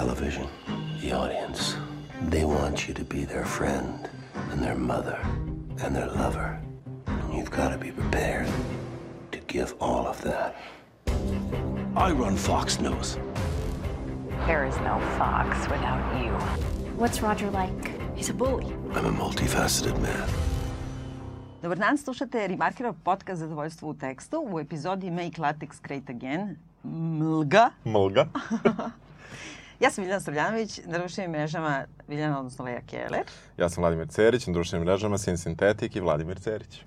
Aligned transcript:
television, 0.00 0.48
the 1.02 1.12
audience, 1.12 1.76
they 2.32 2.42
want 2.42 2.88
you 2.88 2.94
to 2.94 3.04
be 3.04 3.26
their 3.26 3.44
friend 3.44 4.08
and 4.50 4.62
their 4.62 4.74
mother 4.74 5.18
and 5.82 5.94
their 5.94 6.10
lover. 6.22 6.58
And 7.06 7.34
you've 7.34 7.50
got 7.50 7.68
to 7.68 7.76
be 7.76 7.90
prepared 7.90 8.48
to 9.32 9.38
give 9.40 9.74
all 9.78 10.06
of 10.06 10.18
that. 10.22 10.56
I 11.94 12.12
run 12.12 12.36
Fox 12.36 12.80
News. 12.80 13.18
There 14.46 14.64
is 14.64 14.76
no 14.88 14.96
Fox 15.18 15.68
without 15.68 16.04
you. 16.16 16.32
What's 16.96 17.20
Roger 17.20 17.50
like? 17.50 17.82
He's 18.16 18.30
a 18.30 18.34
bully. 18.34 18.72
I'm 18.96 19.04
a 19.04 19.12
multifaceted 19.12 20.00
man. 20.00 20.28
Dobar 21.60 21.76
dan, 21.76 21.98
slušate 21.98 22.48
Remarkerov 22.48 22.96
podcast 23.04 23.40
Zadovoljstvo 23.40 23.88
u 23.88 23.94
tekstu 23.94 24.40
u 24.52 24.60
epizodi 24.60 25.10
Make 25.10 25.40
Latex 25.42 25.80
Great 25.82 26.10
Again. 26.10 26.56
Mlga. 26.84 27.70
Mlga. 27.84 28.26
Ja 29.80 29.90
sam 29.90 30.04
Viljana 30.04 30.20
Srljanović, 30.20 30.80
na 30.86 30.98
društvenim 30.98 31.30
mrežama 31.30 31.84
Viljana, 32.08 32.38
odnosno 32.38 32.64
Leja 32.64 32.80
Keller. 32.86 33.24
Ja 33.56 33.68
sam 33.68 33.82
Vladimir 33.82 34.08
Cerić, 34.08 34.46
na 34.46 34.52
društvenim 34.52 34.86
mrežama 34.86 35.18
Sin 35.18 35.38
Sintetik 35.38 35.96
i 35.96 36.00
Vladimir 36.00 36.40
Cerić. 36.40 36.82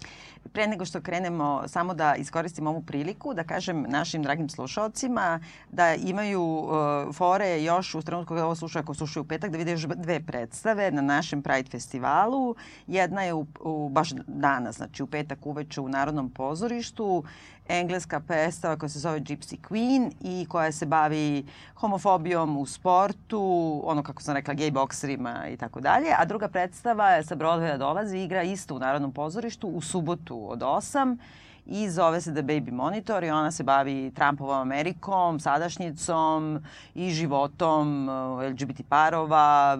Pre 0.54 0.68
nego 0.68 0.86
što 0.86 1.02
krenemo, 1.02 1.64
samo 1.68 1.94
da 1.94 2.16
iskoristim 2.16 2.68
ovu 2.68 2.82
priliku 2.82 3.34
da 3.34 3.44
kažem 3.44 3.86
našim 3.90 4.24
dragim 4.24 4.50
slušalcima 4.50 5.40
da 5.72 5.96
imaju 5.96 6.44
uh, 6.44 6.72
fore 7.16 7.64
još 7.64 7.96
u 7.96 8.02
trenutku 8.02 8.34
kada 8.34 8.46
ovo 8.46 8.56
slušaju, 8.56 8.84
ako 8.84 8.94
slušaju 8.94 9.24
u 9.24 9.28
petak, 9.28 9.52
da 9.52 9.58
vide 9.58 9.72
još 9.72 9.82
dve 9.82 10.20
predstave 10.20 10.92
na 10.92 11.02
našem 11.02 11.42
Pride 11.42 11.70
festivalu. 11.70 12.56
Jedna 12.88 13.24
je 13.24 13.34
u, 13.34 13.46
u 13.60 13.90
baš 13.90 14.10
danas, 14.28 14.76
znači 14.76 15.04
u 15.04 15.08
petak 15.08 15.46
uveče 15.46 15.82
u 15.82 15.90
Narodnom 15.90 16.30
pozorištu 16.30 17.24
engleska 17.68 18.20
predstava 18.20 18.78
koja 18.78 18.90
se 18.90 19.00
zove 19.00 19.20
Gypsy 19.20 19.58
Queen 19.70 20.12
i 20.22 20.46
koja 20.50 20.72
se 20.72 20.86
bavi 20.86 21.46
homofobijom 21.76 22.58
u 22.58 22.66
sportu, 22.66 23.82
ono 23.86 24.04
kako 24.04 24.22
sam 24.22 24.36
rekla, 24.36 24.54
gay 24.54 24.72
bokserima 24.72 25.48
i 25.48 25.58
tako 25.58 25.80
dalje. 25.80 26.08
A 26.18 26.26
druga 26.26 26.48
predstava 26.48 27.10
je 27.10 27.24
sa 27.24 27.36
Broadwaya 27.36 27.78
dolazi, 27.78 28.18
igra 28.18 28.44
isto 28.44 28.76
u 28.76 28.80
Narodnom 28.80 29.12
pozorištu 29.12 29.68
u 29.68 29.82
subotu 29.82 30.52
od 30.52 30.60
8 30.60 31.18
i 31.66 31.90
zove 31.90 32.22
se 32.22 32.34
The 32.34 32.42
Baby 32.42 32.72
Monitor 32.72 33.24
i 33.24 33.30
ona 33.30 33.52
se 33.52 33.64
bavi 33.64 34.12
Trumpovom 34.16 34.60
Amerikom, 34.60 35.40
sadašnjicom 35.40 36.64
i 36.96 37.10
životom 37.10 38.10
uh, 38.10 38.44
LGBT 38.44 38.82
parova, 38.90 39.78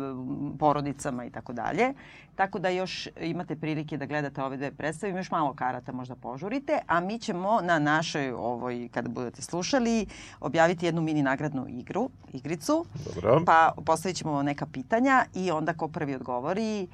porodicama 0.60 1.26
i 1.26 1.30
tako 1.30 1.54
dalje. 1.54 1.94
Tako 2.36 2.60
da 2.60 2.70
još 2.70 3.08
imate 3.22 3.56
prilike 3.56 3.98
da 3.98 4.06
gledate 4.06 4.44
ove 4.44 4.58
dve 4.58 4.72
predstave, 4.72 5.14
još 5.14 5.32
malo 5.32 5.54
karata 5.54 5.92
možda 5.92 6.16
požurite, 6.16 6.80
a 6.88 7.00
mi 7.00 7.20
ćemo 7.20 7.62
na 7.62 7.80
našoj 7.80 8.32
ovoj, 8.32 8.90
kada 8.94 9.10
budete 9.10 9.42
slušali, 9.42 10.06
objaviti 10.40 10.86
jednu 10.86 11.02
mini 11.02 11.24
nagradnu 11.24 11.66
igru, 11.70 12.10
igricu. 12.34 12.86
Dobro. 13.16 13.44
Pa 13.46 13.74
postavit 13.86 14.18
ćemo 14.18 14.44
neka 14.44 14.66
pitanja 14.66 15.26
i 15.36 15.52
onda 15.52 15.74
ko 15.74 15.88
prvi 15.88 16.16
odgovori 16.16 16.88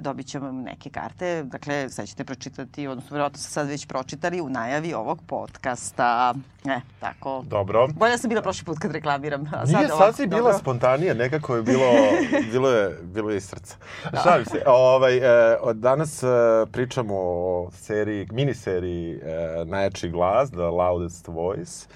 dobit 0.00 0.26
ćemo 0.26 0.52
neke 0.52 0.90
karte. 0.90 1.42
Dakle, 1.42 1.88
sad 1.90 2.06
ćete 2.06 2.24
pročitati, 2.24 2.86
odnosno 2.86 3.14
vjerojatno 3.14 3.38
ste 3.38 3.50
sad 3.50 3.68
već 3.68 3.86
pročitali 3.86 4.40
u 4.40 4.48
najavi 4.48 4.94
ovog 4.94 5.22
podcasta. 5.26 6.34
E, 6.64 6.80
tako. 7.00 7.44
Dobro. 7.46 7.88
Bolje 7.88 8.18
sam 8.18 8.28
bila 8.28 8.42
prošli 8.42 8.64
put 8.64 8.78
kad 8.78 8.92
reklamiram. 8.92 9.50
A 9.52 9.64
Nije, 9.64 9.78
ovako, 9.78 9.96
sad 9.98 10.16
si 10.16 10.26
bila 10.26 10.40
dobro. 10.40 10.58
spontanija, 10.58 11.14
nekako 11.14 11.56
je 11.56 11.62
bilo, 11.62 11.90
bilo 12.52 12.70
je, 12.70 12.98
bilo 13.02 13.30
je 13.30 13.36
iz 13.36 13.44
srca. 13.44 13.76
Šalim 14.22 14.44
se. 14.44 14.62
Ovaj, 14.66 15.16
e, 15.16 15.56
od 15.60 15.76
danas 15.76 16.22
e, 16.22 16.26
pričamo 16.72 17.14
o 17.16 17.70
seriji, 17.72 18.28
miniseriji 18.32 19.14
e, 19.14 19.64
Najjači 19.64 20.08
glas, 20.08 20.50
The 20.50 20.60
Loudest 20.60 21.28
Voice. 21.28 21.86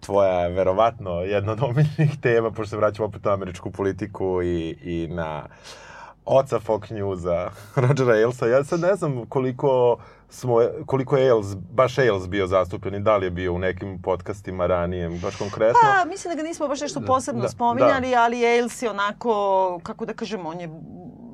Tvoja 0.00 0.40
je 0.40 0.50
verovatno 0.50 1.20
jedna 1.20 1.52
od 1.52 1.62
omiljenih 1.62 2.20
tema, 2.20 2.50
pošto 2.50 2.70
se 2.70 2.76
vraćamo 2.76 3.08
opet 3.08 3.24
na 3.24 3.32
američku 3.32 3.70
politiku 3.70 4.42
i, 4.42 4.76
i 4.82 5.08
na 5.10 5.46
oca 6.24 6.60
Fox 6.60 6.90
Newsa, 6.90 7.50
Rogera 7.88 8.12
Ailsa. 8.12 8.46
Ja 8.46 8.64
sad 8.64 8.80
ne 8.80 8.94
znam 8.94 9.26
koliko 9.26 9.98
smo, 10.28 10.60
koliko 10.86 11.16
je 11.16 11.30
Ailes, 11.30 11.56
baš 11.56 11.98
Ailes 11.98 12.28
bio 12.28 12.46
zastupljen 12.46 12.94
i 12.94 13.00
da 13.00 13.16
li 13.16 13.26
je 13.26 13.30
bio 13.30 13.52
u 13.52 13.58
nekim 13.58 14.02
podcastima 14.02 14.66
ranije, 14.66 15.08
baš 15.08 15.36
konkretno. 15.36 15.80
Pa, 15.82 16.08
mislim 16.08 16.34
da 16.34 16.42
ga 16.42 16.48
nismo 16.48 16.68
baš 16.68 16.80
nešto 16.80 17.00
posebno 17.00 17.42
Da, 17.42 17.48
spominjali, 17.48 18.10
da. 18.10 18.22
ali 18.22 18.46
Ailes 18.46 18.82
je 18.82 18.90
onako, 18.90 19.80
kako 19.82 20.04
da 20.04 20.14
kažem, 20.14 20.46
on 20.46 20.60
je 20.60 20.68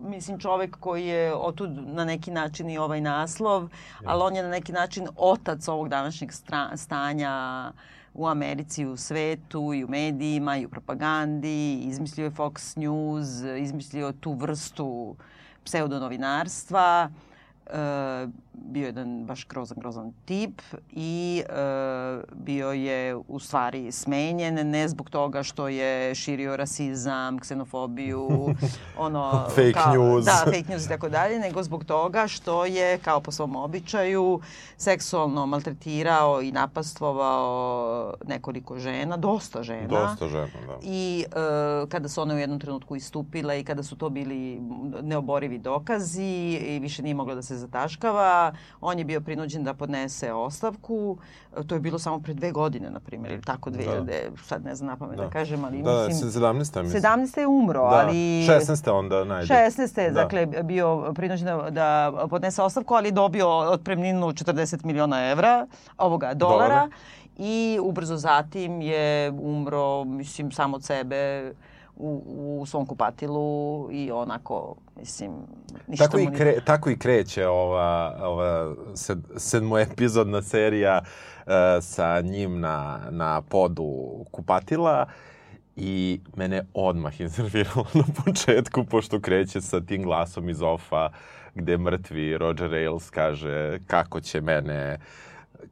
mislim 0.02 0.38
čovek 0.38 0.76
koji 0.80 1.06
je 1.06 1.34
otud 1.34 1.70
na 1.86 2.04
neki 2.04 2.30
način 2.30 2.70
i 2.70 2.78
ovaj 2.78 3.00
naslov, 3.00 3.68
ali 4.04 4.22
on 4.22 4.36
je 4.36 4.42
na 4.42 4.48
neki 4.48 4.72
način 4.72 5.08
otac 5.16 5.68
ovog 5.68 5.88
današnjeg 5.88 6.30
stanja 6.76 7.72
u 8.14 8.26
Americi, 8.26 8.86
u 8.86 8.96
svetu, 8.96 9.74
i 9.74 9.84
u 9.84 9.88
medijima, 9.88 10.56
i 10.56 10.66
u 10.66 10.68
propagandi, 10.68 11.74
izmislio 11.74 12.24
je 12.24 12.30
Fox 12.30 12.76
News, 12.76 13.28
izmislio 13.62 14.12
tu 14.12 14.32
vrstu 14.32 15.16
pseudonovinarstva, 15.64 17.10
e, 17.72 18.28
bio 18.52 18.82
je 18.82 18.86
jedan 18.86 19.24
baš 19.24 19.46
grozan, 19.46 19.78
grozan 19.80 20.12
tip 20.24 20.62
i 20.92 21.42
e, 21.48 21.52
bio 22.32 22.72
je 22.72 23.16
u 23.28 23.38
stvari 23.38 23.92
smenjen, 23.92 24.70
ne 24.70 24.88
zbog 24.88 25.10
toga 25.10 25.42
što 25.42 25.68
je 25.68 26.14
širio 26.14 26.56
rasizam, 26.56 27.38
ksenofobiju, 27.38 28.28
ono... 28.98 29.46
Fake 29.48 29.72
kao, 29.72 29.94
news. 29.94 30.24
Da, 30.24 30.42
fake 30.44 30.64
news 30.68 30.86
i 30.86 30.88
tako 30.88 31.08
dalje, 31.08 31.38
nego 31.38 31.62
zbog 31.62 31.84
toga 31.84 32.28
što 32.28 32.64
je, 32.64 32.98
kao 32.98 33.20
po 33.20 33.32
svom 33.32 33.56
običaju, 33.56 34.40
seksualno 34.76 35.46
maltretirao 35.46 36.42
i 36.42 36.52
napastvovao 36.52 38.14
nekoliko 38.26 38.78
žena, 38.78 39.16
dosta 39.16 39.62
žena. 39.62 39.88
Dosta 39.88 40.28
žena, 40.28 40.46
da. 40.66 40.78
I 40.82 41.24
e, 41.26 41.88
kada 41.88 42.08
su 42.08 42.22
one 42.22 42.34
u 42.34 42.38
jednom 42.38 42.60
trenutku 42.60 42.96
istupile 42.96 43.60
i 43.60 43.64
kada 43.64 43.82
su 43.82 43.96
to 43.96 44.08
bili 44.10 44.60
neoborivi 45.02 45.58
dokazi 45.58 46.60
i 46.68 46.78
više 46.78 47.02
nije 47.02 47.14
moglo 47.14 47.34
da 47.34 47.42
se 47.42 47.59
zataškava, 47.60 48.52
on 48.80 48.98
je 48.98 49.04
bio 49.04 49.20
prinuđen 49.20 49.64
da 49.64 49.74
podnese 49.74 50.32
ostavku. 50.32 51.18
E, 51.56 51.62
To 51.62 51.74
je 51.74 51.80
bilo 51.80 51.98
samo 51.98 52.20
pre 52.20 52.34
dve 52.34 52.52
godine, 52.52 52.90
na 52.90 53.00
primjer, 53.00 53.32
ili 53.32 53.42
tako, 53.42 53.70
2000, 53.70 54.30
sad 54.44 54.64
ne 54.64 54.74
znam 54.74 54.86
na 54.86 54.96
pamet 54.96 55.16
da. 55.16 55.24
Da. 55.24 55.30
kažem, 55.30 55.64
ali 55.64 55.82
Da, 55.82 56.06
mislim... 56.08 56.30
17. 56.30 56.82
mislim. 56.82 57.02
17. 57.02 57.38
je 57.40 57.46
umro, 57.46 57.80
Da, 57.90 57.96
ali... 57.96 58.14
16. 58.14 58.90
onda 58.90 59.24
najde. 59.24 59.54
16. 59.54 60.00
je, 60.00 60.10
Da. 60.10 60.22
dakle, 60.22 60.46
bio 60.46 61.12
prinuđen 61.14 61.46
da, 61.46 61.70
da 61.70 62.12
podnese 62.30 62.62
ostavku, 62.62 62.94
ali 62.94 63.12
dobio 63.12 63.48
otpremninu 63.58 64.26
40 64.26 64.84
miliona 64.84 65.30
evra, 65.30 65.66
ovoga, 65.98 66.34
dolara. 66.34 66.68
Dolara. 66.68 66.88
I 67.38 67.78
ubrzo 67.82 68.16
zatim 68.16 68.82
je 68.82 69.30
umro, 69.30 70.04
mislim, 70.04 70.52
sam 70.52 70.74
od 70.74 70.84
sebe 70.84 71.52
u, 72.00 72.22
u 72.60 72.66
svom 72.66 72.86
kupatilu 72.86 73.88
i 73.92 74.10
onako, 74.12 74.74
mislim, 74.96 75.32
ništa 75.86 76.04
Tako 76.04 76.18
i, 76.18 76.24
mu 76.24 76.30
nije- 76.30 76.38
kre, 76.38 76.60
tako 76.64 76.90
i 76.90 76.98
kreće 76.98 77.46
ova, 77.46 78.16
ova 78.22 78.74
sed, 78.94 79.18
sedmoepizodna 79.36 80.42
serija 80.42 81.00
uh, 81.02 81.52
sa 81.80 82.20
njim 82.20 82.60
na, 82.60 83.00
na 83.10 83.42
podu 83.42 83.92
kupatila 84.30 85.06
i 85.76 86.20
mene 86.36 86.62
odmah 86.74 87.20
iznerviralo 87.20 87.86
na 87.94 88.04
početku, 88.24 88.84
pošto 88.84 89.20
kreće 89.20 89.60
sa 89.60 89.80
tim 89.80 90.02
glasom 90.02 90.48
iz 90.48 90.62
ofa 90.62 91.08
gde 91.54 91.78
mrtvi 91.78 92.38
Roger 92.38 92.74
Ailes 92.74 93.10
kaže 93.10 93.78
kako 93.86 94.20
će 94.20 94.40
mene 94.40 94.98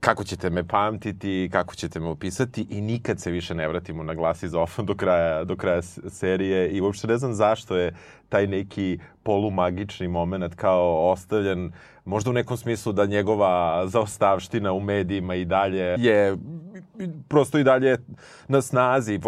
kako 0.00 0.24
ćete 0.24 0.50
me 0.50 0.64
pamtiti, 0.68 1.48
kako 1.52 1.74
ćete 1.74 2.00
me 2.00 2.08
opisati 2.08 2.66
i 2.70 2.80
nikad 2.80 3.20
se 3.20 3.30
više 3.30 3.54
ne 3.54 3.68
vratimo 3.68 4.02
na 4.02 4.14
glas 4.14 4.42
iz 4.42 4.54
ofa 4.54 4.82
do 4.82 4.94
kraja, 4.94 5.44
do 5.44 5.56
kraja 5.56 5.82
serije 6.08 6.68
i 6.70 6.80
uopšte 6.80 7.06
ne 7.06 7.16
znam 7.18 7.34
zašto 7.34 7.76
je 7.76 7.94
taj 8.28 8.46
neki 8.46 8.98
polumagični 9.22 10.08
moment 10.08 10.54
kao 10.54 11.10
ostavljen 11.10 11.72
možda 12.04 12.30
u 12.30 12.32
nekom 12.32 12.56
smislu 12.56 12.92
da 12.92 13.06
njegova 13.06 13.86
zaostavština 13.86 14.72
u 14.72 14.80
medijima 14.80 15.34
i 15.34 15.44
dalje 15.44 15.96
je 15.98 16.36
prosto 17.28 17.58
i 17.58 17.64
dalje 17.64 17.96
na 18.48 18.62
snazi. 18.62 19.14
I 19.14 19.18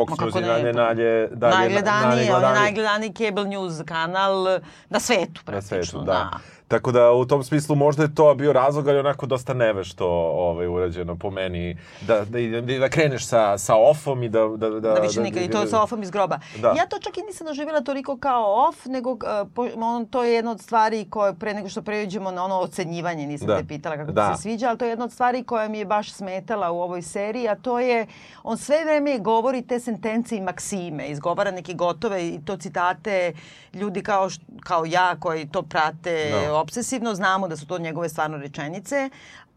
ne, 0.62 0.72
dalje, 0.72 0.72
dalje, 0.72 1.28
dalje, 1.32 1.56
najgledaniji, 1.56 2.10
on 2.10 2.18
je 2.18 2.30
najgledaniji. 2.30 2.62
najgledaniji 2.62 3.12
cable 3.12 3.44
news 3.44 3.82
kanal 3.86 4.58
na 4.88 5.00
svetu, 5.00 5.40
Na 5.46 5.52
praktično. 5.52 5.84
svetu, 5.84 6.00
da. 6.04 6.30
Tako 6.70 6.92
da 6.92 7.12
u 7.12 7.24
tom 7.24 7.44
smislu 7.44 7.76
možda 7.76 8.02
je 8.02 8.14
to 8.14 8.34
bio 8.34 8.52
razlog, 8.52 8.88
ali 8.88 8.98
onako 8.98 9.26
dosta 9.26 9.54
nevešto 9.54 10.06
ovaj, 10.34 10.66
urađeno 10.66 11.16
po 11.16 11.30
meni. 11.30 11.76
Da, 12.00 12.24
da, 12.24 12.60
da, 12.60 12.78
da 12.78 12.88
kreneš 12.88 13.26
sa, 13.26 13.58
sa 13.58 13.76
offom 13.76 14.22
i 14.22 14.28
da... 14.28 14.48
Da, 14.56 14.70
da, 14.70 14.80
Da 14.80 15.00
više 15.00 15.20
nikad, 15.20 15.42
i 15.42 15.50
to 15.50 15.66
sa 15.66 15.82
offom 15.82 16.02
iz 16.02 16.10
groba. 16.10 16.38
Da. 16.62 16.68
Ja 16.68 16.86
to 16.86 16.98
čak 16.98 17.18
i 17.18 17.22
nisam 17.22 17.46
doživjela 17.46 17.80
toliko 17.80 18.16
kao 18.18 18.68
off, 18.68 18.86
nego 18.86 19.10
uh, 19.10 19.18
po, 19.54 19.68
on, 19.76 20.06
to 20.06 20.24
je 20.24 20.34
jedna 20.34 20.50
od 20.50 20.60
stvari 20.60 21.06
koje, 21.10 21.34
pre 21.34 21.54
nego 21.54 21.68
što 21.68 21.82
pređemo 21.82 22.30
na 22.30 22.44
ono 22.44 22.58
ocenjivanje, 22.60 23.26
nisam 23.26 23.46
Da. 23.46 23.58
te 23.58 23.64
pitala 23.66 23.96
kako 23.96 24.12
Da. 24.12 24.30
ti 24.30 24.36
se 24.36 24.42
sviđa, 24.42 24.68
ali 24.68 24.78
to 24.78 24.84
je 24.84 24.88
jedna 24.88 25.04
od 25.04 25.12
stvari 25.12 25.44
koja 25.44 25.68
mi 25.68 25.78
je 25.78 25.84
baš 25.84 26.12
smetala 26.12 26.70
u 26.70 26.80
ovoj 26.80 27.02
seriji, 27.02 27.48
a 27.48 27.54
to 27.54 27.80
je, 27.80 28.06
on 28.42 28.58
sve 28.58 28.84
vreme 28.84 29.18
govori 29.18 29.62
te 29.62 29.80
sentencije 29.80 30.38
i 30.38 30.42
maksime, 30.42 31.08
izgovara 31.08 31.50
neke 31.50 31.74
gotove 31.74 32.28
i 32.28 32.40
to 32.44 32.56
citate 32.56 33.32
ljudi 33.74 34.02
kao, 34.02 34.28
kao 34.60 34.84
ja 34.84 35.16
koji 35.20 35.48
to 35.48 35.62
prate 35.62 36.30
Da. 36.30 36.59
Obsesivno, 36.60 37.14
znamo 37.14 37.48
da 37.48 37.56
su 37.56 37.66
to 37.66 37.78
njegove 37.78 38.08
stvarno 38.08 38.36
rečenice, 38.38 39.10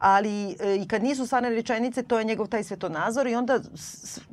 ali 0.03 0.55
e, 0.59 0.75
i 0.75 0.87
kad 0.87 1.03
nisu 1.03 1.25
stvarne 1.25 1.49
rečenice, 1.49 2.03
to 2.03 2.19
je 2.19 2.25
njegov 2.25 2.47
taj 2.47 2.63
svetonazor 2.63 3.27
i 3.27 3.35
onda 3.35 3.59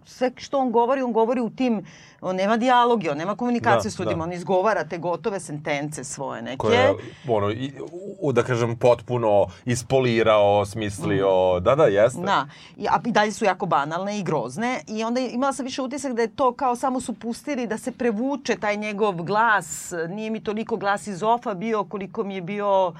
sve 0.04 0.30
što 0.36 0.58
on 0.58 0.72
govori, 0.72 1.02
on 1.02 1.12
govori 1.12 1.40
u 1.40 1.50
tim 1.50 1.84
On 2.20 2.36
nema 2.36 2.56
dijaloge, 2.56 3.10
on 3.10 3.18
nema 3.18 3.36
komunikacije 3.36 3.88
Da, 3.88 3.90
s 3.90 3.98
ljudima, 3.98 4.16
da. 4.16 4.22
on 4.22 4.32
izgovara 4.32 4.84
te 4.84 4.98
gotove 4.98 5.40
sentence 5.40 6.04
svoje 6.04 6.42
neke. 6.42 6.56
koje 6.56 6.76
je, 6.76 6.94
ono, 7.28 7.50
i, 7.50 7.72
u, 8.20 8.32
da 8.32 8.42
kažem, 8.42 8.76
potpuno 8.76 9.46
ispolirao, 9.64 10.66
smislio. 10.66 11.60
Da, 11.60 11.74
da, 11.74 11.84
jeste. 11.84 12.20
Mm. 12.20 12.24
Da, 12.24 12.48
I, 12.76 12.88
a 12.88 13.00
i 13.06 13.12
dalje 13.12 13.32
su 13.32 13.44
jako 13.44 13.66
banalne 13.66 14.18
i 14.18 14.22
grozne 14.22 14.80
i 14.88 15.04
onda 15.04 15.20
imala 15.20 15.52
sam 15.52 15.64
više 15.64 15.82
utisak 15.82 16.12
da 16.12 16.22
je 16.22 16.36
to 16.36 16.52
kao 16.52 16.76
samo 16.76 17.00
su 17.00 17.12
pustili 17.12 17.66
da 17.66 17.78
se 17.78 17.92
prevuče 17.92 18.56
taj 18.56 18.76
njegov 18.76 19.14
glas. 19.14 19.92
Nije 20.08 20.30
mi 20.30 20.44
toliko 20.44 20.76
glas 20.76 21.06
iz 21.06 21.22
ofa 21.22 21.54
bio 21.54 21.84
koliko 21.84 22.24
mi 22.24 22.34
je 22.34 22.42
bio 22.42 22.92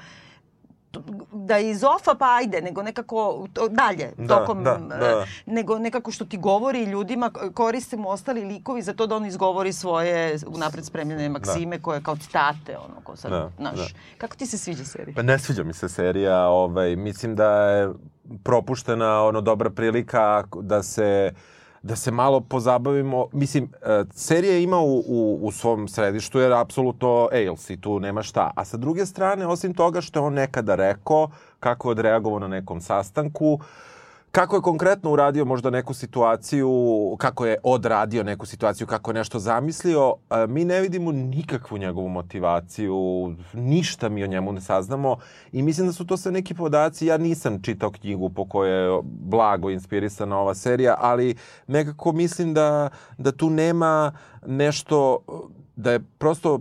da 1.33 1.57
je 1.57 1.69
iz 1.69 1.83
ofa 1.83 2.13
pa 2.15 2.35
ajde, 2.35 2.61
nego 2.61 2.83
nekako 2.83 3.47
to, 3.53 3.67
dalje, 3.67 4.11
Da, 4.17 4.27
tokom, 4.29 4.63
da, 4.63 4.77
da. 4.79 4.95
e, 4.95 5.25
nego 5.45 5.79
nekako 5.79 6.11
što 6.11 6.25
ti 6.25 6.37
govori 6.37 6.83
ljudima, 6.83 7.29
koriste 7.53 7.97
mu 7.97 8.09
ostali 8.09 8.41
likovi 8.43 8.81
za 8.81 8.93
to 8.93 9.07
da 9.07 9.15
on 9.15 9.25
izgovori 9.25 9.73
svoje 9.73 10.37
unapred 10.47 10.85
spremljene 10.85 11.29
maksime 11.29 11.81
koje 11.81 12.03
kao 12.03 12.15
citate, 12.15 12.77
ono, 12.77 13.01
ko 13.03 13.15
sad, 13.15 13.31
Da, 13.31 13.51
znaš. 13.57 13.75
da. 13.77 13.99
Kako 14.17 14.35
ti 14.35 14.45
se 14.45 14.57
sviđa 14.57 14.83
serija? 14.83 15.15
Pa 15.15 15.21
ne 15.21 15.39
sviđa 15.39 15.63
mi 15.63 15.73
se 15.73 15.89
serija, 15.89 16.47
ovaj, 16.47 16.95
mislim 16.95 17.35
da 17.35 17.51
je 17.61 17.89
propuštena 18.43 19.23
ono 19.23 19.41
dobra 19.41 19.69
prilika 19.69 20.43
da 20.53 20.83
se 20.83 21.33
da 21.83 21.95
se 21.95 22.11
malo 22.11 22.39
pozabavimo. 22.41 23.27
Mislim, 23.33 23.69
e, 23.81 24.03
serija 24.13 24.57
ima 24.57 24.79
u, 24.79 25.03
u, 25.07 25.39
u 25.41 25.51
svom 25.51 25.87
središtu 25.87 26.39
jer 26.39 26.53
apsolutno 26.53 27.29
Ailes 27.31 27.69
i 27.69 27.81
tu 27.81 27.99
nema 27.99 28.23
šta. 28.23 28.51
A 28.55 28.65
sa 28.65 28.77
druge 28.77 29.05
strane, 29.05 29.47
osim 29.47 29.73
toga 29.73 30.01
što 30.01 30.19
je 30.19 30.23
on 30.23 30.33
nekada 30.33 30.75
rekao, 30.75 31.29
kako 31.59 31.87
je 31.87 31.91
odreagovao 31.91 32.39
na 32.39 32.47
nekom 32.47 32.81
sastanku, 32.81 33.59
Kako 34.31 34.55
je 34.55 34.61
konkretno 34.61 35.11
uradio 35.11 35.45
možda 35.45 35.69
neku 35.69 35.93
situaciju, 35.93 36.69
kako 37.19 37.45
je 37.45 37.57
odradio 37.63 38.23
neku 38.23 38.45
situaciju, 38.45 38.87
kako 38.87 39.11
je 39.11 39.15
nešto 39.15 39.39
zamislio, 39.39 40.15
mi 40.47 40.65
ne 40.65 40.81
vidimo 40.81 41.11
nikakvu 41.11 41.77
njegovu 41.77 42.09
motivaciju, 42.09 42.95
ništa 43.53 44.09
mi 44.09 44.23
o 44.23 44.27
njemu 44.27 44.51
ne 44.51 44.61
saznamo 44.61 45.17
i 45.51 45.61
mislim 45.61 45.87
da 45.87 45.93
su 45.93 46.05
to 46.05 46.17
sve 46.17 46.31
neki 46.31 46.53
podaci, 46.53 47.05
ja 47.05 47.17
nisam 47.17 47.61
čitao 47.61 47.91
knjigu 47.91 48.29
po 48.29 48.45
kojoj 48.45 48.95
je 48.95 49.01
blago 49.03 49.69
inspirisana 49.69 50.37
ova 50.39 50.55
serija, 50.55 50.95
ali 50.99 51.35
nekako 51.67 52.11
mislim 52.11 52.53
da, 52.53 52.89
da 53.17 53.31
tu 53.31 53.49
nema 53.49 54.11
nešto, 54.45 55.19
da 55.75 55.91
je 55.91 55.99
prosto 56.17 56.59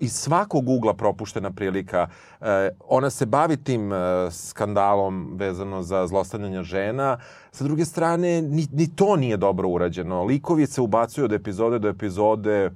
iz 0.00 0.12
svakog 0.12 0.68
ugla 0.68 0.94
propuštena 0.94 1.50
prilika. 1.50 2.08
E, 2.40 2.70
ona 2.88 3.10
se 3.10 3.26
bavi 3.26 3.56
tim 3.56 3.92
e, 3.92 3.96
skandalom 4.30 5.36
vezano 5.36 5.82
za 5.82 6.06
zlostavljanje 6.06 6.62
žena. 6.62 7.18
Sa 7.52 7.64
druge 7.64 7.84
strane, 7.84 8.42
ni, 8.42 8.66
ni 8.72 8.96
to 8.96 9.16
nije 9.16 9.36
dobro 9.36 9.68
urađeno. 9.68 10.24
Likovi 10.24 10.66
se 10.66 10.80
ubacuju 10.80 11.24
od 11.24 11.32
epizode 11.32 11.78
do 11.78 11.88
epizode 11.88 12.70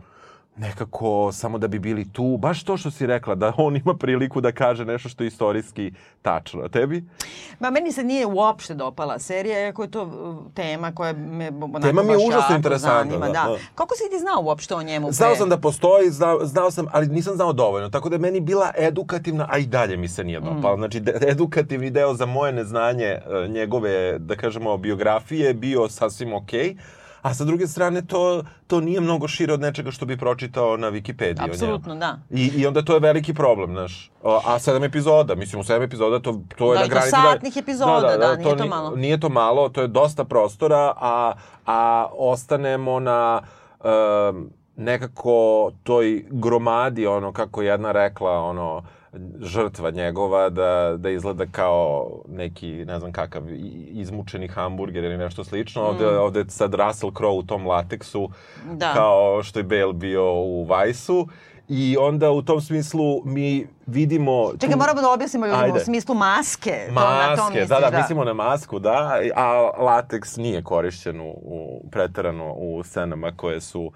nekako 0.60 1.32
samo 1.32 1.58
da 1.58 1.68
bi 1.68 1.78
bili 1.78 2.12
tu. 2.12 2.36
Baš 2.36 2.64
to 2.64 2.76
što 2.76 2.90
si 2.90 3.06
rekla, 3.06 3.34
da 3.34 3.52
on 3.56 3.76
ima 3.76 3.94
priliku 3.94 4.40
da 4.40 4.52
kaže 4.52 4.84
nešto 4.84 5.08
što 5.08 5.24
je 5.24 5.28
istorijski 5.28 5.92
tačno. 6.22 6.62
A 6.62 6.68
tebi? 6.68 7.04
Ma 7.60 7.70
meni 7.70 7.92
se 7.92 8.04
nije 8.04 8.26
uopšte 8.26 8.74
dopala 8.74 9.18
serija, 9.18 9.60
iako 9.60 9.82
je 9.82 9.90
to 9.90 10.02
uh, 10.02 10.52
tema 10.54 10.94
koja 10.94 11.12
me 11.12 11.48
onako 11.48 11.80
Tema 11.80 12.02
mi 12.02 12.12
je 12.12 12.26
užasno 12.28 12.56
interesantna, 12.56 13.18
da, 13.18 13.26
da. 13.26 13.32
da. 13.32 13.56
Kako 13.74 13.94
si 13.94 14.10
ti 14.10 14.18
znao 14.18 14.42
uopšte 14.42 14.74
o 14.74 14.82
njemu? 14.82 15.06
pre? 15.06 15.12
Znao 15.12 15.36
sam 15.36 15.48
da 15.48 15.58
postoji, 15.58 16.10
znao, 16.10 16.46
znao 16.46 16.70
sam, 16.70 16.86
ali 16.92 17.06
nisam 17.06 17.34
znao 17.34 17.52
dovoljno. 17.52 17.88
Tako 17.88 18.08
da 18.08 18.14
je 18.14 18.20
meni 18.20 18.40
bila 18.40 18.72
edukativna, 18.78 19.46
a 19.50 19.58
i 19.58 19.66
dalje 19.66 19.96
mi 19.96 20.08
se 20.08 20.24
nije 20.24 20.40
dopala. 20.40 20.76
Znači, 20.76 21.00
de, 21.00 21.18
edukativni 21.28 21.90
deo 21.90 22.14
za 22.14 22.26
moje 22.26 22.52
neznanje 22.52 23.06
e, 23.06 23.48
njegove, 23.48 24.18
da 24.18 24.36
kažemo, 24.36 24.76
biografije 24.76 25.46
je 25.46 25.54
bio 25.54 25.88
sasvim 25.88 26.32
okej. 26.32 26.76
A 27.22 27.34
sa 27.34 27.44
druge 27.44 27.67
strane, 27.67 28.02
to, 28.02 28.43
to 28.67 28.81
nije 28.81 29.00
mnogo 29.00 29.28
šire 29.28 29.52
od 29.52 29.61
nečega 29.61 29.90
što 29.90 30.06
bi 30.06 30.17
pročitao 30.17 30.76
na 30.76 30.90
Wikipediji. 30.90 31.44
Apsolutno, 31.44 31.94
da. 31.94 32.19
I, 32.31 32.46
I 32.46 32.67
onda 32.67 32.82
to 32.82 32.94
je 32.94 33.00
veliki 33.00 33.34
problem, 33.34 33.70
znaš. 33.70 34.11
A, 34.46 34.58
sedam 34.58 34.84
epizoda, 34.84 35.34
mislim, 35.34 35.61
u 35.61 35.64
sedam 35.64 35.82
epizoda 35.82 36.20
to, 36.20 36.40
to 36.56 36.72
je 36.75 36.75
Da, 36.75 36.81
na 36.81 36.84
to 36.84 36.90
granici... 36.90 37.11
satnih 37.11 37.56
epizoda, 37.56 38.17
da, 38.19 38.37
nije 38.37 38.56
to 38.56 38.62
ni- 38.64 38.69
malo. 38.69 38.96
Nije 38.96 39.20
to 39.20 39.28
malo, 39.28 39.69
to 39.69 39.81
je 39.81 39.88
dosta 39.88 40.25
prostora, 40.25 40.93
a, 40.96 41.32
a 41.67 42.06
ostanemo 42.12 43.00
na 43.00 43.43
um, 43.81 44.50
nekako 44.76 45.32
toj 45.82 46.25
gromadi, 46.31 47.06
ono, 47.06 47.32
kako 47.32 47.62
je 47.62 47.69
jedna 47.69 47.93
rekla, 47.93 48.40
ono, 48.40 48.82
žrtva 49.40 49.90
njegova 49.90 50.48
da, 50.48 50.94
da 50.98 51.10
izgleda 51.10 51.46
kao 51.52 52.10
neki, 52.28 52.66
ne 52.66 52.98
znam 52.98 53.12
kakav, 53.12 53.42
izmučeni 53.88 54.48
hamburger 54.48 55.04
ili 55.04 55.18
nešto 55.18 55.44
slično. 55.44 55.82
Ovde, 55.82 56.08
ovde 56.08 56.40
je 56.40 56.44
sad 56.48 56.74
Russell 56.74 57.12
Crowe 57.12 57.38
u 57.38 57.42
tom 57.42 57.66
lateksu, 57.66 58.30
Mm. 58.66 58.78
Da. 58.78 58.92
kao 58.94 59.42
što 59.42 59.58
je 59.58 59.62
Bale 59.62 59.92
bio 59.92 60.34
u 60.34 60.64
Vajsu. 60.64 61.28
I 61.68 61.96
onda 62.00 62.30
u 62.30 62.42
tom 62.42 62.60
smislu 62.60 63.22
mi 63.24 63.66
vidimo... 63.86 64.50
Čekaj, 64.60 64.76
moramo 64.76 65.00
da 65.00 65.10
objasnimo 65.10 65.46
ljudima 65.46 65.64
Ajde. 65.64 65.78
u 65.78 65.84
smislu 65.84 66.14
maske. 66.14 66.86
to, 66.86 66.92
na 66.92 67.36
to 67.36 67.42
Maske, 67.42 67.58
misliš, 67.60 67.68
da, 67.68 67.90
da, 67.90 67.98
mislimo 67.98 68.24
na 68.24 68.32
masku, 68.32 68.78
da, 68.78 69.20
a 69.36 69.52
lateks 69.78 70.36
nije 70.36 70.62
korišćen 70.62 71.20
u, 71.20 71.30
u 71.42 71.82
preterano 71.90 72.52
u 72.52 72.82
scenama 72.84 73.32
koje 73.36 73.60
su 73.60 73.92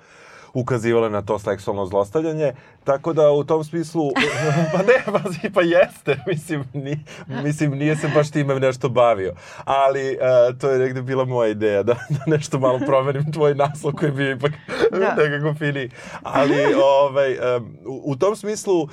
ukazivale 0.55 1.11
na 1.11 1.23
to 1.23 1.39
seksualno 1.39 1.87
zlostavljanje, 1.87 2.53
tako 2.85 3.13
da 3.13 3.31
u 3.31 3.45
tom 3.45 3.65
smislu, 3.65 4.11
pa 4.73 4.79
ne, 4.79 5.23
pazi, 5.23 5.51
pa 5.55 5.61
jeste, 5.61 6.17
mislim, 6.31 6.65
ni, 6.73 7.05
mislim, 7.27 7.71
nije 7.71 7.97
se 7.97 8.09
baš 8.15 8.31
time 8.31 8.61
nešto 8.61 8.89
bavio, 8.89 9.35
ali 9.65 10.19
uh, 10.51 10.59
to 10.59 10.71
je 10.71 10.79
negde 10.79 11.03
bila 11.03 11.25
moja 11.25 11.51
ideja, 11.51 11.83
da, 11.83 11.95
da 12.11 12.23
nešto 12.27 12.59
malo 12.59 12.79
promenim 12.87 13.33
tvoj 13.33 13.55
naslov 13.55 13.93
koji 13.93 14.13
bi 14.13 14.31
ipak 14.31 14.53
Da. 14.91 15.15
nekako 15.25 15.55
finiji. 15.55 15.91
Ali, 16.23 16.75
ovaj, 16.85 17.57
um, 17.57 17.79
u, 17.87 18.03
u 18.05 18.17
tom 18.17 18.37
smislu, 18.37 18.83
uh, 18.83 18.89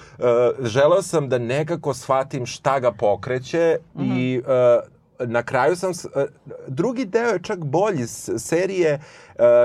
želeo 0.59 1.01
sam 1.01 1.29
da 1.29 1.37
nekako 1.37 1.93
shvatim 1.93 2.45
šta 2.45 2.79
ga 2.79 2.91
pokreće 2.91 3.77
i 4.01 4.41
uh, 4.45 5.00
na 5.25 5.43
kraju 5.43 5.75
sam... 5.75 5.91
e, 6.15 6.25
Drugi 6.67 7.05
deo 7.05 7.29
je 7.29 7.43
čak 7.43 7.59
bolji 7.59 8.07
serije 8.37 8.89
e, 8.89 8.99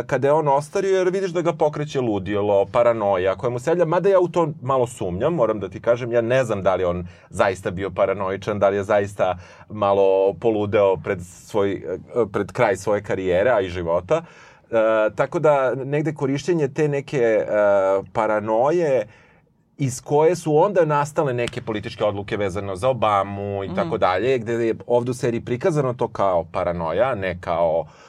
kada 0.06 0.28
je 0.28 0.32
on 0.32 0.48
ostario, 0.48 0.96
jer 0.98 1.08
vidiš 1.08 1.30
da 1.30 1.42
ga 1.42 1.52
pokreće 1.52 2.00
ludilo, 2.00 2.66
paranoja, 2.72 3.36
koja 3.36 3.50
mu 3.50 3.58
se 3.58 3.70
javlja, 3.70 3.84
mada 3.84 4.08
ja 4.08 4.20
u 4.20 4.28
to 4.28 4.48
malo 4.62 4.86
sumnjam, 4.86 5.34
moram 5.34 5.60
da 5.60 5.68
ti 5.68 5.80
kažem, 5.80 6.12
ja 6.12 6.20
ne 6.20 6.44
znam 6.44 6.62
da 6.62 6.74
li 6.74 6.84
on 6.84 7.06
zaista 7.30 7.70
bio 7.70 7.90
paranoičan, 7.90 8.58
da 8.58 8.68
li 8.68 8.76
je 8.76 8.84
zaista 8.84 9.38
malo 9.68 10.34
poludeo 10.40 10.96
pred, 10.96 11.18
svoj, 11.22 11.72
e, 11.72 11.98
pred 12.32 12.52
kraj 12.52 12.76
svoje 12.76 13.02
karijere, 13.02 13.50
a 13.50 13.60
i 13.60 13.68
života. 13.68 14.22
E, 14.70 15.10
tako 15.14 15.38
da 15.38 15.74
negde 15.74 16.14
korišćenje 16.14 16.68
te 16.68 16.88
neke 16.88 17.18
e, 17.18 17.46
paranoje 18.12 19.06
iz 19.78 20.00
koje 20.00 20.36
su 20.36 20.56
onda 20.56 20.84
nastale 20.84 21.32
neke 21.32 21.60
političke 21.60 22.04
odluke 22.04 22.36
vezano 22.36 22.76
za 22.76 22.88
Obamu 22.88 23.64
i 23.64 23.74
tako 23.74 23.98
dalje, 23.98 24.38
gde 24.38 24.52
je 24.52 24.74
ovde 24.86 25.10
u 25.10 25.14
seriji 25.14 25.40
prikazano 25.40 25.94
to 25.94 26.08
kao 26.08 26.44
paranoja, 26.52 27.14
ne 27.14 27.40
kao 27.40 27.80
uh, 27.80 28.05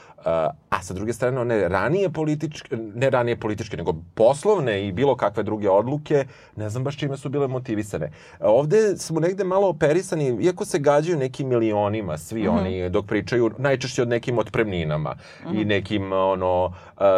a 0.69 0.81
sa 0.81 0.93
druge 0.93 1.13
strane 1.13 1.39
one 1.41 1.67
ranije 1.69 2.09
političke, 2.09 2.77
ne 2.95 3.09
ranije 3.09 3.35
političke, 3.39 3.77
nego 3.77 3.93
poslovne 4.13 4.87
i 4.87 4.91
bilo 4.91 5.15
kakve 5.15 5.43
druge 5.43 5.69
odluke, 5.69 6.25
ne 6.55 6.69
znam 6.69 6.83
baš 6.83 6.97
čime 6.97 7.17
su 7.17 7.29
bile 7.29 7.47
motivisane. 7.47 8.11
Ovde 8.39 8.97
smo 8.97 9.19
negde 9.19 9.43
malo 9.43 9.69
operisani, 9.69 10.37
iako 10.41 10.65
se 10.65 10.79
gađaju 10.79 11.17
nekim 11.17 11.47
milionima, 11.47 12.17
svi 12.17 12.47
oni, 12.47 12.89
dok 12.89 13.05
pričaju 13.05 13.51
najčešće 13.57 14.01
od 14.01 14.07
nekim 14.07 14.37
otpremninama 14.37 15.15
i 15.53 15.65
nekim 15.65 16.13
ono, 16.13 16.65
uh, 16.65 16.71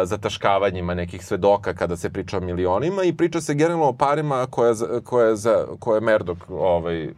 zataškavanjima 0.04 0.94
nekih 0.94 1.24
svedoka 1.24 1.74
kada 1.74 1.96
se 1.96 2.10
priča 2.10 2.38
o 2.38 2.40
milionima 2.40 3.02
i 3.02 3.12
priča 3.12 3.40
se 3.40 3.54
generalno 3.54 3.88
o 3.88 3.92
parima 3.92 4.46
koje, 4.50 4.74
koje, 5.04 5.36
za, 5.36 5.66
koje 5.78 6.00
Merdok 6.00 6.38
ovaj, 6.50 7.08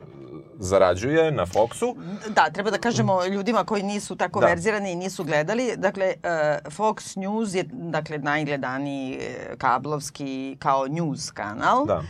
zarađuje 0.62 1.33
na 1.33 1.47
Foxu. 1.47 1.95
Da, 2.28 2.50
treba 2.50 2.71
da 2.71 2.78
kažemo 2.78 3.25
ljudima 3.25 3.64
koji 3.64 3.83
nisu 3.83 4.16
tako 4.16 4.40
Da. 4.40 4.47
verzirani 4.47 4.92
i 4.92 4.97
nisu 4.97 5.25
gledali. 5.25 5.76
Dakle, 5.76 6.04
e, 6.23 6.59
Fox 6.64 7.16
News 7.16 7.54
je 7.54 7.62
dakle, 7.73 8.19
najgledaniji 8.19 9.14
e, 9.14 9.57
kablovski 9.59 10.57
kao 10.59 10.87
news 10.88 11.31
kanal. 11.31 11.87
Da. 11.87 12.02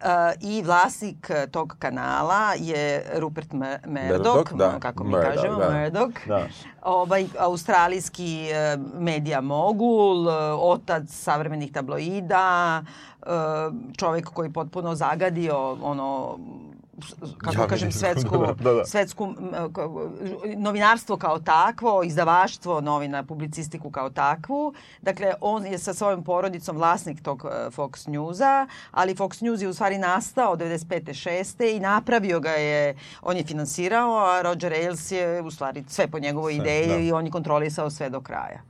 E, 0.00 0.34
I 0.40 0.62
vlasnik 0.62 1.30
tog 1.50 1.76
kanala 1.78 2.54
je 2.58 3.04
Rupert 3.14 3.52
Murdoch, 3.86 4.52
da. 4.52 4.78
kako 4.80 5.04
mi 5.04 5.10
Murdoch, 5.10 5.34
kažemo, 5.34 5.58
da. 5.58 5.70
Murdoch. 5.70 6.26
Da. 6.26 6.46
Ovaj, 6.82 7.26
australijski 7.38 8.48
medija 8.98 9.40
mogul, 9.40 10.28
otac 10.60 11.02
savremenih 11.08 11.72
tabloida, 11.72 12.82
čovjek 13.96 14.28
koji 14.28 14.46
je 14.46 14.52
potpuno 14.52 14.94
zagadio 14.94 15.76
ono 15.82 16.38
kako 17.38 17.56
Ja 17.56 17.62
ja, 17.62 17.68
kažem, 17.68 17.92
svetsku, 17.92 18.38
Da, 18.46 18.52
da, 18.52 18.72
da. 18.72 18.84
svetsku 18.84 19.34
novinarstvo 20.56 21.16
kao 21.16 21.38
takvo, 21.38 22.02
izdavaštvo 22.04 22.80
novina, 22.80 23.22
publicistiku 23.22 23.90
kao 23.90 24.10
takvu. 24.10 24.74
Dakle, 25.02 25.34
on 25.40 25.66
je 25.66 25.78
sa 25.78 25.94
svojom 25.94 26.24
porodicom 26.24 26.76
vlasnik 26.76 27.22
tog 27.22 27.44
e, 27.44 27.70
Fox 27.70 28.08
Newsa, 28.08 28.66
ali 28.90 29.14
Fox 29.14 29.42
News 29.42 29.62
je 29.62 29.68
u 29.68 29.74
stvari 29.74 29.98
nastao 29.98 30.56
95. 30.56 31.00
6. 31.30 31.76
i 31.76 31.80
napravio 31.80 32.40
ga 32.40 32.50
je, 32.50 32.96
on 33.22 33.36
je 33.36 33.44
finansirao, 33.44 34.16
a 34.16 34.42
Roger 34.42 34.72
Ailes 34.72 35.12
je 35.12 35.42
u 35.42 35.50
stvari 35.50 35.84
sve 35.88 36.08
po 36.08 36.18
njegovoj 36.18 36.54
Sve, 36.54 36.62
ideji 36.62 36.88
da. 36.88 36.96
i 36.96 37.12
on 37.12 37.24
je 37.24 37.32
kontrolisao 37.32 37.90
sve 37.90 38.10
do 38.10 38.20
kraja. 38.20 38.60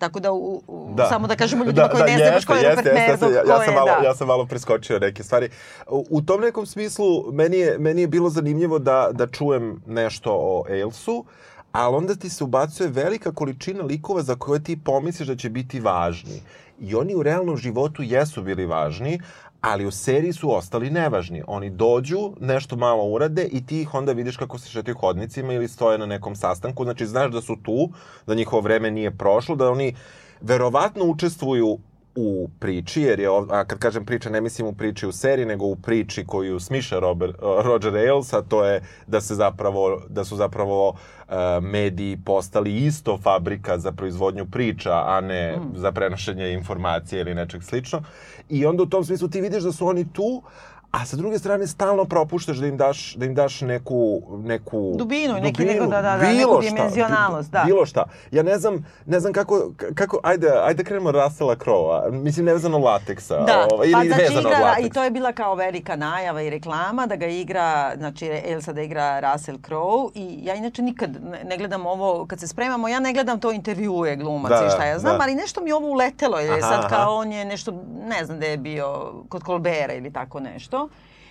Tako 0.00 0.20
da, 0.20 0.32
u, 0.32 0.62
u, 0.66 0.94
Da. 0.94 1.08
samo 1.08 1.26
da 1.26 1.36
kažemo 1.36 1.64
ljudima 1.64 1.88
koji 1.88 2.02
ne 2.02 2.16
znaju 2.16 2.40
ko 2.46 2.54
je 2.54 2.62
jeste, 2.62 2.70
Rupert 2.70 2.98
jeste, 2.98 3.26
Murdoch, 3.26 3.48
ja, 3.48 3.54
ja 3.54 3.64
sam 3.64 3.74
malo, 3.74 3.86
da. 4.00 4.06
ja 4.08 4.14
sam 4.14 4.26
malo 4.28 4.46
preskočio 4.46 4.98
neke 4.98 5.22
stvari. 5.22 5.48
U, 5.88 6.06
u 6.10 6.22
tom 6.22 6.40
nekom 6.40 6.66
smislu 6.66 7.32
meni 7.32 7.56
je, 7.56 7.78
meni 7.78 8.00
je 8.00 8.06
bilo 8.06 8.30
zanimljivo 8.30 8.78
da, 8.78 9.08
da 9.12 9.26
čujem 9.26 9.82
nešto 9.86 10.30
o 10.32 10.64
Ailesu, 10.68 11.24
ali 11.72 11.96
onda 11.96 12.14
ti 12.14 12.30
se 12.30 12.44
ubacuje 12.44 12.88
velika 12.88 13.32
količina 13.32 13.84
likova 13.84 14.22
za 14.22 14.34
koje 14.36 14.64
ti 14.64 14.78
pomisliš 14.84 15.28
da 15.28 15.36
će 15.36 15.50
biti 15.50 15.80
važni. 15.80 16.42
I 16.80 16.94
oni 16.94 17.14
u 17.14 17.22
realnom 17.22 17.56
životu 17.56 18.02
jesu 18.02 18.42
bili 18.42 18.66
važni, 18.66 19.20
ali 19.60 19.86
u 19.86 19.90
seriji 19.90 20.32
su 20.32 20.56
ostali 20.56 20.90
nevažni. 20.90 21.42
Oni 21.46 21.70
dođu, 21.70 22.32
nešto 22.40 22.76
malo 22.76 23.04
urade 23.04 23.48
i 23.52 23.66
ti 23.66 23.80
ih 23.80 23.94
onda 23.94 24.12
vidiš 24.12 24.36
kako 24.36 24.58
se 24.58 24.68
šetaju 24.68 24.96
hodnicima 25.00 25.52
ili 25.52 25.68
stoje 25.68 25.98
na 25.98 26.06
nekom 26.06 26.36
sastanku. 26.36 26.84
Znači, 26.84 27.06
znaš 27.06 27.32
da 27.32 27.40
su 27.40 27.56
tu, 27.62 27.90
da 28.26 28.34
njihovo 28.34 28.62
vreme 28.62 28.90
nije 28.90 29.10
prošlo, 29.10 29.56
da 29.56 29.70
oni 29.70 29.94
verovatno 30.40 31.04
učestvuju 31.04 31.78
u 32.20 32.48
priči, 32.58 33.02
jer 33.02 33.20
je, 33.20 33.28
a 33.50 33.64
kad 33.64 33.78
kažem 33.78 34.04
priča, 34.04 34.30
ne 34.30 34.40
mislim 34.40 34.68
u 34.68 34.72
priči 34.72 35.06
u 35.06 35.12
seriji, 35.12 35.46
nego 35.46 35.66
u 35.66 35.76
priči 35.76 36.24
koju 36.26 36.60
smiša 36.60 36.98
Robert, 36.98 37.36
Roger 37.64 37.96
Ailes, 37.96 38.32
a 38.32 38.42
to 38.42 38.64
je 38.64 38.82
da 39.06 39.20
se 39.20 39.34
zapravo, 39.34 40.02
da 40.08 40.24
su 40.24 40.36
zapravo 40.36 40.88
uh, 40.88 41.34
mediji 41.62 42.18
postali 42.24 42.76
isto 42.76 43.18
fabrika 43.18 43.78
za 43.78 43.92
proizvodnju 43.92 44.46
priča, 44.46 44.92
a 45.06 45.20
ne 45.20 45.50
Mm. 45.56 45.78
za 45.78 45.92
prenošenje 45.92 46.52
informacije 46.52 47.20
ili 47.20 47.34
nečeg 47.34 47.62
slično. 47.62 48.02
I 48.48 48.66
onda 48.66 48.82
u 48.82 48.86
tom 48.86 49.04
smislu 49.04 49.28
ti 49.28 49.40
vidiš 49.40 49.62
da 49.62 49.72
su 49.72 49.86
oni 49.86 50.12
tu, 50.12 50.42
a 50.92 51.04
sa 51.04 51.16
druge 51.16 51.38
strane 51.38 51.66
stalno 51.66 52.04
propuštaš 52.04 52.56
da 52.56 52.66
im 52.66 52.76
daš, 52.76 53.14
da 53.14 53.26
im 53.26 53.34
daš 53.34 53.60
neku, 53.60 53.96
neku 54.38 54.94
Dubinu 54.96 55.38
i 55.38 55.40
neki- 55.40 55.64
neko 55.64 55.86
da- 55.86 56.02
da- 56.02 56.16
da, 56.16 56.32
neku 56.32 56.60
dimenzionalnost, 56.60 57.50
da. 57.50 57.62
Bilo 57.66 57.86
šta. 57.86 58.04
Ja 58.30 58.42
ne 58.42 58.58
znam, 58.58 58.74
ne 59.06 59.20
znam 59.20 59.32
kako, 59.32 59.62
kako 59.94 60.18
ajde, 60.22 60.50
ajde 60.56 60.84
krenemo 60.84 61.08
od 61.08 61.14
Russella 61.16 61.56
Crowe-a. 61.56 62.10
Mislim, 62.10 62.46
nevezano 62.46 62.78
lateksa. 62.78 63.36
Da, 63.36 63.66
ovaj, 63.72 63.86
ili 63.86 63.94
pa 64.10 64.16
znači 64.16 64.32
igra, 64.38 64.58
lateksa. 64.58 64.80
i 64.80 64.90
to 64.90 65.04
je 65.04 65.10
bila 65.10 65.32
kao 65.32 65.54
velika 65.54 65.96
najava 65.96 66.42
i 66.42 66.50
reklama 66.50 67.06
da 67.06 67.16
ga 67.16 67.26
igra, 67.26 67.92
znači 67.96 68.30
Elsa 68.44 68.72
da 68.72 68.82
igra 68.82 69.20
Russell 69.22 69.58
Crowe 69.58 69.80
i 70.14 70.38
ja 70.42 70.54
inače 70.54 70.82
nikad 70.82 71.10
ne, 71.22 71.44
ne 71.44 71.56
gledam 71.56 71.86
ovo, 71.86 72.26
kad 72.26 72.40
se 72.40 72.48
spremamo, 72.48 72.88
ja 72.88 73.00
ne 73.00 73.12
gledam 73.12 73.40
to 73.40 73.52
intervjue 73.52 74.16
glumaca 74.16 74.54
Da, 74.56 74.66
i 74.66 74.70
šta 74.70 74.84
ja 74.84 74.98
znam, 74.98 75.12
da. 75.12 75.22
ali 75.22 75.34
nešto 75.34 75.60
mi 75.60 75.72
ovo 75.72 75.86
uletelo, 75.88 76.38
jer 76.38 76.48
je 76.48 76.58
Aha, 76.58 76.68
sad 76.68 76.78
aha. 76.78 76.88
kao 76.90 77.14
on 77.14 77.32
je 77.32 77.44
nešto, 77.44 77.72
ne 78.02 78.24
znam 78.24 78.38
da 78.40 78.46
je 78.46 78.56
bio 78.56 78.86
kod 79.28 79.44
Colbera 79.44 79.92
ili 79.92 80.12
tako 80.12 80.40
nešto. 80.40 80.79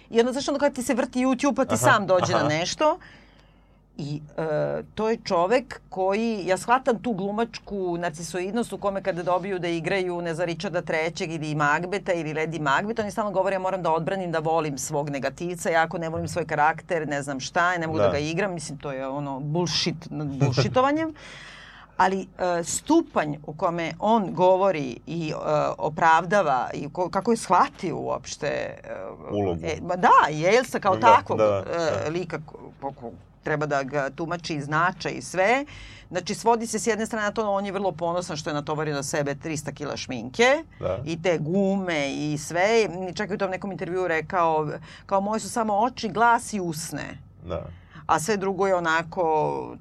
I 0.10 0.20
onda, 0.20 0.32
znaš, 0.32 0.48
onda 0.48 0.60
kad 0.60 0.75
ti 0.75 0.84
se 0.84 0.94
vrti 0.94 1.20
YouTube 1.20 1.56
pa 1.56 1.65
ti 1.65 1.74
Aha, 1.74 1.91
sam 1.91 2.08
dođe 2.08 2.34
aha. 2.34 2.44
na 2.44 2.50
nešto, 2.50 2.98
I 4.00 4.22
e, 4.38 4.44
to 4.96 5.10
je 5.10 5.18
čovek 5.24 5.82
koji, 5.89 6.44
ja 6.46 6.58
shvatam 6.58 7.01
tu 7.03 7.12
glumačku 7.13 7.98
narcisoidnost 7.98 8.74
u 8.74 8.77
kome 8.77 9.01
kada 9.03 9.24
dobiju 9.24 9.60
da 9.60 9.68
igraju, 9.68 10.22
ne 10.22 10.34
za 10.36 10.46
Richarda 10.46 10.82
III. 10.94 11.36
ili 11.36 11.56
Magbeta 11.56 12.13
ili 12.13 12.34
Lady 12.34 12.62
Macbeth, 12.62 13.01
oni 13.01 13.12
stalno 13.12 13.32
govore 13.32 13.56
ja 13.56 13.60
moram 13.60 13.84
da 13.84 13.91
odbranim 13.91 14.32
da 14.32 14.39
volim 14.39 14.77
svog 14.77 15.10
negativca, 15.10 15.70
ja 15.70 15.84
ako 15.84 15.98
ne 15.98 16.10
volim 16.10 16.27
svoj 16.27 16.46
karakter, 16.46 17.08
ne 17.08 17.22
znam 17.22 17.39
šta, 17.39 17.77
ne 17.77 17.88
mogu 17.88 18.00
da, 18.00 18.06
Da. 18.06 18.12
ga 18.12 18.18
igram, 18.18 18.53
mislim 18.53 18.77
to 18.77 18.91
je 18.91 19.08
ono 19.08 19.39
bullshit 19.39 20.08
nad 20.10 20.27
bullshitovanjem. 20.27 21.13
Ali 22.00 22.22
e, 22.60 22.63
stupanj 22.63 23.36
u 23.44 23.53
kome 23.53 23.94
on 24.00 24.34
govori 24.34 25.00
i 25.08 25.29
e, 25.29 25.36
opravdava 25.77 26.70
i 26.74 26.89
ko, 26.89 27.10
kako 27.10 27.32
je 27.32 27.38
shvatio 27.38 27.98
uopšte 27.98 28.48
e, 28.48 28.77
Ulogu. 29.32 29.60
E, 29.63 29.77
ma 29.82 29.96
da, 29.96 30.10
i 30.32 30.44
Elsa 30.48 30.79
kao 30.79 30.96
Da, 30.96 31.08
takvog 31.08 31.38
da, 31.38 31.46
da. 31.46 31.62
e, 32.00 32.10
lika 32.10 32.39
ko, 32.46 32.58
ko- 32.82 32.91
ko 32.91 33.12
treba 33.44 33.65
da 33.65 33.84
ga 33.84 34.10
tumači 34.10 34.56
i 34.56 34.62
značaj 34.62 35.12
i 35.12 35.22
sve. 35.22 35.65
Znači, 36.10 36.36
svodi 36.36 36.68
se 36.68 36.79
s 36.79 36.88
jedne 36.88 37.06
strane 37.06 37.25
na 37.25 37.32
to, 37.32 37.51
on 37.51 37.65
je 37.65 37.72
vrlo 37.72 37.91
ponosan 37.91 38.38
što 38.38 38.50
je 38.50 38.53
natovario 38.53 38.96
na 38.96 39.03
sebe 39.03 39.36
300 39.36 39.74
kila 39.74 39.98
šminke 39.98 40.48
Da. 40.79 40.98
i 41.06 41.22
te 41.22 41.38
gume 41.38 42.10
i 42.10 42.38
sve. 42.38 42.68
I 43.10 43.15
čak 43.15 43.29
je 43.29 43.36
u 43.36 43.39
tom 43.39 43.51
nekom 43.51 43.72
intervju 43.72 44.08
rekao, 44.08 44.68
kao 45.06 45.22
moje 45.22 45.39
su 45.39 45.50
samo 45.50 45.74
oči, 45.75 46.10
glas 46.10 46.53
i 46.53 46.60
usne. 46.60 47.18
Da. 47.46 47.65
A 48.06 48.20
sve 48.20 48.38
drugo 48.38 48.68
je 48.68 48.75
onako 48.75 49.24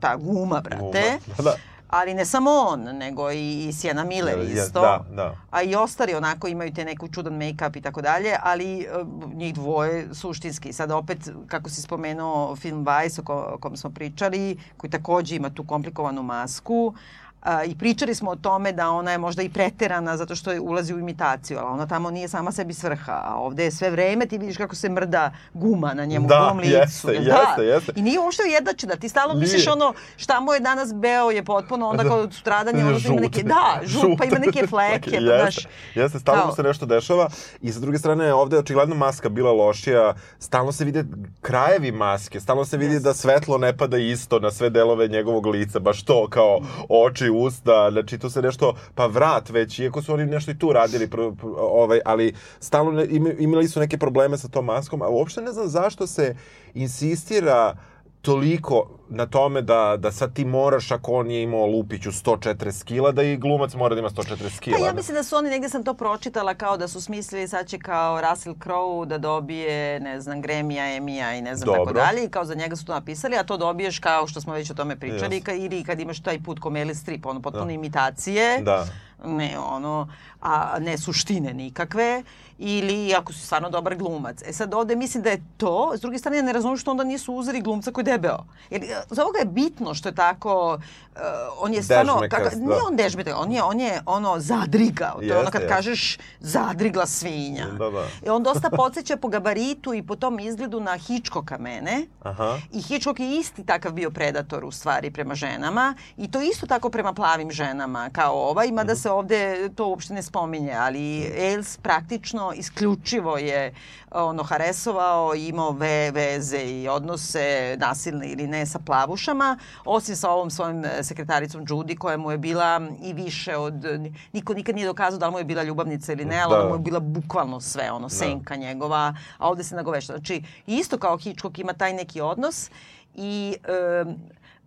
ta 0.00 0.16
guma, 0.16 0.60
brate. 0.60 0.78
Guma. 0.80 1.34
Da, 1.36 1.42
da. 1.42 1.54
Ali 1.88 2.14
ne 2.14 2.24
samo 2.24 2.50
on, 2.50 2.82
nego 2.82 3.30
i, 3.30 3.66
i 3.68 3.72
Sienna 3.72 4.04
Miller 4.04 4.38
isto. 4.38 4.80
da, 4.80 5.04
da. 5.10 5.34
A 5.50 5.62
i 5.62 5.74
ostali 5.74 6.14
onako 6.14 6.48
imaju 6.48 6.74
te 6.74 6.84
neku 6.84 7.08
čudan 7.08 7.32
make-up 7.32 7.76
i 7.78 7.80
tako 7.80 8.02
dalje, 8.02 8.36
ali 8.42 8.80
e, 8.80 8.86
njih 9.34 9.54
dvoje 9.54 10.14
suštinski. 10.14 10.72
Sad 10.72 10.90
opet, 10.90 11.18
kako 11.46 11.70
si 11.70 11.82
spomenuo 11.82 12.56
film 12.56 12.86
Vice 12.86 13.20
o, 13.20 13.24
ko, 13.24 13.50
o 13.54 13.58
kom 13.58 13.76
smo 13.76 13.90
pričali, 13.90 14.58
koji 14.76 14.90
takođe 14.90 15.36
ima 15.36 15.50
tu 15.50 15.64
komplikovanu 15.64 16.22
masku, 16.22 16.94
a, 17.42 17.64
i 17.64 17.74
pričali 17.74 18.14
smo 18.14 18.30
o 18.30 18.36
tome 18.36 18.72
da 18.72 18.90
ona 18.90 19.12
je 19.12 19.18
možda 19.18 19.42
i 19.42 19.48
preterana 19.48 20.16
zato 20.16 20.34
što 20.34 20.52
je 20.52 20.60
ulazi 20.60 20.94
u 20.94 20.98
imitaciju, 20.98 21.58
ali 21.58 21.68
ona 21.68 21.86
tamo 21.86 22.10
nije 22.10 22.28
sama 22.28 22.52
sebi 22.52 22.74
svrha, 22.74 23.12
a 23.14 23.34
ovde 23.36 23.64
je 23.64 23.70
sve 23.70 23.90
vreme 23.90 24.26
ti 24.26 24.38
vidiš 24.38 24.56
kako 24.56 24.74
se 24.74 24.88
mrda 24.88 25.30
guma 25.54 25.94
na 25.94 26.04
njemu 26.04 26.28
Da, 26.28 26.52
licu. 26.52 26.70
jeste, 26.70 27.12
Jel 27.12 27.22
jeste, 27.24 27.62
jeste. 27.64 27.92
I 27.96 28.02
nije 28.02 28.20
uopšte 28.20 28.42
ujednačena, 28.44 28.96
ti 28.96 29.08
stalno 29.08 29.34
Nije. 29.34 29.42
misliš 29.42 29.66
ono 29.68 29.94
šta 30.16 30.40
mu 30.40 30.52
je 30.52 30.60
danas 30.60 30.94
beo 30.94 31.30
je 31.30 31.44
potpuno, 31.44 31.88
onda 31.88 32.02
kao 32.04 32.30
stradanje, 32.32 32.78
onda 32.78 32.90
ima 32.90 32.98
Žut. 32.98 33.20
neke, 33.20 33.42
da, 33.42 33.80
žut, 33.82 34.18
pa 34.18 34.24
ima 34.24 34.38
neke 34.38 34.66
fleke, 34.70 35.10
pa 35.10 35.38
znaš. 35.38 35.56
Jeste, 35.56 35.68
jeste, 35.94 36.18
stalno 36.18 36.46
mu 36.46 36.52
se 36.52 36.62
nešto 36.62 36.86
dešava 36.86 37.28
i 37.60 37.72
sa 37.72 37.80
druge 37.80 37.98
strane 37.98 38.34
ovde 38.34 38.56
je 38.56 38.60
očigledno 38.60 38.94
maska 38.96 39.28
bila 39.28 39.52
lošija, 39.52 40.14
stalno 40.38 40.72
se 40.72 40.84
vide 40.84 41.04
krajevi 41.40 41.92
maske, 41.92 42.40
stalno 42.40 42.64
se 42.64 42.76
vidi 42.76 42.94
Jeste. 42.94 43.04
da 43.04 43.14
svetlo 43.14 43.58
ne 43.58 43.76
pada 43.76 43.98
isto 43.98 44.38
na 44.38 44.50
sve 44.50 44.70
delove 44.70 45.08
njegovog 45.08 45.46
lica, 45.46 45.78
baš 45.78 46.02
to 46.02 46.28
kao 46.28 46.58
oči, 46.88 47.27
usta, 47.30 47.90
znači 47.90 48.18
tu 48.18 48.30
se 48.30 48.42
nešto, 48.42 48.74
pa 48.94 49.06
vrat 49.06 49.50
već, 49.50 49.78
iako 49.78 50.02
su 50.02 50.14
oni 50.14 50.26
nešto 50.26 50.50
i 50.50 50.58
tu 50.58 50.72
radili, 50.72 51.10
pro, 51.10 51.32
pro, 51.32 51.50
ovaj, 51.58 52.00
ali 52.04 52.34
stalno 52.60 53.02
imali 53.38 53.68
su 53.68 53.80
neke 53.80 53.98
probleme 53.98 54.38
sa 54.38 54.48
tom 54.48 54.64
maskom, 54.64 55.02
a 55.02 55.08
uopšte 55.08 55.40
ne 55.40 55.52
znam 55.52 55.68
zašto 55.68 56.06
se 56.06 56.36
insistira 56.74 57.76
toliko 58.22 58.98
na 59.08 59.26
tome 59.26 59.62
da, 59.62 59.96
da 59.98 60.12
sad 60.12 60.32
ti 60.34 60.44
moraš, 60.44 60.90
ako 60.90 61.12
on 61.12 61.30
je 61.30 61.42
imao 61.42 61.66
Lupiću 61.66 62.10
140 62.10 62.84
kila, 62.84 63.12
da 63.12 63.22
i 63.22 63.36
glumac 63.36 63.74
mora 63.74 63.94
da 63.94 63.98
ima 63.98 64.10
140 64.10 64.60
kila. 64.60 64.78
Pa 64.78 64.86
ja 64.86 64.92
mislim 64.92 65.14
da 65.14 65.22
su 65.22 65.36
oni, 65.36 65.50
negde 65.50 65.68
sam 65.68 65.84
to 65.84 65.94
pročitala 65.94 66.54
kao 66.54 66.76
da 66.76 66.88
su 66.88 67.00
smislili 67.00 67.48
sad 67.48 67.66
će 67.66 67.78
kao 67.78 68.20
Russell 68.20 68.56
Crowe 68.56 69.06
da 69.06 69.18
dobije, 69.18 70.00
ne 70.00 70.20
znam, 70.20 70.42
Gremija, 70.42 70.96
Emija 70.96 71.34
i 71.34 71.42
ne 71.42 71.56
znam 71.56 71.66
tako 71.66 71.84
Dobro. 71.84 72.02
dalje 72.02 72.24
i 72.24 72.28
kao 72.28 72.44
za 72.44 72.54
njega 72.54 72.76
su 72.76 72.84
to 72.84 72.94
napisali, 72.94 73.36
a 73.36 73.42
to 73.42 73.56
dobiješ 73.56 73.98
kao 73.98 74.26
što 74.26 74.40
smo 74.40 74.52
već 74.52 74.70
o 74.70 74.74
tome 74.74 74.96
pričali 74.96 75.40
ka, 75.40 75.52
ili 75.52 75.84
kad 75.84 76.00
imaš 76.00 76.20
taj 76.20 76.42
put 76.42 76.60
ko 76.60 76.70
Meryl 76.70 76.94
Streep, 76.94 77.26
ono 77.26 77.42
potpuno 77.42 77.70
imitacije. 77.70 78.60
Da. 78.62 78.86
Ne 79.24 79.58
ono, 79.60 80.08
a 80.40 80.78
ne 80.78 80.98
suštine 80.98 81.54
nikakve, 81.54 82.22
ili 82.58 83.14
ako 83.14 83.32
si 83.32 83.40
stvarno 83.40 83.70
dobar 83.70 83.96
glumac. 83.96 84.42
E 84.42 84.52
sad 84.52 84.74
ovde 84.74 84.96
mislim 84.96 85.22
da 85.22 85.30
je 85.30 85.42
to, 85.56 85.92
s 85.96 86.00
druge 86.00 86.18
strane 86.18 86.36
ja 86.36 86.42
ne 86.42 86.52
razumem 86.52 86.76
što 86.76 86.90
onda 86.90 87.04
nisu 87.04 87.34
uzeli 87.34 87.60
glumca 87.60 87.92
koji 87.92 88.02
je 88.02 88.12
debeo. 88.12 88.38
Jer 88.70 88.82
e, 88.82 88.86
za 89.10 89.22
ovoga 89.22 89.38
je 89.38 89.44
bitno 89.44 89.94
što 89.94 90.08
je 90.08 90.14
tako, 90.14 90.78
uh, 91.12 91.20
on 91.58 91.74
je 91.74 91.82
stvarno, 91.82 92.12
Dežmekast, 92.12 92.44
kaka, 92.44 92.56
da. 92.56 92.62
nije 92.62 92.82
on 92.82 92.96
dežmete, 92.96 93.34
on 93.34 93.52
je, 93.52 93.62
on 93.62 93.80
je 93.80 94.02
ono 94.06 94.38
zadrigao. 94.38 95.14
To 95.14 95.22
je 95.22 95.38
ono 95.38 95.50
kad 95.50 95.60
jeste. 95.62 95.74
kažeš 95.74 96.18
zadrigla 96.40 97.06
svinja. 97.06 97.66
Da, 97.68 97.90
da. 97.90 98.04
I 98.26 98.28
on 98.28 98.42
dosta 98.42 98.70
podsjeća 98.70 99.16
po 99.16 99.28
gabaritu 99.28 99.94
i 99.94 100.02
po 100.02 100.16
tom 100.16 100.38
izgledu 100.40 100.80
na 100.80 100.96
Hitchcocka 100.96 101.58
mene. 101.58 102.06
Aha. 102.22 102.58
I 102.72 102.82
Hitchcock 102.82 103.20
je 103.20 103.30
isti 103.30 103.64
takav 103.64 103.92
bio 103.92 104.10
predator 104.10 104.64
u 104.64 104.70
stvari 104.70 105.10
prema 105.10 105.34
ženama 105.34 105.94
i 106.16 106.30
to 106.30 106.40
isto 106.40 106.66
tako 106.66 106.90
prema 106.90 107.12
plavim 107.12 107.50
ženama 107.50 108.10
kao 108.10 108.34
ovaj, 108.40 108.68
mada 108.68 108.92
Mhm. 108.92 108.98
se 108.98 109.07
ovde 109.12 109.68
to 109.74 109.88
uopšte 109.88 110.14
ne 110.14 110.22
spominje, 110.22 110.72
ali 110.72 111.32
Ailes 111.38 111.76
praktično 111.76 112.52
isključivo 112.56 113.38
je 113.38 113.74
ono 114.10 114.42
haresovao 114.42 115.34
i 115.34 115.48
imao 115.48 115.70
ve, 115.70 116.10
veze 116.10 116.58
i 116.58 116.88
odnose 116.88 117.76
nasilne 117.78 118.28
ili 118.28 118.46
ne 118.46 118.66
sa 118.66 118.78
plavušama, 118.78 119.58
osim 119.84 120.16
sa 120.16 120.30
ovom 120.30 120.50
svojom 120.50 120.84
e, 120.84 121.02
sekretaricom 121.02 121.66
Judy 121.66 121.98
koja 121.98 122.16
mu 122.16 122.30
je 122.30 122.38
bila 122.38 122.80
i 123.02 123.12
više 123.12 123.56
od, 123.56 123.84
niko 124.32 124.54
nikad 124.54 124.74
nije 124.74 124.86
dokazao 124.86 125.18
da 125.18 125.26
li 125.26 125.32
mu 125.32 125.38
je 125.38 125.44
bila 125.44 125.62
ljubavnica 125.62 126.12
ili 126.12 126.24
ne, 126.24 126.40
ali 126.40 126.50
Da. 126.54 126.60
ona 126.60 126.68
mu 126.68 126.74
je 126.74 126.78
bila 126.78 127.00
bukvalno 127.00 127.60
sve, 127.60 127.90
ono, 127.92 128.08
senka 128.08 128.56
njegova, 128.56 129.14
a 129.38 129.48
ovde 129.48 129.64
se 129.64 129.76
nagovešta. 129.76 130.12
Znači, 130.12 130.42
isto 130.66 130.98
kao 130.98 131.18
Hitchcock 131.18 131.58
ima 131.58 131.72
taj 131.72 131.92
neki 131.92 132.20
odnos 132.20 132.70
i 133.14 133.56
e, 133.64 134.04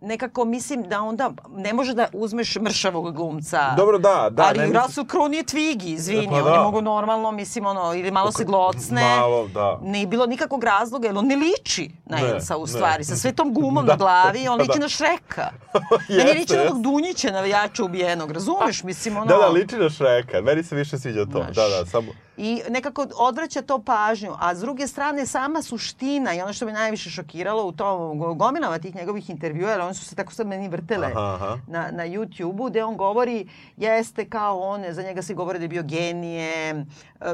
nekako 0.02 0.44
mislim 0.44 0.82
da 0.82 1.02
onda 1.02 1.30
ne 1.48 1.72
može 1.72 1.94
da 1.94 2.06
uzmeš 2.12 2.56
mršavog 2.56 3.14
glumca. 3.14 3.74
Dobro, 3.76 3.98
da, 3.98 4.28
da, 4.30 4.42
Ali 4.42 4.58
ne 4.58 4.80
Russell 4.80 5.06
Crowe 5.06 5.28
nije 5.28 5.44
Twiggy, 5.44 5.94
izvini, 5.94 6.28
Pa 6.30 6.34
oni 6.34 6.56
da. 6.56 6.62
mogu 6.62 6.80
normalno, 6.80 7.30
mislim, 7.30 7.66
ono, 7.66 7.94
ili 7.94 8.10
malo 8.10 8.32
se 8.32 8.44
glocne. 8.44 9.16
Malo, 9.18 9.48
da. 9.48 9.78
Nije 9.82 10.06
bilo 10.06 10.26
nikakvog 10.26 10.64
razloga, 10.64 11.06
jer 11.08 11.18
on 11.18 11.26
ne 11.26 11.36
liči 11.36 11.90
na 12.04 12.16
Ne, 12.16 12.28
Elsa 12.28 12.56
u 12.56 12.60
ne. 12.60 12.66
stvari. 12.66 13.04
Sa 13.04 13.16
sve 13.16 13.32
tom 13.32 13.54
gumom 13.56 13.86
Da, 13.86 13.92
na 13.92 13.96
glavi, 13.96 14.48
on 14.48 14.58
da, 14.58 14.62
liči 14.62 14.78
da. 14.78 14.82
na 14.82 14.88
Šreka. 14.88 15.50
Jeste, 16.08 16.24
Meni 16.24 16.40
liči 16.40 16.56
na 16.56 16.62
onog 16.62 16.82
Dunjića 16.82 17.30
navijača 17.30 17.84
ubijenog, 17.84 18.30
razumeš? 18.30 18.82
Mislim, 18.82 19.16
ono... 19.16 19.26
Da, 19.26 19.36
da, 19.36 19.48
liči 19.48 19.76
na 19.76 19.90
Šreka. 19.90 20.40
Meni 20.40 20.62
se 20.62 20.74
više 20.76 20.98
sviđa 20.98 21.24
to. 21.24 21.30
Znaš. 21.44 21.56
Da, 21.56 21.68
da, 21.68 21.86
samo... 21.86 22.12
I 22.42 22.62
nekako 22.70 23.06
odvraća 23.16 23.62
to 23.62 23.78
pažnju, 23.82 24.32
a 24.38 24.54
s 24.54 24.60
druge 24.60 24.86
strane 24.86 25.26
sama 25.26 25.62
suština 25.62 26.34
i 26.34 26.40
ono 26.40 26.52
što 26.52 26.66
me 26.66 26.72
najviše 26.72 27.10
šokiralo 27.10 27.64
u 27.66 27.72
tom 27.72 28.18
go- 28.18 28.34
gomilama 28.34 28.78
tih 28.78 28.94
njegovih 28.94 29.30
intervjua, 29.30 29.70
jer 29.70 29.80
oni 29.80 29.94
su 29.94 30.04
se 30.04 30.14
tako 30.14 30.32
sad 30.32 30.46
meni 30.46 30.68
vrtele 30.68 31.06
Aha, 31.06 31.34
aha. 31.34 31.58
na, 31.66 31.90
na 31.92 32.06
YouTube-u, 32.06 32.70
gde 32.70 32.84
on 32.84 32.96
govori, 32.96 33.48
jeste 33.76 34.28
kao 34.28 34.60
on, 34.60 34.84
za 34.90 35.02
njega 35.02 35.22
se 35.22 35.34
govori 35.34 35.58
da 35.58 35.64
je 35.64 35.68
bio 35.68 35.82
genije, 35.82 36.84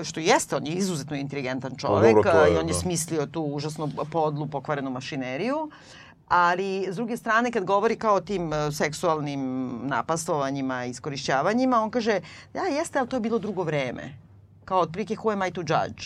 što 0.04 0.20
jeste, 0.20 0.56
on 0.56 0.66
je 0.66 0.72
izuzetno 0.72 1.16
inteligentan 1.16 1.76
čovek 1.76 2.14
dobro, 2.14 2.30
je, 2.30 2.52
i 2.54 2.56
on 2.56 2.68
je 2.68 2.74
da. 2.74 2.78
smislio 2.78 3.26
tu 3.26 3.42
užasno 3.42 3.90
podlu, 4.12 4.46
pokvarenu 4.46 4.90
mašineriju. 4.90 5.70
Ali, 6.28 6.86
s 6.90 6.96
druge 6.96 7.16
strane, 7.16 7.52
kad 7.52 7.64
govori 7.64 7.96
kao 7.96 8.14
o 8.14 8.20
tim 8.20 8.52
e, 8.52 8.72
seksualnim 8.72 9.70
napastovanjima 9.82 10.84
iskorišćavanjima, 10.84 11.82
on 11.82 11.90
kaže, 11.90 12.20
da, 12.54 12.60
jeste, 12.60 12.98
ali 12.98 13.08
to 13.08 13.16
je 13.16 13.20
bilo 13.20 13.38
drugo 13.38 13.62
vreme. 13.62 14.27
Kao 14.68 14.80
otprilike, 14.80 15.14
who 15.16 15.32
am 15.32 15.42
I 15.42 15.50
to 15.50 15.60
judge? 15.62 16.04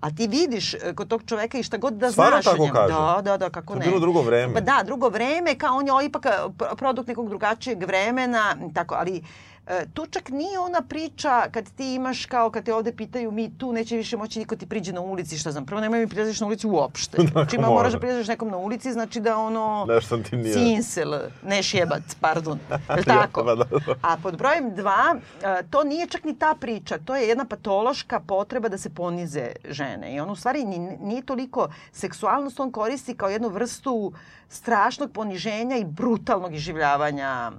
A 0.00 0.10
ti 0.10 0.26
vidiš 0.28 0.74
e, 0.74 0.94
kod 0.94 1.08
tog 1.08 1.22
čoveka 1.24 1.58
i 1.58 1.62
šta 1.62 1.76
god 1.78 1.94
da 1.94 2.12
Stvarno 2.12 2.42
znaš 2.42 2.54
o 2.54 2.58
njemu. 2.58 2.74
kaže? 2.74 2.94
Da, 2.94 3.20
da, 3.22 3.36
da, 3.36 3.50
kako 3.50 3.66
To 3.66 3.74
je 3.74 3.80
ne. 3.80 3.86
bilo 3.86 4.00
drugo 4.00 4.22
vreme. 4.22 4.54
Pa 4.54 4.60
da, 4.60 4.82
drugo 4.84 5.08
vreme, 5.08 5.54
kao 5.54 5.76
on 5.76 5.86
je 5.86 6.06
ipak 6.06 6.26
e, 6.26 6.30
pro- 6.50 6.74
produkt 6.76 7.08
nekog 7.08 7.28
drugačijeg 7.28 7.82
vremena, 7.82 8.42
tako, 8.74 8.94
ali 8.94 9.22
e, 9.68 9.86
tu 9.88 10.06
čak 10.06 10.28
nije 10.30 10.58
ona 10.60 10.80
priča 10.82 11.16
kad 11.48 11.70
ti 11.70 11.94
imaš 11.94 12.26
kao 12.26 12.50
kad 12.50 12.64
te 12.64 12.74
ovde 12.74 12.92
pitaju 12.92 13.30
mi 13.30 13.58
tu 13.58 13.72
neće 13.72 13.96
više 13.96 14.16
moći 14.16 14.38
niko 14.38 14.56
ti 14.56 14.66
priđe 14.66 14.92
na 14.92 15.00
ulici, 15.00 15.38
šta 15.38 15.52
znam. 15.52 15.66
Prvo 15.66 15.80
nemoj 15.80 16.00
mi 16.00 16.08
prilaziš 16.08 16.40
na 16.40 16.46
ulicu 16.46 16.70
uopšte. 16.70 17.16
Znači 17.32 17.56
ima 17.56 17.68
moraš 17.68 17.92
da 17.92 17.98
prilaziš 17.98 18.28
nekom 18.28 18.48
na 18.48 18.56
ulici, 18.56 18.92
znači 18.92 19.20
da 19.20 19.36
ono 19.38 19.86
Nešto 19.88 20.18
ti 20.18 20.36
nije- 20.36 20.52
cinsel, 20.54 21.12
ne 21.42 21.62
šjebac, 21.62 22.14
pardon. 22.16 22.58
Je 22.96 23.02
tako? 23.04 23.42
Da, 23.44 23.54
da. 23.54 23.64
A 24.02 24.16
pod 24.16 24.36
brojem 24.36 24.74
dva, 24.74 25.14
e, 25.42 25.62
to 25.64 25.84
nije 25.84 26.06
čak 26.06 26.24
ni 26.24 26.36
ta 26.36 26.54
priča, 26.56 26.98
to 26.98 27.16
je 27.16 27.28
jedna 27.28 27.44
patološka 27.46 28.20
potreba 28.20 28.68
da 28.68 28.78
se 28.78 28.90
ponize 28.90 29.26
žene. 29.66 30.14
I 30.14 30.20
on 30.20 30.30
u 30.30 30.36
stvari 30.36 30.64
ni- 30.64 30.78
nije 30.98 31.22
toliko 31.22 31.68
seksualnost, 31.92 32.60
on 32.60 32.72
koristi 32.72 33.14
kao 33.14 33.28
jednu 33.28 33.48
vrstu 33.48 34.12
strašnog 34.48 35.12
poniženja 35.12 35.76
i 35.76 35.84
brutalnog 35.84 36.54
iživljavanja. 36.54 37.52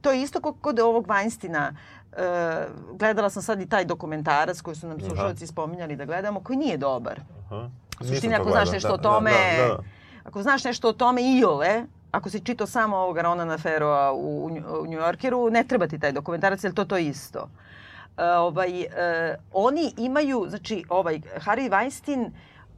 To 0.00 0.12
je 0.12 0.22
isto 0.22 0.52
kod 0.52 0.80
ovog 0.80 1.06
Weinsteina. 1.06 1.74
E, 2.16 2.66
gledala 2.92 3.30
sam 3.30 3.42
sad 3.42 3.60
i 3.60 3.68
taj 3.68 3.84
dokumentarac 3.84 4.60
koji 4.60 4.76
su 4.76 4.88
nam 4.88 5.00
slušalci 5.00 5.46
spominjali 5.46 5.96
da 5.96 6.04
gledamo, 6.04 6.40
koji 6.40 6.56
nije 6.56 6.76
dobar. 6.76 7.20
Aha. 7.46 7.68
Suštini, 8.00 8.34
ako 8.34 8.50
znaš 8.50 8.64
gledao. 8.64 8.72
nešto 8.72 8.88
Da, 8.88 8.94
o 8.94 8.98
tome, 8.98 9.30
Da, 9.30 9.62
da, 9.62 9.68
da. 9.68 9.78
ako 10.24 10.42
znaš 10.42 10.64
nešto 10.64 10.88
o 10.88 10.92
tome 10.92 11.22
iole, 11.38 11.84
ako 12.10 12.30
si 12.30 12.40
čitao 12.40 12.66
samo 12.66 12.96
ovoga 12.96 13.22
Ronana 13.22 13.58
Feroa 13.58 14.12
u, 14.12 14.44
u, 14.44 14.86
New 14.86 15.00
Yorkeru, 15.00 15.50
ne 15.50 15.64
treba 15.64 15.86
ti 15.86 15.98
taj 15.98 16.12
dokumentarac, 16.12 16.64
jer 16.64 16.74
to 16.74 16.84
to 16.84 16.98
isto. 16.98 17.48
E, 18.18 18.24
ovaj, 18.24 18.80
e, 18.80 18.88
oni 19.52 19.92
imaju, 19.96 20.46
znači, 20.48 20.84
ovaj, 20.88 21.20
Harvey 21.36 21.70
Weinstein, 21.70 22.30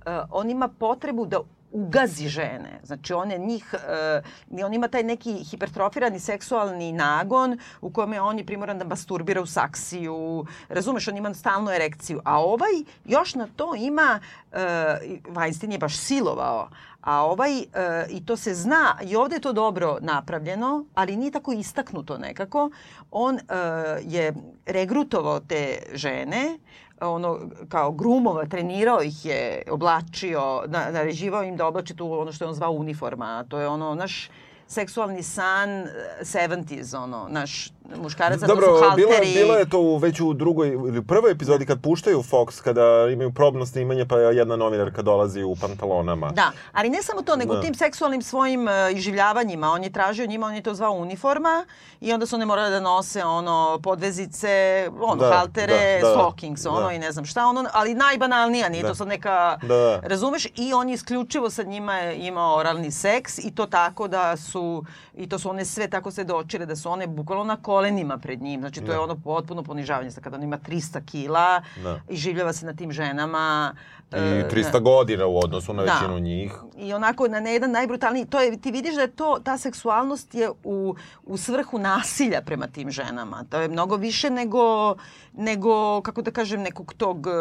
e, 0.06 0.20
on 0.30 0.50
ima 0.50 0.68
potrebu 0.68 1.26
da 1.26 1.40
ugazi 1.76 2.28
žene. 2.28 2.80
Znači, 2.82 3.12
on 3.12 3.30
je 3.30 3.38
njih, 3.38 3.74
e, 4.50 4.64
on 4.64 4.74
ima 4.74 4.88
taj 4.88 5.02
neki 5.02 5.32
hipertrofirani 5.32 6.20
seksualni 6.20 6.92
nagon 6.92 7.58
u 7.80 7.90
kojem 7.90 8.12
je 8.12 8.20
on 8.20 8.38
je 8.38 8.46
primoran 8.46 8.78
da 8.78 8.84
masturbira 8.84 9.42
u 9.42 9.46
saksiju. 9.46 10.46
Razumeš, 10.68 11.08
on 11.08 11.16
ima 11.16 11.34
stalnu 11.34 11.70
erekciju. 11.70 12.20
A 12.24 12.40
ovaj 12.40 12.72
još 13.04 13.34
na 13.34 13.48
to 13.56 13.74
ima, 13.74 14.20
e, 14.52 14.58
Weinstein 15.28 15.72
je 15.72 15.78
baš 15.78 15.96
silovao, 15.96 16.68
a 17.06 17.24
ovaj, 17.24 17.58
e, 17.58 17.64
i 18.10 18.26
to 18.26 18.36
se 18.36 18.54
zna, 18.54 18.98
i 19.02 19.16
ovde 19.16 19.36
je 19.36 19.40
to 19.40 19.52
dobro 19.52 19.98
napravljeno, 20.00 20.84
ali 20.94 21.16
nije 21.16 21.30
tako 21.30 21.52
istaknuto 21.52 22.18
nekako. 22.18 22.70
On 23.10 23.36
e, 23.36 23.40
je 24.02 24.34
regrutovao 24.66 25.40
te 25.40 25.78
žene, 25.94 26.58
ono 27.00 27.40
kao 27.68 27.92
grumova, 27.92 28.46
trenirao 28.46 29.02
ih 29.02 29.24
je, 29.26 29.62
oblačio, 29.70 30.62
na, 30.66 30.90
naređivao 30.90 31.42
im 31.42 31.56
da 31.56 31.66
oblače 31.66 31.94
tu 31.94 32.12
ono 32.12 32.32
što 32.32 32.44
je 32.44 32.48
on 32.48 32.54
zvao 32.54 32.72
uniforma, 32.72 33.44
to 33.48 33.58
je 33.58 33.68
ono 33.68 33.94
naš 33.94 34.30
seksualni 34.66 35.22
san 35.22 35.70
eh, 35.70 35.88
70s, 36.20 36.96
ono, 36.96 37.26
naš 37.30 37.70
muškarac, 37.96 38.36
a 38.36 38.40
to 38.40 38.46
Dobro, 38.46 38.66
su 38.66 38.72
bilo, 38.96 39.10
halteri. 39.10 39.28
je, 39.28 39.34
bilo 39.34 39.54
je 39.54 39.68
to 39.68 39.98
već 39.98 40.20
u 40.20 40.32
drugoj 40.34 40.68
ili 40.68 41.02
prvoj 41.02 41.30
epizodi 41.30 41.66
kad 41.66 41.80
puštaju 41.80 42.22
Fox, 42.22 42.62
kada 42.62 42.82
imaju 43.12 43.32
probno 43.32 43.66
snimanje 43.66 44.06
pa 44.06 44.16
jedna 44.18 44.56
novinarka 44.56 45.02
dolazi 45.02 45.42
u 45.42 45.56
pantalonama. 45.56 46.30
Da, 46.30 46.52
ali 46.72 46.90
ne 46.90 47.02
samo 47.02 47.22
to, 47.22 47.36
nego 47.36 47.54
Da. 47.54 47.60
tim 47.60 47.74
seksualnim 47.74 48.22
svojim 48.22 48.64
uh, 48.64 48.72
iživljavanjima. 48.92 49.70
On 49.70 49.84
je 49.84 49.92
tražio 49.92 50.26
njima, 50.26 50.46
on 50.46 50.54
je 50.54 50.62
to 50.62 50.74
zvao 50.74 50.92
uniforma 50.92 51.66
i 52.00 52.12
onda 52.12 52.26
su 52.26 52.36
one 52.36 52.46
morale 52.46 52.70
da 52.70 52.80
nose 52.80 53.24
ono 53.24 53.80
podvezice, 53.82 54.48
ono 55.00 55.16
Da, 55.16 55.30
haltere, 55.30 55.98
da, 56.02 56.08
da, 56.08 56.12
stockings, 56.12 56.66
ono 56.66 56.80
da. 56.80 56.92
i 56.92 56.98
ne 56.98 57.12
znam 57.12 57.24
šta, 57.24 57.46
ono, 57.46 57.64
ali 57.72 57.94
najbanalnija, 57.94 58.68
nije 58.68 58.82
Da. 58.82 58.88
to 58.88 58.94
sad 58.94 59.08
neka, 59.08 59.58
Da, 59.62 59.68
da. 59.68 60.00
razumeš? 60.02 60.46
I 60.56 60.72
on 60.74 60.88
je 60.88 60.94
isključivo 60.94 61.50
sa 61.50 61.62
njima 61.62 62.02
imao 62.02 62.56
oralni 62.56 62.90
seks 62.90 63.38
i 63.38 63.54
to 63.54 63.66
tako 63.66 64.08
da 64.08 64.36
su, 64.36 64.84
i 65.14 65.28
to 65.28 65.38
su 65.38 65.50
one 65.50 65.64
sve 65.64 65.88
tako 65.88 66.10
se 66.10 66.24
dočile, 66.24 66.66
da 66.66 66.76
su 66.76 66.90
one 66.90 67.06
bukvalno 67.06 67.44
na 67.44 67.56
kolenima 67.76 68.18
pred 68.18 68.42
njim. 68.42 68.60
Znači 68.60 68.80
to 68.80 68.92
je 68.92 68.96
Da. 68.96 69.02
ono 69.02 69.16
potpuno 69.16 69.62
ponižavanje. 69.62 70.10
Sad 70.10 70.22
kada 70.22 70.36
on 70.36 70.42
ima 70.42 70.58
300 70.58 71.00
kila 71.06 71.62
Da. 71.76 72.00
i 72.08 72.16
življava 72.16 72.52
se 72.52 72.66
na 72.66 72.74
tim 72.74 72.92
ženama. 72.92 73.74
I 74.12 74.16
e, 74.16 74.48
300 74.48 74.80
godina 74.80 75.26
u 75.26 75.38
odnosu 75.38 75.72
na 75.72 75.84
Da. 75.84 75.92
većinu 75.92 76.18
njih. 76.20 76.52
i 76.76 76.94
onako 76.94 77.28
na, 77.28 77.40
na 77.40 77.50
jedan 77.50 77.70
najbrutalniji, 77.70 78.26
to 78.26 78.40
je, 78.40 78.58
ti 78.58 78.70
vidiš 78.70 78.94
da 78.94 79.00
je 79.00 79.08
to, 79.08 79.38
ta 79.40 79.58
seksualnost 79.58 80.34
je 80.34 80.50
u, 80.64 80.94
u 81.24 81.36
svrhu 81.36 81.78
nasilja 81.80 82.42
prema 82.42 82.66
tim 82.66 82.90
ženama. 82.90 83.44
To 83.44 83.58
je 83.58 83.68
mnogo 83.68 83.96
više 83.96 84.30
nego, 84.30 84.94
nego 85.34 85.70
kako 86.02 86.22
da 86.22 86.30
kažem, 86.30 86.62
nekog 86.62 86.94
tog, 86.94 87.26
uh, 87.26 87.32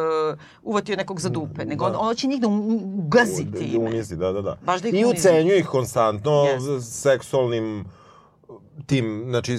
uvatio 0.63 0.95
nekog 0.95 1.19
za 1.19 1.29
dupe. 1.29 1.65
Nego 1.65 1.89
Da. 1.89 1.99
on, 1.99 2.07
on 2.09 2.15
će 2.15 2.27
njih 2.27 2.41
da 2.41 2.47
ugazi 2.47 3.43
Da 3.43 3.59
time. 3.59 3.85
unizi, 3.85 4.15
da, 4.15 4.31
da, 4.31 4.41
da. 4.41 4.57
Baš 4.63 4.81
da 4.81 4.87
ih 4.87 4.93
I 4.95 5.05
ucenjuje 5.05 5.59
ih 5.59 5.67
konstantno 5.67 6.31
Yes. 6.31 6.81
seksualnim 6.81 7.85
tim, 8.85 9.25
znači 9.29 9.57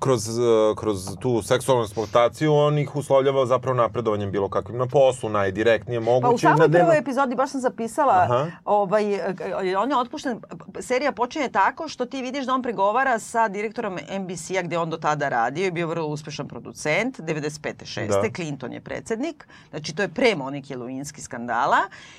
kroz, 0.00 0.28
kroz 0.76 1.16
tu 1.20 1.42
seksualnu 1.42 1.84
eksploataciju 1.84 2.54
on 2.54 2.78
ih 2.78 2.96
uslovljava 2.96 3.46
zapravo 3.46 3.76
napredovanjem 3.76 4.30
bilo 4.30 4.48
kakvim 4.48 4.78
na 4.78 4.86
poslu, 4.86 5.28
najdirektnije 5.28 6.00
moguće. 6.00 6.22
Pa 6.22 6.34
u 6.34 6.38
samoj 6.38 6.72
prvoj 6.72 6.98
epizodi, 6.98 7.34
baš 7.34 7.50
sam 7.50 7.60
zapisala, 7.60 8.14
Aha. 8.14 8.46
ovaj, 8.64 9.14
e, 9.14 9.76
on 9.78 9.90
je 9.90 9.96
otpušten, 9.96 10.40
serija 10.80 11.12
počinje 11.12 11.48
tako 11.48 11.88
što 11.88 12.06
ti 12.06 12.22
vidiš 12.22 12.46
da 12.46 12.54
on 12.54 12.62
pregovara 12.62 13.18
sa 13.18 13.48
direktorom 13.48 13.98
NBC-a 14.18 14.62
gde 14.62 14.78
on 14.78 14.90
do 14.90 14.96
tada 14.96 15.28
radio 15.28 15.66
i 15.66 15.70
bio 15.70 15.86
vrlo 15.86 16.06
uspešan 16.06 16.48
producent, 16.48 17.18
95. 17.18 17.74
6. 17.84 18.08
Da. 18.08 18.22
Clinton 18.36 18.72
je 18.72 18.80
predsednik, 18.80 19.48
znači 19.70 19.94
to 19.94 20.02
je 20.02 20.08
pre 20.08 20.34
Monike 20.36 20.76
Lewinsky 20.76 21.20
skandala 21.20 21.78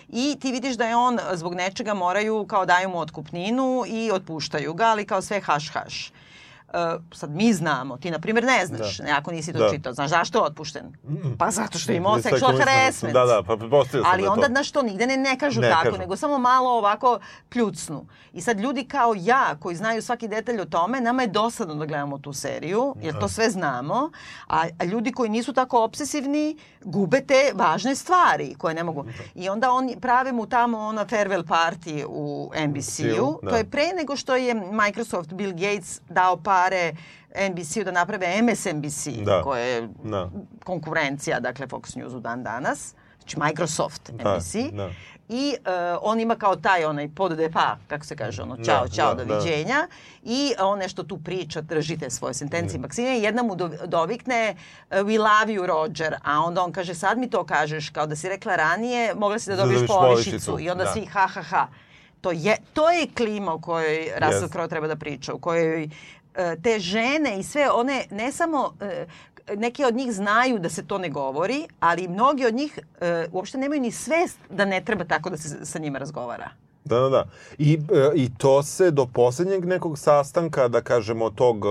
i 0.10 0.38
ti 0.42 0.52
vidiš 0.52 0.76
da 0.76 0.86
je 0.86 0.96
on 0.96 1.20
zbog 1.34 1.56
nečega 1.56 1.94
moraju, 1.94 2.46
kao 2.48 2.66
daju 2.66 2.90
mu 2.90 3.00
otkupninu 3.00 3.84
i 3.88 4.12
otpuštaju 4.12 4.74
ga, 4.74 4.86
ali 4.86 5.06
kao 5.06 5.22
sve 5.22 5.42
haš 5.42 5.72
haš. 5.74 6.12
Uh, 6.76 6.82
sad 7.12 7.32
mi 7.32 7.54
znamo, 7.54 7.98
ti 7.98 8.12
na 8.12 8.20
primjer 8.20 8.44
ne 8.46 8.66
znaš, 8.66 8.98
Da. 8.98 9.04
ako 9.12 9.32
nisi 9.32 9.54
to 9.54 9.60
Da. 9.60 9.70
čitao. 9.70 9.94
Znaš 9.94 10.10
zašto 10.10 10.38
je 10.38 10.44
otpušten? 10.44 10.84
Pa 11.38 11.52
zato 11.52 11.78
što 11.78 11.94
sexual 11.94 12.40
sam- 12.40 12.58
harassment. 12.60 13.14
Da, 13.14 13.26
da, 13.26 13.44
pa 13.44 13.58
pretpostavio 13.58 14.04
sam 14.04 14.12
Ali 14.14 14.24
da 14.24 14.32
onda, 14.32 14.42
to. 14.42 14.48
znaš 14.48 14.72
to, 14.72 14.82
nigde 14.82 15.08
ne, 15.08 15.18
ne 15.18 15.40
kažu 15.40 15.62
Ne 15.62 15.70
tako, 15.70 15.84
kažu. 15.84 15.98
nego 15.98 16.16
samo 16.16 16.38
malo 16.38 16.70
ovako 16.70 17.20
kljucnu. 17.50 18.06
I 18.34 18.42
sad 18.42 18.60
ljudi 18.60 18.86
kao 18.86 19.14
ja, 19.18 19.56
koji 19.56 19.76
znaju 19.76 20.02
svaki 20.02 20.28
detalj 20.28 20.60
o 20.60 20.66
tome, 20.66 21.02
nama 21.02 21.22
je 21.22 21.28
dosadno 21.30 21.76
da 21.76 21.86
gledamo 21.86 22.18
tu 22.18 22.34
seriju, 22.34 22.96
jer 22.98 23.20
to 23.20 23.28
sve 23.28 23.50
znamo, 23.50 24.12
a, 24.48 24.64
a 24.80 24.84
ljudi 24.84 25.12
koji 25.12 25.30
nisu 25.30 25.54
tako 25.54 25.84
obsesivni 25.84 26.58
gube 26.82 27.22
te 27.22 27.52
važne 27.54 27.96
stvari 27.96 28.56
koje 28.56 28.76
ne 28.76 28.84
mogu. 28.84 29.06
I 29.36 29.50
onda 29.50 29.72
oni 29.72 29.98
prave 29.98 30.32
mu 30.32 30.46
tamo 30.48 30.80
ona 30.80 31.06
farewell 31.06 31.44
party 31.46 32.06
u 32.08 32.52
NBC-u. 32.58 33.40
Da. 33.44 33.50
To 33.50 33.56
je 33.56 33.66
pre 33.66 33.88
nego 33.94 34.16
što 34.16 34.36
je 34.36 34.54
Microsoft, 34.56 35.34
Bill 35.34 35.52
Gates 35.54 36.02
dao 36.10 36.38
pare 36.66 36.94
NBC-u 37.44 37.84
da 37.84 37.92
naprave 37.92 38.42
MSNBC, 38.44 39.08
Da. 39.26 39.42
koje 39.42 39.68
je 39.68 39.90
Da. 40.04 40.30
konkurencija, 40.64 41.40
dakle 41.40 41.68
Fox 41.68 41.98
Newsu 41.98 42.20
dan 42.20 42.44
danas, 42.44 42.94
znači 43.18 43.40
Microsoft 43.40 44.12
Da, 44.12 44.32
NBC. 44.32 44.54
da. 44.72 44.90
I 45.30 45.56
uh, 45.60 45.68
on 46.02 46.20
ima 46.20 46.36
kao 46.36 46.56
taj 46.56 46.86
onaj 46.86 47.10
pod 47.10 47.32
de 47.32 47.52
pa, 47.52 47.78
kako 47.88 48.06
se 48.06 48.16
kaže, 48.16 48.42
ono, 48.42 48.56
čao, 48.58 48.86
Da, 48.86 48.92
čao, 48.92 49.16
da, 49.16 49.26
doviđenja. 49.26 49.88
I 50.24 50.54
on 50.60 50.80
nešto 50.80 51.04
tu 51.04 51.18
priča, 51.18 51.62
držite 51.62 52.10
svoje 52.10 52.34
sentencije 52.34 52.80
maksime 52.80 53.20
i 53.20 53.24
jedna 53.24 53.44
mu 53.44 53.56
do, 53.56 53.70
dovikne 53.86 54.56
uh, 54.82 54.98
we 54.98 55.18
love 55.20 55.54
you 55.54 55.66
Roger, 55.66 56.16
a 56.24 56.40
onda 56.40 56.64
on 56.64 56.72
kaže 56.72 56.94
sad 56.96 57.18
mi 57.18 57.30
to 57.30 57.46
kažeš, 57.46 57.90
kao 57.90 58.08
da 58.08 58.16
si 58.16 58.30
rekla 58.30 58.56
ranije, 58.56 59.16
mogla 59.16 59.40
si 59.40 59.50
da 59.50 59.56
Da 59.56 59.62
dobiješ 59.62 59.80
dobiješ 59.82 59.98
povišicu. 60.00 60.60
I 60.60 60.70
onda 60.70 60.84
da. 60.84 60.92
svi 60.92 61.06
ha 61.06 61.28
ha 61.28 61.42
ha. 61.42 61.68
To 62.22 62.32
je, 62.32 62.58
to 62.74 62.92
je 62.92 63.08
klima 63.08 63.54
u 63.54 63.62
kojoj 63.62 64.10
Russell 64.14 64.44
Jeste. 64.44 64.48
Crowe 64.50 64.70
treba 64.70 64.88
da 64.88 64.96
priča, 64.96 65.34
u 65.34 65.40
kojoj 65.40 65.90
te 66.64 66.80
žene 66.80 67.40
i 67.40 67.44
sve 67.44 67.72
one, 67.72 68.06
ne 68.12 68.32
samo 68.32 68.74
e, 68.82 69.06
neke 69.56 69.86
od 69.86 69.96
njih 69.96 70.14
znaju 70.14 70.60
da 70.60 70.70
se 70.70 70.88
to 70.88 70.98
ne 70.98 71.10
govori, 71.10 71.68
ali 71.80 72.08
mnogi 72.08 72.46
od 72.46 72.54
njih 72.54 72.80
e, 73.02 73.28
uopšte 73.32 73.58
nemaju 73.58 73.82
ni 73.82 73.92
svest 73.92 74.40
da 74.50 74.66
ne 74.66 74.82
treba 74.86 75.04
tako 75.04 75.30
da 75.30 75.38
se 75.38 75.66
sa 75.66 75.80
njima 75.80 76.00
razgovara. 76.00 76.50
Da, 76.86 77.00
da, 77.00 77.10
da. 77.10 77.26
I, 77.58 77.74
e, 77.74 78.12
I 78.16 78.30
to 78.38 78.64
se 78.64 78.92
do 78.92 79.06
poslednjeg 79.06 79.66
nekog 79.66 80.00
sastanka, 80.00 80.68
da 80.68 80.82
kažemo, 80.82 81.30
tog 81.30 81.66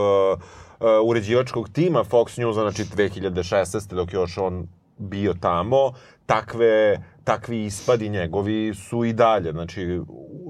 uređivačkog 1.04 1.68
tima 1.68 2.04
Fox 2.04 2.40
Newsa, 2.40 2.52
znači 2.52 2.84
2016. 2.84 3.94
dok 3.94 4.12
je 4.12 4.16
još 4.16 4.38
on 4.38 4.68
bio 4.98 5.34
tamo, 5.40 5.92
takve, 6.26 7.02
takvi 7.24 7.64
ispadi 7.64 8.08
njegovi 8.08 8.74
su 8.74 9.04
i 9.04 9.12
dalje. 9.12 9.52
Znači, 9.52 10.00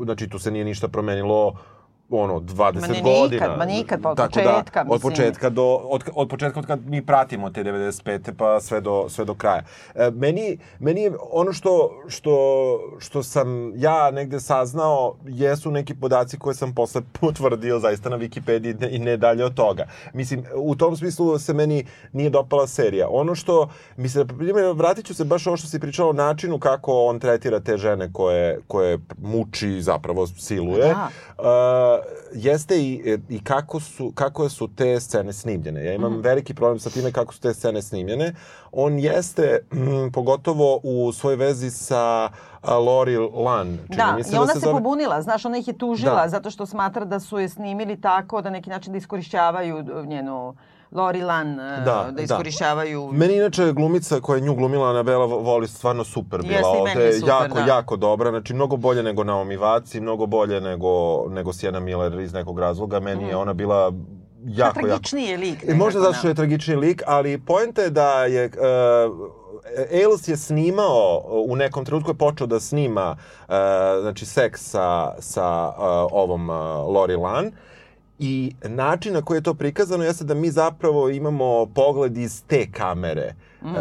znači 0.05 0.29
tu 0.29 0.38
se 0.38 0.50
nije 0.50 0.64
ništa 0.64 0.88
promenilo 0.88 1.55
ono 2.11 2.40
20 2.40 2.81
Ma 2.81 2.87
ne, 2.87 2.88
nikad, 2.88 3.03
godina. 3.03 3.57
ma 3.57 3.64
nikad, 3.64 4.03
pa 4.03 4.11
od 4.11 4.17
Tako 4.17 4.33
početka, 4.33 4.85
Da, 4.85 4.90
od 4.90 5.01
početka 5.01 5.51
do 5.51 5.64
od, 5.64 6.05
od 6.14 6.29
početka 6.29 6.61
od 6.61 6.67
kad 6.67 6.87
mi 6.87 7.07
pratimo 7.07 7.51
te 7.51 7.64
95. 7.64 8.33
pa 8.38 8.61
sve 8.61 8.81
do 8.81 9.09
sve 9.09 9.25
do 9.25 9.35
kraja. 9.35 9.62
E, 9.95 10.11
meni 10.11 10.59
meni 10.79 11.03
je 11.03 11.12
ono 11.33 11.53
što 11.53 11.90
što 12.09 12.35
što 12.99 13.23
sam 13.23 13.73
ja 13.77 14.11
negde 14.11 14.40
saznao 14.40 15.17
jesu 15.25 15.71
neki 15.71 15.95
podaci 15.95 16.38
koje 16.38 16.55
sam 16.55 16.75
posle 16.75 17.03
potvrdio 17.21 17.79
zaista 17.79 18.09
na 18.09 18.19
Wikipediji 18.19 18.88
i 18.90 18.99
ne 18.99 19.17
dalje 19.17 19.45
od 19.45 19.55
toga. 19.55 19.87
Mislim 20.12 20.45
u 20.55 20.77
tom 20.77 20.97
smislu 20.97 21.38
se 21.38 21.53
meni 21.53 21.87
nije 22.12 22.31
dopala 22.31 22.67
serija. 22.67 23.09
Ono 23.11 23.35
što 23.35 23.69
mislim 23.97 24.27
na 24.27 24.37
primjer 24.37 24.73
vratit 24.75 25.07
ću 25.07 25.14
se 25.14 25.25
baš 25.25 25.47
ovo 25.47 25.57
što 25.57 25.69
si 25.69 25.81
pričao 25.81 26.09
o 26.09 26.12
načinu 26.12 26.59
kako 26.59 27.05
on 27.05 27.19
tretira 27.19 27.61
te 27.61 27.77
žene 27.77 28.12
koje 28.12 28.61
koje 28.69 28.99
muči 29.23 29.83
zapravo 29.83 30.27
siluje. 30.27 30.88
Da. 30.88 31.09
Uh, 31.38 32.04
jeste 32.35 32.79
i, 32.79 33.03
i 33.29 33.40
kako, 33.40 33.81
su, 33.81 34.12
kako 34.12 34.49
su 34.49 34.69
te 34.69 35.01
scene 35.01 35.33
snimljene. 35.33 35.85
Ja 35.85 35.93
imam 35.95 36.12
Mhm. 36.12 36.21
veliki 36.21 36.55
problem 36.55 36.79
sa 36.79 36.90
time 36.90 37.12
kako 37.12 37.35
su 37.35 37.40
te 37.40 37.55
scene 37.55 37.83
snimljene. 37.83 38.35
On 38.73 38.99
jeste, 38.99 39.59
mm, 39.73 39.79
pogotovo 40.12 40.81
u 40.83 41.12
svojoj 41.12 41.37
vezi 41.37 41.71
sa 41.71 42.31
Lori 42.79 43.17
Lan. 43.17 43.67
čini 43.67 43.97
Da, 43.97 44.12
mi 44.14 44.23
i 44.27 44.37
ona 44.37 44.47
se, 44.49 44.59
zove- 44.61 44.73
pobunila, 44.73 45.23
znaš, 45.23 45.45
ona 45.45 45.59
ih 45.59 45.69
je 45.69 45.79
tužila 45.79 46.23
Da. 46.23 46.29
zato 46.29 46.51
što 46.51 46.67
smatra 46.67 47.05
da 47.05 47.21
su 47.21 47.38
je 47.38 47.49
snimili 47.49 48.01
tako 48.01 48.43
da 48.43 48.51
neki 48.51 48.71
način 48.71 48.93
da 48.93 48.99
iskorišćavaju 48.99 49.77
uh, 49.79 50.07
njenu 50.07 50.55
Lori 50.92 51.23
Lan, 51.23 51.57
da, 51.57 51.83
Da, 51.85 52.11
da 52.11 52.23
iskorišćavaju... 52.23 53.11
Meni 53.12 53.37
inače 53.37 53.73
glumica 53.73 54.20
koja 54.20 54.37
je 54.37 54.40
nju 54.40 54.55
glumila 54.55 54.90
Anabela 54.90 55.27
Voli 55.27 55.68
stvarno 55.68 56.05
super 56.05 56.42
bila 56.42 56.55
Jeste, 56.55 56.68
ovde. 56.68 57.05
je 57.05 57.12
super, 57.12 57.29
jako, 57.29 57.59
da. 57.59 57.64
jako 57.66 57.97
dobra. 57.97 58.31
Znači, 58.31 58.55
mnogo 58.55 58.77
bolje 58.77 59.03
nego 59.03 59.25
Naomi 59.25 59.57
Vaci, 59.57 60.01
mnogo 60.01 60.27
bolje 60.27 60.61
nego, 60.61 61.25
nego 61.29 61.53
Sienna 61.53 61.81
Miller 61.81 62.20
iz 62.20 62.33
nekog 62.33 62.59
razloga. 62.59 63.01
Meni 63.01 63.29
je 63.29 63.37
ona 63.37 63.53
bila 63.53 63.92
jako, 64.44 64.79
jako... 64.79 64.81
Tragičniji 64.81 65.25
je 65.25 65.37
lik. 65.37 65.64
E, 65.68 65.75
možda 65.75 66.01
nekako, 66.01 66.12
zato 66.12 66.18
što 66.18 66.29
je 66.29 66.35
tragični 66.35 66.77
lik, 66.77 67.03
ali 67.07 67.38
poenta 67.38 67.83
je 67.83 67.90
da 67.90 68.25
je... 68.25 68.51
Uh, 69.09 69.44
Ailes 69.92 70.29
je 70.29 70.37
snimao, 70.37 71.23
u 71.47 71.57
nekom 71.57 71.85
trenutku 71.85 72.11
je 72.11 72.14
počeo 72.14 72.47
da 72.47 72.61
snima 72.61 73.16
uh, 73.16 73.55
znači 74.01 74.27
seks 74.27 74.70
sa, 74.70 75.14
sa 75.18 75.68
uh, 75.68 75.85
ovom 76.12 76.51
uh, 76.51 76.57
Lori 76.94 77.16
Lan 77.16 77.53
i 78.18 78.55
način 78.62 79.12
na 79.12 79.22
koji 79.22 79.38
je 79.38 79.42
to 79.42 79.55
prikazano 79.55 80.05
jeste 80.05 80.24
da 80.24 80.35
mi 80.35 80.50
zapravo 80.50 81.09
imamo 81.09 81.66
pogled 81.66 82.16
iz 82.16 82.42
te 82.46 82.66
kamere. 82.72 83.35
Mm. 83.62 83.66
Uh, 83.66 83.74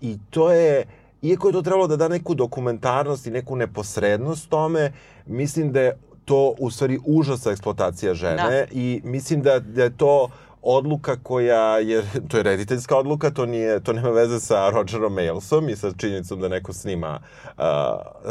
I 0.00 0.18
to 0.30 0.52
je, 0.52 0.84
iako 1.22 1.48
je 1.48 1.52
to 1.52 1.62
trebalo 1.62 1.86
da 1.86 1.96
da 1.96 2.08
neku 2.08 2.34
dokumentarnost 2.34 3.26
i 3.26 3.30
neku 3.30 3.56
neposrednost 3.56 4.48
tome, 4.48 4.92
mislim 5.26 5.72
da 5.72 5.80
je 5.80 5.96
to 6.24 6.54
u 6.58 6.70
stvari 6.70 6.98
užasna 7.06 7.52
eksploatacija 7.52 8.14
žene 8.14 8.36
Da. 8.36 8.64
i 8.72 9.00
mislim 9.04 9.42
da, 9.42 9.58
da 9.58 9.82
je 9.82 9.96
to 9.96 10.28
odluka 10.62 11.16
koja 11.16 11.78
je, 11.78 12.02
to 12.28 12.36
je 12.36 12.42
rediteljska 12.42 12.96
odluka, 12.96 13.30
to, 13.30 13.46
nije, 13.46 13.80
to 13.80 13.92
nema 13.92 14.10
veze 14.10 14.40
sa 14.40 14.70
Rogerom 14.70 15.18
Ailesom 15.18 15.68
i 15.68 15.76
sa 15.76 15.92
činjenicom 15.92 16.40
da 16.40 16.48
neko 16.48 16.72
snima 16.72 17.20
uh, 17.48 17.64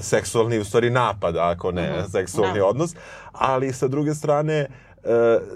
seksualni, 0.01 0.59
u 0.59 0.65
stvari 0.65 0.89
napad, 0.89 1.37
ako 1.37 1.71
ne 1.71 1.89
Mhm. 1.91 2.07
seksualni 2.07 2.59
Da. 2.59 2.65
odnos, 2.65 2.95
ali 3.31 3.73
sa 3.73 3.87
druge 3.87 4.13
strane, 4.13 4.67
Uh, 4.88 4.88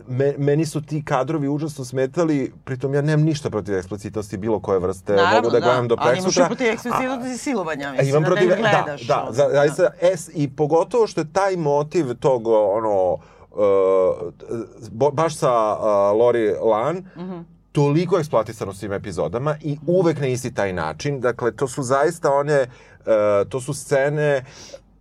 me, 0.07 0.33
meni 0.37 0.65
su 0.65 0.81
ti 0.81 1.03
kadrovi 1.03 1.47
užasno 1.49 1.85
smetali, 1.85 2.53
pritom 2.63 2.93
ja 2.93 3.01
nemam 3.01 3.25
ništa 3.25 3.49
protiv 3.49 3.75
eksplicitnosti 3.75 4.37
bilo 4.37 4.59
koje 4.59 4.79
vrste, 4.79 5.13
Naravno, 5.13 5.35
mogu 5.35 5.49
da 5.49 5.59
gledam 5.59 5.87
do 5.87 5.95
Ali 5.99 6.09
imaš 6.09 6.19
i 6.19 6.23
preksutra. 6.23 6.45
protiv 6.47 6.67
eksplicitnosti 6.67 7.37
silovanja, 7.39 7.91
mislim, 7.91 8.09
imam 8.09 8.21
da 8.21 8.27
protiv, 8.27 8.49
ne 8.49 8.55
gledaš. 8.55 9.01
da, 9.01 9.07
da, 9.07 9.21
ono, 9.21 9.31
za, 9.31 9.49
zaista, 9.51 9.89
es, 10.03 10.29
i 10.33 10.49
pogotovo 10.49 11.07
što 11.07 11.21
je 11.21 11.33
taj 11.33 11.55
motiv 11.57 12.13
tog, 12.15 12.47
ono, 12.47 13.13
uh, 13.13 13.19
bo, 14.91 15.11
baš 15.11 15.35
sa 15.35 15.51
uh, 15.73 15.85
Lori 16.19 16.51
Lan, 16.53 16.97
Mhm. 17.17 17.39
toliko 17.71 18.17
eksploatisano 18.17 18.71
u 18.71 18.75
svim 18.75 18.93
epizodama 18.93 19.55
i 19.61 19.77
uvek 19.87 20.19
na 20.19 20.27
isti 20.27 20.53
taj 20.53 20.73
način. 20.73 21.19
Dakle, 21.21 21.51
to 21.51 21.67
su 21.67 21.83
zaista 21.83 22.31
one, 22.31 22.61
uh, 22.61 23.05
to 23.49 23.61
su 23.61 23.73
scene 23.73 24.45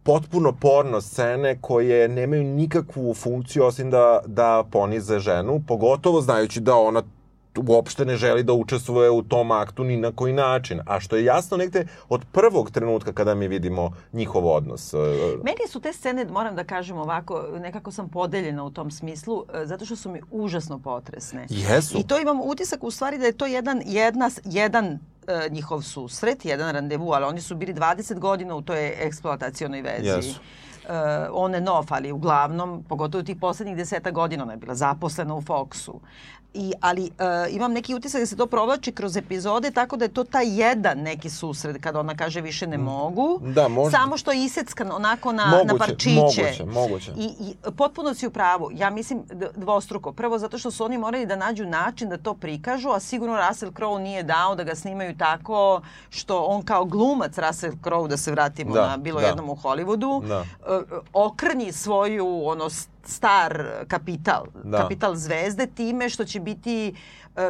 potpuno 0.03 0.53
porno 0.53 1.01
scene 1.01 1.59
koje 1.61 2.09
nemaju 2.09 2.45
nikakvu 2.45 3.15
funkciju 3.15 3.65
osim 3.65 3.91
da, 3.91 4.21
da 4.27 4.65
ponize 4.71 5.19
ženu, 5.19 5.63
pogotovo 5.69 6.21
znajući 6.21 6.61
da 6.61 6.77
ona 6.77 7.03
uopšte 7.69 8.05
ne 8.05 8.17
želi 8.17 8.43
da 8.43 8.53
učestvuje 8.53 9.11
u 9.11 9.23
tom 9.23 9.51
aktu 9.51 9.85
ni 9.85 9.97
na 9.97 10.13
koji 10.13 10.33
način. 10.33 10.81
A 10.87 11.01
što 11.01 11.17
je 11.17 11.25
jasno 11.25 11.57
negde 11.57 11.87
od 12.09 12.25
prvog 12.33 12.71
trenutka 12.71 13.13
kada 13.13 13.35
mi 13.35 13.49
vidimo 13.49 13.93
njihov 14.13 14.47
odnos. 14.47 14.95
Uh, 14.95 15.01
Meni 15.45 15.69
su 15.69 15.81
te 15.81 15.93
scene, 15.93 16.25
moram 16.25 16.57
da 16.57 16.65
kažem 16.65 16.97
ovako, 16.97 17.45
nekako 17.61 17.91
sam 17.91 18.09
podeljena 18.09 18.65
u 18.65 18.71
tom 18.71 18.91
smislu, 18.91 19.45
e, 19.55 19.67
zato 19.67 19.85
što 19.85 19.97
su 19.97 20.11
mi 20.11 20.21
užasno 20.31 20.79
potresne. 20.79 21.47
Jesu. 21.51 21.99
I 21.99 22.07
to 22.07 22.21
imam 22.21 22.41
utisak 22.45 22.85
u 22.85 22.91
stvari 22.91 23.19
da 23.19 23.27
je 23.27 23.33
to 23.33 23.47
jedan, 23.47 23.83
jedna, 23.85 24.31
jedan 24.45 24.99
e, 25.27 25.49
njihov 25.51 25.83
susret, 25.83 26.45
jedan 26.45 26.75
randevu, 26.75 27.13
ali 27.13 27.25
oni 27.25 27.41
su 27.41 27.55
bili 27.55 27.75
20 27.75 28.19
godina 28.19 28.55
u 28.55 28.63
toj 28.63 28.89
eksploatacionoj 29.07 29.83
vezi. 29.83 30.09
Jesu. 30.09 30.41
Uh, 30.83 30.89
on 31.33 31.55
and 31.55 31.69
off, 31.69 31.93
ali 31.93 32.13
uglavnom, 32.13 32.85
pogotovo 32.89 33.23
tih 33.23 33.37
poslednjih 33.41 33.77
deseta 33.77 34.11
godina, 34.11 34.43
ona 34.43 34.53
je 34.53 34.57
bila 34.57 34.75
zaposlena 34.75 35.35
u 35.35 35.41
Foxu. 35.41 35.93
I, 36.55 36.73
ali 36.81 37.03
uh, 37.03 37.55
imam 37.55 37.73
neki 37.73 37.95
utisak 37.95 38.21
da 38.21 38.27
se 38.27 38.37
to 38.37 38.47
provlači 38.47 38.93
kroz 38.93 39.17
epizode, 39.17 39.71
tako 39.71 39.97
da 39.97 40.05
je 40.05 40.13
to 40.15 40.25
taj 40.25 40.61
jedan 40.61 40.99
neki 40.99 41.31
susret 41.31 41.83
kada 41.83 42.01
ona 42.01 42.17
kaže 42.17 42.41
više 42.41 42.67
ne 42.67 42.79
mogu. 42.79 43.41
Da, 43.43 43.69
možda. 43.69 43.99
Samo 43.99 44.17
što 44.17 44.33
je 44.33 44.45
iseckan 44.45 44.93
onako 44.93 45.33
na, 45.33 45.47
Moguće, 45.47 45.67
na 45.67 45.79
parčiće. 45.79 46.11
moguće, 46.15 46.65
moguće. 46.65 47.11
I, 47.17 47.25
I 47.41 47.55
potpuno 47.77 48.15
si 48.15 48.27
u 48.27 48.31
pravu. 48.31 48.71
Ja 48.73 48.91
mislim 48.91 49.23
dvostruko. 49.57 50.13
Prvo 50.13 50.39
zato 50.39 50.59
što 50.59 50.71
su 50.71 50.85
oni 50.85 50.99
morali 50.99 51.27
da 51.27 51.37
nađu 51.37 51.65
način 51.67 52.09
da 52.09 52.17
to 52.17 52.35
prikažu, 52.35 52.89
a 52.91 53.01
sigurno 53.01 53.39
Russell 53.49 53.73
Crowe 53.73 53.99
nije 53.99 54.23
dao 54.23 54.55
da 54.55 54.65
ga 54.65 54.75
snimaju 54.75 55.17
tako 55.19 55.81
što 56.11 56.45
on 56.45 56.63
kao 56.63 56.85
glumac 56.85 57.39
Russell 57.39 57.75
Crowe, 57.83 58.09
da 58.09 58.17
se 58.17 58.31
vratimo 58.31 58.75
Da, 58.75 58.87
na 58.87 58.97
bilo 58.97 59.21
da. 59.21 59.27
jednom 59.27 59.51
u 59.51 59.57
Hollywoodu, 59.57 60.27
Da. 60.29 60.45
e, 60.67 60.81
okrnji 61.13 61.73
svoju 61.73 62.47
ono 62.47 62.69
star 63.05 63.65
kapital, 63.89 64.47
Da. 64.65 64.79
kapital 64.79 65.15
zvezde 65.17 65.67
time 65.67 66.09
što 66.09 66.25
će 66.25 66.41
biti 66.41 66.95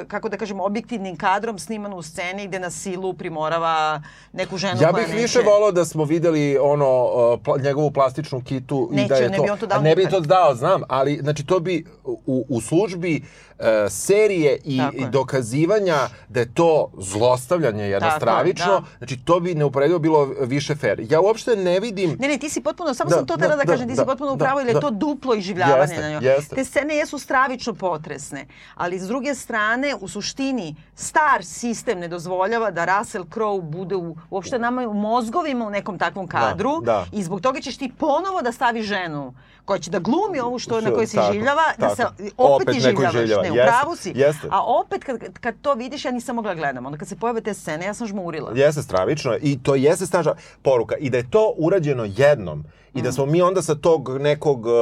kako 0.08 0.28
da 0.28 0.36
kažem, 0.36 0.60
objektivnim 0.60 1.16
kadrom 1.16 1.58
sniman 1.58 1.92
u 1.92 2.02
sceni 2.02 2.46
gde 2.48 2.58
na 2.58 2.70
silu 2.70 3.14
primorava 3.14 4.02
neku 4.32 4.56
ženu 4.56 4.82
Ja 4.82 4.92
bih 4.92 5.08
neće... 5.08 5.22
više 5.22 5.40
volao 5.40 5.72
da 5.72 5.84
smo 5.84 6.04
videli 6.04 6.58
ono 6.60 7.04
uh, 7.04 7.40
pla, 7.44 7.56
njegovu 7.58 7.90
plastičnu 7.90 8.42
kitu 8.44 8.88
i 8.92 8.96
Neće, 8.96 9.08
da 9.08 9.14
je 9.14 9.30
ne 9.30 9.36
to 9.36 9.42
bi 9.42 9.50
on 9.50 9.58
to 9.58 9.66
dao 9.66 9.80
ne 9.80 9.96
bi 9.96 10.08
to 10.10 10.20
dao, 10.20 10.54
znam, 10.54 10.82
ali 10.88 11.18
znači 11.22 11.46
to 11.46 11.60
bi 11.60 11.84
u, 12.04 12.46
u 12.48 12.60
službi 12.60 13.22
uh, 13.58 13.64
serije 13.90 14.58
i, 14.64 14.78
Tako 14.78 14.96
i 14.96 15.06
dokazivanja 15.10 15.96
da 16.28 16.40
je 16.40 16.54
to 16.54 16.90
zlostavljanje 16.98 17.84
jedno 17.84 18.08
Tako 18.08 18.24
da. 18.24 18.82
znači 18.98 19.16
to 19.24 19.40
bi 19.40 19.54
neuporedivo 19.54 19.98
bilo 19.98 20.24
više 20.40 20.74
fair. 20.74 21.06
Ja 21.10 21.20
uopšte 21.20 21.56
ne 21.56 21.80
vidim 21.80 22.16
Ne, 22.20 22.28
ne, 22.28 22.38
ti 22.38 22.48
si 22.48 22.60
potpuno, 22.60 22.94
samo 22.94 23.10
Da, 23.10 23.16
sam 23.16 23.26
to 23.26 23.36
da, 23.36 23.44
htela 23.44 23.56
da, 23.56 23.64
da, 23.64 23.72
kažem, 23.72 23.88
ti 23.88 23.94
da, 23.94 24.02
si 24.02 24.06
potpuno 24.06 24.32
u 24.32 24.36
da, 24.36 24.44
pravu, 24.44 24.60
jer 24.60 24.68
je 24.68 24.74
da. 24.74 24.80
to 24.80 24.90
duplo 24.90 25.34
iživljavanje 25.34 25.80
Jeste, 25.80 26.00
na 26.00 26.10
njoj. 26.10 26.24
jeste. 26.24 26.54
Te 26.54 26.64
scene 26.64 26.96
jesu 26.96 27.18
stravično 27.18 27.74
potresne, 27.74 28.46
ali 28.74 28.98
s 28.98 29.08
druge 29.08 29.34
strane, 29.34 29.71
u 30.00 30.08
suštini, 30.08 30.74
star 30.94 31.44
sistem 31.44 31.98
ne 31.98 32.08
dozvoljava 32.08 32.70
da 32.70 32.98
Russell 32.98 33.24
Crowe 33.24 33.60
bude 33.62 33.96
u, 33.96 34.16
uopšte 34.30 34.58
nama 34.58 34.82
u 34.82 34.94
mozgovima 34.94 35.66
u 35.66 35.70
nekom 35.70 35.98
takvom 35.98 36.26
kadru 36.26 36.80
da. 36.80 37.06
i 37.12 37.22
zbog 37.22 37.40
toga 37.40 37.60
ćeš 37.60 37.76
ti 37.76 37.92
ponovo 37.98 38.42
da 38.42 38.52
stavi 38.52 38.82
ženu 38.82 39.34
koja 39.64 39.78
će 39.78 39.90
da 39.90 39.98
glumi 39.98 40.40
ovu 40.40 40.58
što 40.58 40.80
na 40.80 40.90
kojoj 40.90 41.06
se 41.06 41.16
tako, 41.16 41.32
življava, 41.32 41.62
da 41.78 41.88
se 41.90 42.02
tako. 42.02 42.14
opet, 42.18 42.32
Opet 42.36 42.66
neko 42.66 42.78
iživljavaš. 42.78 43.14
iživljava, 43.14 43.42
Ne, 43.42 43.50
u 43.50 43.54
pravu 43.54 43.96
si. 43.96 44.12
jeste. 44.14 44.48
A 44.50 44.62
opet 44.62 45.04
kad, 45.04 45.18
kad 45.40 45.54
to 45.62 45.74
vidiš, 45.74 46.04
ja 46.04 46.10
nisam 46.10 46.36
mogla 46.36 46.50
da 46.50 46.60
gledam. 46.60 46.86
Onda 46.86 46.98
kad 46.98 47.08
se 47.08 47.16
pojave 47.16 47.40
te 47.40 47.54
scene, 47.54 47.86
ja 47.86 47.94
sam 47.94 48.06
žmurila. 48.06 48.52
Jeste 48.54 48.82
stravično 48.82 49.36
i 49.42 49.58
to 49.62 49.74
jeste 49.74 50.06
snažna 50.06 50.34
poruka. 50.62 50.96
I 50.96 51.10
da 51.10 51.16
je 51.16 51.30
to 51.30 51.54
urađeno 51.58 52.06
jednom 52.06 52.64
i 52.94 53.02
da 53.02 53.12
smo 53.12 53.26
mi 53.26 53.42
onda 53.42 53.62
sa 53.62 53.74
tog 53.74 54.18
nekog, 54.20 54.66
uh, 54.66 54.72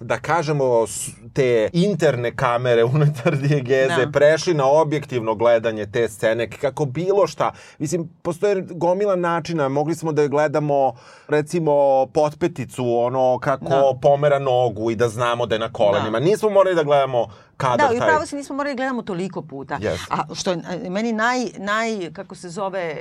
da 0.00 0.18
kažemo, 0.18 0.84
te 1.32 1.70
interne 1.72 2.36
kamere 2.36 2.84
unutar 2.84 3.36
dijegeze 3.36 4.04
Da. 4.04 4.10
prešli 4.12 4.54
na 4.54 4.66
objektivno 4.70 5.34
gledanje 5.34 5.86
te 5.86 6.08
scene, 6.08 6.50
kako 6.50 6.84
bilo 6.84 7.26
šta. 7.26 7.52
Mislim, 7.78 8.10
postoje 8.22 8.66
gomila 8.70 9.16
načina, 9.16 9.68
mogli 9.68 9.94
smo 9.94 10.12
da 10.12 10.26
gledamo, 10.26 10.94
recimo, 11.28 11.72
potpeticu, 12.06 12.96
ono, 12.98 13.38
kako 13.38 13.64
Da. 13.64 13.92
pomera 14.02 14.38
nogu 14.38 14.90
i 14.90 14.96
da 14.96 15.08
znamo 15.08 15.46
da 15.46 15.54
je 15.54 15.58
na 15.58 15.72
kolenima. 15.72 16.18
Da. 16.20 16.24
Nismo 16.24 16.50
morali 16.50 16.76
da 16.76 16.82
gledamo 16.82 17.26
kadar 17.56 17.88
Da, 17.88 17.94
i 17.94 17.98
taj. 17.98 18.08
pravo 18.08 18.26
se 18.26 18.36
nismo 18.36 18.56
morali 18.56 18.74
da 18.74 18.76
gledamo 18.76 19.02
toliko 19.02 19.42
puta. 19.42 19.74
Jeste. 19.74 20.06
A 20.10 20.34
što 20.34 20.50
je 20.50 20.58
e, 20.76 20.90
meni 20.90 21.12
naj, 21.12 21.38
naj, 21.56 22.12
kako 22.12 22.34
se 22.34 22.48
zove, 22.48 22.96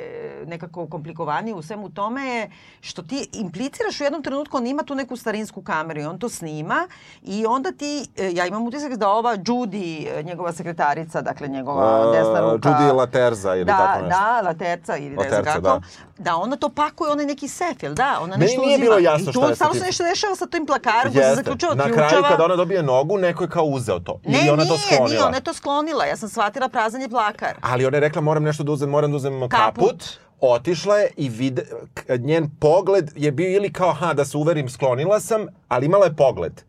nekako 0.46 0.88
komplikovanije 0.88 1.56
u 1.56 1.62
svemu 1.62 1.90
tome 1.90 2.22
je 2.24 2.50
što 2.82 3.02
ti 3.02 3.30
impliciraš 3.34 4.02
u 4.02 4.04
jednom 4.04 4.24
trenutku, 4.24 4.58
on 4.58 4.68
ima 4.68 4.84
tu 4.84 4.96
neku 4.96 5.16
starinsku 5.16 5.62
kameru 5.62 6.02
i 6.02 6.06
on 6.06 6.20
to 6.20 6.30
snima 6.30 6.88
i 7.24 7.46
onda 7.46 7.72
ti, 7.72 8.08
e, 8.18 8.32
ja 8.32 8.46
imam 8.48 8.68
utisak 8.68 8.94
da 8.94 9.10
ova 9.10 9.38
Judy, 9.38 9.84
e, 10.10 10.24
njegova 10.24 10.52
sekretarica, 10.54 11.22
dakle 11.22 11.48
njegova 11.48 11.84
A, 12.02 12.12
desna 12.12 12.40
ruka. 12.42 12.70
Judy 12.70 12.94
Laterza 12.94 13.56
ili 13.56 13.66
da, 13.66 13.78
tako 13.78 14.02
nešto. 14.02 14.20
Da, 14.20 14.42
Laterca 14.42 14.98
ili 14.98 15.16
ne 15.16 15.30
znam 15.30 15.44
kako. 15.44 15.60
da. 15.60 15.82
Da. 16.18 16.36
ona 16.36 16.56
to 16.56 16.70
pakuje, 16.70 17.12
onaj 17.12 17.26
neki 17.26 17.48
sef, 17.48 17.84
jel 17.84 17.94
da? 17.94 18.18
Ona 18.18 18.28
Meni 18.28 18.42
nešto 18.42 18.62
nije 18.62 18.76
uzima. 18.76 18.86
bilo 18.86 18.98
jasno 19.00 19.20
I 19.20 19.24
šta 19.24 19.32
tu 19.34 19.40
je 19.40 19.48
sa 19.48 19.56
stvarno 19.56 19.74
tim. 19.74 19.80
se 19.82 19.86
nešto 19.86 20.04
dešava 20.04 20.36
sa 20.36 20.46
tim 20.48 20.66
plakarom 20.66 21.14
koji 21.14 21.26
se 21.26 21.36
zaključava, 21.36 21.76
Na 21.76 21.84
kraju 21.86 22.24
kada 22.30 22.46
ona 22.46 22.56
dobije 22.56 22.84
nogu, 22.84 23.18
neko 23.18 23.44
je 23.44 23.50
kao 23.50 23.64
uzeo 23.66 24.00
to. 24.00 24.20
Ne, 24.26 24.43
Ili 24.44 24.52
ona 24.52 24.64
nije, 24.64 24.70
to 24.70 24.78
sklonila. 24.80 25.08
nije, 25.10 25.24
ona 25.24 25.38
je 25.38 25.42
to 25.42 25.54
sklonila. 25.54 26.06
Ja 26.06 26.18
sam 26.18 26.30
shvatila 26.30 26.70
prazan 26.70 27.02
je 27.02 27.10
plakar. 27.10 27.56
Ali 27.62 27.86
ona 27.86 27.98
je 27.98 28.02
rekla 28.02 28.22
moram 28.22 28.44
nešto 28.44 28.64
da 28.64 28.72
uzem, 28.72 28.90
moram 28.90 29.12
da 29.12 29.18
uzem 29.18 29.34
kaput. 29.42 29.52
Kaput. 29.52 30.04
Otišla 30.42 30.98
je 30.98 31.10
i 31.18 31.30
vide, 31.30 31.64
k- 31.94 32.18
njen 32.18 32.50
pogled 32.52 33.12
je 33.16 33.32
bio 33.32 33.50
ili 33.50 33.74
kao, 33.74 33.94
ha, 33.94 34.14
da 34.14 34.26
se 34.26 34.38
uverim, 34.38 34.70
sklonila 34.70 35.20
sam, 35.20 35.46
ali 35.68 35.86
imala 35.86 36.06
je 36.06 36.16
pogled. 36.16 36.62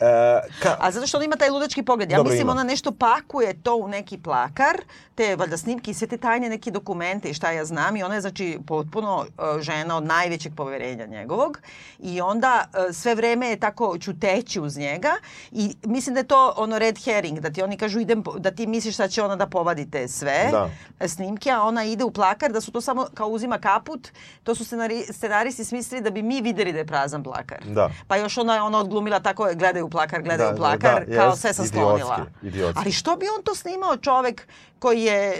E, 0.00 0.40
ka, 0.62 0.76
A 0.80 0.90
zato 0.90 1.06
što 1.06 1.16
ona 1.16 1.24
ima 1.24 1.36
taj 1.36 1.50
ludački 1.50 1.82
pogled. 1.82 2.10
Ja 2.10 2.16
Dobro, 2.16 2.30
mislim 2.30 2.46
ima. 2.46 2.52
ona 2.52 2.62
nešto 2.62 2.92
pakuje 2.92 3.62
to 3.62 3.76
u 3.76 3.88
neki 3.88 4.18
plakar, 4.18 4.76
te 5.14 5.36
valjda 5.36 5.56
snimke 5.56 5.90
i 5.90 5.94
sve 5.94 6.06
te 6.06 6.16
tajne 6.16 6.48
neke 6.48 6.70
dokumente 6.70 7.28
i 7.30 7.34
šta 7.34 7.50
ja 7.50 7.64
znam 7.64 7.96
i 7.96 8.02
ona 8.02 8.14
je 8.14 8.20
znači 8.20 8.58
potpuno 8.66 9.16
uh, 9.16 9.60
žena 9.60 9.96
od 9.96 10.04
najvećeg 10.04 10.52
poverenja 10.56 11.06
njegovog 11.06 11.58
i 11.98 12.20
onda 12.20 12.64
uh, 12.68 12.94
sve 12.94 13.14
vreme 13.14 13.48
je 13.48 13.60
tako 13.60 13.98
ćuteći 13.98 14.60
uz 14.60 14.76
njega 14.76 15.12
i 15.52 15.76
mislim 15.84 16.14
da 16.14 16.20
je 16.20 16.26
to 16.26 16.54
ono 16.56 16.78
red 16.78 16.98
herring, 17.04 17.40
da 17.40 17.50
ti 17.50 17.62
oni 17.62 17.76
kažu 17.76 18.00
idem, 18.00 18.22
da 18.38 18.50
ti 18.50 18.66
misliš 18.66 18.96
da 18.96 19.08
će 19.08 19.22
ona 19.22 19.36
da 19.36 19.46
povadi 19.46 19.90
te 19.90 20.08
sve 20.08 20.48
Da. 20.50 20.70
snimke, 21.08 21.50
a 21.50 21.62
ona 21.62 21.84
ide 21.84 22.04
u 22.04 22.10
plakar 22.10 22.52
da 22.52 22.60
su 22.60 22.72
to 22.72 22.80
samo 22.80 23.06
kao 23.14 23.28
uzima 23.28 23.58
kaput, 23.58 24.08
to 24.42 24.54
su 24.54 24.64
scenari, 24.64 25.04
scenaristi 25.10 25.64
smislili 25.64 26.02
da 26.02 26.10
bi 26.10 26.22
mi 26.22 26.40
videli 26.40 26.72
da 26.72 26.78
je 26.78 26.86
prazan 26.86 27.22
plakar. 27.22 27.64
Da. 27.64 27.90
Pa 28.08 28.16
još 28.16 28.38
ona 28.38 28.54
je 28.54 28.62
ona 28.62 28.78
odglumila 28.78 29.20
tako, 29.20 29.48
gledaju 29.54 29.85
u 29.86 29.90
plakar, 29.90 30.22
gledaju 30.22 30.48
Da, 30.48 30.54
u 30.54 30.56
plakar, 30.56 31.04
da, 31.06 31.16
kao 31.16 31.28
jest, 31.28 31.40
sve 31.40 31.52
sam 31.52 31.64
idiotski, 31.64 31.78
sklonila. 31.78 32.26
idiotski. 32.42 32.78
Ali 32.80 32.92
što 32.92 33.16
bi 33.16 33.26
on 33.36 33.42
to 33.42 33.54
snimao 33.54 33.96
čovek 33.96 34.48
koji 34.78 35.02
je 35.02 35.28
e, 35.28 35.34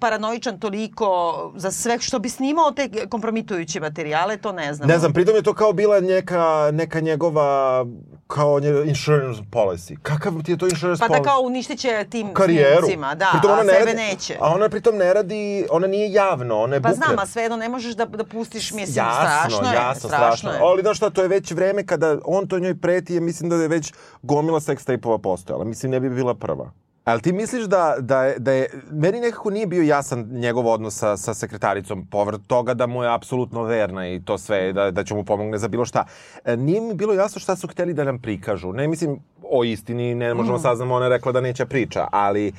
paranoičan 0.00 0.60
toliko 0.60 1.06
za 1.56 1.70
sve, 1.70 1.98
što 2.00 2.18
bi 2.18 2.28
snimao 2.28 2.70
te 2.70 3.06
kompromitujuće 3.08 3.80
materijale, 3.80 4.36
to 4.36 4.52
ne 4.52 4.74
znam. 4.74 4.88
ne 4.88 4.98
znam, 4.98 5.12
pritom 5.12 5.36
je 5.36 5.42
to 5.42 5.54
kao 5.54 5.72
bila 5.72 6.00
neka, 6.00 6.70
neka 6.72 7.00
njegova 7.00 7.84
kao 8.26 8.60
insurance 8.86 9.42
policy. 9.50 9.96
Kakav 10.02 10.42
ti 10.44 10.52
je 10.52 10.58
to 10.58 10.66
insurance 10.66 11.00
Pa 11.00 11.08
da 11.08 11.14
policy? 11.14 11.24
kao 11.24 11.40
uništit 11.40 11.78
će 11.78 12.06
tim 12.10 12.34
karijeru. 12.34 12.82
snimcima, 12.82 13.14
da, 13.14 13.28
Pritom 13.32 13.50
ona 13.50 13.60
a 13.60 13.64
ne 13.64 13.72
sebe 13.72 13.84
radi, 13.84 13.96
neće. 13.96 14.36
A 14.40 14.54
ona 14.54 14.68
pritom 14.68 14.96
ne 14.96 15.14
radi, 15.14 15.66
ona 15.70 15.86
nije 15.86 16.12
javno, 16.12 16.58
ona 16.60 16.74
je 16.74 16.82
Pa 16.82 16.92
znam, 16.92 17.18
a 17.18 17.26
svejedno 17.26 17.56
ne 17.56 17.68
možeš 17.68 17.94
da, 17.94 18.04
da 18.04 18.24
pustiš, 18.24 18.72
mislim, 18.72 18.96
jasno, 19.06 19.20
strašno 19.20 19.68
je. 19.70 19.74
jasno, 19.74 20.08
strašno. 20.08 20.50
je. 20.50 20.58
Ali 20.62 20.82
znaš 20.82 20.96
šta, 20.96 21.10
to 21.10 21.22
je 21.22 21.28
već 21.28 21.50
vreme 21.50 21.86
kada 21.86 22.18
on 22.24 22.46
to 22.48 22.58
njoj 22.58 22.80
preti, 22.80 23.20
mislim 23.20 23.50
da 23.50 23.56
je 23.56 23.68
već 23.68 23.92
gomila 24.22 24.60
seks 24.60 24.84
tape-ova 24.84 25.18
postojala. 25.18 25.64
Mislim, 25.64 25.92
ne 25.92 26.00
bi 26.00 26.10
bila 26.10 26.34
prva. 26.34 26.70
Ali 27.04 27.22
ti 27.22 27.32
misliš 27.32 27.64
da, 27.64 27.96
da, 28.00 28.24
je, 28.24 28.38
da 28.38 28.52
je, 28.52 28.68
meni 28.90 29.20
nekako 29.20 29.50
nije 29.50 29.66
bio 29.66 29.82
jasan 29.82 30.28
njegov 30.30 30.66
odnos 30.66 30.98
sa, 30.98 31.16
sa 31.16 31.34
sekretaricom, 31.34 32.06
povrt 32.06 32.40
toga 32.46 32.74
da 32.74 32.86
mu 32.86 33.02
je 33.02 33.14
apsolutno 33.14 33.62
verna 33.62 34.08
i 34.08 34.20
to 34.24 34.38
sve, 34.38 34.72
da, 34.72 34.90
da 34.90 35.04
će 35.04 35.14
mu 35.14 35.24
pomogne 35.24 35.58
za 35.58 35.68
bilo 35.68 35.84
šta. 35.84 36.04
E, 36.44 36.56
nije 36.56 36.80
mi 36.80 36.94
bilo 36.94 37.14
jasno 37.14 37.40
šta 37.40 37.56
su 37.56 37.68
hteli 37.68 37.94
da 37.94 38.04
nam 38.04 38.18
prikažu. 38.18 38.72
Ne 38.72 38.88
mislim 38.88 39.20
o 39.50 39.64
istini, 39.64 40.14
ne 40.14 40.34
možemo 40.34 40.56
Mm. 40.56 40.60
saznamo, 40.60 40.94
ona 40.94 41.04
je 41.04 41.10
rekla 41.10 41.32
da 41.32 41.40
neće 41.40 41.66
priča, 41.66 42.06
ali 42.12 42.48
e, 42.48 42.52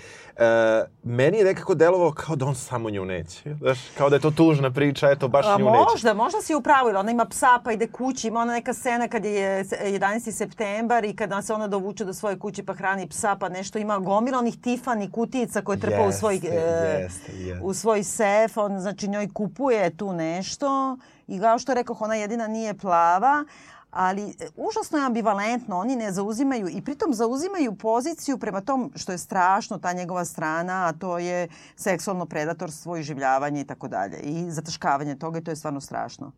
meni 1.04 1.38
je 1.38 1.44
nekako 1.44 1.76
delovalo 1.76 2.12
kao 2.14 2.36
da 2.36 2.46
on 2.46 2.56
samo 2.56 2.90
nju 2.90 3.06
neće. 3.06 3.56
Znaš, 3.56 3.80
kao 3.90 4.10
da 4.10 4.16
je 4.16 4.20
to 4.20 4.32
tužna 4.32 4.72
priča, 4.72 5.10
eto, 5.10 5.28
baš 5.28 5.46
A 5.46 5.58
nju 5.58 5.66
neće. 5.66 5.78
možda, 5.84 6.14
možda 6.16 6.42
si 6.42 6.56
u 6.56 6.62
pravu, 6.62 6.88
jer 6.90 6.98
ona 6.98 7.12
ima 7.12 7.26
psa 7.26 7.60
pa 7.64 7.72
ide 7.72 7.88
kući, 7.88 8.28
ima 8.28 8.40
ona 8.40 8.54
neka 8.54 8.74
scena 8.74 9.08
kad 9.08 9.26
je 9.26 9.66
se- 9.66 9.78
11. 9.84 10.32
septembar 10.32 11.06
i 11.06 11.16
kada 11.16 11.42
se 11.42 11.54
ona 11.54 11.68
dovuče 11.68 12.06
do 12.06 12.14
svoje 12.14 12.40
kuće 12.40 12.64
pa 12.64 12.74
hrani 12.74 13.08
psa 13.08 13.36
pa 13.36 13.50
nešto 13.50 13.80
ima 13.80 14.00
gomila 14.00 14.40
onih 14.40 14.58
tifani 14.58 15.12
kutica 15.12 15.62
koje 15.62 15.80
trpa 15.80 16.02
u 16.02 16.12
svoj, 16.12 16.34
Jeste, 16.36 16.48
e, 16.50 17.02
jeste. 17.02 17.60
u 17.62 17.74
svoj 17.74 18.04
sef, 18.04 18.58
on 18.58 18.80
znači 18.80 19.08
njoj 19.08 19.28
kupuje 19.30 19.62
tu 19.92 20.14
nešto 20.14 20.98
i 21.28 21.40
kao 21.40 21.60
što 21.60 21.74
rekoh 21.74 22.02
ona 22.02 22.16
jedina 22.16 22.48
nije 22.48 22.74
plava, 22.74 23.46
ali 23.92 24.30
e, 24.40 24.48
užasno 24.56 24.98
je 24.98 25.06
ambivalentno, 25.06 25.78
oni 25.78 25.96
ne 25.96 26.12
zauzimaju 26.12 26.70
i 26.70 26.82
pritom 26.82 27.14
zauzimaju 27.14 27.76
poziciju 27.76 28.38
prema 28.38 28.62
tom 28.62 28.92
što 28.96 29.12
je 29.12 29.18
strašno, 29.18 29.78
ta 29.78 29.94
njegova 29.94 30.26
strana, 30.26 30.88
a 30.88 30.94
to 30.94 31.18
je 31.18 31.48
seksualno 31.76 32.26
predatorstvo 32.26 32.98
i 32.98 33.04
življavanje 33.04 33.62
i 33.62 33.68
tako 33.68 33.88
dalje 33.88 34.18
i 34.18 34.52
zataškavanje 34.52 35.16
toga 35.16 35.40
i 35.40 35.44
to 35.44 35.52
je 35.52 35.56
stvarno 35.56 35.82
strašno. 35.82 36.32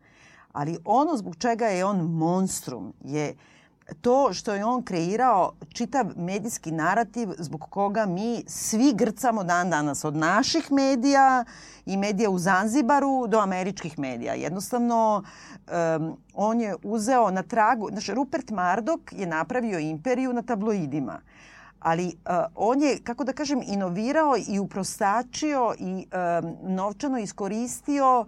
Ali 0.52 0.78
ono 0.84 1.16
zbog 1.16 1.36
čega 1.36 1.66
je 1.66 1.84
on 1.84 2.00
monstrum 2.00 2.92
je 3.04 3.34
to 4.00 4.32
što 4.32 4.54
je 4.54 4.64
on 4.64 4.82
kreirao 4.82 5.52
čitav 5.72 6.06
medijski 6.16 6.72
narativ 6.72 7.28
zbog 7.38 7.60
koga 7.70 8.06
mi 8.06 8.44
svi 8.46 8.92
grcamo 8.94 9.44
dan 9.44 9.70
danas 9.70 10.04
od 10.04 10.16
naših 10.16 10.72
medija 10.72 11.44
i 11.86 11.96
medija 11.96 12.30
u 12.30 12.38
Zanzibaru 12.38 13.26
do 13.26 13.38
američkih 13.38 13.98
medija. 13.98 14.34
Jednostavno 14.34 15.22
um, 15.22 16.16
on 16.34 16.60
je 16.60 16.76
uzeo 16.82 17.30
na 17.30 17.42
tragu, 17.42 17.88
znači 17.88 18.14
Rupert 18.14 18.50
Murdoch 18.50 19.04
je 19.12 19.26
napravio 19.26 19.78
imperiju 19.78 20.32
na 20.32 20.42
tabloidima. 20.42 21.20
Ali 21.80 22.06
uh, 22.06 22.12
on 22.54 22.82
je, 22.82 22.98
kako 23.04 23.24
da 23.24 23.32
kažem, 23.32 23.60
inovirao 23.66 24.34
i 24.48 24.58
uprostačio 24.58 25.74
i 25.78 26.06
um, 26.42 26.56
novčano 26.74 27.18
iskoristio 27.18 28.26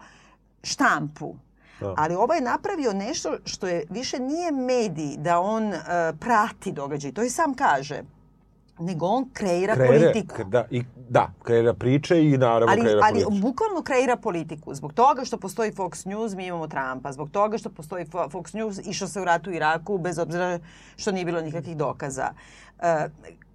štampu. 0.62 1.34
Da. 1.80 1.94
Ali 1.96 2.14
ovo 2.14 2.34
je 2.34 2.40
napravio 2.40 2.92
nešto 2.92 3.36
što 3.44 3.66
je 3.66 3.84
više 3.90 4.18
nije 4.18 4.52
medij 4.52 5.16
da 5.16 5.40
on 5.40 5.68
uh, 5.68 5.74
prati 6.20 6.72
događaj, 6.72 7.12
to 7.12 7.22
i 7.22 7.30
sam 7.30 7.54
kaže, 7.54 8.02
nego 8.78 9.06
on 9.06 9.30
kreira, 9.32 9.74
politiku. 9.76 10.44
Da, 10.44 10.66
i, 10.70 10.82
da, 11.08 11.30
kreira 11.42 11.74
priče 11.74 12.22
i 12.22 12.38
naravno 12.38 12.66
Ali, 12.72 12.80
kreira 12.80 13.00
ali 13.04 13.22
politiku. 13.22 13.48
bukvalno 13.48 13.82
kreira 13.82 14.16
politiku. 14.16 14.74
Zbog 14.74 14.92
toga 14.92 15.24
što 15.24 15.38
postoji 15.38 15.72
Fox 15.72 16.06
News, 16.06 16.34
mi 16.34 16.46
imamo 16.46 16.66
Trumpa. 16.66 17.12
Zbog 17.12 17.30
toga 17.30 17.58
što 17.58 17.70
postoji 17.70 18.04
Fo- 18.04 18.30
Fox 18.30 18.54
News, 18.54 18.78
išao 18.84 19.08
se 19.08 19.20
u 19.20 19.24
ratu 19.24 19.50
u 19.50 19.54
Iraku, 19.54 19.98
bez 19.98 20.18
obzira 20.18 20.58
što 20.96 21.12
nije 21.12 21.24
bilo 21.24 21.40
nikakvih 21.40 21.76
dokaza. 21.76 22.28
E, 22.80 23.08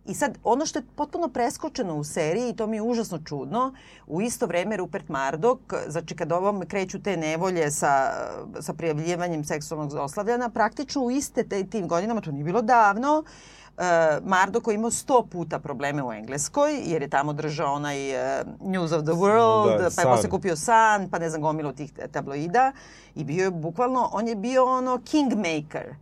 I 0.05 0.13
sad, 0.13 0.37
ono 0.43 0.65
što 0.65 0.79
je 0.79 0.85
potpuno 0.95 1.27
preskočeno 1.27 1.95
u 1.95 2.03
seriji, 2.03 2.49
i 2.49 2.55
to 2.55 2.67
mi 2.67 2.77
je 2.77 2.81
užasno 2.81 3.19
čudno, 3.25 3.73
u 4.07 4.21
isto 4.21 4.45
vreme 4.45 4.77
Rupert 4.77 5.09
Murdoch, 5.09 5.61
znači 5.87 6.15
kad 6.15 6.31
ovom 6.31 6.65
kreću 6.67 7.01
te 7.03 7.17
nevolje 7.17 7.71
sa, 7.71 8.11
sa 8.59 8.73
prijavljivanjem 8.73 9.43
seksualnog 9.43 9.91
zlostavljanja, 9.91 10.49
praktično 10.49 11.01
u 11.01 11.11
iste 11.11 11.43
te, 11.43 11.63
tim 11.63 11.87
godinama, 11.87 12.21
to 12.21 12.31
nije 12.31 12.43
bilo 12.43 12.61
davno, 12.61 13.23
Uh, 13.77 13.83
Murdoch 14.23 14.63
koji 14.63 14.75
imao 14.75 14.91
sto 14.91 15.25
puta 15.31 15.59
probleme 15.59 16.03
u 16.03 16.11
Engleskoj, 16.13 16.81
jer 16.85 17.01
je 17.01 17.07
tamo 17.07 17.33
držao 17.33 17.73
onaj 17.73 18.15
uh, 18.15 18.47
News 18.61 18.91
of 18.91 19.03
the 19.03 19.11
World, 19.11 19.77
Da, 19.77 19.89
pa 19.95 20.01
je 20.01 20.07
posle 20.07 20.29
kupio 20.29 20.55
Sun, 20.55 21.09
pa 21.11 21.19
ne 21.19 21.29
znam 21.29 21.41
gomilu 21.41 21.73
tih 21.73 21.93
tabloida 22.11 22.71
i 23.15 23.23
bio 23.23 23.43
je 23.43 23.51
bukvalno, 23.51 24.09
on 24.13 24.27
je 24.27 24.35
bio 24.35 24.65
ono 24.65 25.01
kingmaker. 25.05 25.95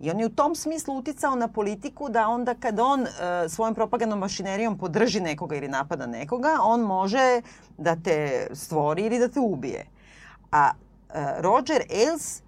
I 0.00 0.10
on 0.10 0.20
je 0.20 0.26
u 0.26 0.30
tom 0.30 0.54
smislu 0.54 0.98
uticao 0.98 1.34
na 1.34 1.48
politiku 1.48 2.08
da 2.08 2.28
onda 2.28 2.54
kad 2.54 2.80
on 2.80 3.00
uh, 3.00 3.08
svojom 3.48 3.74
propagandnom 3.74 4.18
mašinerijom 4.18 4.78
podrži 4.78 5.20
nekoga 5.20 5.56
ili 5.56 5.68
napada 5.68 6.06
nekoga, 6.06 6.58
on 6.62 6.80
može 6.80 7.40
da 7.78 7.96
te 7.96 8.46
stvori 8.54 9.06
ili 9.06 9.18
da 9.18 9.28
te 9.28 9.40
ubije. 9.40 9.86
A 10.52 10.70
uh, 10.70 11.14
Roger 11.40 11.82
Ailes 11.90 12.42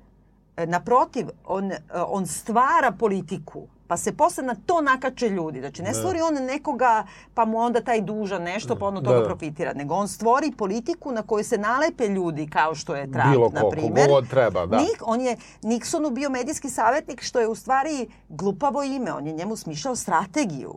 E, 0.59 0.67
naprotiv, 0.67 1.29
on, 1.45 1.73
e, 1.73 1.79
on 2.09 2.27
stvara 2.27 2.93
politiku, 2.93 3.69
pa 3.89 3.97
se 3.97 4.13
posle 4.13 4.45
na 4.45 4.55
to 4.57 4.81
nakače 4.81 5.29
ljudi. 5.29 5.61
Znači, 5.61 5.83
ne 5.83 5.95
stvori 5.95 6.21
on 6.21 6.35
nekoga, 6.37 7.05
pa 7.35 7.45
mu 7.45 7.59
onda 7.59 7.81
taj 7.81 8.01
duža 8.01 8.39
nešto, 8.39 8.77
pa 8.77 8.87
on 8.87 8.97
od 8.97 9.03
Da, 9.03 9.11
toga 9.11 9.21
da. 9.21 9.27
profitira. 9.27 9.73
Nego 9.73 9.95
on 9.95 10.09
stvori 10.09 10.53
politiku 10.53 11.13
na 11.13 11.23
kojoj 11.23 11.45
se 11.45 11.59
nalepe 11.59 12.09
ljudi, 12.09 12.47
kao 12.47 12.75
što 12.75 12.95
je 12.95 13.13
Trump, 13.13 13.31
Bilo 13.31 13.51
na 13.51 13.63
primer. 13.71 14.07
kogod 14.07 14.29
treba, 14.29 14.67
da. 14.67 14.77
Nik, 14.77 15.03
on 15.03 15.21
je 15.21 15.37
Nixonu 15.63 16.11
bio 16.11 16.31
medijski 16.31 16.71
savjetnik, 16.71 17.23
što 17.23 17.41
je 17.41 17.49
u 17.49 17.55
stvari 17.55 18.09
glupavo 18.29 18.83
ime. 18.83 19.13
On 19.13 19.27
je 19.27 19.33
njemu 19.33 19.57
smišljao 19.57 19.97
strategiju. 19.97 20.75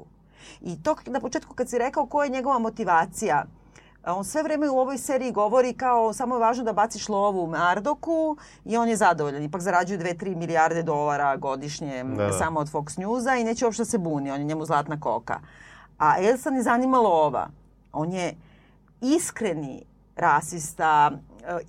I 0.61 0.83
to 0.83 0.95
na 1.05 1.19
početku 1.19 1.55
kad 1.55 1.69
si 1.69 1.77
rekao 1.77 2.05
koja 2.05 2.25
je 2.25 2.31
njegova 2.31 2.59
motivacija, 2.59 3.45
on 4.05 4.23
sve 4.23 4.43
vreme 4.43 4.69
u 4.69 4.79
ovoj 4.79 4.97
seriji 4.97 5.31
govori 5.31 5.73
kao 5.73 6.13
samo 6.13 6.35
je 6.35 6.39
važno 6.39 6.63
da 6.63 6.73
baciš 6.73 7.09
lovu 7.09 7.43
u 7.43 7.47
Mardoku 7.47 8.37
i 8.65 8.77
on 8.77 8.89
je 8.89 8.95
zadovoljan. 8.95 9.43
Ipak 9.43 9.61
zarađuje 9.61 9.99
2-3 9.99 10.35
milijarde 10.35 10.83
dolara 10.83 11.35
godišnje 11.37 12.03
Da, 12.03 12.25
da. 12.25 12.31
samo 12.31 12.59
od 12.59 12.71
Fox 12.71 12.99
Newsa 12.99 13.41
i 13.41 13.43
neće 13.43 13.65
uopšte 13.65 13.81
da 13.81 13.85
se 13.85 13.97
buni. 13.97 14.31
On 14.31 14.39
je 14.39 14.45
njemu 14.45 14.65
zlatna 14.65 14.99
koka. 14.99 15.39
A 15.97 16.15
Elsa 16.21 16.49
ne 16.49 16.61
zanima 16.63 16.97
lova. 16.97 17.49
On 17.93 18.11
je 18.11 18.35
iskreni 19.01 19.83
rasista, 20.15 21.11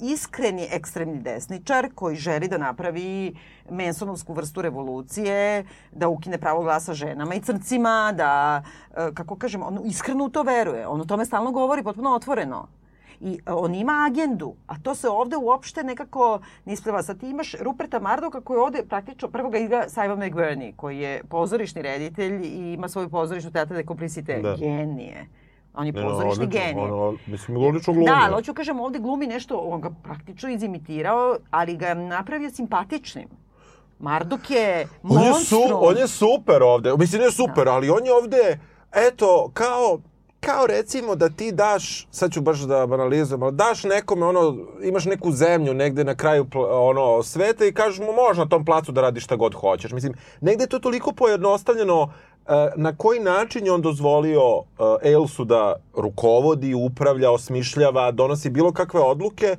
iskreni 0.00 0.68
ekstremni 0.70 1.20
desničar 1.20 1.88
koji 1.94 2.16
želi 2.16 2.48
da 2.48 2.58
napravi 2.58 3.34
mensonovsku 3.70 4.32
vrstu 4.32 4.62
revolucije, 4.62 5.64
da 5.92 6.08
ukine 6.08 6.38
pravo 6.38 6.62
glasa 6.62 6.94
ženama 6.94 7.34
i 7.34 7.40
crncima, 7.40 8.12
da, 8.16 8.62
e, 8.96 9.14
kako 9.14 9.36
kažem, 9.36 9.62
on 9.62 9.80
iskreno 9.84 10.24
u 10.24 10.28
to 10.28 10.42
veruje. 10.42 10.86
On 10.86 11.00
o 11.00 11.04
tome 11.04 11.24
stalno 11.24 11.50
govori 11.50 11.82
potpuno 11.82 12.14
otvoreno. 12.14 12.68
I 13.20 13.38
e, 13.46 13.52
on 13.52 13.74
ima 13.74 14.06
agendu, 14.10 14.54
a 14.66 14.78
to 14.78 14.94
se 14.94 15.08
ovde 15.08 15.36
uopšte 15.36 15.84
nekako 15.84 16.40
ne 16.64 16.72
ispleva. 16.72 17.02
Sad 17.02 17.20
ti 17.20 17.30
imaš 17.30 17.54
Ruperta 17.60 18.00
Mardoka 18.00 18.40
koji 18.40 18.58
ovde 18.58 18.84
praktično, 18.88 19.28
prvo 19.28 19.50
ga 19.50 19.58
igra 19.58 19.88
Simon 19.88 20.18
McBurney, 20.18 20.76
koji 20.76 20.98
je 20.98 21.22
pozorišni 21.28 21.82
reditelj 21.82 22.46
i 22.46 22.72
ima 22.72 22.88
svoju 22.88 23.08
pozorišnu 23.08 23.50
teatru 23.50 23.76
de 23.76 23.84
complicite. 23.86 24.40
Da. 24.42 24.56
Genije. 24.56 25.41
On 25.74 25.86
je 25.86 25.92
pozorišni 25.92 26.46
genije. 26.46 26.92
ono, 26.92 27.16
mislim, 27.26 27.56
odlično 27.56 27.92
glumi. 27.92 28.06
Da, 28.06 28.18
ali 28.22 28.34
hoću 28.34 28.54
kažem, 28.54 28.80
ovde 28.80 28.98
glumi 28.98 29.26
nešto, 29.26 29.56
on 29.56 29.80
ga 29.80 29.90
praktično 30.02 30.50
izimitirao, 30.50 31.36
ali 31.50 31.76
ga 31.76 31.86
je 31.86 31.94
napravio 31.94 32.50
simpatičnim. 32.50 33.28
Marduk 33.98 34.50
je 34.50 34.88
On 35.02 35.22
je, 35.22 35.26
su, 35.26 35.56
monstrum. 35.56 35.80
on 35.80 35.96
je 35.96 36.08
super 36.08 36.62
ovde. 36.62 36.92
Mislim, 36.98 37.22
ne 37.22 37.30
super, 37.30 37.68
ali 37.68 37.90
on 37.90 38.06
je 38.06 38.12
ovde, 38.12 38.58
eto, 39.08 39.50
kao, 39.54 39.98
kao 40.40 40.66
recimo 40.66 41.14
da 41.14 41.28
ti 41.28 41.52
daš, 41.52 42.06
sad 42.10 42.32
ću 42.32 42.40
baš 42.40 42.58
da 42.60 42.86
banalizujem, 42.86 43.42
ali 43.42 43.52
daš 43.52 43.84
nekome, 43.84 44.26
ono, 44.26 44.56
imaš 44.82 45.04
neku 45.04 45.32
zemlju 45.32 45.74
negde 45.74 46.04
na 46.04 46.14
kraju 46.14 46.46
ono, 46.70 47.22
sveta 47.22 47.64
i 47.64 47.72
kažeš 47.72 47.98
mu 47.98 48.12
može 48.12 48.40
na 48.40 48.48
tom 48.48 48.64
placu 48.64 48.92
da 48.92 49.00
radiš 49.00 49.24
šta 49.24 49.36
god 49.36 49.54
hoćeš. 49.54 49.92
Mislim, 49.92 50.14
negde 50.40 50.64
je 50.64 50.68
to 50.68 50.78
toliko 50.78 51.12
pojednostavljeno 51.12 52.12
na 52.76 52.96
koji 52.96 53.20
način 53.20 53.66
je 53.66 53.72
on 53.72 53.82
dozvolio 53.82 54.40
e, 55.02 55.08
Ailsu 55.08 55.44
da 55.44 55.76
rukovodi, 55.96 56.74
upravlja, 56.74 57.30
osmišljava, 57.30 58.10
donosi 58.10 58.50
bilo 58.50 58.72
kakve 58.72 59.00
odluke 59.00 59.56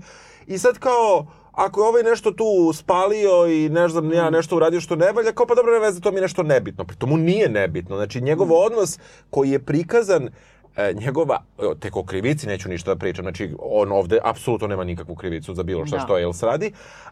i 0.48 0.58
sad 0.58 0.80
kao, 0.80 1.26
ako 1.52 1.82
je 1.82 1.88
ovaj 1.88 2.04
nešto 2.04 2.32
tu 2.32 2.74
spalio 2.74 3.48
i 3.48 3.70
ne 3.70 3.88
znam, 3.88 4.14
ja 4.14 4.30
nešto 4.30 4.56
uradio 4.56 4.82
što 4.82 4.96
ne 4.96 5.12
valja, 5.12 5.32
kao 5.32 5.46
pa 5.46 5.56
dobro, 5.56 5.74
ne 5.74 5.80
veze, 5.80 6.02
to 6.02 6.12
mi 6.12 6.18
je 6.18 6.22
nešto 6.22 6.44
nebitno. 6.44 6.84
Pri 6.84 6.96
tomu 6.96 7.18
nije 7.18 7.50
nebitno. 7.50 7.96
Znači, 7.96 8.22
njegov 8.22 8.52
odnos 8.52 9.00
koji 9.30 9.50
je 9.50 9.60
prikazan 9.60 10.30
e, 10.76 10.94
njegova, 10.94 11.44
e, 11.60 11.64
tek 11.80 11.96
o 11.96 12.04
krivici 12.04 12.48
neću 12.48 12.70
ništa 12.70 12.94
da 12.94 13.00
pričam, 13.00 13.24
znači 13.24 13.56
on 13.60 13.92
ovde 13.92 14.20
apsolutno 14.24 14.68
nema 14.68 14.84
nikakvu 14.84 15.16
krivicu 15.16 15.54
za 15.54 15.64
bilo 15.64 15.86
šta 15.86 15.98
Da. 15.98 16.04
što 16.04 16.20
Els 16.20 16.44
radi, 16.44 16.72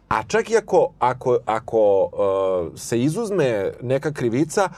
a 0.10 0.23
čak 0.23 0.49
i 0.49 0.57
ako, 0.57 0.93
ako, 0.99 1.38
ako 1.45 2.10
e, 2.73 2.77
se 2.77 2.99
izuzme 2.99 3.71
neka 3.81 4.12
krivica, 4.13 4.69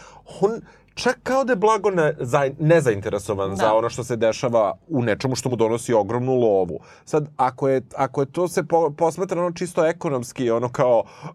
on 0.41 0.61
čak 0.93 1.19
kao 1.23 1.43
da 1.43 1.51
je 1.51 1.57
blago 1.57 1.89
ne, 1.89 2.15
za, 2.19 2.49
nezainteresovan 2.59 3.49
Da. 3.49 3.55
za 3.55 3.73
ono 3.73 3.89
što 3.89 4.03
se 4.03 4.15
dešava 4.15 4.73
u 4.89 5.01
nečemu 5.03 5.35
što 5.35 5.49
mu 5.49 5.55
donosi 5.55 5.93
ogromnu 5.93 6.33
lovu. 6.33 6.79
Sad, 7.05 7.27
ako 7.37 7.67
je, 7.69 7.81
ako 7.95 8.21
je 8.21 8.31
to 8.31 8.47
se 8.47 8.63
po, 8.63 8.89
posmatra 8.89 9.41
ono 9.41 9.51
čisto 9.51 9.85
ekonomski, 9.85 10.51
ono 10.51 10.69
kao 10.69 11.03
uh, 11.23 11.33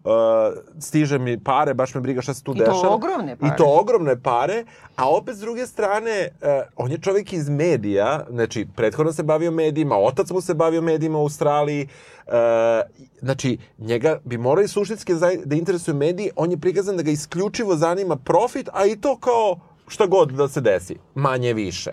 stiže 0.79 1.19
mi 1.19 1.43
pare, 1.43 1.73
baš 1.73 1.95
me 1.95 2.01
briga 2.01 2.21
šta 2.21 2.33
se 2.33 2.43
tu 2.43 2.51
I 2.51 2.57
to 2.57 2.63
dešava. 2.65 2.89
ogromne 2.89 3.35
pare. 3.35 3.53
I 3.53 3.57
to 3.57 3.65
ogromne 3.79 4.21
pare, 4.21 4.65
a 4.95 5.09
opet 5.09 5.35
s 5.35 5.39
druge 5.39 5.67
strane, 5.67 6.27
uh, 6.41 6.47
on 6.75 6.91
je 6.91 6.97
čovjek 6.97 7.33
iz 7.33 7.49
medija, 7.49 8.25
znači 8.29 8.67
prethodno 8.75 9.11
se 9.11 9.23
bavio 9.23 9.51
medijima, 9.51 9.97
otac 9.97 10.29
mu 10.31 10.41
se 10.41 10.53
bavio 10.53 10.81
medijima 10.81 11.17
u 11.17 11.21
Australiji, 11.21 11.83
uh, 11.83 12.18
znači 13.19 13.57
njega 13.77 14.19
bi 14.25 14.37
morali 14.37 14.67
suštinski 14.67 15.13
da, 15.13 15.29
da 15.45 15.55
interesuje 15.55 15.93
mediji, 15.93 16.31
on 16.35 16.51
je 16.51 16.57
prikazan 16.57 16.97
da 16.97 17.03
ga 17.03 17.11
isključivo 17.11 17.75
zanima 17.75 18.15
profit, 18.15 18.69
a 18.73 18.85
i 18.85 18.95
to 18.95 19.17
kao 19.17 19.59
šta 19.87 20.05
god 20.05 20.31
da 20.31 20.47
se 20.47 20.61
desi, 20.61 20.95
manje 21.15 21.53
više. 21.53 21.91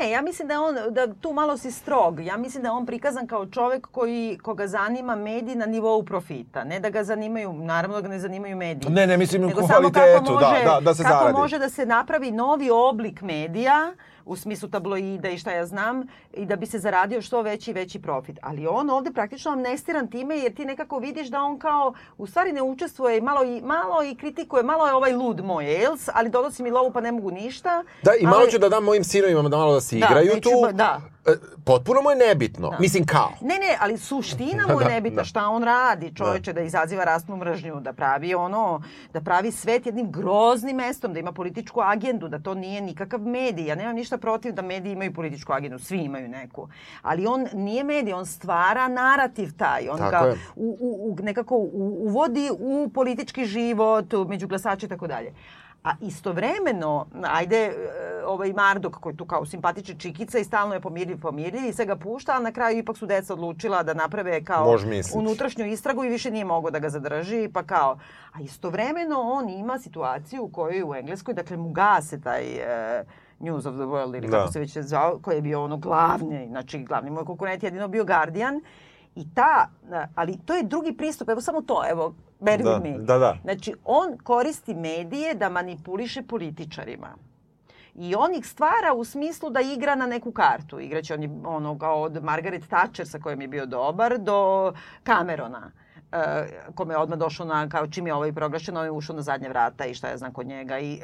Ne, 0.00 0.10
ja 0.10 0.22
mislim 0.22 0.48
da 0.48 0.60
on, 0.62 0.74
da 0.90 1.14
tu 1.14 1.32
malo 1.32 1.56
si 1.56 1.70
strog. 1.70 2.20
Ja 2.20 2.36
mislim 2.36 2.62
da 2.62 2.72
on 2.72 2.86
prikazan 2.86 3.26
kao 3.26 3.46
čovek 3.46 3.86
koji, 3.86 4.38
koga 4.42 4.66
zanima 4.66 5.16
mediji 5.16 5.54
na 5.54 5.66
nivou 5.66 6.02
profita. 6.02 6.64
Ne 6.64 6.80
da 6.80 6.90
ga 6.90 7.04
zanimaju, 7.04 7.52
naravno 7.52 7.96
da 7.96 8.02
ga 8.02 8.08
ne 8.08 8.18
zanimaju 8.18 8.56
mediji. 8.56 8.90
Ne, 8.90 9.06
ne, 9.06 9.16
mislim 9.16 9.42
Nego 9.42 9.52
u 9.52 9.66
kako 9.66 9.80
kvalitetu, 9.90 10.32
može, 10.32 10.64
da, 10.64 10.70
da, 10.74 10.80
da 10.80 10.94
se 10.94 11.02
kako 11.02 11.14
zaradi. 11.18 11.38
može 11.38 11.58
da 11.58 11.68
se 11.68 11.86
napravi 11.86 12.30
novi 12.30 12.70
oblik 12.70 13.22
medija 13.22 13.94
u 14.26 14.36
smislu 14.36 14.68
tabloida 14.68 15.28
i 15.28 15.38
šta 15.38 15.50
ja 15.50 15.66
znam 15.66 16.02
i 16.32 16.46
da 16.46 16.56
bi 16.56 16.66
se 16.66 16.78
zaradio 16.78 17.22
što 17.22 17.42
veći 17.42 17.70
i 17.70 17.74
veći 17.74 17.98
profit. 17.98 18.38
Ali 18.42 18.66
on 18.66 18.90
ovde 18.90 19.10
praktično 19.12 19.50
amnestiran 19.50 20.08
time 20.08 20.38
jer 20.38 20.54
ti 20.54 20.64
nekako 20.64 20.98
vidiš 20.98 21.28
da 21.28 21.40
on 21.40 21.58
kao 21.58 21.86
u 22.18 22.26
stvari 22.26 22.52
ne 22.52 22.62
učestvuje 22.62 23.20
malo 23.20 23.44
i, 23.44 23.60
malo 23.62 24.02
i 24.02 24.14
kritikuje, 24.14 24.62
malo 24.62 24.86
je 24.86 24.94
ovaj 24.94 25.12
lud 25.12 25.44
moj 25.44 25.84
Els, 25.84 26.08
ali 26.12 26.30
donosi 26.30 26.62
mi 26.62 26.70
lovu 26.70 26.92
pa 26.92 27.00
ne 27.00 27.12
mogu 27.12 27.30
ništa. 27.30 27.84
Da, 28.02 28.12
i 28.14 28.24
malo 28.24 28.36
ali- 28.38 28.50
ću 28.50 28.58
da 28.58 28.68
dam 28.68 28.84
mojim 28.84 29.04
sinovima 29.04 29.42
da 29.42 29.56
malo 29.56 29.74
da 29.74 29.80
se 29.80 29.96
Da, 29.96 30.06
igraju 30.06 30.34
neću 30.34 30.40
tu. 30.42 30.72
da. 30.72 31.00
E, 31.26 31.32
Potpuno 31.64 32.02
mu 32.02 32.10
je 32.10 32.16
nebitno. 32.16 32.72
Mislim, 32.80 33.06
kao. 33.06 33.32
Ne, 33.40 33.54
ne, 33.54 33.76
ali 33.80 33.98
suština 33.98 34.66
mu 34.66 34.80
je 34.80 34.84
Da, 34.86 34.90
nebitna 34.92 35.20
da. 35.22 35.24
šta 35.24 35.48
on 35.48 35.62
radi, 35.62 36.12
čoveče, 36.14 36.52
da 36.52 36.60
izaziva 36.60 37.04
rasnu 37.04 37.36
mržnju, 37.36 37.80
da 37.80 37.92
pravi 37.92 38.34
ono, 38.34 38.82
da 39.12 39.20
pravi 39.20 39.52
svet 39.52 39.86
jednim 39.86 40.12
groznim 40.12 40.76
mestom, 40.76 41.12
da 41.12 41.20
ima 41.20 41.32
političku 41.32 41.80
agendu, 41.80 42.28
da 42.28 42.38
to 42.38 42.54
nije 42.54 42.80
nikakav 42.80 43.20
medij. 43.20 43.66
Ja 43.66 43.74
nemam 43.74 43.94
ništa 43.94 44.18
protiv 44.18 44.52
da 44.52 44.62
mediji 44.62 44.92
imaju 44.92 45.14
političku 45.14 45.52
agendu, 45.52 45.78
svi 45.78 45.98
imaju 45.98 46.28
neku. 46.28 46.68
Ali 47.02 47.26
on 47.26 47.46
nije 47.52 47.84
medij, 47.84 48.12
on 48.12 48.26
stvara 48.26 48.88
narativ 48.88 49.56
taj, 49.56 49.88
on 49.88 49.98
Tako 49.98 50.10
ga 50.10 50.30
je. 50.30 50.38
u, 50.56 50.76
u, 50.80 51.12
u, 51.12 51.22
nekako 51.22 51.56
u, 51.56 51.96
uvodi 52.06 52.50
u 52.58 52.90
politički 52.94 53.44
život, 53.44 54.06
među 54.28 54.48
glasače 54.48 54.86
i 54.86 54.88
tako 54.88 55.06
dalje. 55.06 55.32
A 55.86 55.92
istovremeno, 56.00 57.06
ajde, 57.22 57.56
e, 57.56 57.72
ovaj 58.26 58.52
Marduk 58.52 58.96
koji 58.96 59.12
je 59.12 59.16
tu 59.16 59.24
kao 59.24 59.46
simpatična 59.46 59.94
čikica 59.98 60.38
i 60.38 60.44
stalno 60.44 60.74
je 60.74 60.80
pomirljiv, 60.80 61.20
pomirljiv 61.20 61.64
i 61.64 61.72
sve 61.72 61.84
ga 61.84 61.96
pušta, 61.96 62.32
ali 62.34 62.44
na 62.44 62.52
kraju 62.52 62.78
ipak 62.78 62.96
su 62.96 63.06
deca 63.06 63.32
odlučila 63.32 63.82
da 63.82 63.94
naprave 63.94 64.44
kao 64.44 64.76
unutrašnju 65.14 65.66
istragu 65.66 66.04
i 66.04 66.08
više 66.08 66.30
nije 66.30 66.44
mogao 66.44 66.70
da 66.70 66.78
ga 66.78 66.88
zadrži, 66.88 67.48
pa 67.52 67.62
kao. 67.62 67.98
A 68.32 68.40
istovremeno 68.40 69.20
on 69.20 69.48
ima 69.48 69.78
situaciju 69.78 70.44
u 70.44 70.48
kojoj 70.48 70.82
u 70.82 70.94
Engleskoj, 70.94 71.34
dakle 71.34 71.56
mu 71.56 71.70
gase 71.70 72.20
taj 72.20 72.44
e, 72.44 73.04
News 73.38 73.66
of 73.66 73.74
the 73.74 73.84
World 73.84 74.16
ili 74.16 74.28
Da. 74.28 74.36
kako 74.38 74.52
se 74.52 74.60
već 74.60 74.78
zvao, 74.78 75.18
koji 75.18 75.34
je 75.36 75.42
bio 75.42 75.64
ono 75.64 75.76
glavni, 75.76 76.46
znači 76.48 76.78
glavni 76.78 77.10
moj 77.10 77.24
konkurent 77.24 77.62
je 77.62 77.66
jedino 77.66 77.88
bio 77.88 78.04
Guardian. 78.04 78.60
I 79.14 79.34
ta, 79.34 79.68
e, 79.92 80.06
ali 80.14 80.38
to 80.46 80.54
je 80.54 80.62
drugi 80.62 80.92
pristup, 80.96 81.28
evo 81.28 81.40
samo 81.40 81.62
to, 81.62 81.82
evo, 81.90 82.14
bear 82.40 82.62
Da, 82.62 82.70
with 82.70 82.82
me. 82.82 83.04
da, 83.04 83.18
da. 83.18 83.38
Znači, 83.42 83.74
on 83.84 84.18
koristi 84.18 84.74
medije 84.74 85.34
da 85.34 85.48
manipuliše 85.48 86.22
političarima. 86.22 87.16
I 87.94 88.14
on 88.14 88.34
ih 88.34 88.46
stvara 88.46 88.94
u 88.96 89.04
smislu 89.04 89.50
da 89.50 89.60
igra 89.60 89.94
na 89.94 90.06
neku 90.06 90.32
kartu. 90.32 90.80
Igraće 90.80 91.14
on 91.14 91.22
je 91.22 91.30
ono 91.44 91.78
kao 91.78 92.02
od 92.02 92.24
Margaret 92.24 92.66
Thatcher 92.68 93.08
sa 93.08 93.18
kojim 93.18 93.40
je 93.40 93.48
bio 93.48 93.66
dobar 93.66 94.18
do 94.18 94.72
Camerona 95.06 95.70
e, 95.72 95.85
kome 96.74 96.94
je 96.94 96.98
odmah 96.98 97.18
došao 97.18 97.46
na, 97.46 97.68
kao 97.68 97.86
čim 97.86 98.06
je 98.06 98.14
ovaj 98.14 98.32
proglašen, 98.32 98.76
on 98.76 98.84
je 98.84 98.90
ušao 98.90 99.16
na 99.16 99.22
zadnje 99.22 99.48
vrata 99.48 99.84
i 99.86 99.94
šta 99.94 100.08
ja 100.08 100.16
znam 100.16 100.32
kod 100.32 100.46
njega 100.46 100.78
i 100.78 100.94
e, 100.94 101.00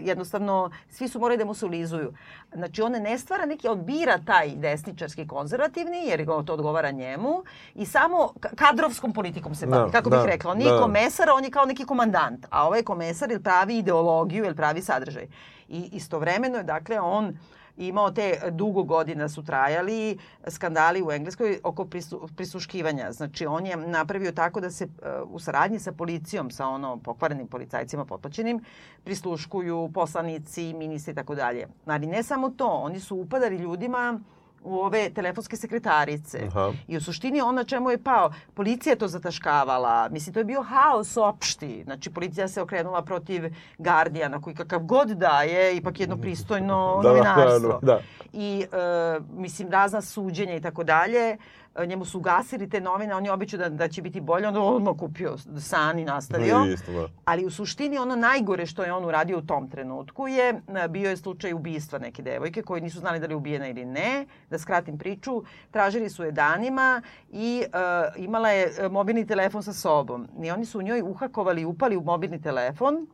jednostavno 0.00 0.70
svi 0.90 1.08
su 1.08 1.20
morali 1.20 1.38
da 1.38 1.44
mu 1.44 1.54
se 1.54 1.66
ulizuju. 1.66 2.12
Znači 2.54 2.82
on 2.82 2.92
ne 2.92 3.18
stvara 3.18 3.46
neki, 3.46 3.68
on 3.68 3.84
bira 3.84 4.18
taj 4.26 4.50
desničarski 4.56 5.26
konzervativni 5.26 6.06
jer 6.06 6.26
to 6.26 6.52
odgovara 6.54 6.90
njemu 6.90 7.42
i 7.74 7.86
samo 7.86 8.16
ka- 8.40 8.54
kadrovskom 8.56 9.12
politikom 9.12 9.54
se 9.54 9.66
bavi, 9.66 9.90
Da, 9.90 9.98
kako 9.98 10.10
da, 10.10 10.16
bih 10.16 10.26
rekla. 10.26 10.50
On 10.50 10.58
nije 10.58 10.72
da. 10.72 10.80
komesar, 10.80 11.30
on 11.30 11.44
je 11.44 11.50
kao 11.50 11.64
neki 11.64 11.84
komandant, 11.84 12.46
a 12.50 12.66
ovaj 12.66 12.82
komesar 12.82 13.30
ili 13.30 13.42
pravi 13.42 13.78
ideologiju 13.78 14.44
ili 14.44 14.54
pravi 14.56 14.82
sadržaj. 14.82 15.26
I 15.68 15.88
istovremeno 15.92 16.56
je, 16.56 16.62
dakle, 16.62 17.00
on 17.00 17.38
imao 17.78 18.10
te 18.10 18.40
dugo 18.50 18.82
godina 18.82 19.28
su 19.28 19.42
trajali 19.42 20.18
skandali 20.46 21.02
u 21.02 21.12
Engleskoj 21.12 21.60
oko 21.64 21.84
prisu, 21.84 22.28
prisuškivanja. 22.36 23.12
Znači 23.12 23.46
on 23.46 23.66
je 23.66 23.76
napravio 23.76 24.32
tako 24.32 24.60
da 24.60 24.70
se 24.70 24.84
e, 24.84 24.88
u 25.30 25.38
saradnji 25.38 25.78
sa 25.78 25.92
policijom, 25.92 26.50
sa 26.50 26.66
ono 26.66 26.96
pokvarenim 26.96 27.46
policajcima 27.46 28.04
potplaćenim, 28.04 28.64
prisluškuju 29.04 29.90
poslanici, 29.94 30.74
ministri 30.74 31.12
i 31.12 31.14
tako 31.14 31.34
dalje. 31.34 31.68
Ali 31.86 32.06
ne 32.06 32.22
samo 32.22 32.50
to, 32.50 32.68
oni 32.68 33.00
su 33.00 33.16
upadali 33.16 33.56
ljudima 33.56 34.20
u 34.68 34.78
ove 34.80 35.10
telefonske 35.10 35.56
sekretarice. 35.56 36.38
Aha. 36.46 36.72
I 36.88 36.96
u 36.96 37.00
suštini 37.00 37.40
on 37.40 37.54
na 37.54 37.64
čemu 37.64 37.90
je 37.90 38.02
pao, 38.02 38.32
policija 38.54 38.92
je 38.92 38.98
to 38.98 39.08
zataškavala. 39.08 40.08
Mislim, 40.08 40.34
to 40.34 40.40
je 40.40 40.44
bio 40.44 40.62
haos 40.62 41.16
opšti. 41.16 41.82
Znači, 41.84 42.10
policija 42.10 42.48
se 42.48 42.62
okrenula 42.62 43.02
protiv 43.02 43.54
Guardiana, 43.78 44.40
koji 44.40 44.56
kakav 44.56 44.80
god 44.80 45.08
daje, 45.08 45.76
ipak 45.76 46.00
jedno 46.00 46.16
pristojno 46.16 47.00
Da, 47.02 47.08
da, 47.08 47.08
novinarstvo. 47.08 47.78
da, 47.82 47.92
da. 47.92 48.00
I, 48.32 48.66
e, 48.72 49.20
mislim, 49.36 49.70
razna 49.70 50.00
suđenja 50.00 50.54
i 50.56 50.60
tako 50.60 50.84
dalje. 50.84 51.36
E, 51.78 51.86
Njemu 51.86 52.04
su 52.04 52.18
ugasili 52.18 52.70
te 52.70 52.80
novine, 52.80 53.14
on 53.14 53.24
je 53.24 53.32
običao 53.32 53.58
da, 53.58 53.68
da 53.68 53.88
će 53.88 54.02
biti 54.02 54.20
bolje, 54.20 54.48
onda 54.48 54.60
on 54.60 54.74
odmah 54.74 54.94
kupio 54.98 55.36
san 55.60 55.98
i 55.98 56.04
nastavio. 56.04 56.64
Isto, 56.74 56.92
da. 56.92 57.08
Ali 57.24 57.46
u 57.46 57.50
suštini 57.50 57.98
ono 57.98 58.16
najgore 58.16 58.66
što 58.66 58.84
je 58.84 58.92
on 58.92 59.04
uradio 59.04 59.38
u 59.38 59.42
tom 59.42 59.70
trenutku 59.70 60.28
je, 60.28 60.48
e, 60.84 60.88
bio 60.88 61.10
je 61.10 61.16
slučaj 61.16 61.52
ubistva 61.52 61.98
neke 61.98 62.22
devojke 62.22 62.62
koji 62.62 62.80
nisu 62.80 62.98
znali 62.98 63.20
da 63.20 63.26
li 63.26 63.32
je 63.32 63.36
ubijena 63.36 63.68
ili 63.68 63.84
ne. 63.84 64.26
Da 64.50 64.58
skratim 64.58 64.98
priču, 64.98 65.42
tražili 65.70 66.10
su 66.10 66.24
je 66.24 66.32
danima 66.32 67.02
i 67.30 67.62
e, 67.62 67.68
imala 68.16 68.50
je 68.50 68.88
mobilni 68.90 69.26
telefon 69.26 69.62
sa 69.62 69.72
sobom. 69.72 70.28
I 70.42 70.50
oni 70.50 70.64
su 70.64 70.78
u 70.78 70.82
njoj 70.82 71.02
uhakovali 71.02 71.62
i 71.62 71.64
upali 71.64 71.96
u 71.96 72.02
mobilni 72.02 72.42
telefon 72.42 73.06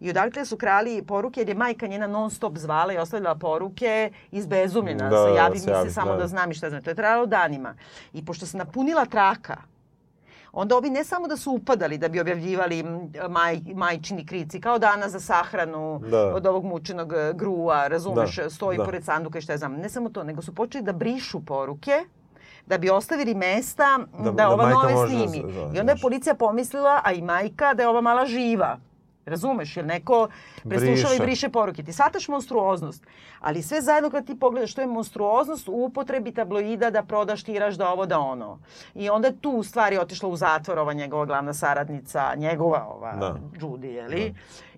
I 0.00 0.10
odatle 0.10 0.44
su 0.44 0.56
krali 0.56 1.02
poruke 1.02 1.40
jer 1.40 1.48
je 1.48 1.54
majka 1.56 1.86
njena 1.86 2.06
non 2.06 2.30
stop 2.30 2.58
zvala 2.58 2.92
i 2.92 2.98
ostavila 2.98 3.34
poruke 3.34 4.10
izbezumljena. 4.30 5.04
Da, 5.04 5.16
Da, 5.16 5.22
da, 5.22 5.28
javi 5.30 5.52
mi 5.52 5.58
se 5.58 5.70
javi, 5.70 5.90
samo 5.90 6.10
da. 6.10 6.16
da, 6.16 6.26
znam 6.26 6.50
i 6.50 6.54
šta 6.54 6.70
znam. 6.70 6.82
To 6.82 6.90
je 6.90 6.94
trajalo 6.94 7.26
danima. 7.26 7.74
I 8.12 8.24
pošto 8.24 8.46
se 8.46 8.56
napunila 8.56 9.04
traka, 9.06 9.56
onda 10.52 10.76
ovi 10.76 10.90
ne 10.90 11.04
samo 11.04 11.28
da 11.28 11.36
su 11.36 11.52
upadali 11.52 11.98
da 11.98 12.08
bi 12.08 12.20
objavljivali 12.20 12.84
maj, 13.28 13.60
majčini 13.74 14.26
krici, 14.26 14.60
kao 14.60 14.78
danas 14.78 15.12
za 15.12 15.20
sahranu 15.20 16.00
Da. 16.00 16.24
od 16.26 16.46
ovog 16.46 16.64
mučenog 16.64 17.12
e, 17.12 17.32
grua, 17.34 17.86
razumeš, 17.86 18.36
Da, 18.36 18.50
stoji 18.50 18.78
da. 18.78 18.84
pored 18.84 19.04
sanduka 19.04 19.38
i 19.38 19.42
šta 19.42 19.52
ja 19.52 19.58
znam. 19.58 19.72
Ne 19.74 19.88
samo 19.88 20.08
to, 20.08 20.24
nego 20.24 20.42
su 20.42 20.54
počeli 20.54 20.84
da 20.84 20.92
brišu 20.94 21.40
poruke 21.42 22.04
da 22.66 22.78
bi 22.78 22.90
ostavili 22.90 23.34
mesta 23.34 23.98
Da- 24.14 24.20
da, 24.20 24.30
da 24.32 24.48
ova 24.48 24.68
nove 24.68 24.92
da 24.92 25.06
snimi. 25.06 25.28
se- 25.52 25.60
da, 25.60 25.70
I 25.74 25.80
onda 25.80 25.92
je 25.92 25.98
policija 25.98 26.34
pomislila, 26.34 27.00
a 27.04 27.12
i 27.12 27.22
majka, 27.22 27.74
da 27.74 27.82
je 27.82 27.88
ova 27.88 28.00
mala 28.00 28.26
živa. 28.26 28.78
Razumeš, 29.26 29.76
jer 29.76 29.86
neko 29.86 30.28
preslušava 30.68 31.14
i 31.14 31.18
Briše. 31.18 31.48
poruke. 31.48 31.82
Ti 31.82 31.92
shvataš 31.92 32.28
monstruoznost, 32.28 33.06
ali 33.40 33.62
sve 33.62 33.80
zajedno 33.80 34.10
kad 34.10 34.26
ti 34.26 34.38
pogledaš 34.38 34.72
što 34.72 34.80
je 34.80 34.86
monstruoznost 34.86 35.68
u 35.68 35.72
upotrebi 35.72 36.32
tabloida 36.32 36.90
da 36.90 37.02
prodaš 37.02 37.42
tiraž 37.42 37.76
da 37.76 37.88
ovo 37.88 38.06
da 38.06 38.18
ono. 38.18 38.58
I 38.94 39.10
onda 39.10 39.28
je 39.28 39.40
tu 39.40 39.50
u 39.50 39.62
stvari 39.62 39.98
otišla 39.98 40.28
u 40.28 40.36
zatvor 40.36 40.78
ova 40.78 40.92
njegova 40.92 41.24
glavna 41.24 41.54
saradnica, 41.54 42.34
njegova 42.36 42.86
ova 42.86 43.16
Da. 43.16 43.36
Judy, 43.54 43.84
je 43.86 44.08
li? 44.08 44.34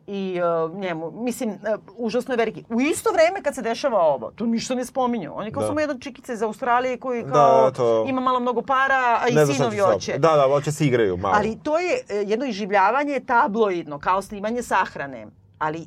I 0.07 0.41
uh, 0.65 0.79
njemu, 0.79 1.11
mislim, 1.13 1.51
uh, 1.51 1.57
užasno 1.97 2.35
je 2.35 2.39
veliki. 2.39 2.65
U 2.69 2.81
isto 2.81 3.11
vreme 3.11 3.43
kad 3.43 3.55
se 3.55 3.63
dešava 3.63 4.01
ovo, 4.01 4.31
to 4.31 4.47
ništa 4.47 4.75
ne 4.75 4.85
spominju. 4.85 5.33
On 5.35 5.45
je 5.45 5.53
kao 5.53 5.61
Da. 5.61 5.67
samo 5.67 5.81
jedan 5.81 6.01
čikica 6.01 6.33
iz 6.33 6.43
Australije 6.43 6.99
koji 6.99 7.23
Da, 7.23 7.33
kao 7.33 7.71
to- 7.71 8.05
ima 8.09 8.21
malo 8.21 8.41
mnogo 8.41 8.63
para, 8.63 9.19
a 9.21 9.29
i 9.29 9.35
Ne 9.35 9.45
šta 9.45 9.55
sinovi 9.55 9.79
hoće. 9.79 10.13
Da, 10.13 10.37
da, 10.37 10.47
hoće 10.49 10.73
se 10.73 10.87
igraju 10.87 11.17
malo. 11.17 11.35
Ali 11.37 11.59
to 11.63 11.79
je 11.79 12.01
e, 12.09 12.15
jedno 12.17 12.47
iživljavanje 12.47 13.21
tabloidno, 13.21 13.99
kao 13.99 14.23
snimanje 14.23 14.63
sahrane. 14.63 15.27
Ali 15.59 15.79
e, 15.79 15.85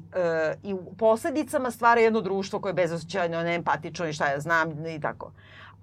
i 0.63 0.73
u 0.73 0.93
posledicama 0.93 1.71
stvara 1.71 2.01
jedno 2.01 2.21
društvo 2.21 2.59
koje 2.59 2.69
je 2.69 2.73
bezosećajno, 2.75 3.43
neempatično 3.43 4.07
i 4.07 4.13
šta 4.13 4.27
ja 4.27 4.39
znam 4.39 4.85
i 4.87 5.01
tako. 5.01 5.31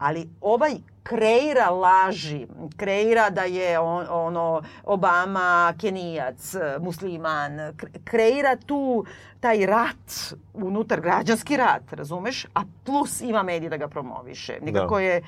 Ali 0.02 0.28
ovaj 0.40 0.72
kreira 1.02 1.70
laži, 1.70 2.46
kreira 2.76 3.30
da 3.30 3.42
je 3.42 3.78
on, 3.78 4.06
ono 4.10 4.62
Obama 4.84 5.74
Kenijac, 5.78 6.54
musliman, 6.80 7.52
kre- 7.52 7.98
kreira 8.04 8.56
tu 8.56 9.04
taj 9.40 9.66
rat, 9.66 10.34
unutar 10.54 11.00
građanski 11.00 11.56
rat, 11.56 11.92
razumeš? 11.92 12.46
A 12.54 12.60
plus 12.84 13.20
ima 13.20 13.42
medij 13.42 13.68
da 13.68 13.76
ga 13.76 13.88
promoviše. 13.88 14.58
Nekako 14.62 14.94
Da. 14.94 15.00
je 15.00 15.22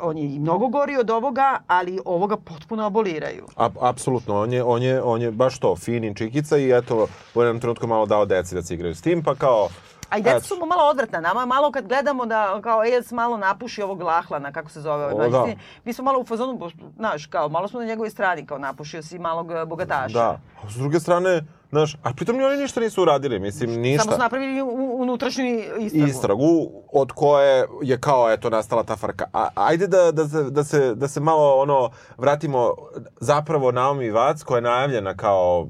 on 0.00 0.18
je 0.18 0.34
i 0.34 0.38
mnogo 0.38 0.68
gori 0.68 0.96
od 0.96 1.10
ovoga, 1.10 1.58
ali 1.66 1.98
ovoga 2.04 2.36
potpuno 2.36 2.86
aboliraju. 2.86 3.46
A, 3.56 3.70
apsolutno, 3.80 4.40
on 4.40 4.52
je, 4.52 4.62
on, 4.62 4.82
je, 4.82 5.02
on 5.02 5.22
je 5.22 5.30
baš 5.30 5.58
to, 5.58 5.76
fin 5.76 6.14
čikica 6.14 6.58
i 6.58 6.70
eto, 6.70 7.06
u 7.34 7.42
jednom 7.42 7.60
trenutku 7.60 7.86
malo 7.86 8.06
dao 8.06 8.24
deci 8.26 8.54
da 8.54 8.62
se 8.62 8.74
igraju 8.74 8.94
s 8.94 9.02
tim, 9.02 9.22
pa 9.22 9.34
kao... 9.34 9.68
A 10.10 10.18
i 10.18 10.22
deca 10.22 10.36
eto, 10.36 10.46
su 10.46 10.66
malo 10.66 10.90
odvratna. 10.90 11.20
Nama 11.20 11.46
malo 11.46 11.72
kad 11.72 11.88
gledamo 11.88 12.26
da 12.26 12.60
kao 12.62 12.84
Ejac 12.84 13.10
malo 13.10 13.36
napuši 13.36 13.82
ovog 13.82 14.02
lahlana, 14.02 14.52
kako 14.52 14.70
se 14.70 14.80
zove 14.80 15.04
O, 15.04 15.10
ovaj 15.10 15.30
da. 15.30 15.46
Mi 15.84 15.92
smo 15.92 16.04
malo 16.04 16.20
u 16.20 16.24
fazonu, 16.24 16.70
znaš, 16.96 17.26
kao 17.26 17.48
malo 17.48 17.68
smo 17.68 17.80
na 17.80 17.86
njegovoj 17.86 18.10
strani, 18.10 18.46
kao 18.46 18.58
napušio 18.58 19.02
si 19.02 19.18
malog 19.18 19.50
e, 19.50 19.64
bogataša. 19.64 20.18
Da, 20.18 20.40
a 20.64 20.70
s 20.70 20.74
druge 20.74 21.00
strane, 21.00 21.42
znaš, 21.70 21.96
a 22.02 22.12
pritom 22.16 22.36
ni 22.36 22.44
oni 22.44 22.56
ništa 22.56 22.80
nisu 22.80 23.02
uradili, 23.02 23.38
mislim, 23.38 23.70
ništa. 23.70 24.02
Samo 24.02 24.14
su 24.14 24.22
napravili 24.22 24.62
unutrašnju 24.92 25.44
istragu. 25.80 26.08
istragu 26.08 26.70
od 26.92 27.12
koje 27.12 27.66
je 27.82 28.00
kao 28.00 28.32
eto 28.32 28.50
nastala 28.50 28.82
ta 28.82 28.96
frka. 28.96 29.24
A, 29.32 29.48
ajde 29.54 29.86
da, 29.86 30.12
da, 30.12 30.28
se, 30.28 30.42
da, 30.42 30.64
se, 30.64 30.94
da 30.94 31.08
se 31.08 31.20
malo 31.20 31.60
ono 31.60 31.90
vratimo 32.16 32.74
zapravo 33.20 33.72
Naomi 33.72 34.10
Watts 34.10 34.44
koja 34.44 34.56
je 34.56 34.62
najavljena 34.62 35.16
kao 35.16 35.66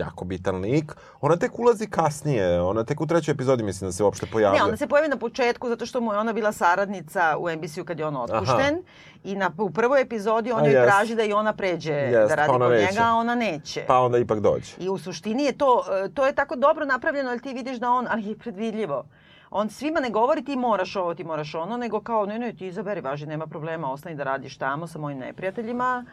jako 0.00 0.24
bitan 0.24 0.56
lik. 0.56 0.92
Ona 1.20 1.36
tek 1.36 1.58
ulazi 1.58 1.86
kasnije, 1.86 2.60
ona 2.62 2.84
tek 2.84 3.00
u 3.00 3.06
trećoj 3.06 3.32
epizodi 3.32 3.62
mislim 3.62 3.88
da 3.88 3.92
se 3.92 4.04
uopšte 4.04 4.26
pojavlja. 4.26 4.58
Ne, 4.58 4.64
ona 4.64 4.76
se 4.76 4.86
pojavi 4.86 5.08
na 5.08 5.16
početku 5.16 5.68
zato 5.68 5.86
što 5.86 6.00
mu 6.00 6.12
je 6.12 6.18
ona 6.18 6.32
bila 6.32 6.52
saradnica 6.52 7.36
u 7.38 7.50
NBC-u 7.50 7.84
kad 7.84 7.98
je 7.98 8.06
on 8.06 8.16
otpušten. 8.16 8.82
I 9.24 9.36
na, 9.36 9.50
u 9.58 9.70
prvoj 9.70 10.00
epizodi 10.00 10.52
on 10.52 10.60
A, 10.60 10.66
joj 10.66 10.74
jest. 10.74 10.86
traži 10.86 11.14
da 11.14 11.24
i 11.24 11.32
ona 11.32 11.52
pređe 11.52 11.92
Jest, 11.92 12.28
da 12.28 12.34
radi 12.34 12.48
pa 12.48 12.58
kod 12.58 12.70
neće. 12.70 12.92
njega, 12.92 13.02
a 13.04 13.14
ona 13.14 13.34
neće. 13.34 13.84
Pa 13.86 13.98
onda 13.98 14.18
ipak 14.18 14.40
dođe. 14.40 14.72
I 14.78 14.88
u 14.88 14.98
suštini 14.98 15.44
je 15.44 15.52
to, 15.52 15.84
e, 16.04 16.08
to 16.14 16.26
je 16.26 16.32
tako 16.34 16.56
dobro 16.56 16.84
napravljeno, 16.84 17.30
jer 17.30 17.40
ti 17.40 17.54
vidiš 17.54 17.78
da 17.78 17.90
on, 17.90 18.06
ali 18.10 18.26
je 18.28 18.38
predvidljivo. 18.38 19.04
On 19.50 19.70
svima 19.70 20.00
ne 20.00 20.10
govori 20.10 20.44
ti 20.44 20.56
moraš 20.56 20.96
ovo, 20.96 21.14
ti 21.14 21.24
moraš 21.24 21.54
ono, 21.54 21.76
nego 21.76 22.00
kao 22.00 22.26
ne, 22.26 22.38
ne, 22.38 22.52
ti 22.52 22.66
izaberi, 22.66 23.00
važi, 23.00 23.26
nema 23.26 23.46
problema, 23.46 23.92
ostani 23.92 24.16
da 24.16 24.24
radiš 24.24 24.58
tamo 24.58 24.86
sa 24.86 24.98
mojim 24.98 25.18
neprijateljima, 25.18 26.04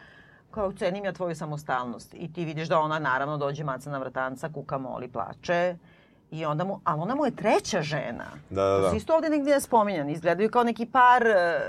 kao 0.50 0.72
cenim 0.72 1.04
ja 1.04 1.12
tvoju 1.12 1.34
samostalnost. 1.34 2.14
I 2.14 2.32
ti 2.32 2.44
vidiš 2.44 2.68
da 2.68 2.78
ona 2.78 2.98
naravno 2.98 3.36
dođe 3.36 3.64
maca 3.64 3.90
na 3.90 3.98
vratanca, 3.98 4.48
kuka, 4.48 4.78
moli, 4.78 5.08
plače. 5.08 5.76
I 6.30 6.44
onda 6.44 6.64
mu, 6.64 6.80
ali 6.84 7.00
ona 7.00 7.14
mu 7.14 7.24
je 7.24 7.30
treća 7.32 7.82
žena. 7.82 8.24
Da, 8.50 8.62
da, 8.62 8.76
To 8.76 8.82
da. 8.82 8.90
se 8.90 8.96
isto 8.96 9.14
ovde 9.14 9.28
negdje 9.30 9.54
ne 9.54 9.60
spominjan. 9.60 10.10
Izgledaju 10.10 10.50
kao 10.50 10.64
neki 10.64 10.86
par, 10.86 11.22
e, 11.22 11.60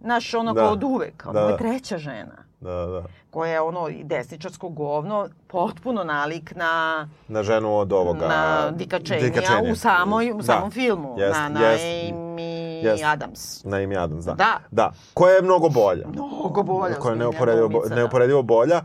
naš 0.00 0.34
ono 0.34 0.52
Da. 0.52 0.60
kao 0.60 0.70
od 0.70 0.84
uvek. 0.84 1.22
Ona 1.24 1.32
Da, 1.32 1.40
mu 1.40 1.46
je 1.46 1.52
da. 1.52 1.58
treća 1.58 1.98
žena 1.98 2.36
Da, 2.60 2.70
da. 2.86 3.02
koja 3.30 3.52
je 3.52 3.60
ono 3.60 3.88
desničarsko 4.02 4.68
govno, 4.68 5.28
potpuno 5.46 6.04
nalik 6.04 6.54
na, 6.54 7.08
Na 7.28 7.42
ženu 7.42 7.76
od 7.76 7.92
ovoga... 7.92 8.28
na 8.28 8.70
Dika 8.70 8.98
Cheney-a 8.98 9.40
Cheney. 9.42 9.72
u, 9.72 9.76
samoj, 9.76 10.32
u 10.32 10.36
Da. 10.36 10.42
samom 10.42 10.70
filmu. 10.70 11.14
Jest, 11.18 11.34
na 11.34 11.48
na 11.48 11.60
jest. 11.60 11.84
Amy 11.84 12.49
Jest. 12.82 13.04
Adams. 13.04 13.64
Na 13.64 13.80
ime 13.80 13.96
Adams, 13.96 14.24
da. 14.24 14.34
Da. 14.34 14.60
Da, 14.70 14.92
koja 15.14 15.32
je 15.32 15.42
mnogo 15.42 15.68
bolja. 15.68 16.08
Mnogo 16.08 16.62
bolja. 16.62 16.94
koja 16.94 17.12
je 17.12 17.18
neuporedivo, 17.18 17.82
da. 17.88 17.94
neuporedivo 17.94 18.42
bolja. 18.42 18.80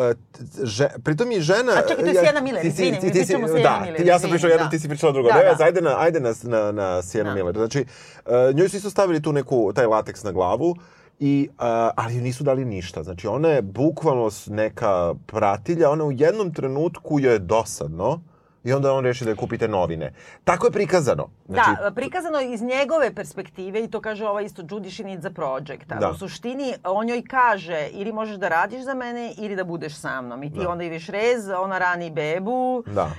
E, 0.00 0.14
t- 0.14 0.40
Že, 0.62 0.88
pritom 1.04 1.32
i 1.32 1.40
žena... 1.40 1.72
A 1.74 1.80
čekaj, 1.80 1.96
to 1.96 2.06
je 2.06 2.14
ja- 2.14 2.22
Sienna 2.22 2.40
Miller, 2.40 2.62
ti 2.62 2.70
si- 2.70 2.82
izvini, 2.82 2.98
mi 3.04 3.12
pričamo 3.12 3.46
o 3.46 3.48
Da, 3.52 3.80
Miller, 3.80 3.96
ti- 3.96 4.06
ja 4.06 4.18
sam 4.18 4.30
pričao 4.30 4.50
jedno, 4.50 4.64
da. 4.64 4.70
ti 4.70 4.78
si 4.78 4.88
pričao 4.88 5.12
drugo. 5.12 5.28
Da, 5.28 5.34
Da, 5.36 5.54
da. 5.54 5.64
Ajde 5.64 5.80
na, 5.80 5.96
ajde 5.98 6.20
na, 6.20 6.32
na, 6.44 6.72
na 6.72 7.02
Sienna 7.02 7.30
Da. 7.30 7.34
Miller. 7.34 7.54
Znači, 7.54 7.84
uh, 8.18 8.32
njoj 8.54 8.68
su 8.68 8.76
isto 8.76 8.90
stavili 8.90 9.22
tu 9.22 9.32
neku, 9.32 9.72
taj 9.74 9.86
lateks 9.86 10.22
na 10.22 10.32
glavu, 10.32 10.76
I, 11.20 11.48
uh, 11.50 11.56
ali 11.96 12.14
joj 12.14 12.22
nisu 12.22 12.44
dali 12.44 12.64
ništa. 12.64 13.02
Znači, 13.02 13.26
ona 13.26 13.48
je 13.48 13.62
bukvalno 13.62 14.30
neka 14.48 15.14
pratilja, 15.26 15.90
ona 15.90 16.04
u 16.04 16.12
jednom 16.12 16.54
trenutku 16.54 17.20
joj 17.20 17.32
je 17.32 17.38
dosadno 17.38 18.20
i 18.64 18.72
onda 18.72 18.92
on 18.92 19.04
reši 19.04 19.24
da 19.24 19.30
je 19.30 19.36
kupite 19.36 19.68
novine. 19.68 20.12
Tako 20.44 20.66
je 20.66 20.72
prikazano. 20.72 21.28
Znači, 21.48 21.70
da, 21.82 21.90
prikazano 21.90 22.40
iz 22.40 22.62
njegove 22.62 23.14
perspektive 23.14 23.84
i 23.84 23.88
to 23.88 24.00
kaže 24.00 24.26
ova 24.26 24.40
isto 24.42 24.62
Judy 24.62 24.90
she 24.90 25.04
needs 25.04 25.24
a 25.24 25.30
project. 25.30 25.86
Da. 25.90 26.10
u 26.10 26.14
suštini 26.14 26.74
on 26.84 27.08
joj 27.08 27.22
kaže 27.24 27.88
ili 27.88 28.12
možeš 28.12 28.36
da 28.36 28.48
radiš 28.48 28.82
za 28.82 28.94
mene 28.94 29.34
ili 29.38 29.56
da 29.56 29.64
budeš 29.64 29.94
sa 29.94 30.20
mnom. 30.20 30.42
I 30.42 30.52
ti 30.52 30.58
Da. 30.58 30.68
onda 30.68 30.84
iviš 30.84 31.06
rez, 31.06 31.48
ona 31.50 31.78
rani 31.78 32.10
bebu, 32.10 32.82
Da. 32.86 33.10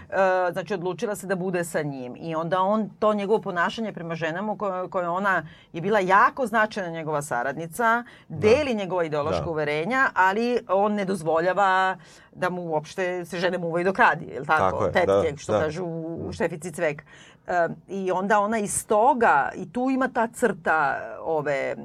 e, 0.47 0.51
znači 0.51 0.73
odlučila 0.73 1.15
se 1.15 1.27
da 1.27 1.35
bude 1.35 1.63
sa 1.63 1.81
njim. 1.81 2.15
I 2.17 2.35
onda 2.35 2.61
on, 2.61 2.89
to 2.99 3.13
njegovo 3.13 3.41
ponašanje 3.41 3.93
prema 3.93 4.15
ženama 4.15 4.57
koje, 4.57 4.89
koje 4.89 5.09
ona 5.09 5.43
je 5.73 5.81
bila 5.81 5.99
jako 5.99 6.47
značajna 6.47 6.89
njegova 6.89 7.21
saradnica, 7.21 8.03
deli 8.27 8.73
njegova 8.73 9.03
ideološka 9.03 9.41
Da. 9.41 9.49
uverenja, 9.49 10.09
ali 10.13 10.59
on 10.67 10.93
ne 10.93 11.05
dozvoljava 11.05 11.97
da 12.35 12.49
mu 12.49 12.61
uopšte 12.61 13.25
se 13.25 13.39
žene 13.39 13.57
muvaju 13.57 13.85
dok 13.85 13.99
radi, 13.99 14.25
je 14.25 14.39
li 14.39 14.45
tako? 14.45 14.63
Tako 14.63 14.85
je, 14.85 14.91
Tetke, 14.91 15.31
da, 15.31 15.37
što 15.37 15.53
da. 15.53 15.59
kažu 15.59 15.85
u 15.85 16.29
štefici 16.33 16.71
cvek. 16.71 17.03
E, 17.47 17.67
I 17.87 18.11
onda 18.11 18.39
ona 18.39 18.59
iz 18.59 18.87
toga, 18.87 19.51
i 19.55 19.71
tu 19.71 19.89
ima 19.89 20.07
ta 20.07 20.27
crta 20.27 20.97
ove 21.21 21.75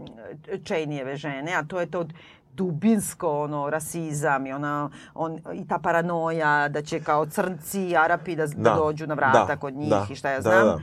Čejnijeve 0.65 1.17
žene, 1.17 1.55
a 1.55 1.65
to 1.65 1.81
je 1.81 1.91
to 1.91 2.07
dubinsko 2.57 3.43
ono 3.43 3.71
rasizam 3.71 4.47
i 4.47 4.53
ona 4.53 4.91
on 5.15 5.39
i 5.55 5.69
ta 5.69 5.79
paranoja 5.79 6.69
da 6.69 6.83
će 6.83 7.01
kao 7.01 7.27
crnci 7.27 7.97
Arapi 7.97 8.37
da, 8.37 8.47
da. 8.47 8.55
Da, 8.57 8.75
dođu 8.75 9.07
na 9.07 9.15
vrata 9.15 9.45
da, 9.45 9.57
kod 9.57 9.75
njih 9.75 9.91
da, 9.91 10.07
i 10.11 10.15
šta 10.15 10.31
ja 10.31 10.41
da, 10.41 10.43
znam. 10.43 10.67
da. 10.67 10.81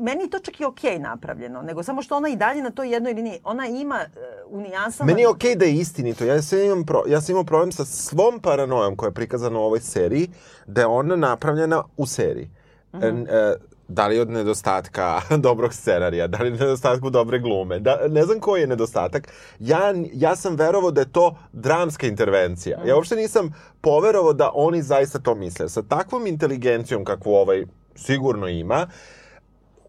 Meni 0.00 0.22
je 0.22 0.30
to 0.30 0.38
čak 0.38 0.60
i 0.60 0.64
okej 0.64 0.98
napravljeno, 0.98 1.62
nego 1.62 1.82
samo 1.82 2.02
što 2.02 2.16
ona 2.16 2.28
i 2.28 2.36
dalje 2.36 2.62
na 2.62 2.70
toj 2.70 2.92
jednoj 2.92 3.12
liniji, 3.12 3.38
ona 3.44 3.66
ima 3.66 4.00
e, 4.00 4.08
u 4.48 4.60
nijansama... 4.60 5.06
Meni 5.06 5.20
je 5.20 5.28
okej 5.28 5.56
da 5.56 5.64
je 5.64 5.74
istinito. 5.74 6.24
Ja 6.24 6.42
sam, 6.42 6.58
imam 6.58 6.84
pro, 6.84 7.02
ja 7.06 7.20
sam 7.20 7.32
imao 7.32 7.44
problem 7.44 7.72
sa 7.72 7.84
svom 7.84 8.40
paranojom 8.40 8.96
koja 8.96 9.08
je 9.08 9.14
prikazana 9.14 9.58
u 9.58 9.62
ovoj 9.62 9.80
seriji, 9.80 10.30
da 10.66 10.80
je 10.80 10.86
ona 10.86 11.16
napravljena 11.16 11.82
u 11.96 12.06
seriji. 12.06 12.50
Mm 12.94 12.98
e, 13.28 13.54
da 13.88 14.06
li 14.06 14.20
od 14.20 14.30
nedostatka 14.30 15.20
dobrog 15.46 15.74
scenarija, 15.74 16.26
da 16.26 16.38
li 16.38 16.52
od 16.52 16.60
nedostatku 16.60 17.10
dobre 17.10 17.38
glume, 17.38 17.78
da, 17.78 17.98
ne 18.08 18.22
znam 18.22 18.40
koji 18.40 18.60
je 18.60 18.66
nedostatak. 18.66 19.28
Ja, 19.58 19.94
ja 20.12 20.36
sam 20.36 20.56
verovao 20.56 20.90
da 20.90 21.00
je 21.00 21.12
to 21.12 21.36
dramska 21.52 22.06
intervencija. 22.06 22.78
Ja 22.86 22.96
uopšte 22.96 23.16
nisam 23.16 23.54
poverovao 23.80 24.32
da 24.32 24.50
oni 24.54 24.82
zaista 24.82 25.18
to 25.18 25.34
misle. 25.34 25.68
Sa 25.68 25.82
takvom 25.82 26.26
inteligencijom 26.26 27.04
kakvu 27.04 27.34
ovaj 27.34 27.64
sigurno 27.94 28.48
ima, 28.48 28.86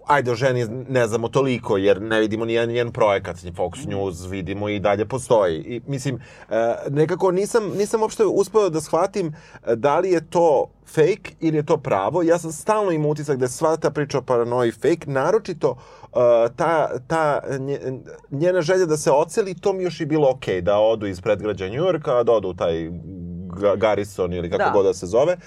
ajde 0.07 0.31
o 0.31 0.35
ženi 0.35 0.65
ne 0.89 1.07
znamo 1.07 1.27
toliko 1.27 1.77
jer 1.77 2.01
ne 2.01 2.19
vidimo 2.19 2.45
ni 2.45 2.53
jedan 2.53 2.69
njen 2.69 2.91
projekat, 2.91 3.35
Fox 3.37 3.87
News 3.87 4.25
vidimo 4.25 4.69
i 4.69 4.79
dalje 4.79 5.05
postoji. 5.05 5.57
I, 5.57 5.81
mislim, 5.87 6.19
e, 6.49 6.55
nekako 6.89 7.31
nisam, 7.31 7.63
nisam 7.69 8.01
uopšte 8.01 8.25
uspeo 8.25 8.69
da 8.69 8.81
shvatim 8.81 9.33
e, 9.65 9.75
da 9.75 9.99
li 9.99 10.11
je 10.11 10.29
to 10.29 10.65
fake 10.87 11.31
ili 11.39 11.57
je 11.57 11.65
to 11.65 11.77
pravo. 11.77 12.23
Ja 12.23 12.37
sam 12.37 12.51
stalno 12.51 12.91
imao 12.91 13.09
utisak 13.09 13.37
da 13.37 13.45
je 13.45 13.49
sva 13.49 13.77
ta 13.77 13.91
priča 13.91 14.17
o 14.17 14.21
paranoji 14.21 14.71
fake, 14.71 14.99
naročito 15.05 15.77
e, 16.03 16.07
ta, 16.55 16.89
ta 17.07 17.41
nje- 17.49 17.99
njena 18.31 18.61
želja 18.61 18.85
da 18.85 18.97
se 18.97 19.11
oceli, 19.11 19.53
to 19.53 19.73
mi 19.73 19.83
još 19.83 20.01
i 20.01 20.05
bilo 20.05 20.29
okej, 20.29 20.61
da 20.61 20.77
odu 20.77 21.07
iz 21.07 21.21
predgrađa 21.21 21.67
Njujorka, 21.67 22.23
da 22.23 22.31
odu 22.31 22.49
u 22.49 22.53
taj 22.53 22.89
Ga- 23.51 23.75
Garrison 23.75 24.33
ili 24.33 24.49
kako 24.49 24.63
Da. 24.63 24.71
god 24.71 24.85
da 24.85 24.93
se 24.93 25.05
zove. 25.05 25.37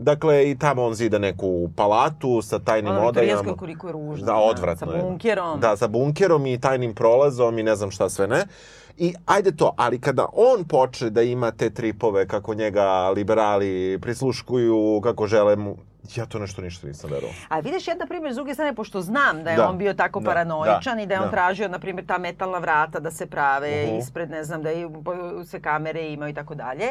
Dakle, 0.00 0.50
i 0.50 0.56
tamo 0.56 0.84
on 0.84 0.94
zida 0.94 1.18
neku 1.18 1.46
palatu 1.70 2.42
sa 2.42 2.58
tajnim 2.58 2.90
Ono 2.90 3.00
odajama. 3.00 3.10
vitalijansko 3.22 3.56
koliko 3.56 3.86
je 3.86 3.92
ružno. 3.92 4.26
Da, 4.26 4.34
odvratno 4.34 4.86
Sa 4.86 4.92
je. 4.92 5.02
bunkerom. 5.02 5.60
Da, 5.60 5.76
sa 5.76 5.88
bunkerom 5.88 6.46
i 6.46 6.60
tajnim 6.60 6.94
prolazom 6.94 7.58
i 7.58 7.62
ne 7.62 7.76
znam 7.76 7.90
šta 7.90 8.08
sve 8.08 8.26
ne. 8.26 8.44
I 8.98 9.14
ajde 9.26 9.52
to, 9.52 9.74
ali 9.76 10.00
kada 10.00 10.26
on 10.32 10.64
počne 10.64 11.10
da 11.10 11.22
ima 11.22 11.50
te 11.50 11.70
tripove 11.70 12.26
kako 12.26 12.54
njega 12.54 12.84
liberali 13.10 13.98
prisluškuju, 14.02 15.00
kako 15.02 15.26
žele 15.26 15.56
mu... 15.56 15.76
Ja 16.16 16.26
to 16.26 16.38
nešto 16.38 16.62
ništa 16.62 16.86
nisam 16.86 17.10
verovao. 17.10 17.34
A 17.48 17.60
vidiš 17.60 17.88
jedna 17.88 18.06
primjer 18.06 18.32
s 18.32 18.36
druge 18.36 18.54
strane, 18.54 18.74
pošto 18.74 19.00
znam 19.00 19.44
da 19.44 19.50
je 19.50 19.56
Da, 19.56 19.68
on 19.68 19.78
bio 19.78 19.94
tako 19.94 20.20
da, 20.20 20.26
paranoičan 20.26 20.96
da, 20.96 21.02
i 21.02 21.06
da 21.06 21.14
je 21.14 21.20
on 21.20 21.26
da. 21.26 21.30
tražio, 21.30 21.68
na 21.68 21.78
primjer, 21.78 22.06
ta 22.06 22.18
metalna 22.18 22.58
vrata 22.58 23.00
da 23.00 23.10
se 23.10 23.26
prave 23.26 23.86
Mhm. 23.86 23.96
ispred, 23.96 24.30
ne 24.30 24.44
znam, 24.44 24.62
da 24.62 24.72
i 24.72 24.86
sve 25.44 25.60
kamere 25.60 26.02
imaju 26.02 26.30
i 26.30 26.34
tako 26.34 26.54
dalje. 26.54 26.86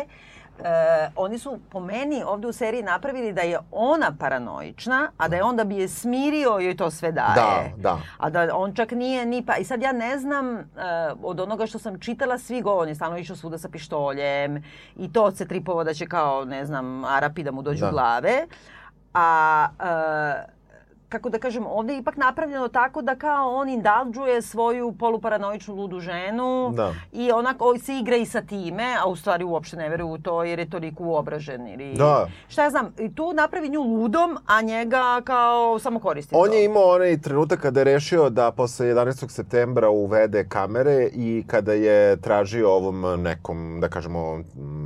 E, 0.64 1.10
oni 1.16 1.40
su 1.40 1.60
po 1.70 1.80
meni 1.80 2.24
ovdje 2.24 2.50
u 2.50 2.54
seriji 2.54 2.84
napravili 2.84 3.34
da 3.34 3.42
je 3.42 3.60
ona 3.72 4.16
paranoična, 4.20 5.12
a 5.18 5.28
da 5.28 5.36
je 5.36 5.44
onda 5.44 5.64
bi 5.64 5.78
je 5.78 5.88
smirio 5.88 6.58
joj 6.60 6.78
to 6.78 6.92
sve 6.92 7.12
daje. 7.12 7.36
Da, 7.36 7.64
da. 7.78 8.00
A 8.18 8.30
da 8.30 8.56
on 8.56 8.74
čak 8.74 8.92
nije 8.92 9.26
ni 9.26 9.46
pa... 9.46 9.56
I 9.56 9.64
sad 9.64 9.82
ja 9.82 9.92
ne 9.92 10.18
znam, 10.20 10.58
e, 10.58 10.64
od 11.24 11.40
onoga 11.40 11.66
što 11.66 11.80
sam 11.80 12.00
čitala, 12.00 12.38
svi 12.38 12.62
govore, 12.62 12.82
on 12.82 12.90
je 12.90 12.96
stalno 12.96 13.18
išao 13.18 13.36
svuda 13.36 13.58
sa 13.58 13.70
pištoljem 13.70 14.64
i 14.96 15.14
to 15.14 15.32
se 15.32 15.48
tripovo 15.48 15.84
da 15.84 15.94
će 15.94 16.06
kao, 16.06 16.46
ne 16.46 16.66
znam, 16.66 17.06
Arapi 17.06 17.44
da 17.44 17.52
mu 17.52 17.62
dođu 17.62 17.86
Da. 17.86 17.92
glave. 17.92 18.48
A, 19.14 19.68
e, 19.80 20.59
kako 21.10 21.30
da 21.30 21.40
kažem, 21.40 21.68
ovdje 21.68 21.94
je 21.94 22.00
ipak 22.00 22.18
napravljeno 22.18 22.68
tako 22.68 23.02
da 23.02 23.16
kao 23.16 23.56
on 23.56 23.70
indulđuje 23.70 24.42
svoju 24.42 24.92
poluparanoičnu 24.92 25.76
ludu 25.76 26.00
ženu 26.00 26.72
Da. 26.76 26.94
i 27.12 27.32
onako 27.32 27.78
se 27.78 27.98
igra 27.98 28.16
i 28.16 28.26
sa 28.26 28.42
time, 28.42 28.96
a 29.04 29.10
u 29.10 29.16
stvari 29.16 29.44
uopšte 29.44 29.78
ne 29.78 29.90
veruje 29.90 30.12
u 30.12 30.18
to 30.18 30.44
jer 30.44 30.60
je 30.60 30.70
toliko 30.70 31.04
uobražen. 31.04 31.68
Ili, 31.68 31.94
Da. 31.94 32.28
Šta 32.48 32.64
ja 32.64 32.70
znam, 32.70 32.94
i 33.00 33.16
tu 33.16 33.34
napravi 33.34 33.70
nju 33.70 33.82
ludom, 33.82 34.38
a 34.48 34.62
njega 34.62 35.22
kao 35.24 35.80
samo 35.80 36.00
koristi 36.00 36.36
On 36.38 36.50
to. 36.50 36.54
je 36.56 36.66
imao 36.66 36.90
onaj 36.90 37.18
trenutak 37.18 37.60
kada 37.60 37.80
je 37.80 37.84
rešio 37.84 38.30
da 38.30 38.52
posle 38.52 38.86
11. 38.86 39.30
septembra 39.30 39.90
uvede 39.90 40.48
kamere 40.48 41.10
i 41.14 41.44
kada 41.48 41.74
je 41.74 42.22
tražio 42.22 42.72
ovom 42.72 43.22
nekom, 43.22 43.78
da 43.82 43.90
kažemo, 43.90 44.40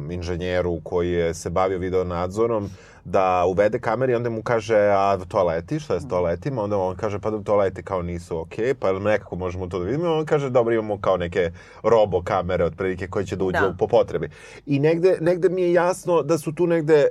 inženjeru 0.10 0.80
koji 0.84 1.12
je 1.12 1.34
se 1.34 1.50
bavio 1.50 1.78
video 1.78 2.04
nadzorom 2.04 2.70
da 3.06 3.46
uvede 3.46 3.80
kamere 3.80 4.14
i 4.14 4.16
onda 4.16 4.30
mu 4.30 4.42
kaže, 4.44 4.78
a 4.78 5.18
toaleti, 5.28 5.80
šta 5.80 5.94
je 5.94 6.00
s 6.00 6.08
toaletima? 6.08 6.62
Onda 6.64 6.78
on 6.78 6.96
kaže, 6.96 7.20
pa 7.20 7.30
da 7.32 7.44
toaleti 7.44 7.84
kao 7.84 8.02
nisu 8.02 8.40
okej, 8.40 8.74
pa 8.74 8.94
nekako 8.94 9.36
možemo 9.36 9.68
to 9.68 9.80
da 9.80 9.86
vidimo. 9.86 10.14
On 10.14 10.26
kaže, 10.26 10.50
dobro, 10.50 10.74
imamo 10.74 10.98
kao 11.02 11.18
neke 11.18 11.52
robo 11.84 12.22
kamere 12.22 12.66
otprilike 12.66 13.08
koje 13.08 13.26
će 13.26 13.36
da 13.36 13.44
uđe 13.44 13.60
Da. 13.60 13.76
po 13.80 13.88
potrebi. 13.88 14.30
I 14.66 14.80
negde, 14.80 15.18
negde 15.22 15.50
mi 15.50 15.62
je 15.62 15.74
jasno 15.74 16.22
da 16.22 16.38
su 16.38 16.52
tu 16.56 16.68
negde 16.68 17.08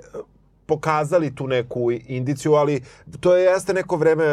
pokazali 0.73 1.35
tu 1.35 1.47
neku 1.47 1.91
indiciju, 1.93 2.55
ali 2.55 2.83
to 3.20 3.37
je 3.37 3.45
jeste 3.45 3.75
neko 3.75 3.97
vreme 3.97 4.25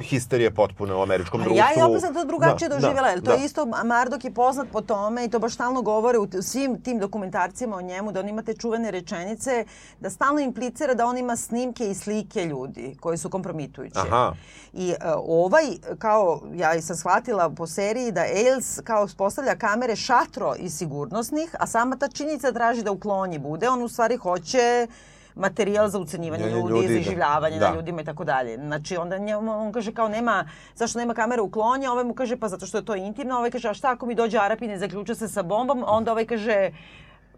histerije 0.00 0.50
potpune 0.50 0.94
u 0.94 1.02
američkom 1.02 1.40
društvu. 1.42 1.58
ja 1.58 1.68
i 1.78 1.82
opet 1.82 2.00
sam 2.00 2.14
to 2.14 2.24
drugačije 2.24 2.68
Da, 2.68 2.74
doživjela, 2.74 3.08
jer 3.08 3.20
to 3.20 3.30
da. 3.30 3.32
je 3.32 3.44
isto, 3.44 3.66
Mardok 3.84 4.24
je 4.24 4.34
poznat 4.34 4.68
po 4.72 4.80
tome 4.80 5.24
i 5.24 5.30
to 5.30 5.38
baš 5.38 5.54
stalno 5.54 5.82
govore 5.82 6.18
u 6.18 6.28
svim 6.42 6.82
tim 6.82 6.98
dokumentarcijama 6.98 7.76
o 7.76 7.82
njemu, 7.82 8.12
da 8.12 8.20
on 8.20 8.28
ima 8.28 8.42
te 8.42 8.54
čuvene 8.54 8.90
rečenice, 8.90 9.64
da 10.00 10.10
stalno 10.10 10.40
implicira 10.40 10.94
da 10.94 11.06
on 11.06 11.18
ima 11.18 11.36
snimke 11.36 11.90
i 11.90 11.94
slike 11.94 12.44
ljudi 12.44 12.96
koji 13.00 13.18
su 13.18 13.30
kompromitujući. 13.30 13.98
Aha. 13.98 14.32
I 14.72 14.90
e, 14.90 14.96
ovaj, 15.26 15.64
kao 15.98 16.40
ja 16.54 16.74
i 16.74 16.82
sam 16.82 16.96
shvatila 16.96 17.50
po 17.50 17.66
seriji, 17.66 18.12
da 18.12 18.20
Ailes 18.20 18.80
kao 18.84 19.08
postavlja 19.16 19.56
kamere 19.56 19.96
šatro 19.96 20.54
i 20.58 20.70
sigurnosnih, 20.70 21.54
a 21.58 21.66
sama 21.66 21.96
ta 21.96 22.08
činjenica 22.08 22.52
traži 22.52 22.82
da 22.82 22.90
uklonji 22.92 23.38
bude, 23.38 23.68
on 23.68 23.82
u 23.82 23.88
stvari 23.88 24.16
hoće 24.16 24.86
materijal 25.34 25.88
za 25.88 25.98
ucenjivanje 25.98 26.44
Ljudi, 26.44 26.54
ljudi, 26.54 26.70
ljudi, 26.70 26.86
za 26.88 26.94
da. 26.94 27.00
iživljavanje 27.00 27.58
Da. 27.58 27.70
na 27.70 27.76
ljudima 27.76 28.00
i 28.00 28.04
tako 28.04 28.24
dalje. 28.24 28.56
Znači 28.56 28.96
onda 28.96 29.18
njemu, 29.18 29.52
on 29.52 29.72
kaže 29.72 29.92
kao 29.92 30.08
nema, 30.08 30.44
zašto 30.74 30.98
nema 30.98 31.14
kamere 31.14 31.42
uklonja, 31.42 31.92
ovaj 31.92 32.04
mu 32.04 32.14
kaže 32.14 32.36
pa 32.36 32.48
zato 32.48 32.66
što 32.66 32.78
je 32.78 32.84
to 32.84 32.94
intimno, 32.96 33.36
ovaj 33.36 33.50
kaže 33.50 33.68
a 33.68 33.74
šta 33.74 33.90
ako 33.90 34.06
mi 34.06 34.14
dođe 34.14 34.38
Arapin 34.38 34.70
i 34.70 34.78
zaključa 34.78 35.14
se 35.14 35.28
sa 35.28 35.42
bombom, 35.42 35.84
onda 35.86 36.12
ovaj 36.12 36.26
kaže 36.26 36.70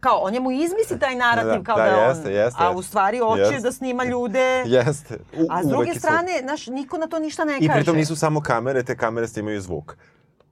kao 0.00 0.16
on 0.16 0.32
njemu 0.32 0.50
izmisli 0.52 0.98
taj 0.98 1.14
narativ 1.14 1.58
Da, 1.58 1.64
kao 1.64 1.76
da, 1.76 1.84
da, 1.84 1.96
on, 1.98 2.08
jeste, 2.08 2.32
jeste, 2.32 2.58
a 2.60 2.70
u 2.70 2.82
stvari 2.82 3.18
hoće 3.18 3.40
Jeste. 3.42 3.60
da 3.60 3.72
snima 3.72 4.04
ljude. 4.04 4.62
Jeste. 4.66 5.18
U, 5.34 5.46
A 5.50 5.62
s 5.62 5.66
druge 5.66 5.94
strane, 5.94 6.40
znaš, 6.42 6.66
niko 6.66 6.98
na 6.98 7.06
to 7.06 7.18
ništa 7.18 7.44
ne 7.44 7.56
I 7.56 7.66
kaže. 7.68 7.78
pritom 7.78 7.96
nisu 7.96 8.16
samo 8.16 8.40
kamere, 8.40 8.82
te 8.82 8.96
kamere 8.96 9.28
snimaju 9.28 9.60
zvuk. 9.60 9.96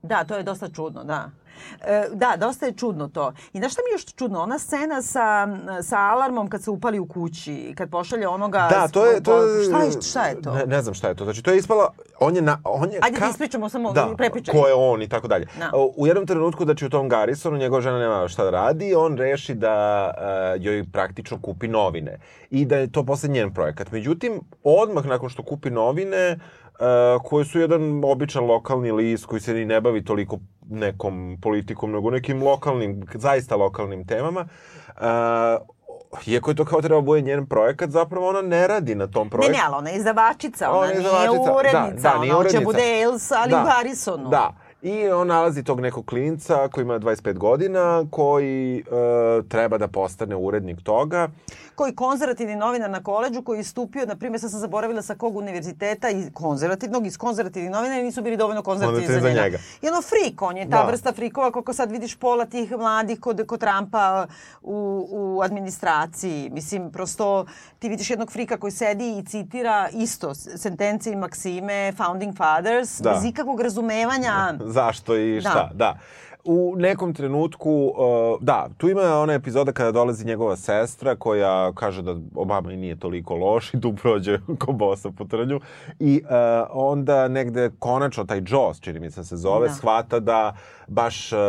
Da, 0.03 0.23
to 0.23 0.35
je 0.35 0.43
dosta 0.43 0.69
čudno, 0.69 1.03
da. 1.03 1.29
E, 1.81 2.07
da, 2.13 2.35
dosta 2.37 2.65
je 2.65 2.73
čudno 2.73 3.07
to. 3.07 3.33
I 3.53 3.57
znaš 3.57 3.71
šta 3.73 3.81
mi 3.81 3.89
je 3.89 3.93
još 3.93 4.05
čudno? 4.15 4.41
Ona 4.41 4.59
scena 4.59 5.01
sa, 5.01 5.47
sa 5.81 5.97
alarmom 5.99 6.49
kad 6.49 6.63
se 6.63 6.71
upali 6.71 6.99
u 6.99 7.05
kući, 7.05 7.73
kad 7.77 7.89
pošalje 7.89 8.27
onoga... 8.27 8.67
Da, 8.69 8.87
to 8.87 9.05
je... 9.05 9.21
To 9.23 9.43
je 9.43 9.63
Šta 9.65 9.83
je, 9.83 9.91
šta 10.01 10.23
je 10.25 10.41
to? 10.41 10.53
Ne, 10.53 10.65
ne 10.65 10.81
znam 10.81 10.93
šta 10.93 11.07
je 11.07 11.15
to. 11.15 11.23
Znači, 11.23 11.41
to 11.41 11.51
je 11.51 11.57
ispala... 11.57 11.89
On 12.19 12.35
je... 12.35 12.41
Na, 12.41 12.59
on 12.63 12.91
je 12.91 12.99
Ajde 13.01 13.19
da 13.19 13.27
ispričamo 13.29 13.69
samo, 13.69 13.93
da, 13.93 14.13
prepričaj. 14.17 14.53
ko 14.53 14.67
je 14.67 14.73
on 14.73 15.01
i 15.01 15.09
tako 15.09 15.27
dalje. 15.27 15.47
Da. 15.59 15.71
U 15.95 16.07
jednom 16.07 16.27
trenutku, 16.27 16.63
znači 16.63 16.85
u 16.85 16.89
tom 16.89 17.09
Garrisonu, 17.09 17.57
njegova 17.57 17.81
žena 17.81 17.99
nema 17.99 18.27
šta 18.27 18.43
da 18.43 18.49
radi, 18.49 18.95
on 18.95 19.17
reši 19.17 19.53
da 19.53 20.09
uh, 20.57 20.63
joj 20.63 20.85
praktično 20.91 21.39
kupi 21.41 21.67
novine. 21.67 22.19
I 22.49 22.65
da 22.65 22.77
je 22.77 22.91
to 22.91 23.03
posle 23.03 23.29
njen 23.29 23.53
projekat. 23.53 23.91
Međutim, 23.91 24.41
odmah 24.63 25.05
nakon 25.05 25.29
što 25.29 25.43
kupi 25.43 25.69
novine, 25.69 26.31
uh, 26.35 26.62
koje 27.19 27.45
su 27.45 27.59
jedan 27.59 28.01
običan 28.05 28.45
lokalni 28.45 28.91
list 28.91 29.25
koji 29.25 29.41
se 29.41 29.53
ni 29.53 29.65
ne 29.65 29.81
bavi 29.81 30.05
toliko 30.05 30.37
nekom 30.63 31.37
politikom, 31.41 31.91
nego 31.91 32.09
nekim 32.11 32.43
lokalnim, 32.43 33.05
zaista 33.13 33.55
lokalnim 33.55 34.07
temama, 34.07 34.45
uh, 34.91 35.03
iako 36.25 36.51
je 36.51 36.55
to 36.55 36.65
kao 36.65 36.81
treba 36.81 37.01
bude 37.01 37.21
njen 37.21 37.45
projekat, 37.45 37.89
zapravo 37.89 38.29
ona 38.29 38.41
ne 38.41 38.67
radi 38.67 38.95
na 38.95 39.07
tom 39.07 39.23
Ne, 39.23 39.29
projektu. 39.29 39.51
ne, 39.51 39.63
ali 39.65 39.75
ona 39.75 39.89
je 39.89 39.97
izdavačica, 39.97 40.69
ona, 40.69 40.77
Ona 40.77 40.87
je 40.87 40.93
nije 40.93 41.07
izdavačica. 41.07 41.53
urednica, 41.53 42.01
Da, 42.03 42.13
da, 42.13 42.19
nije 42.19 42.33
ona 42.33 42.43
hoće 42.43 42.49
urednica. 42.49 42.65
bude 42.65 42.81
Ailes, 42.83 43.31
ali 43.31 43.49
Da, 43.49 43.57
u 43.57 43.67
Harrisonu. 43.67 44.29
Da. 44.29 44.53
I 44.81 45.07
on 45.07 45.27
nalazi 45.27 45.63
tog 45.63 45.79
nekog 45.79 46.05
klinca 46.05 46.67
koji 46.67 46.83
ima 46.83 46.99
25 46.99 47.33
godina, 47.33 48.05
koji 48.11 48.77
e, 48.77 48.83
treba 49.43 49.77
da 49.77 49.87
postane 49.87 50.35
urednik 50.35 50.81
toga. 50.81 51.29
Koji 51.75 51.95
konzervativni 51.95 52.55
novinar 52.55 52.89
na 52.89 53.03
koleđu 53.03 53.41
koji 53.41 53.57
je 53.57 53.63
stupio, 53.63 54.05
na 54.05 54.15
primjer, 54.15 54.41
sad 54.41 54.51
sam 54.51 54.59
zaboravila 54.59 55.01
sa 55.01 55.15
kog 55.15 55.37
univerziteta, 55.37 56.09
iz 56.09 56.29
konzervativnog, 56.33 57.05
iz 57.05 57.17
konzervativnih 57.17 57.71
novina 57.71 57.99
i 57.99 58.03
nisu 58.03 58.21
bili 58.21 58.37
dovoljno 58.37 58.61
konzervativni 58.61 59.07
za, 59.13 59.29
njega. 59.29 59.41
njega. 59.41 59.57
I 59.81 59.87
ono 59.87 60.01
frik, 60.01 60.41
on 60.41 60.57
je 60.57 60.69
ta 60.69 60.77
Da. 60.77 60.83
vrsta 60.83 61.13
frikova, 61.13 61.51
koliko 61.51 61.73
sad 61.73 61.91
vidiš 61.91 62.15
pola 62.15 62.45
tih 62.45 62.71
mladih 62.71 63.19
kod, 63.19 63.45
kod 63.47 63.59
Trumpa 63.59 64.27
u, 64.61 65.07
u 65.11 65.41
administraciji. 65.41 66.49
Mislim, 66.49 66.91
prosto 66.91 67.45
ti 67.79 67.89
vidiš 67.89 68.09
jednog 68.09 68.31
frika 68.31 68.57
koji 68.57 68.71
sedi 68.71 69.17
i 69.17 69.25
citira 69.25 69.89
isto 69.93 70.33
sentence 70.35 71.11
i 71.11 71.15
maksime 71.15 71.93
Founding 71.93 72.37
Fathers, 72.37 72.99
Da. 72.99 73.09
bez 73.11 73.25
ikakvog 73.25 73.61
razumevanja. 73.61 74.53
Zašto 74.77 75.15
i 75.15 75.35
Da. 75.35 75.49
šta, 75.49 75.69
da. 75.73 75.97
U 76.45 76.73
nekom 76.77 77.13
trenutku, 77.13 77.71
uh, 77.71 78.37
da, 78.41 78.69
tu 78.77 78.89
ima 78.89 79.01
ona 79.01 79.33
epizoda 79.33 79.71
kada 79.71 79.91
dolazi 79.91 80.25
njegova 80.25 80.55
sestra 80.55 81.15
koja 81.15 81.71
kaže 81.75 82.01
da 82.01 82.15
Obama 82.35 82.71
i 82.71 82.77
nije 82.77 82.99
toliko 82.99 83.35
loš 83.35 83.73
i 83.73 83.81
tu 83.81 83.93
prođe 83.95 84.39
ko 84.65 84.71
bosa 84.71 85.11
po 85.11 85.25
trnju. 85.25 85.59
I 85.99 86.21
uh, 86.23 86.29
onda 86.71 87.27
negde 87.27 87.71
konačno 87.79 88.23
taj 88.23 88.41
Joss, 88.47 88.79
čini 88.81 88.99
mi 88.99 89.11
se 89.11 89.23
se 89.23 89.37
zove, 89.37 89.67
Da. 89.67 89.73
shvata 89.73 90.19
da 90.19 90.55
baš 90.87 91.31
uh, 91.31 91.39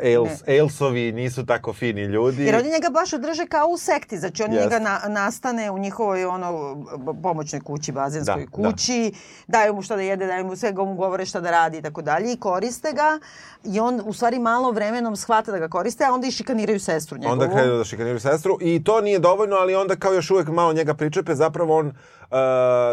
Ailes, 0.00 0.48
Ailesovi 0.48 1.12
nisu 1.12 1.46
tako 1.46 1.72
fini 1.72 2.02
ljudi. 2.02 2.44
Jer 2.44 2.54
oni 2.54 2.70
njega 2.70 2.88
baš 2.90 3.10
drže 3.10 3.46
kao 3.46 3.68
u 3.68 3.76
sekti, 3.76 4.18
znači 4.18 4.42
on 4.42 4.52
Jest. 4.52 4.64
njega 4.64 4.78
na, 4.78 5.00
nastane 5.08 5.70
u 5.70 5.78
njihovoj 5.78 6.24
ono 6.24 6.76
pomoćnoj 7.22 7.60
kući, 7.60 7.92
bazenskoj 7.92 8.46
Da, 8.50 8.62
da. 8.62 8.70
kući, 8.70 9.12
daju 9.46 9.74
mu 9.74 9.82
šta 9.82 9.96
da 9.96 10.02
jede, 10.02 10.26
daju 10.26 10.46
mu 10.46 10.56
sve, 10.56 10.72
mu 10.72 10.94
govore 10.94 11.26
šta 11.26 11.40
da 11.40 11.50
radi 11.50 11.78
i 11.78 11.82
tako 11.82 12.02
dalje 12.02 12.32
i 12.32 12.36
koriste 12.36 12.92
ga 12.92 13.18
i 13.64 13.80
on 13.80 14.02
u 14.04 14.12
stvari 14.12 14.38
malo 14.38 14.70
vremenom 14.70 15.16
shvata 15.16 15.52
da 15.52 15.58
ga 15.58 15.68
koriste, 15.68 16.04
a 16.04 16.12
onda 16.12 16.26
i 16.26 16.30
šikaniraju 16.30 16.80
sestru 16.80 17.18
njegovu. 17.18 17.32
Onda 17.32 17.54
krenu 17.54 17.76
da 17.78 17.84
šikaniraju 17.84 18.20
sestru 18.20 18.58
i 18.60 18.84
to 18.84 19.00
nije 19.00 19.18
dovoljno, 19.18 19.56
ali 19.56 19.74
onda 19.74 19.96
kao 19.96 20.12
još 20.12 20.30
uvek 20.30 20.48
malo 20.48 20.72
njega 20.72 20.94
pričepe, 20.94 21.34
zapravo 21.34 21.78
on 21.78 21.86
uh, 21.86 21.94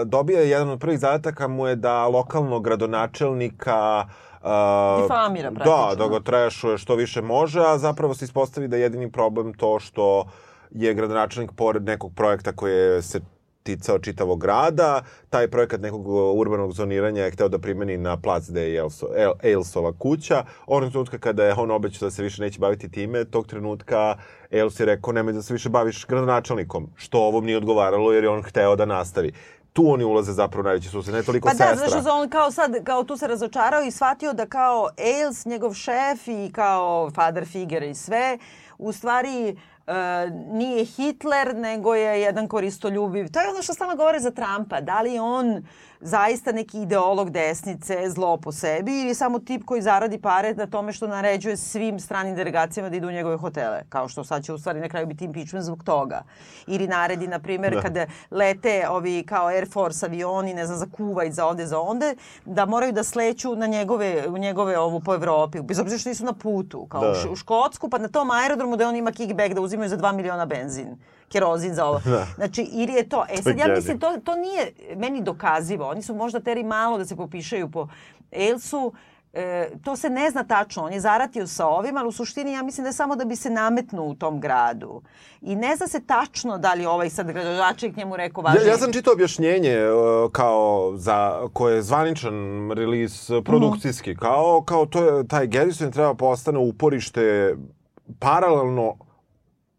dobija 0.06 0.42
jedan 0.42 0.70
od 0.70 0.80
prvih 0.80 1.00
zadataka 1.00 1.48
mu 1.48 1.68
je 1.68 1.76
da 1.76 2.08
lokalnog 2.08 2.64
gradonačelnika 2.64 4.06
uh, 4.06 4.27
Difamira 5.02 5.50
Da, 5.50 5.56
praktično. 5.56 5.96
da 5.96 6.08
ga 6.08 6.20
trešuje 6.20 6.78
što 6.78 6.96
više 6.96 7.22
može, 7.22 7.60
a 7.60 7.78
zapravo 7.78 8.14
se 8.14 8.26
ispostavi 8.26 8.68
da 8.68 8.76
je 8.76 8.82
jedini 8.82 9.12
problem 9.12 9.54
to 9.54 9.80
što 9.80 10.26
je 10.72 10.94
gradonačelnik 10.94 11.52
pored 11.52 11.84
nekog 11.84 12.12
projekta 12.16 12.52
koji 12.52 13.02
se 13.02 13.20
ticao 13.64 14.00
čitavog 14.00 14.42
grada, 14.42 15.02
taj 15.30 15.48
projekat 15.48 15.82
nekog 15.82 16.08
uh, 16.08 16.40
urbanog 16.40 16.72
zoniranja 16.74 17.24
je 17.24 17.32
hteo 17.32 17.50
da 17.50 17.60
primeni 17.60 17.98
na 17.98 18.18
plac 18.18 18.50
gde 18.50 18.70
je 18.72 18.84
Ailsova 19.44 19.92
kuća. 20.00 20.44
Onog 20.68 20.92
trenutka 20.92 21.18
kada 21.18 21.46
je 21.46 21.54
on 21.58 21.72
obećao 21.72 22.08
da 22.08 22.12
se 22.12 22.24
više 22.24 22.42
neće 22.42 22.60
baviti 22.60 22.92
time, 22.92 23.26
tog 23.26 23.48
trenutka 23.48 24.16
Ailes 24.52 24.80
je 24.80 24.86
rekao 24.86 25.14
nemoj 25.14 25.34
da 25.34 25.42
se 25.42 25.54
više 25.54 25.70
baviš 25.70 26.06
gradonačelnikom, 26.08 26.90
što 26.96 27.20
ovom 27.20 27.46
nije 27.46 27.58
odgovaralo 27.58 28.14
jer 28.14 28.24
je 28.24 28.30
on 28.30 28.42
hteo 28.44 28.76
da 28.76 28.86
nastavi. 28.86 29.32
Tu 29.78 29.92
oni 29.92 30.04
ulaze 30.04 30.34
zapravo 30.34 30.64
najveći 30.64 30.90
susret, 30.90 31.16
ne 31.16 31.24
toliko 31.24 31.46
Pa 31.48 31.52
sestra. 31.52 31.76
da, 31.76 31.90
znaš, 31.90 32.04
on 32.14 32.30
kao 32.30 32.52
sad, 32.52 32.84
kao 32.84 33.04
tu 33.04 33.18
se 33.18 33.28
razočarao 33.28 33.82
i 33.84 33.92
shvatio 33.92 34.34
da 34.34 34.46
kao 34.46 34.90
Ailes, 34.98 35.46
njegov 35.46 35.74
šef 35.74 36.28
i 36.28 36.52
kao 36.54 37.12
father 37.12 37.46
figure 37.46 37.90
i 37.90 37.96
sve, 37.96 38.38
u 38.78 38.92
stvari 38.92 39.56
e, 39.88 39.94
nije 40.52 40.86
Hitler, 40.86 41.56
nego 41.56 41.96
je 41.96 42.22
jedan 42.22 42.48
koristoljubiv. 42.48 43.32
To 43.32 43.40
je 43.40 43.50
ono 43.50 43.62
što 43.62 43.74
stalno 43.74 43.96
govore 43.96 44.20
za 44.20 44.32
Trumpa. 44.32 44.82
Da 44.82 45.02
li 45.02 45.20
on 45.20 45.64
zaista 46.02 46.52
neki 46.52 46.82
ideolog 46.82 47.30
desnice, 47.30 48.10
zlo 48.10 48.38
po 48.38 48.52
sebi 48.52 49.02
ili 49.02 49.16
samo 49.16 49.40
tip 49.40 49.64
koji 49.66 49.82
zaradi 49.82 50.22
pare 50.22 50.54
na 50.54 50.68
tome 50.68 50.94
što 50.94 51.08
naređuje 51.08 51.58
svim 51.58 52.00
stranim 52.00 52.36
delegacijama 52.36 52.90
da 52.90 52.96
idu 52.96 53.08
u 53.08 53.12
njegove 53.12 53.38
hotele. 53.38 53.84
Kao 53.90 54.08
što 54.08 54.24
sad 54.24 54.44
će 54.44 54.54
u 54.54 54.58
stvari 54.58 54.80
na 54.80 54.90
kraju 54.90 55.08
biti 55.08 55.26
impeachment 55.26 55.66
zbog 55.66 55.84
toga. 55.84 56.24
Ili 56.68 56.88
naredi, 56.88 57.28
na 57.28 57.40
primjer, 57.40 57.74
da. 57.74 57.82
kada 57.82 58.06
lete 58.32 58.90
ovi 58.90 59.24
kao 59.24 59.48
Air 59.48 59.70
Force 59.72 60.06
avioni, 60.06 60.54
ne 60.54 60.66
znam, 60.66 60.78
za 60.78 60.86
Kuwait, 60.86 61.32
za 61.32 61.46
ovde, 61.46 61.66
za 61.66 61.80
onde, 61.80 62.16
da 62.46 62.66
moraju 62.66 62.92
da 62.92 63.04
sleću 63.04 63.56
na 63.56 63.68
njegove, 63.68 64.28
u 64.28 64.38
njegove 64.38 64.78
ovu 64.80 65.00
po 65.00 65.14
Evropi. 65.14 65.62
Bez 65.62 65.80
obzira 65.80 66.00
što 66.00 66.10
nisu 66.10 66.26
na 66.26 66.34
putu. 66.34 66.86
Kao 66.86 67.02
Da. 67.02 67.32
u 67.32 67.36
Škotsku, 67.36 67.90
pa 67.90 67.98
na 67.98 68.08
tom 68.08 68.32
aerodromu 68.32 68.78
da 68.78 68.88
on 68.88 68.96
ima 68.96 69.12
kickback 69.12 69.54
da 69.54 69.62
uzimaju 69.62 69.90
za 69.90 69.98
2 69.98 70.16
miliona 70.16 70.46
benzin 70.46 70.98
kerozin 71.32 71.74
za 71.74 71.86
ovo. 71.86 72.00
Da. 72.06 72.28
Znači, 72.36 72.70
ili 72.72 72.94
je 72.94 73.10
to... 73.10 73.26
E 73.30 73.42
sad, 73.42 73.58
ja 73.58 73.68
mislim, 73.68 74.00
to, 74.00 74.18
to 74.24 74.36
nije 74.36 74.72
meni 74.96 75.22
dokazivo. 75.22 75.90
Oni 75.90 76.02
su 76.02 76.16
možda 76.16 76.40
teri 76.40 76.64
malo 76.64 76.98
da 76.98 77.06
se 77.06 77.16
popišaju 77.16 77.72
po 77.72 77.88
Elsu. 78.32 78.94
E, 79.34 79.70
to 79.84 79.96
se 79.96 80.10
ne 80.10 80.30
zna 80.32 80.44
tačno. 80.44 80.84
On 80.84 80.94
je 80.94 81.00
zaratio 81.00 81.48
sa 81.48 81.68
ovim, 81.68 81.98
ali 81.98 82.08
u 82.08 82.12
suštini 82.12 82.54
ja 82.54 82.64
mislim 82.64 82.84
da 82.84 82.90
je 82.90 82.94
samo 82.94 83.16
da 83.16 83.26
bi 83.26 83.36
se 83.36 83.50
nametnuo 83.50 84.06
u 84.06 84.16
tom 84.16 84.40
gradu. 84.42 85.02
I 85.42 85.56
ne 85.56 85.76
zna 85.76 85.88
se 85.88 86.00
tačno 86.06 86.58
da 86.58 86.74
li 86.74 86.86
ovaj 86.86 87.10
sad 87.10 87.32
gradonačelnik 87.32 87.98
njemu 87.98 88.16
rekao 88.18 88.42
Ja, 88.42 88.44
važnije. 88.44 88.68
ja 88.70 88.78
sam 88.78 88.94
čitao 88.94 89.14
objašnjenje 89.14 89.78
uh, 89.90 90.32
kao 90.32 90.94
za 90.96 91.48
koje 91.54 91.76
je 91.76 91.82
zvaničan 91.82 92.34
release 92.72 93.42
produkcijski, 93.46 94.16
kao 94.16 94.64
kao 94.66 94.86
to 94.86 95.04
je 95.04 95.28
taj 95.28 95.48
Garrison 95.48 95.92
treba 95.92 96.14
postane 96.14 96.60
uporište 96.60 97.56
paralelno 98.20 98.96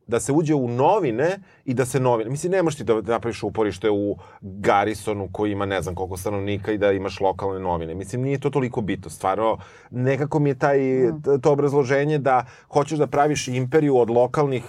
da 0.08 0.20
se 0.20 0.32
uđe 0.32 0.54
u 0.54 0.68
novine 0.68 1.38
i 1.64 1.74
da 1.74 1.84
se 1.84 2.00
novine. 2.00 2.30
Mislim, 2.30 2.52
ne 2.52 2.62
možeš 2.62 2.78
ti 2.78 2.84
da 2.84 3.00
napraviš 3.00 3.42
uporište 3.42 3.90
u 3.90 4.16
Garrisonu 4.40 5.28
koji 5.32 5.52
ima 5.52 5.66
ne 5.66 5.82
znam 5.82 5.94
koliko 5.94 6.16
stanovnika 6.16 6.72
i 6.72 6.78
da 6.78 6.92
imaš 6.92 7.20
lokalne 7.20 7.60
novine. 7.60 7.94
Mislim, 7.94 8.22
nije 8.22 8.40
to 8.40 8.50
toliko 8.50 8.80
bitno. 8.80 9.10
Stvarno, 9.10 9.58
nekako 9.90 10.38
mi 10.38 10.50
je 10.50 10.58
taj, 10.58 10.78
t- 11.24 11.40
to 11.42 11.52
obrazloženje 11.52 12.18
da 12.18 12.44
hoćeš 12.72 12.98
da 12.98 13.06
praviš 13.06 13.48
imperiju 13.48 13.96
od 13.98 14.10
lokalnih 14.10 14.64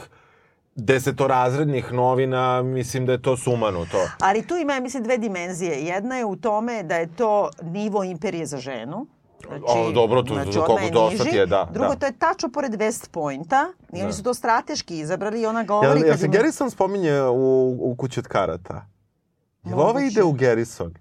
desetorazrednih 0.76 1.94
novina, 1.94 2.62
mislim 2.62 3.06
da 3.06 3.12
je 3.12 3.22
to 3.22 3.38
sumano 3.38 3.86
to. 3.92 4.08
Ali 4.20 4.48
tu 4.48 4.56
ima, 4.58 4.80
mislim, 4.80 5.04
dve 5.04 5.18
dimenzije. 5.18 5.72
Jedna 5.86 6.18
je 6.18 6.26
u 6.26 6.36
tome 6.36 6.84
da 6.84 6.96
je 6.96 7.16
to 7.16 7.50
nivo 7.64 8.04
imperije 8.04 8.46
za 8.46 8.58
ženu. 8.58 9.06
Znači, 9.40 9.64
O, 9.68 9.92
dobro, 9.92 10.22
tu- 10.24 10.34
znači, 10.34 10.52
koliko 10.58 10.80
je 10.80 10.92
to 10.92 11.06
niži. 11.06 11.18
sad 11.18 11.28
je, 11.28 11.46
da, 11.46 11.68
Drugo, 11.72 11.90
da. 11.90 11.96
to 11.96 12.06
je 12.06 12.12
tačno 12.14 12.50
pored 12.50 12.72
West 12.74 13.10
Pointa 13.10 13.68
i 13.94 13.98
oni 13.98 14.06
Da. 14.06 14.14
su 14.14 14.24
to 14.24 14.34
strateški 14.34 15.00
izabrali 15.00 15.42
i 15.42 15.46
ona 15.46 15.64
govori... 15.64 15.88
Jel, 15.92 16.08
jel 16.08 16.18
se 16.18 16.26
im- 16.26 16.32
Garrison 16.32 16.72
spominje 16.72 17.22
u, 17.22 17.36
u 17.82 17.96
kući 17.96 18.20
od 18.20 18.28
karata? 18.28 18.86
Jel 19.64 19.74
ova 19.76 19.88
Moguće. 19.88 20.06
ide 20.06 20.24
u 20.24 20.32
Garrison? 20.32 20.94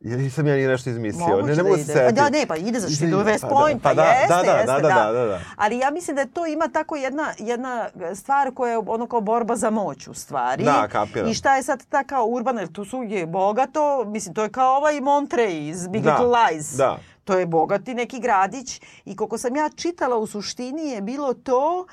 Ili 0.00 0.30
sam 0.30 0.46
ja 0.46 0.54
nije 0.54 0.68
nešto 0.68 0.90
izmislio? 0.90 1.26
Moguće 1.26 1.46
ne, 1.46 1.56
ne 1.56 1.62
mogu 1.62 1.76
da 1.76 1.78
se 1.78 1.84
ide. 1.84 1.92
setiti. 1.94 2.14
Da, 2.14 2.30
ne, 2.30 2.46
pa 2.46 2.56
ide 2.56 2.80
za 2.80 3.06
ide 3.06 3.16
u 3.16 3.20
West 3.20 3.40
Pa 3.40 3.48
da, 3.48 3.54
Point, 3.54 3.82
pa, 3.82 3.94
da, 3.94 4.02
jeste, 4.02 4.28
da, 4.28 4.42
da, 4.42 4.52
jeste, 4.52 4.66
da, 4.72 4.88
da, 5.04 5.12
da, 5.12 5.24
da. 5.24 5.40
Ali 5.56 5.78
ja 5.78 5.90
mislim 5.90 6.16
da 6.16 6.26
to 6.26 6.46
ima 6.46 6.68
tako 6.68 6.96
jedna, 6.96 7.32
jedna 7.38 7.88
stvar 8.14 8.50
koja 8.52 8.70
je 8.70 8.78
ono 8.78 9.06
kao 9.06 9.20
borba 9.20 9.56
za 9.56 9.70
moć 9.70 10.08
u 10.08 10.14
stvari. 10.14 10.64
Da, 10.64 10.88
kapiram. 10.88 11.28
I 11.28 11.34
šta 11.34 11.56
je 11.56 11.62
sad 11.62 11.84
ta 11.86 12.04
kao 12.04 12.26
urbana, 12.26 12.60
jer 12.60 12.72
tu 12.72 12.84
su 12.84 12.96
je 12.98 13.26
bogato, 13.26 14.04
mislim, 14.04 14.34
to 14.34 14.42
je 14.42 14.48
kao 14.50 14.76
ovaj 14.76 14.94
Monterey 14.94 15.70
iz 15.70 15.88
Big 15.88 16.02
Da, 16.02 16.10
Little 16.12 16.28
Lies. 16.44 16.72
da. 16.72 16.98
To 17.24 17.38
je 17.38 17.46
bogati 17.46 17.94
neki 17.94 18.20
gradić 18.20 18.80
i 19.04 19.16
koliko 19.16 19.38
sam 19.38 19.56
ja 19.56 19.68
čitala 19.76 20.16
u 20.16 20.26
suštini 20.26 20.90
je 20.90 21.00
bilo 21.00 21.34
to 21.34 21.86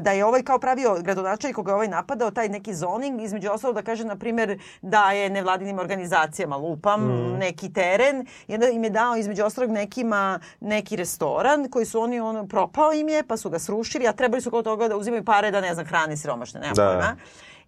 da 0.00 0.12
je 0.12 0.24
ovaj 0.24 0.42
kao 0.42 0.58
pravio 0.58 0.98
gradonačelnik 1.00 1.56
koga 1.56 1.70
je 1.70 1.74
ovaj 1.74 1.88
napadao, 1.88 2.30
taj 2.30 2.48
neki 2.48 2.74
zoning, 2.74 3.22
između 3.22 3.50
ostalog 3.50 3.74
da 3.76 3.82
kaže, 3.82 4.04
na 4.04 4.16
primjer, 4.16 4.58
da 4.82 5.12
je 5.12 5.30
nevladinim 5.30 5.78
organizacijama 5.78 6.56
lupam 6.56 7.00
Mm. 7.02 7.38
neki 7.38 7.72
teren 7.72 8.26
i 8.48 8.54
onda 8.54 8.68
im 8.68 8.84
je 8.84 8.90
dao 8.90 9.16
između 9.16 9.44
ostalog 9.44 9.70
nekima 9.70 10.40
neki 10.60 10.96
restoran 10.96 11.68
koji 11.70 11.86
su 11.86 12.00
oni, 12.00 12.20
ono, 12.20 12.46
propao 12.46 12.92
im 12.92 13.08
je, 13.08 13.22
pa 13.22 13.36
su 13.36 13.50
ga 13.50 13.58
srušili, 13.58 14.08
a 14.08 14.12
trebali 14.12 14.42
su 14.42 14.50
kod 14.50 14.64
toga 14.64 14.88
da 14.88 14.96
uzimaju 14.96 15.24
pare 15.24 15.50
da, 15.50 15.60
ne 15.60 15.74
znam, 15.74 15.86
hrani 15.86 16.16
siromašne, 16.16 16.60
nema 16.60 16.74
Da. 16.74 16.86
pojma. 16.86 17.16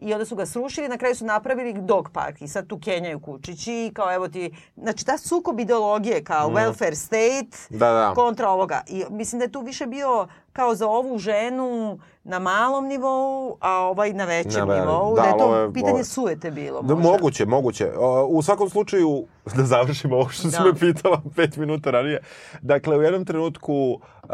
I 0.04 0.12
onda 0.12 0.24
su 0.24 0.36
ga 0.36 0.46
srušili, 0.46 0.88
na 0.88 0.98
kraju 0.98 1.14
su 1.14 1.24
napravili 1.26 1.72
dog 1.74 2.10
park 2.10 2.42
i 2.42 2.48
sad 2.48 2.66
tu 2.66 2.78
kenjaju 2.78 3.20
kučići 3.20 3.72
i 3.74 3.92
kao 3.92 4.14
evo 4.14 4.28
ti, 4.28 4.44
znači 4.76 5.06
ta 5.06 5.18
sukob 5.18 5.60
ideologije 5.60 6.24
kao 6.24 6.48
welfare 6.50 6.94
state 6.96 7.56
Mm. 7.70 7.78
Da, 7.78 7.88
da. 7.88 8.12
kontra 8.14 8.48
ovoga. 8.48 8.82
I 8.88 9.04
mislim 9.10 9.38
da 9.38 9.44
je 9.44 9.52
tu 9.52 9.60
više 9.60 9.86
bio 9.86 10.26
kao 10.52 10.74
za 10.74 10.88
ovu 10.88 11.18
ženu 11.18 11.98
na 12.24 12.38
malom 12.38 12.86
nivou, 12.86 13.56
a 13.60 13.70
ovaj 13.72 14.12
na 14.12 14.24
većem 14.24 14.68
velim. 14.68 14.82
nivou. 14.82 15.14
Da, 15.14 15.22
Da, 15.22 15.28
je 15.28 15.38
to 15.38 15.44
ovo 15.44 15.56
je- 15.56 15.72
pitanje 15.72 15.90
ovo 15.90 15.98
je- 15.98 16.04
sujete 16.04 16.50
bilo 16.50 16.82
Da, 16.82 16.94
možda. 16.94 17.10
moguće, 17.10 17.46
moguće. 17.46 17.90
O, 17.98 18.24
U 18.24 18.42
svakom 18.42 18.70
slučaju, 18.70 19.24
da 19.56 19.62
završimo 19.64 20.16
ovo 20.16 20.28
što 20.28 20.42
si 20.42 20.56
Da. 20.58 20.64
me 20.64 20.74
pitala 20.76 21.22
pet 21.36 21.56
minuta 21.56 21.90
ranije. 21.90 22.20
Dakle, 22.62 22.98
u 22.98 23.02
jednom 23.02 23.24
trenutku 23.24 23.92
uh, 23.92 24.30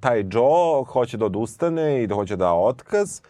taj 0.00 0.20
Joe 0.22 0.84
hoće 0.84 1.16
da 1.16 1.24
odustane 1.26 2.02
i 2.02 2.06
da 2.06 2.14
hoće 2.14 2.36
da 2.36 2.40
da 2.40 2.52
otkaz. 2.52 3.20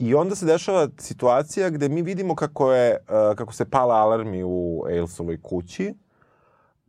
I 0.00 0.14
onda 0.14 0.34
se 0.34 0.46
dešava 0.46 0.88
situacija 0.98 1.70
gde 1.70 1.88
mi 1.88 2.02
vidimo 2.02 2.34
kako, 2.34 2.72
je, 2.72 2.96
uh, 3.00 3.36
kako 3.36 3.52
se 3.52 3.64
pala 3.64 3.94
alarmi 3.94 4.42
u 4.44 4.84
Ailsovoj 4.88 5.42
kući. 5.42 5.94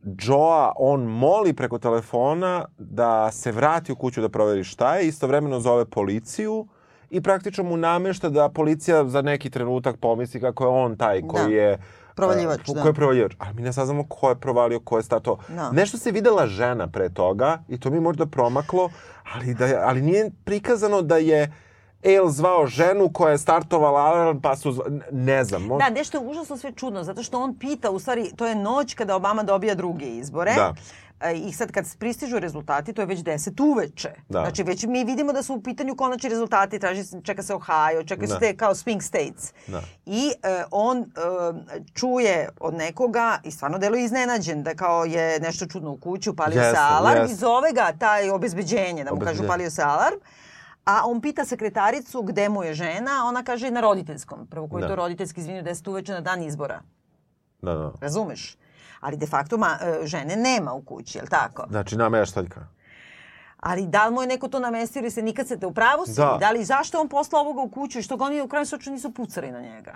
Joa, 0.02 0.72
on 0.76 1.02
moli 1.02 1.52
preko 1.52 1.78
telefona 1.78 2.64
da 2.78 3.30
se 3.30 3.52
vrati 3.52 3.92
u 3.92 3.96
kuću 3.96 4.20
da 4.20 4.28
proveri 4.28 4.64
šta 4.64 4.96
je, 4.96 5.08
istovremeno 5.08 5.60
zove 5.60 5.84
policiju 5.84 6.66
i 7.10 7.20
praktično 7.20 7.64
mu 7.64 7.76
namešta 7.76 8.28
da 8.28 8.48
policija 8.48 9.04
za 9.04 9.22
neki 9.22 9.50
trenutak 9.50 9.96
pomisli 10.00 10.40
kako 10.40 10.64
je 10.64 10.68
on 10.68 10.96
taj 10.96 11.22
koji 11.28 11.54
Da. 11.54 11.60
je 11.60 11.78
Provaljivač, 12.14 12.68
uh, 12.68 12.74
da. 12.74 12.82
Ko 12.82 12.88
je 12.88 12.94
provaljivač. 12.94 13.32
Ali 13.38 13.54
mi 13.54 13.62
ne 13.62 13.72
saznamo 13.72 14.04
ko 14.08 14.28
je 14.28 14.40
provalio, 14.40 14.80
ko 14.80 14.96
je 14.96 15.02
stato. 15.02 15.38
Da. 15.48 15.70
Nešto 15.72 15.98
se 15.98 16.10
videla 16.10 16.46
žena 16.46 16.86
pre 16.88 17.08
toga 17.08 17.58
i 17.68 17.80
to 17.80 17.90
mi 17.90 18.00
možda 18.00 18.26
promaklo, 18.26 18.90
ali, 19.34 19.54
da 19.54 19.82
ali 19.84 20.02
nije 20.02 20.30
prikazano 20.44 21.02
da 21.02 21.16
je 21.16 21.52
El 22.04 22.28
zvao 22.28 22.66
ženu 22.66 23.10
koja 23.10 23.30
je 23.30 23.38
startovala 23.38 24.00
alarm, 24.02 24.40
pa 24.40 24.56
su... 24.56 24.72
Zva... 24.72 24.84
Ne 25.10 25.44
znam. 25.44 25.62
možda- 25.62 25.84
Da, 25.84 25.90
nešto 25.92 26.18
je 26.18 26.24
užasno 26.24 26.56
sve 26.56 26.72
čudno, 26.72 27.04
zato 27.04 27.22
što 27.22 27.40
on 27.40 27.54
pita, 27.54 27.90
u 27.90 27.98
stvari, 27.98 28.30
to 28.36 28.46
je 28.46 28.54
noć 28.54 28.94
kada 28.94 29.16
Obama 29.16 29.42
dobija 29.42 29.74
druge 29.74 30.06
izbore. 30.06 30.54
Da. 30.54 30.74
E, 31.22 31.34
I 31.34 31.52
sad 31.52 31.72
kad 31.72 31.96
pristižu 31.96 32.38
rezultati, 32.38 32.92
to 32.92 33.02
je 33.02 33.06
već 33.06 33.20
10 33.20 33.62
uveče. 33.62 34.10
Da. 34.28 34.40
Znači 34.40 34.62
već 34.62 34.84
mi 34.84 35.04
vidimo 35.04 35.32
da 35.32 35.42
su 35.42 35.54
u 35.54 35.62
pitanju 35.62 35.96
konačni 35.96 36.28
rezultati, 36.28 36.78
traži, 36.78 37.04
se- 37.04 37.20
čeka 37.22 37.42
se 37.42 37.54
Ohio, 37.54 38.04
čeka 38.04 38.26
se 38.26 38.32
Da. 38.32 38.38
te 38.38 38.56
kao 38.56 38.74
swing 38.74 39.00
states. 39.02 39.52
Da. 39.66 39.80
I 40.06 40.32
e, 40.42 40.64
on 40.70 40.98
e, 40.98 41.04
čuje 41.94 42.48
od 42.60 42.74
nekoga 42.74 43.38
i 43.44 43.50
stvarno 43.50 43.78
deluje 43.78 44.04
iznenađen 44.04 44.62
da 44.62 44.74
kao 44.74 45.04
je 45.04 45.40
nešto 45.40 45.66
čudno 45.66 45.90
u 45.90 45.96
kući, 45.96 46.30
upalio 46.30 46.54
se 46.54 46.60
Jeste, 46.60 46.78
alarm 46.80 47.20
jeste. 47.20 47.32
i 47.32 47.36
zove 47.36 47.72
ga 47.72 47.92
taj 47.92 48.30
obezbeđenje, 48.30 49.04
da 49.04 49.10
mu 49.10 49.16
kaže 49.16 49.22
Obezbeđenje. 49.22 49.46
upalio 49.46 49.70
se 49.70 49.82
alarm. 49.82 50.16
A 50.84 51.06
on 51.06 51.20
pita 51.20 51.44
sekretaricu 51.44 52.22
gde 52.22 52.48
mu 52.48 52.62
je 52.62 52.74
žena, 52.74 53.10
a 53.14 53.28
ona 53.28 53.42
kaže 53.42 53.70
na 53.70 53.80
roditeljskom. 53.80 54.46
Prvo 54.46 54.68
koji 54.68 54.80
je 54.80 54.82
Da. 54.82 54.88
to 54.88 54.96
roditeljski, 54.96 55.40
izvinju, 55.40 55.62
10 55.62 55.88
uveče 55.88 56.12
na 56.12 56.20
dan 56.20 56.42
izbora. 56.42 56.80
Da, 57.62 57.74
da. 57.74 57.92
Razumeš? 58.00 58.56
Ali 59.00 59.16
de 59.16 59.26
facto 59.26 59.58
ma, 59.58 59.78
e, 59.82 60.06
žene 60.06 60.36
nema 60.36 60.72
u 60.72 60.82
kući, 60.82 61.18
je 61.18 61.22
li 61.22 61.28
tako? 61.28 61.66
Znači, 61.70 61.96
nameštaljka. 61.96 62.66
Ali 63.62 63.86
da 63.86 64.06
li 64.06 64.14
mu 64.14 64.22
je 64.22 64.28
neko 64.28 64.48
to 64.48 64.60
namestio 64.60 65.00
ili 65.00 65.10
se 65.10 65.22
nikad 65.22 65.48
se 65.48 65.56
te 65.58 65.66
u 65.66 65.72
pravu 65.72 66.06
si? 66.06 66.14
Da. 66.16 66.36
Da 66.40 66.50
li 66.50 66.64
zašto 66.64 67.00
on 67.00 67.08
poslao 67.08 67.42
ovoga 67.42 67.60
u 67.60 67.68
kuću 67.68 67.98
i 67.98 68.02
što 68.02 68.16
ga 68.16 68.24
oni 68.24 68.40
u 68.40 68.48
kraju 68.48 68.66
slučaju 68.66 68.94
nisu 68.94 69.10
pucali 69.10 69.50
na 69.50 69.60
njega? 69.60 69.94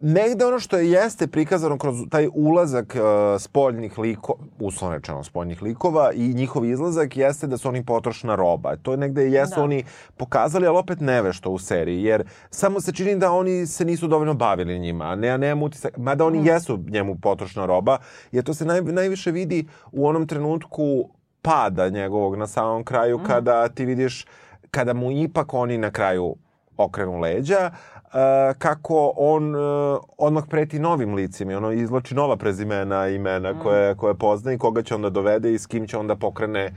Negde 0.00 0.44
ono 0.44 0.58
što 0.58 0.76
je 0.76 0.90
jeste 0.90 1.26
prikazano 1.26 1.78
kroz 1.78 1.96
taj 2.10 2.28
ulazak 2.34 2.96
uh, 2.96 3.40
spoljnih 3.40 3.98
likova, 3.98 4.38
uslovno 4.60 4.96
rečeno 4.96 5.24
spoljnih 5.24 5.62
likova 5.62 6.12
i 6.12 6.34
njihov 6.34 6.64
izlazak 6.64 7.16
jeste 7.16 7.46
da 7.46 7.56
su 7.58 7.68
oni 7.68 7.84
potrošna 7.84 8.34
roba. 8.34 8.76
To 8.76 8.90
je 8.90 8.96
negde 8.96 9.30
jesu 9.30 9.54
Da. 9.56 9.62
oni 9.62 9.84
pokazali, 10.16 10.66
ali 10.66 10.78
opet 10.78 11.00
nevešto 11.00 11.50
u 11.50 11.58
seriji, 11.58 12.02
jer 12.02 12.24
samo 12.50 12.80
se 12.80 12.92
čini 12.92 13.16
da 13.16 13.32
oni 13.32 13.66
se 13.66 13.84
nisu 13.84 14.06
dovoljno 14.06 14.34
bavili 14.34 14.78
njima, 14.78 15.14
ne, 15.14 15.28
a 15.28 15.36
nemam 15.36 15.62
utisak, 15.62 15.96
mada 15.96 16.24
oni 16.24 16.46
jesu 16.46 16.78
njemu 16.88 17.16
potrošna 17.22 17.66
roba, 17.66 17.98
jer 18.32 18.44
to 18.44 18.54
se 18.54 18.64
naj, 18.64 18.80
najviše 18.80 19.30
vidi 19.30 19.66
u 19.92 20.06
onom 20.06 20.26
trenutku 20.26 21.10
pada 21.44 21.88
njegovog 21.88 22.36
na 22.36 22.46
samom 22.46 22.84
kraju, 22.84 23.20
kada 23.26 23.68
ti 23.68 23.84
vidiš, 23.84 24.26
kada 24.70 24.92
mu 24.94 25.12
ipak 25.12 25.54
oni 25.54 25.78
na 25.78 25.90
kraju 25.90 26.36
okrenu 26.76 27.20
leđa, 27.20 27.70
uh, 27.70 28.10
kako 28.58 29.12
on 29.16 29.54
uh, 29.54 29.98
odmah 30.18 30.44
preti 30.50 30.78
novim 30.78 31.14
licima 31.14 31.52
i 31.52 31.54
ono 31.54 31.72
izloči 31.72 32.14
nova 32.14 32.36
prezimena, 32.36 33.08
imena 33.08 33.60
koje, 33.62 33.94
koje 33.94 34.14
pozna 34.14 34.52
i 34.52 34.58
koga 34.58 34.82
će 34.82 34.94
onda 34.94 35.10
dovede 35.10 35.52
i 35.52 35.58
s 35.58 35.66
kim 35.66 35.86
će 35.86 35.98
onda 35.98 36.16
pokrene 36.16 36.72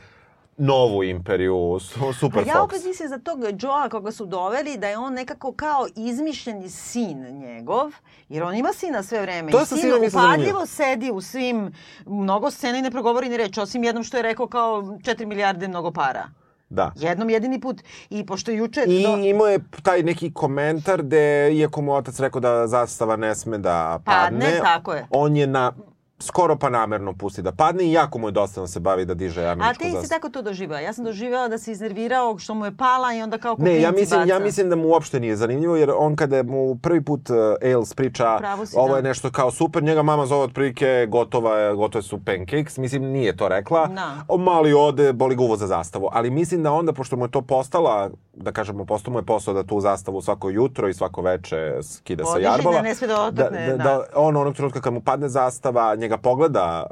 novu 0.58 1.04
imperiju, 1.04 1.78
su- 1.82 2.14
Super 2.14 2.44
Pa 2.44 2.50
ja 2.50 2.56
Fox. 2.56 2.62
opet 2.62 2.84
mislim 2.84 3.10
za 3.10 3.18
tog 3.20 3.40
Joa 3.60 3.90
koga 3.90 4.12
su 4.12 4.26
doveli 4.26 4.78
da 4.78 4.88
je 4.88 4.98
on 4.98 5.14
nekako 5.14 5.52
kao 5.54 5.88
izmišljeni 5.98 6.70
sin 6.70 7.40
njegov, 7.40 7.92
jer 8.30 8.44
on 8.44 8.56
ima 8.56 8.74
sina 8.74 9.04
sve 9.04 9.22
vreme. 9.22 9.52
To 9.52 9.62
I 9.62 9.66
sin 9.66 9.80
upadljivo 10.08 10.66
sedi 10.66 11.12
u 11.12 11.22
svim, 11.22 11.72
mnogo 12.06 12.52
scena 12.52 12.78
i 12.78 12.82
ne 12.82 12.92
progovori 12.92 13.30
ni 13.30 13.38
reč, 13.38 13.58
osim 13.58 13.84
jednom 13.84 14.04
što 14.04 14.18
je 14.18 14.24
rekao 14.24 14.48
kao 14.48 14.82
4 14.82 15.26
milijarde 15.26 15.68
mnogo 15.68 15.92
para. 15.92 16.24
Da. 16.70 16.92
Jednom 16.96 17.30
jedini 17.30 17.62
put. 17.62 17.82
I 18.10 18.26
pošto 18.26 18.52
je 18.52 18.58
juče... 18.58 18.84
I 18.84 19.04
do- 19.04 19.18
imao 19.18 19.48
je 19.48 19.60
taj 19.84 20.04
neki 20.04 20.34
komentar 20.34 21.02
gde, 21.02 21.18
iako 21.54 21.82
mu 21.82 21.94
otac 21.94 22.20
rekao 22.20 22.42
da 22.42 22.68
zastava 22.68 23.16
ne 23.16 23.36
sme 23.36 23.58
da 23.58 24.00
padne, 24.06 24.40
Padne, 24.40 24.60
tako 24.60 24.94
je. 24.94 25.08
on 25.10 25.36
je 25.36 25.48
na 25.48 25.72
skoro 26.20 26.56
pa 26.56 26.70
namerno 26.70 27.14
pusti 27.14 27.42
da 27.42 27.52
padne 27.52 27.84
i 27.84 27.92
jako 27.92 28.20
mu 28.20 28.28
je 28.28 28.32
dosta 28.32 28.62
da 28.62 28.68
se 28.68 28.80
bavi 28.80 29.06
da 29.06 29.14
diže 29.14 29.44
A 29.44 29.52
američku 29.52 29.74
ti 29.76 29.86
si 29.86 29.92
zastavu. 29.92 30.10
tako 30.12 30.30
to 30.30 30.42
doživao. 30.42 30.80
Ja 30.80 30.94
sam 30.94 31.06
doživjela 31.06 31.48
da 31.48 31.58
se 31.58 31.72
iznervirao 31.72 32.38
što 32.38 32.54
mu 32.54 32.66
je 32.66 32.72
pala 32.74 33.14
i 33.14 33.22
onda 33.22 33.38
kao 33.38 33.56
ko 33.56 33.64
Ne, 33.64 33.82
ja 33.82 33.92
mislim, 33.92 34.20
ja 34.22 34.26
baca. 34.28 34.40
mislim 34.40 34.70
da 34.70 34.76
mu 34.76 34.88
uopšte 34.88 35.20
nije 35.20 35.36
zanimljivo, 35.36 35.76
jer 35.76 35.92
on 35.92 36.16
kada 36.16 36.44
mu 36.44 36.78
prvi 36.78 37.02
put 37.02 37.30
uh, 37.30 37.36
Ailes 37.62 37.94
priča 37.94 38.40
si, 38.66 38.76
ovo 38.76 38.90
da. 38.90 38.98
je 38.98 39.04
nešto 39.04 39.32
kao 39.32 39.52
super, 39.52 39.84
njega 39.84 40.04
mama 40.04 40.26
zove 40.26 40.44
otprilike 40.44 41.08
gotova, 41.10 41.56
je- 41.56 41.76
gotove 41.76 42.02
su 42.02 42.20
pancakes, 42.20 42.78
mislim 42.78 43.04
nije 43.04 43.38
to 43.38 43.48
rekla. 43.48 43.88
Da. 43.88 44.12
O, 44.28 44.38
mali 44.38 44.74
ode, 44.74 45.14
boli 45.14 45.36
ga 45.36 45.44
uvo 45.44 45.56
za 45.56 45.68
zastavu. 45.68 46.10
Ali 46.12 46.30
mislim 46.30 46.64
da 46.64 46.72
onda, 46.72 46.94
pošto 46.94 47.16
mu 47.16 47.26
je 47.26 47.32
to 47.32 47.42
postala, 47.42 48.10
da 48.34 48.52
kažemo, 48.52 48.86
postao 48.86 49.12
mu 49.12 49.20
je 49.20 49.26
posao 49.26 49.54
da 49.54 49.64
tu 49.64 49.80
zastavu 49.80 50.22
svako 50.22 50.50
jutro 50.50 50.90
i 50.90 50.94
svako 50.94 51.22
veče 51.22 51.80
skida 51.84 52.24
sa 52.26 52.32
Podiže 52.32 52.46
jarbola. 52.46 52.76
da 52.76 52.82
ne 52.82 52.96
sme 52.96 53.08
da 53.08 53.22
otakne, 53.22 53.68
da, 53.68 53.78
da. 53.78 53.84
da. 53.84 54.04
on 54.16 54.36
onog 54.38 54.56
trenutka 54.56 54.82
kad 54.82 54.94
mu 54.94 55.02
padne 55.02 55.30
zastava, 55.30 55.96
njega 56.08 56.18
pogleda 56.18 56.86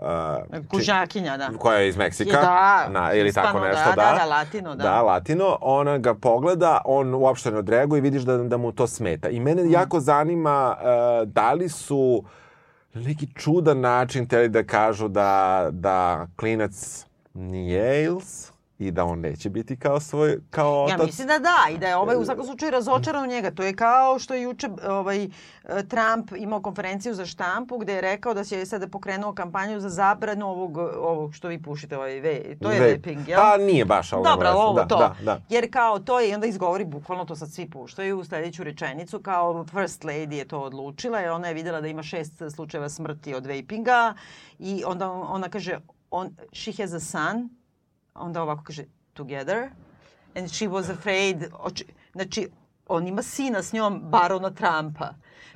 uh, 0.52 0.68
Kužakinja, 0.68 1.38
da. 1.38 1.50
koja 1.60 1.78
je 1.78 1.90
iz 1.90 1.98
Meksika, 1.98 2.42
Da, 2.42 2.88
na, 2.90 3.14
ili 3.14 3.34
tako 3.34 3.48
Hispano, 3.48 3.66
nešto, 3.68 3.90
da, 3.90 3.96
da. 3.96 4.12
da, 4.12 4.18
da, 4.18 4.26
latino, 4.26 4.76
da. 4.76 4.84
Da, 4.84 5.02
latino, 5.02 5.58
ona 5.62 5.98
ga 5.98 6.14
pogleda, 6.14 6.82
on 6.86 7.14
uopšte 7.14 7.52
ne 7.52 7.58
odreaguje 7.58 7.98
i 7.98 8.02
vidiš 8.02 8.22
da, 8.24 8.38
da 8.38 8.58
mu 8.58 8.72
to 8.72 8.88
smeta. 8.88 9.30
I 9.30 9.40
Mm. 9.40 9.44
mene 9.44 9.72
jako 9.72 10.00
zanima 10.00 10.76
uh, 10.78 11.28
da 11.28 11.54
li 11.54 11.70
su 11.70 12.24
na 12.94 13.02
neki 13.02 13.28
čudan 13.36 13.80
način 13.80 14.28
teli 14.28 14.50
da 14.50 14.64
kažu 14.64 15.08
da, 15.08 15.68
da 15.72 16.28
klinac 16.36 17.06
nije 17.34 17.82
Ailes 17.82 18.52
i 18.80 18.92
da 18.92 19.06
on 19.06 19.20
neće 19.20 19.50
biti 19.50 19.80
kao 19.80 20.00
svoj, 20.00 20.38
kao 20.50 20.84
otac. 20.84 21.00
Ja 21.00 21.06
mislim 21.06 21.28
da 21.28 21.40
da 21.40 21.74
i 21.76 21.78
da 21.78 21.88
je 21.88 21.96
ovaj 21.96 22.16
u 22.18 22.26
svakom 22.26 22.46
slučaju 22.46 22.72
razočaran 22.72 23.24
u 23.24 23.28
njega. 23.28 23.52
To 23.52 23.64
je 23.64 23.76
kao 23.76 24.20
što 24.20 24.34
je 24.34 24.42
juče 24.42 24.70
ovaj, 24.88 25.24
e, 25.24 25.30
Trump 25.64 26.32
imao 26.38 26.62
konferenciju 26.62 27.14
za 27.14 27.26
štampu 27.26 27.78
gde 27.78 27.94
je 27.94 28.02
rekao 28.02 28.34
da 28.34 28.44
će 28.44 28.66
sada 28.66 28.88
pokrenuo 28.88 29.34
kampanju 29.34 29.80
za 29.80 29.90
zabranu 29.90 30.48
ovog, 30.48 30.78
ovog 30.78 31.34
što 31.34 31.48
vi 31.48 31.62
pušite, 31.62 31.98
ovaj, 31.98 32.20
ve, 32.20 32.56
to 32.62 32.72
je 32.72 32.92
vaping, 32.92 33.28
jel? 33.28 33.40
Pa 33.42 33.58
nije 33.58 33.86
baš, 33.86 34.14
ali 34.14 34.24
Dobro, 34.24 34.50
ovo 34.50 34.74
da, 34.74 34.88
to. 34.88 34.98
Da, 34.98 35.16
da. 35.24 35.42
Jer 35.50 35.72
kao 35.72 36.00
to 36.00 36.20
je, 36.20 36.30
i 36.30 36.34
onda 36.34 36.48
izgovori 36.48 36.86
bukvalno, 36.86 37.26
to 37.26 37.36
sad 37.36 37.52
svi 37.52 37.70
puštaju, 37.70 38.20
u 38.20 38.24
sledeću 38.24 38.64
rečenicu, 38.64 39.20
kao 39.20 39.66
first 39.66 40.04
lady 40.04 40.34
je 40.34 40.48
to 40.48 40.60
odlučila, 40.60 41.20
jer 41.20 41.32
ona 41.32 41.48
je 41.48 41.54
videla 41.54 41.82
da 41.82 41.88
ima 41.88 42.04
šest 42.04 42.42
slučajeva 42.56 42.90
smrti 42.90 43.36
od 43.36 43.46
vapinga 43.46 44.14
i 44.60 44.84
onda 44.86 45.12
ona 45.12 45.50
kaže, 45.50 45.80
on, 46.12 46.36
she 46.54 46.74
has 46.84 46.94
a 46.94 47.00
son, 47.00 47.50
onda 48.16 48.42
ovako 48.42 48.64
kaže, 48.64 48.84
together, 49.14 49.70
and 50.36 50.52
she 50.52 50.68
was 50.68 50.90
afraid, 50.90 51.38
znači, 52.14 52.50
on 52.88 53.08
ima 53.08 53.22
sina 53.22 53.64
s 53.64 53.74
njom, 53.74 54.00
barona 54.02 54.50
Trumpa. 54.50 55.10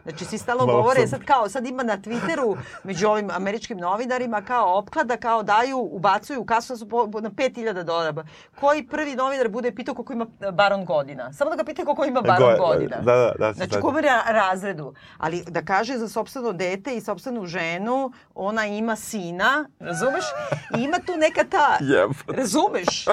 Znači, 0.04 0.26
svi 0.26 0.38
stalno 0.38 0.66
Malo 0.66 0.78
govore, 0.78 1.08
sad 1.08 1.24
kao, 1.24 1.50
sad 1.50 1.68
ima 1.68 1.84
na 1.84 1.98
Twitteru, 1.98 2.58
među 2.84 3.08
ovim 3.08 3.30
američkim 3.32 3.78
novinarima, 3.78 4.42
kao 4.42 4.78
opklada, 4.78 5.18
kao 5.18 5.44
daju, 5.44 5.80
ubacuju 5.92 6.42
u 6.42 6.46
kasu 6.46 6.74
da 6.74 6.78
su 6.78 6.90
po, 6.90 7.22
na 7.22 7.30
5000 7.30 7.84
dolara. 7.84 8.24
Koji 8.60 8.88
prvi 8.88 9.16
novinar 9.16 9.48
bude 9.48 9.76
pitao 9.76 9.96
koliko 9.96 10.14
ima 10.14 10.26
e, 10.42 10.52
baron 10.52 10.86
godina? 10.86 11.34
Samo 11.34 11.50
da 11.50 11.56
ga 11.56 11.64
pitaju 11.64 11.86
koliko 11.86 12.06
ima 12.06 12.22
baron 12.22 12.52
Go- 12.52 12.66
godina. 12.68 12.98
da, 12.98 13.16
da, 13.16 13.34
da, 13.40 13.54
Znači, 13.54 13.78
u 13.78 13.82
kome 13.82 14.02
ra- 14.02 14.32
razredu. 14.32 14.94
Ali 15.18 15.44
da 15.48 15.62
kaže 15.62 15.98
za 15.98 16.08
sobstveno 16.10 16.52
dete 16.52 16.96
i 16.96 17.02
sobstvenu 17.02 17.46
ženu, 17.46 18.12
ona 18.36 18.66
ima 18.66 18.96
sina, 18.96 19.70
razumeš? 19.80 20.26
I 20.78 20.82
ima 20.82 20.98
tu 20.98 21.18
neka 21.18 21.44
ta... 21.44 21.78
Razumeš? 22.40 23.06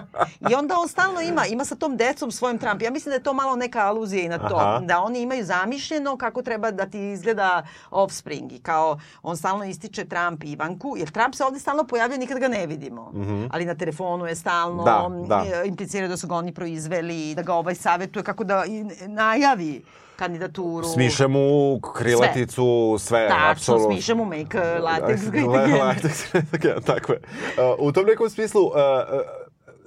I 0.51 0.55
onda 0.55 0.75
on 0.79 0.89
stalno 0.89 1.21
ima, 1.21 1.47
ima 1.47 1.65
sa 1.65 1.75
tom 1.75 1.97
decom 1.97 2.31
svojim 2.31 2.59
Trump. 2.59 2.83
Ja 2.83 2.91
mislim 2.91 3.11
da 3.11 3.15
je 3.15 3.23
to 3.23 3.33
malo 3.33 3.57
neka 3.57 3.81
aluzija 3.81 4.06
i 4.15 4.29
na 4.29 4.39
to. 4.41 4.57
Aha. 4.57 4.81
Da 4.81 5.01
oni 5.01 5.21
imaju 5.21 5.45
zamišljeno 5.45 6.17
kako 6.17 6.43
treba 6.43 6.71
da 6.71 6.87
ti 6.87 7.01
izgleda 7.03 7.63
offspring. 7.91 8.53
I 8.53 8.59
kao 8.59 8.99
on 9.23 9.37
stalno 9.37 9.65
ističe 9.65 10.05
Trump 10.05 10.45
i 10.45 10.49
Ivanku, 10.49 10.95
jer 10.97 11.11
Trump 11.11 11.35
se 11.35 11.45
ovde 11.45 11.59
stalno 11.59 11.85
pojavlja, 11.85 12.17
nikad 12.17 12.39
ga 12.39 12.49
ne 12.49 12.67
vidimo. 12.67 13.13
Ali 13.51 13.65
na 13.65 13.75
telefonu 13.75 14.27
je 14.27 14.35
stalno, 14.35 14.85
Da, 14.85 15.09
da. 15.27 15.45
e, 15.55 15.67
impliciraju 15.67 16.09
da 16.09 16.17
su 16.17 16.27
ga 16.27 16.35
oni 16.35 16.53
proizveli, 16.53 17.35
da 17.35 17.43
ga 17.43 17.55
ovaj 17.55 17.75
savetuje 17.75 18.23
kako 18.23 18.45
da 18.45 18.65
najavi 19.07 19.85
kandidaturu. 20.17 20.85
Smiše 20.85 21.27
mu 21.27 21.81
krilaticu, 21.83 22.67
sve, 22.99 23.29
Tačno, 23.29 23.51
apsolutno. 23.51 23.89
smiše 23.89 24.15
mu 24.15 24.25
make 24.25 24.59
latex 24.59 25.31
great 25.31 25.49
again. 25.57 25.79
latex 25.79 26.33
great 26.33 26.55
again, 26.57 26.83
tako 26.83 27.13
je. 27.13 27.21
Uh, 27.21 27.87
u 27.87 27.93
tom 27.93 28.07
nekom 28.07 28.31
smislu, 28.31 28.63
uh, 28.63 28.73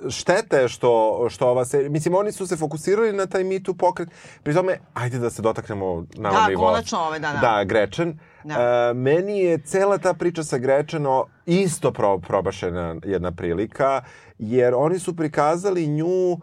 štete 0.10 0.58
je 0.58 0.68
što, 0.68 0.90
što 1.30 1.48
ova 1.48 1.66
serija, 1.66 1.90
mislim, 1.90 2.16
oni 2.16 2.32
su 2.32 2.48
se 2.48 2.58
fokusirali 2.58 3.14
na 3.14 3.26
taj 3.26 3.44
Too 3.64 3.74
pokret, 3.74 4.10
pri 4.44 4.54
tome, 4.54 4.80
ajde 4.94 5.20
da 5.20 5.30
se 5.30 5.42
dotaknemo 5.42 6.06
na 6.16 6.30
Da, 6.30 6.38
ovom 6.38 6.50
nivou. 6.50 6.66
konačno 6.66 7.00
ove, 7.00 7.20
da, 7.20 7.32
da. 7.32 7.40
Da, 7.40 7.64
Grečen. 7.64 8.20
Da. 8.44 8.54
Uh, 8.92 8.98
meni 8.98 9.40
je 9.40 9.58
cela 9.58 9.98
ta 9.98 10.14
priča 10.14 10.44
sa 10.44 10.58
Grečeno 10.58 11.26
isto 11.46 11.92
pro, 11.92 12.18
probašena 12.18 12.96
jedna 13.04 13.32
prilika, 13.32 14.02
jer 14.38 14.74
oni 14.74 15.00
su 15.00 15.16
prikazali 15.16 15.88
nju 15.88 16.32
uh, 16.32 16.40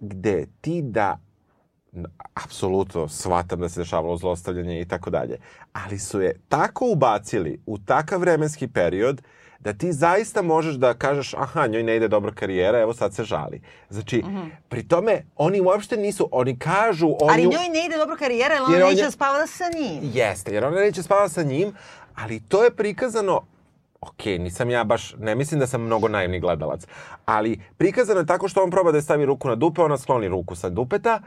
gde 0.00 0.46
ti 0.60 0.82
da 0.82 1.18
apsolutno 2.34 3.08
shvatam 3.08 3.60
da 3.60 3.68
se 3.68 3.80
dešavalo 3.80 4.16
zlostavljanje 4.16 4.80
i 4.80 4.84
tako 4.84 5.10
dalje. 5.10 5.38
Ali 5.72 5.98
su 5.98 6.20
je 6.20 6.40
tako 6.48 6.86
ubacili 6.86 7.62
u 7.66 7.78
takav 7.78 8.20
vremenski 8.20 8.68
period 8.68 9.22
da 9.64 9.72
ti 9.72 9.92
zaista 9.92 10.42
možeš 10.42 10.74
da 10.74 10.94
kažeš 10.94 11.34
aha, 11.34 11.66
njoj 11.66 11.82
ne 11.82 11.96
ide 11.96 12.08
dobra 12.08 12.32
karijera, 12.32 12.80
evo 12.80 12.94
sad 12.94 13.14
se 13.14 13.24
žali. 13.24 13.60
Znači, 13.90 14.22
pri 14.68 14.88
tome, 14.88 15.24
oni 15.36 15.60
uopšte 15.60 15.96
nisu, 15.96 16.28
oni 16.32 16.58
kažu... 16.58 17.08
On 17.10 17.30
Ali 17.30 17.42
nju- 17.42 17.50
njoj 17.50 17.68
ne 17.70 17.86
ide 17.86 17.96
dobro 17.96 18.16
karijera, 18.16 18.54
jer 18.54 18.62
ona 18.62 18.74
Jer 18.74 18.82
on 18.82 18.88
neće 18.88 19.00
je- 19.00 19.04
da 19.04 19.10
spava 19.10 19.46
sa 19.46 19.64
njim. 19.70 20.00
Jeste, 20.04 20.54
jer 20.54 20.64
ona 20.64 20.76
neće 20.76 21.02
spava 21.02 21.28
sa 21.28 21.42
njim, 21.42 21.72
ali 22.14 22.40
to 22.40 22.64
je 22.64 22.70
prikazano 22.72 23.40
ok, 24.00 24.24
nisam 24.26 24.70
ja 24.70 24.84
baš, 24.84 25.14
ne 25.14 25.34
mislim 25.34 25.60
da 25.60 25.66
sam 25.66 25.82
mnogo 25.82 26.08
naivni 26.08 26.40
gledalac, 26.40 26.86
ali 27.26 27.60
prikazano 27.76 28.20
je 28.20 28.26
tako 28.26 28.48
što 28.48 28.62
on 28.62 28.70
proba 28.70 28.92
da 28.92 28.98
je 28.98 29.02
stavi 29.02 29.24
ruku 29.26 29.48
na 29.48 29.54
dupe, 29.54 29.82
ona 29.82 29.98
skloni 29.98 30.28
ruku 30.28 30.54
sa 30.54 30.68
dupeta 30.68 31.20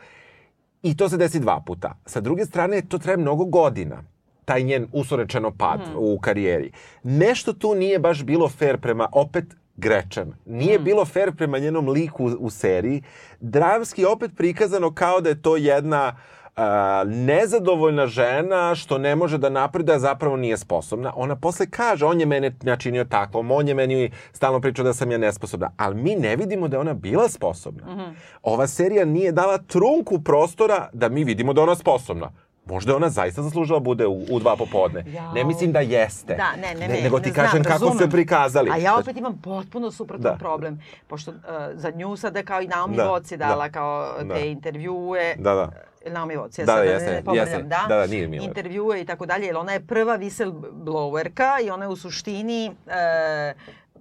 i 0.84 0.98
to 0.98 1.10
se 1.10 1.18
desi 1.18 1.40
dva 1.40 1.60
puta. 1.60 1.96
Sa 2.06 2.22
druge 2.22 2.46
strane, 2.46 2.82
to 2.82 2.98
traje 2.98 3.18
mnogo 3.18 3.46
godina 3.46 4.04
taj 4.48 4.64
njen 4.64 4.88
usorečeno 4.94 5.52
pad 5.52 5.80
u 5.96 6.20
karijeri. 6.20 6.72
Nešto 7.04 7.54
tu 7.54 7.76
nije 7.76 8.00
baš 8.00 8.24
bilo 8.24 8.50
fair 8.50 8.78
prema 8.78 9.10
opet 9.12 9.46
Grečan. 9.78 10.34
Nije 10.46 10.80
bilo 10.80 11.06
fair 11.06 11.36
prema 11.36 11.60
njenom 11.60 11.90
liku 11.90 12.26
u, 12.26 12.32
u 12.40 12.50
seriji. 12.50 13.04
Dramski 13.40 14.06
opet 14.06 14.32
prikazano 14.38 14.94
kao 14.94 15.22
da 15.22 15.30
je 15.30 15.42
to 15.42 15.58
jedna 15.58 16.16
a, 16.56 17.04
nezadovoljna 17.08 18.08
žena 18.08 18.76
što 18.76 18.98
ne 18.98 19.16
može 19.16 19.38
da 19.38 19.50
napreduje, 19.50 19.96
a 19.96 20.00
zapravo 20.00 20.38
nije 20.38 20.58
sposobna. 20.58 21.14
Ona 21.16 21.36
posle 21.36 21.66
kaže, 21.70 22.06
on 22.06 22.20
je 22.20 22.26
mene 22.26 22.56
načinio 22.62 23.06
takvom, 23.06 23.52
on 23.52 23.68
je 23.68 23.74
meni 23.74 24.12
stalno 24.32 24.62
pričao 24.62 24.86
da 24.86 24.94
sam 24.94 25.12
ja 25.12 25.18
nesposobna. 25.18 25.72
Ali 25.78 25.96
mi 25.96 26.16
ne 26.16 26.36
vidimo 26.36 26.68
da 26.68 26.78
je 26.78 26.82
ona 26.82 26.94
bila 26.94 27.30
sposobna. 27.30 28.14
Ova 28.44 28.68
serija 28.68 29.06
nije 29.06 29.32
dala 29.32 29.58
trunku 29.58 30.24
prostora 30.24 30.90
da 30.94 31.10
mi 31.10 31.24
vidimo 31.24 31.54
da 31.54 31.62
je 31.62 31.64
ona 31.64 31.76
sposobna. 31.76 32.32
Možda 32.70 32.92
je 32.92 32.96
ona 32.96 33.10
zaista 33.10 33.42
zaslužila 33.42 33.80
bude 33.80 34.08
u, 34.08 34.26
u 34.32 34.40
dva 34.40 34.56
popodne. 34.56 35.04
Jao. 35.08 35.34
Ne 35.34 35.44
mislim 35.44 35.72
da 35.72 35.80
jeste. 35.80 36.36
Da, 36.36 36.52
ne, 36.58 36.76
ne, 36.76 36.88
ne. 36.88 37.02
nego 37.02 37.20
ti 37.20 37.28
ne 37.28 37.34
znam, 37.34 37.46
kažem 37.46 37.64
kako 37.64 37.80
su 37.80 37.86
je 37.86 37.90
razumem. 37.90 38.10
prikazali. 38.12 38.70
A 38.72 38.78
ja 38.78 38.98
opet 38.98 39.18
imam 39.18 39.38
potpuno 39.38 39.92
suprotan 39.92 40.24
Da. 40.24 40.38
problem. 40.38 40.80
Pošto 41.08 41.32
uh, 41.32 41.38
za 41.74 41.92
nju 41.92 42.16
sada 42.16 42.44
kao 42.44 42.62
i 42.62 42.68
Naomi 42.68 42.96
Da, 42.96 43.04
Watts 43.06 43.32
je 43.32 43.38
dala 43.38 43.66
da, 43.66 43.72
kao 43.72 44.14
te 44.20 44.24
da. 44.26 44.38
intervjue. 44.38 45.36
Da, 45.38 45.54
da. 45.54 45.72
E, 46.06 46.10
Naomi 46.10 46.36
Watts, 46.36 46.60
ja 46.60 46.66
Da, 46.66 46.72
sad 46.72 46.78
da, 46.78 46.84
ne- 46.84 46.90
jeste, 46.90 47.22
ne 47.26 47.36
jeste. 47.36 47.58
da. 47.58 47.86
Da, 47.90 47.96
da, 47.96 48.08
nije 48.08 48.28
Miller. 48.28 48.48
Intervjue 48.48 49.02
i 49.02 49.06
tako 49.06 49.26
dalje, 49.26 49.46
jer 49.46 49.58
ona 49.58 49.72
je 49.72 49.80
prva 49.82 50.18
whistleblowerka 50.18 51.66
i 51.66 51.70
ona 51.70 51.86
je 51.86 51.90
u 51.90 51.96
suštini 51.96 52.66
e, 52.88 53.54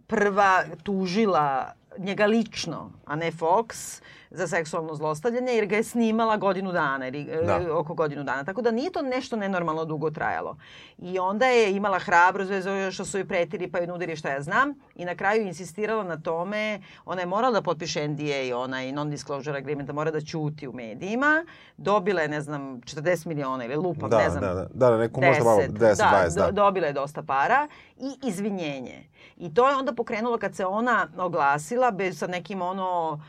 prva 0.06 0.62
tužila 0.82 1.72
njega 1.98 2.26
lično, 2.26 2.90
a 3.04 3.16
ne 3.16 3.32
Fox, 3.32 4.00
za 4.30 4.46
seksualno 4.46 4.94
zlostavljanje 4.94 5.52
jer 5.52 5.66
ga 5.66 5.76
je 5.76 5.82
snimala 5.84 6.36
godinu 6.36 6.72
dana 6.72 7.08
ili 7.08 7.24
Da. 7.24 7.58
da. 7.58 7.76
oko 7.76 7.94
godinu 7.94 8.24
dana. 8.24 8.44
Tako 8.44 8.62
da 8.62 8.70
nije 8.70 8.92
to 8.92 9.02
nešto 9.02 9.36
nenormalno 9.36 9.84
dugo 9.84 10.10
trajalo. 10.10 10.56
I 10.98 11.18
onda 11.18 11.46
je 11.46 11.72
imala 11.72 11.98
hrabrost 11.98 12.50
bez 12.50 12.66
obzira 12.66 12.90
što 12.90 13.04
su 13.04 13.18
joj 13.18 13.28
pretili 13.28 13.68
pa 13.68 13.78
joj 13.78 13.86
nudili 13.86 14.16
šta 14.16 14.30
ja 14.30 14.42
znam 14.42 14.74
i 14.94 15.04
na 15.04 15.14
kraju 15.14 15.42
insistirala 15.42 16.04
na 16.04 16.16
tome, 16.18 16.80
ona 17.04 17.20
je 17.20 17.26
morala 17.26 17.52
da 17.52 17.62
potpiše 17.62 18.08
NDA, 18.08 18.24
onaj 18.56 18.92
non-disclosure 18.92 19.56
agreement, 19.56 19.86
da 19.86 19.92
mora 19.92 20.10
da 20.10 20.20
ćuti 20.20 20.68
u 20.68 20.72
medijima. 20.72 21.44
Dobila 21.76 22.22
je, 22.22 22.28
ne 22.28 22.40
znam, 22.40 22.62
40 22.80 23.26
miliona 23.26 23.64
ili 23.64 23.76
lupam, 23.76 24.10
Da, 24.10 24.18
ne 24.18 24.30
znam, 24.30 24.42
da, 24.42 24.54
da, 24.54 24.64
da, 24.64 24.90
da, 24.90 24.96
neku 24.96 25.20
možda 25.20 25.44
malo 25.44 25.60
10, 25.60 25.68
20, 25.94 26.34
da. 26.34 26.46
do- 26.46 26.52
dobila 26.52 26.86
je 26.86 26.92
dosta 26.92 27.22
para 27.22 27.68
i 27.96 28.28
izvinjenje. 28.28 29.04
I 29.36 29.54
to 29.54 29.68
je 29.68 29.76
onda 29.76 29.92
pokrenulo 29.92 30.38
kad 30.38 30.54
se 30.54 30.66
ona 30.66 31.08
oglasila 31.16 31.90
bez 31.90 32.18
sa 32.18 32.26
nekim 32.26 32.62
ono 32.62 33.20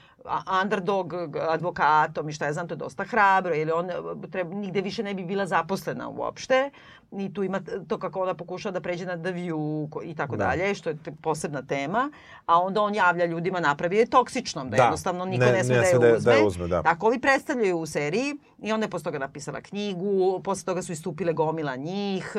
underdog 0.64 1.14
advokatom 1.50 2.30
i 2.30 2.34
šta 2.34 2.46
ja 2.46 2.54
znam, 2.54 2.68
to 2.68 2.74
je 2.74 2.78
dosta 2.78 3.04
hrabro, 3.04 3.54
jer 3.54 3.74
on 3.74 3.90
treba, 4.32 4.56
nigde 4.56 4.82
više 4.82 5.04
ne 5.04 5.14
bi 5.14 5.24
bila 5.26 5.46
zaposlena 5.46 6.10
uopšte. 6.10 6.70
I 7.14 7.34
tu 7.34 7.44
ima 7.44 7.60
to 7.88 7.98
kako 7.98 8.22
ona 8.22 8.34
pokušava 8.34 8.74
da 8.74 8.82
pređe 8.82 9.06
na 9.06 9.16
The 9.16 9.32
View 9.32 9.58
i 10.04 10.16
tako 10.16 10.36
Da. 10.36 10.46
dalje, 10.46 10.76
što 10.76 10.90
je 10.90 10.98
te- 10.98 11.12
posebna 11.14 11.62
tema. 11.62 12.12
A 12.46 12.62
onda 12.62 12.82
on 12.82 12.96
javlja 12.96 13.26
ljudima, 13.26 13.60
napravi 13.60 13.98
je 13.98 14.06
toksičnom, 14.08 14.70
da, 14.70 14.78
Da. 14.78 14.84
jednostavno 14.84 15.26
niko 15.26 15.46
Ne- 15.46 15.52
ne, 15.52 15.64
sme 15.64 15.76
ne 15.76 15.82
da 15.82 15.88
je 15.88 15.94
da 15.94 16.08
uzme. 16.10 16.20
da 16.24 16.38
je 16.38 16.46
uzme, 16.46 16.68
da. 16.68 16.84
Tako 16.84 17.08
ovi 17.08 17.20
predstavljaju 17.20 17.78
u 17.78 17.86
seriji 17.86 18.36
i 18.60 18.72
onda 18.72 18.86
je 18.86 18.90
posle 18.90 19.04
toga 19.04 19.20
napisala 19.20 19.62
knjigu, 19.62 20.08
posle 20.42 20.66
toga 20.66 20.82
su 20.82 20.92
istupile 20.92 21.34
gomila 21.34 21.76
njih, 21.76 22.34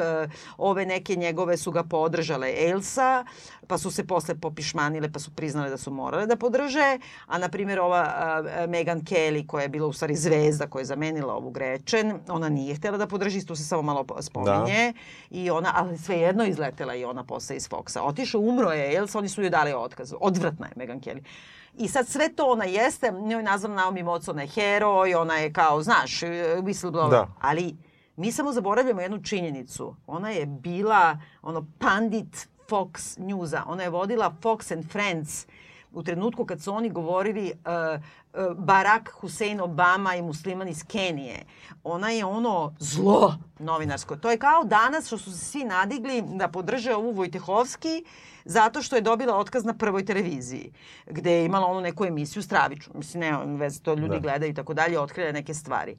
ove 0.59 0.87
neke 0.87 1.17
njegove 1.17 1.57
su 1.57 1.71
ga 1.71 1.83
podržale 1.85 2.29
Elsa, 2.61 3.25
pa 3.67 3.79
su 3.79 3.91
se 3.91 4.07
posle 4.07 4.35
popišmanile 4.37 5.09
pa 5.09 5.19
su 5.19 5.31
priznale 5.33 5.71
da 5.71 5.77
su 5.77 5.91
morale 5.93 6.27
da 6.27 6.37
podrže, 6.37 6.99
a 7.27 7.39
na 7.39 7.49
primjer 7.49 7.81
ova 7.81 8.13
Megan 8.69 9.01
Kelly 9.01 9.47
koja 9.47 9.63
je 9.63 9.69
bila 9.69 9.87
u 9.87 9.93
stvari 9.93 10.17
zvezda 10.17 10.67
koja 10.67 10.81
je 10.81 10.87
zamenila 10.87 11.35
ovu 11.35 11.51
Gretchen, 11.51 12.21
ona 12.29 12.49
nije 12.49 12.75
htjela 12.75 12.99
da 12.99 13.07
podrži, 13.07 13.47
tu 13.47 13.57
se 13.57 13.65
samo 13.65 13.83
malo 13.83 14.05
po- 14.05 14.23
spominje 14.59 14.93
i 15.31 15.51
ona, 15.51 15.73
ali 15.75 15.99
svejedno 15.99 16.45
izletela 16.45 16.95
i 16.95 17.05
ona 17.05 17.25
posle 17.25 17.57
iz 17.57 17.69
Foxa. 17.69 18.01
Otišao, 18.01 18.41
umro 18.41 18.71
je 18.73 18.97
Elsa, 18.97 19.19
oni 19.19 19.29
su 19.29 19.43
joj 19.43 19.51
dali 19.51 19.73
otkaz. 19.73 20.15
Odvratna 20.21 20.67
je 20.67 20.73
Megan 20.77 21.01
Kelly. 21.01 21.23
I 21.75 21.89
sad 21.89 22.09
sve 22.09 22.29
to 22.29 22.47
ona 22.47 22.65
jeste, 22.65 23.13
njoj 23.13 23.41
je 23.41 23.43
nazvan 23.43 23.75
Naomi 23.75 24.03
Watts, 24.03 24.31
ona 24.31 24.43
je 24.43 24.49
heroj, 24.49 25.15
ona 25.15 25.37
je 25.37 25.53
kao, 25.53 25.83
znaš, 25.83 26.21
whistleblower. 26.21 27.11
Da. 27.11 27.29
Ali 27.41 27.77
mi 28.17 28.33
samo 28.33 28.53
zaboravljamo 28.53 29.01
jednu 29.01 29.23
činjenicu. 29.23 29.97
Ona 30.07 30.31
je 30.31 30.47
bila 30.47 31.19
ono 31.43 31.67
pandit 31.79 32.49
Fox 32.69 33.19
Newsa. 33.19 33.63
Ona 33.67 33.83
je 33.83 33.91
vodila 33.91 34.35
Fox 34.43 34.75
and 34.75 34.91
Friends 34.91 35.47
u 35.93 36.03
trenutku 36.03 36.45
kad 36.45 36.63
su 36.63 36.75
oni 36.75 36.91
govorili 36.91 37.53
uh, 37.53 38.01
uh, 38.51 38.57
Barack 38.57 39.09
Hussein 39.13 39.61
Obama 39.61 40.15
i 40.15 40.23
musliman 40.23 40.69
iz 40.69 40.85
Kenije. 40.85 41.45
Ona 41.85 42.11
je 42.11 42.25
ono 42.25 42.75
zlo 42.79 43.37
novinarsko. 43.59 44.17
To 44.17 44.31
je 44.31 44.39
kao 44.39 44.65
danas 44.65 45.07
što 45.07 45.19
su 45.19 45.33
se 45.33 45.45
svi 45.45 45.65
nadigli 45.65 46.23
da 46.27 46.49
podrže 46.49 46.95
ovu 46.95 47.13
Vojtehovski 47.13 48.05
zato 48.45 48.83
što 48.83 48.97
je 48.97 49.03
dobila 49.03 49.37
otkaz 49.37 49.65
na 49.65 49.75
prvoj 49.75 50.05
televiziji, 50.05 50.73
gde 51.07 51.33
je 51.33 51.45
imala 51.45 51.67
onu 51.67 51.81
neku 51.81 52.05
emisiju 52.05 52.43
stravičnu. 52.43 52.93
Mislim, 52.97 53.21
nema 53.21 53.39
veze, 53.45 53.83
to 53.83 53.95
ljudi 53.95 54.15
Da. 54.15 54.21
gledaju 54.21 54.51
i 54.53 54.55
tako 54.55 54.75
dalje, 54.75 55.01
otkrila 55.01 55.33
neke 55.33 55.55
stvari. 55.55 55.97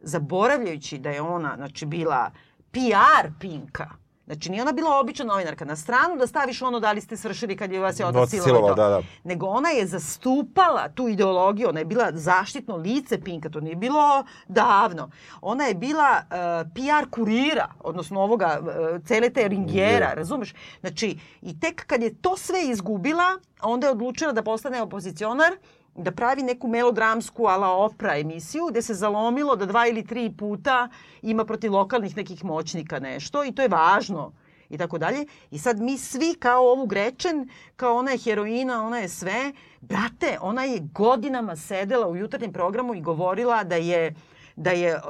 Zaboravljajući 0.00 0.98
da 0.98 1.10
je 1.10 1.22
ona, 1.22 1.54
znači, 1.56 1.86
bila 1.86 2.30
PR 2.70 3.28
Pinka, 3.40 3.90
Znači, 4.28 4.50
nije 4.50 4.62
ona 4.62 4.72
bila 4.72 4.98
obična 5.00 5.24
novinarka. 5.24 5.64
Na 5.64 5.76
stranu 5.76 6.16
da 6.16 6.26
staviš 6.26 6.62
ono 6.62 6.80
da 6.80 6.92
li 6.92 7.00
ste 7.00 7.16
svršili 7.16 7.56
kad 7.56 7.72
je 7.72 7.80
vas 7.80 8.00
je 8.00 8.06
otac 8.06 8.30
silovao 8.30 8.74
da, 8.74 8.88
da. 8.88 9.02
Nego 9.24 9.46
ona 9.46 9.68
je 9.68 9.86
zastupala 9.86 10.88
tu 10.88 11.08
ideologiju. 11.08 11.68
Ona 11.68 11.78
je 11.78 11.84
bila 11.84 12.10
zaštitno 12.12 12.76
lice 12.76 13.20
Pinka. 13.20 13.48
To 13.48 13.60
nije 13.60 13.76
bilo 13.76 14.24
davno. 14.48 15.10
Ona 15.40 15.64
je 15.64 15.74
bila 15.74 16.22
uh, 16.22 16.70
PR 16.74 17.10
kurira, 17.10 17.68
odnosno 17.80 18.20
ovoga, 18.20 18.60
uh, 18.60 19.04
cele 19.04 19.30
te 19.30 19.48
ringera, 19.48 20.08
Da. 20.08 20.14
razumeš? 20.14 20.54
Znači, 20.80 21.18
i 21.42 21.60
tek 21.60 21.86
kad 21.86 22.02
je 22.02 22.14
to 22.14 22.36
sve 22.36 22.64
izgubila, 22.64 23.38
onda 23.62 23.86
je 23.86 23.90
odlučila 23.90 24.32
da 24.32 24.42
postane 24.42 24.82
opozicionar 24.82 25.52
da 25.98 26.12
pravi 26.12 26.42
neku 26.42 26.68
melodramsku 26.68 27.46
ala 27.46 27.68
opra 27.68 28.18
emisiju 28.18 28.66
gde 28.70 28.82
se 28.82 28.94
zalomilo 28.94 29.56
da 29.56 29.66
dva 29.66 29.86
ili 29.86 30.06
tri 30.06 30.32
puta 30.38 30.88
ima 31.22 31.44
protiv 31.44 31.72
lokalnih 31.72 32.16
nekih 32.16 32.44
moćnika 32.44 32.98
nešto 32.98 33.44
i 33.44 33.52
to 33.52 33.62
je 33.62 33.68
važno 33.68 34.32
i 34.70 34.78
tako 34.78 34.98
dalje. 34.98 35.26
I 35.50 35.58
sad 35.58 35.80
mi 35.80 35.98
svi 35.98 36.34
kao 36.38 36.62
ovu 36.62 36.86
Grečen, 36.86 37.48
kao 37.76 37.96
ona 37.96 38.10
je 38.10 38.18
heroina, 38.18 38.86
ona 38.86 38.98
je 38.98 39.08
sve. 39.08 39.52
Brate, 39.80 40.38
ona 40.40 40.64
je 40.64 40.80
godinama 40.94 41.56
sedela 41.56 42.08
u 42.08 42.16
jutarnjem 42.16 42.52
programu 42.52 42.94
i 42.94 43.00
govorila 43.00 43.64
da 43.64 43.76
je 43.76 44.14
da 44.58 44.70
je 44.70 44.94
uh, 44.96 45.00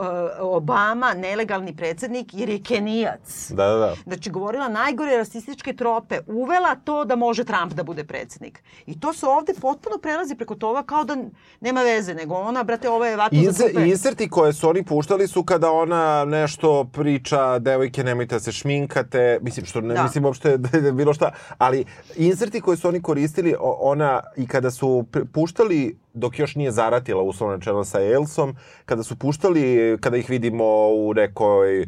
Obama 0.41 1.15
nelegalni 1.15 1.77
predsednik 1.77 2.35
jer 2.35 2.49
je 2.49 2.63
Kenijac. 2.63 3.51
Da, 3.51 3.67
da, 3.67 3.77
da. 3.77 3.95
Znači, 4.05 4.31
govorila 4.31 4.69
najgore 4.69 5.17
rasističke 5.17 5.73
trope. 5.73 6.19
Uvela 6.27 6.75
to 6.85 7.05
da 7.05 7.17
može 7.17 7.45
Trump 7.45 7.73
da 7.73 7.83
bude 7.83 8.05
predsednik. 8.05 8.63
I 8.87 9.01
to 9.01 9.13
se 9.13 9.27
ovde 9.27 9.53
potpuno 9.61 9.99
prelazi 9.99 10.35
preko 10.35 10.55
toga 10.55 10.83
kao 10.83 11.05
da 11.05 11.17
nema 11.61 11.83
veze, 11.83 12.15
nego 12.15 12.35
ona, 12.35 12.63
brate, 12.65 12.89
ovo 12.91 13.05
je 13.05 13.17
vatno 13.17 13.39
za 13.43 13.49
Inse, 13.49 13.69
supe. 13.69 13.89
inserti 13.89 14.31
koje 14.31 14.53
su 14.53 14.69
oni 14.69 14.85
puštali 14.85 15.27
su 15.29 15.43
kada 15.45 15.71
ona 15.71 16.25
nešto 16.25 16.85
priča, 16.93 17.59
devojke 17.59 18.05
nemojte 18.05 18.35
da 18.35 18.41
se 18.41 18.53
šminkate, 18.53 19.39
mislim 19.43 19.67
što 19.67 19.81
ne 19.81 19.95
Da. 19.95 20.03
mislim 20.03 20.25
uopšte 20.25 20.57
da 20.63 20.79
je 20.79 20.93
bilo 20.93 21.15
šta, 21.15 21.31
ali 21.59 21.85
inserti 22.17 22.61
koje 22.61 22.77
su 22.77 22.89
oni 22.89 23.03
koristili, 23.03 23.55
ona 23.61 24.21
i 24.37 24.47
kada 24.47 24.71
su 24.71 25.07
puštali 25.33 25.99
dok 26.15 26.39
još 26.39 26.55
nije 26.55 26.71
zaratila 26.71 27.23
uslovno 27.23 27.57
rečeno 27.57 27.85
sa 27.85 28.03
Elsom, 28.03 28.57
kada 28.85 29.03
su 29.03 29.17
puštali, 29.17 29.97
kada 30.01 30.17
ih 30.17 30.31
vidimo 30.31 30.89
u 30.89 31.15
nekoj 31.15 31.87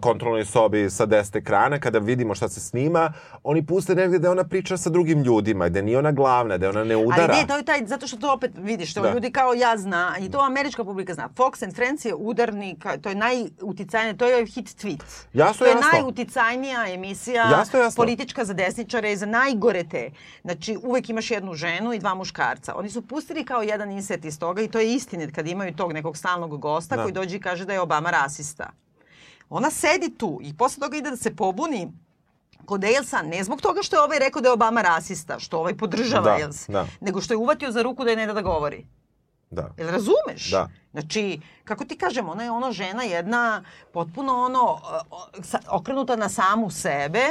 kontrolnoj 0.00 0.44
sobi 0.44 0.90
sa 0.90 1.06
10 1.06 1.36
ekrana, 1.36 1.78
kada 1.78 1.98
vidimo 1.98 2.34
šta 2.34 2.48
se 2.48 2.60
snima, 2.60 3.12
oni 3.42 3.66
puste 3.66 3.94
negde 3.94 4.18
da 4.18 4.30
ona 4.30 4.44
priča 4.44 4.76
sa 4.76 4.90
drugim 4.90 5.22
ljudima, 5.22 5.68
gde 5.68 5.82
nije 5.82 5.98
ona 5.98 6.12
glavna, 6.12 6.58
da 6.58 6.68
ona 6.68 6.84
ne 6.84 6.96
udara. 6.96 7.22
Ali 7.24 7.32
ne, 7.32 7.46
to 7.46 7.56
je 7.56 7.62
taj, 7.64 7.86
zato 7.86 8.06
što 8.06 8.16
to 8.16 8.32
opet 8.32 8.50
vidiš, 8.56 8.94
to 8.94 9.02
Da. 9.02 9.12
ljudi 9.12 9.32
kao 9.32 9.52
ja 9.52 9.76
zna, 9.76 10.16
i 10.20 10.30
to 10.30 10.40
američka 10.40 10.84
publika 10.84 11.14
zna. 11.14 11.28
Fox 11.28 11.64
and 11.64 11.74
Friends 11.74 12.04
je 12.04 12.14
udarni, 12.14 12.76
to 13.02 13.08
je 13.08 13.14
najuticajnije, 13.14 14.16
to 14.16 14.26
je 14.26 14.46
hit 14.46 14.66
tweet. 14.68 15.02
Jasno, 15.32 15.58
to 15.58 15.64
je 15.64 15.70
jasno. 15.70 15.88
najuticajnija 15.92 16.88
emisija 16.88 17.50
Jasno, 17.50 17.78
jasno. 17.78 17.96
politička 17.96 18.44
za 18.44 18.54
desničare 18.54 19.12
i 19.12 19.16
za 19.16 19.26
najgore 19.26 19.84
te. 19.84 20.10
Znači, 20.42 20.78
uvek 20.82 21.10
imaš 21.10 21.30
jednu 21.30 21.54
ženu 21.54 21.92
i 21.92 21.98
dva 21.98 22.14
muškarca. 22.14 22.74
Oni 22.76 22.90
su 22.90 23.02
pustili 23.02 23.44
kao 23.44 23.62
jedan 23.62 23.90
insert 23.90 24.24
iz 24.24 24.38
toga 24.38 24.62
i 24.62 24.68
to 24.68 24.78
je 24.78 24.94
istinit 24.94 25.34
kad 25.34 25.46
imaju 25.46 25.74
tog 25.74 25.92
nekog 25.92 26.16
stalnog 26.16 26.60
gosta 26.60 26.96
Da. 26.96 27.02
koji 27.02 27.12
dođe 27.12 27.36
i 27.36 27.40
kaže 27.40 27.64
da 27.64 27.72
je 27.72 27.80
Obama 27.80 28.10
rasista. 28.10 28.70
Ona 29.50 29.70
sedi 29.70 30.14
tu 30.18 30.38
i 30.42 30.56
posle 30.56 30.80
toga 30.80 30.96
ide 30.96 31.10
da 31.10 31.16
se 31.16 31.36
pobuni 31.36 31.92
kod 32.64 32.84
Elsa, 32.84 33.22
ne 33.22 33.44
zbog 33.44 33.60
toga 33.60 33.82
što 33.82 33.96
je 33.96 34.02
ovaj 34.02 34.18
rekao 34.18 34.42
da 34.42 34.48
je 34.48 34.52
Obama 34.52 34.82
rasista, 34.82 35.38
što 35.38 35.58
ovaj 35.58 35.76
podržava 35.76 36.36
Da, 36.36 36.38
Elsa, 36.40 36.72
da. 36.72 36.86
nego 37.00 37.20
što 37.20 37.34
je 37.34 37.38
uvatio 37.38 37.72
za 37.72 37.82
ruku 37.82 38.04
da 38.04 38.10
je 38.10 38.16
ne 38.16 38.26
da 38.26 38.32
da 38.32 38.42
govori. 38.42 38.86
Da. 39.50 39.70
Jel 39.78 39.88
razumeš? 39.90 40.50
Da. 40.50 40.68
Znači, 40.92 41.40
kako 41.64 41.84
ti 41.84 41.98
kažem, 41.98 42.28
ona 42.28 42.42
je 42.42 42.50
ono 42.50 42.72
žena 42.72 43.02
jedna 43.02 43.64
potpuno 43.92 44.42
ono 44.42 44.80
okrenuta 45.70 46.16
na 46.16 46.28
samu 46.28 46.70
sebe, 46.70 47.24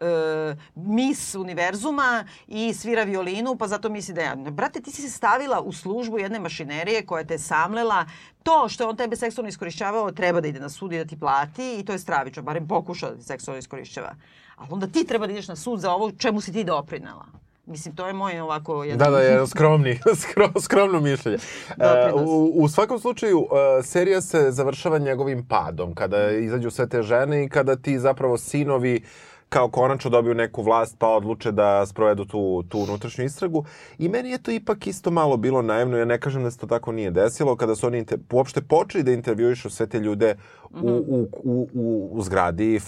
e, 0.00 0.56
mis 0.74 1.34
univerzuma 1.34 2.24
i 2.46 2.74
svira 2.74 3.02
violinu, 3.02 3.56
pa 3.56 3.68
zato 3.68 3.88
misli 3.88 4.14
da 4.14 4.20
ja... 4.20 4.34
Brate, 4.36 4.80
ti 4.80 4.90
si 4.90 5.02
se 5.02 5.10
stavila 5.10 5.60
u 5.60 5.72
službu 5.72 6.18
jedne 6.18 6.38
mašinerije 6.38 7.06
koja 7.06 7.24
te 7.24 7.34
je 7.34 7.38
samlela. 7.38 8.04
To 8.42 8.68
što 8.68 8.84
je 8.84 8.88
on 8.88 8.96
tebe 8.96 9.16
seksualno 9.16 9.48
iskorišćavao 9.48 10.10
treba 10.10 10.40
da 10.40 10.48
ide 10.48 10.60
na 10.60 10.68
sud 10.68 10.92
i 10.92 10.98
da 10.98 11.04
ti 11.04 11.20
plati 11.20 11.76
i 11.78 11.84
to 11.84 11.92
je 11.92 11.98
stravično, 11.98 12.42
barem 12.42 12.68
pokuša 12.68 13.10
da 13.10 13.16
ti 13.16 13.22
seksualno 13.22 13.58
iskorišćava. 13.58 14.14
Ali 14.56 14.68
onda 14.70 14.86
ti 14.86 15.06
treba 15.06 15.26
da 15.26 15.32
ideš 15.32 15.48
na 15.48 15.56
sud 15.56 15.80
za 15.80 15.92
ovo 15.92 16.12
čemu 16.12 16.40
si 16.40 16.52
ti 16.52 16.64
doprinela. 16.64 17.26
Mislim, 17.66 17.96
to 17.96 18.06
je 18.06 18.12
moj 18.12 18.40
ovako... 18.40 18.84
Jedan... 18.84 18.98
Da, 18.98 19.10
da, 19.10 19.22
je 19.22 19.46
skromni, 19.46 20.00
skro, 20.22 20.50
skromno 20.60 21.00
mišljenje. 21.00 21.38
Doprinos. 21.68 22.28
u, 22.28 22.52
u 22.54 22.68
svakom 22.68 22.98
slučaju, 22.98 23.46
e, 23.78 23.82
serija 23.82 24.20
se 24.20 24.50
završava 24.50 24.98
njegovim 24.98 25.46
padom, 25.48 25.94
kada 25.94 26.30
izađu 26.30 26.70
sve 26.70 26.88
te 26.88 27.02
žene 27.02 27.44
i 27.44 27.48
kada 27.48 27.76
ti 27.76 27.98
zapravo 27.98 28.38
sinovi 28.38 29.02
kao 29.48 29.68
konačno 29.68 30.10
dobiju 30.10 30.34
neku 30.34 30.62
vlast 30.62 30.96
pa 30.98 31.08
odluče 31.08 31.52
da 31.52 31.86
sprovedu 31.86 32.24
tu, 32.24 32.64
tu 32.68 32.78
unutrašnju 32.78 33.24
istragu. 33.24 33.64
I 33.98 34.08
meni 34.08 34.30
je 34.30 34.42
to 34.42 34.50
ipak 34.50 34.86
isto 34.86 35.10
malo 35.10 35.36
bilo 35.36 35.62
naivno. 35.62 35.96
Ja 35.96 36.04
ne 36.04 36.20
kažem 36.20 36.42
da 36.42 36.50
se 36.50 36.58
to 36.58 36.66
tako 36.66 36.92
nije 36.92 37.10
desilo. 37.10 37.56
Kada 37.56 37.74
su 37.74 37.86
oni 37.86 37.98
inter, 37.98 38.18
uopšte 38.32 38.60
počeli 38.60 39.04
da 39.04 39.12
intervjuišu 39.12 39.70
sve 39.70 39.86
te 39.86 39.98
ljude 40.00 40.34
u, 40.70 40.88
u, 40.88 41.28
u, 41.44 41.68
u, 41.74 42.10
u 42.12 42.22
zgradi 42.22 42.80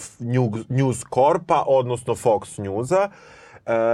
News, 0.69 1.05
Corpa, 1.15 1.65
odnosno 1.67 2.15
Fox 2.15 2.61
Newsa, 2.61 3.09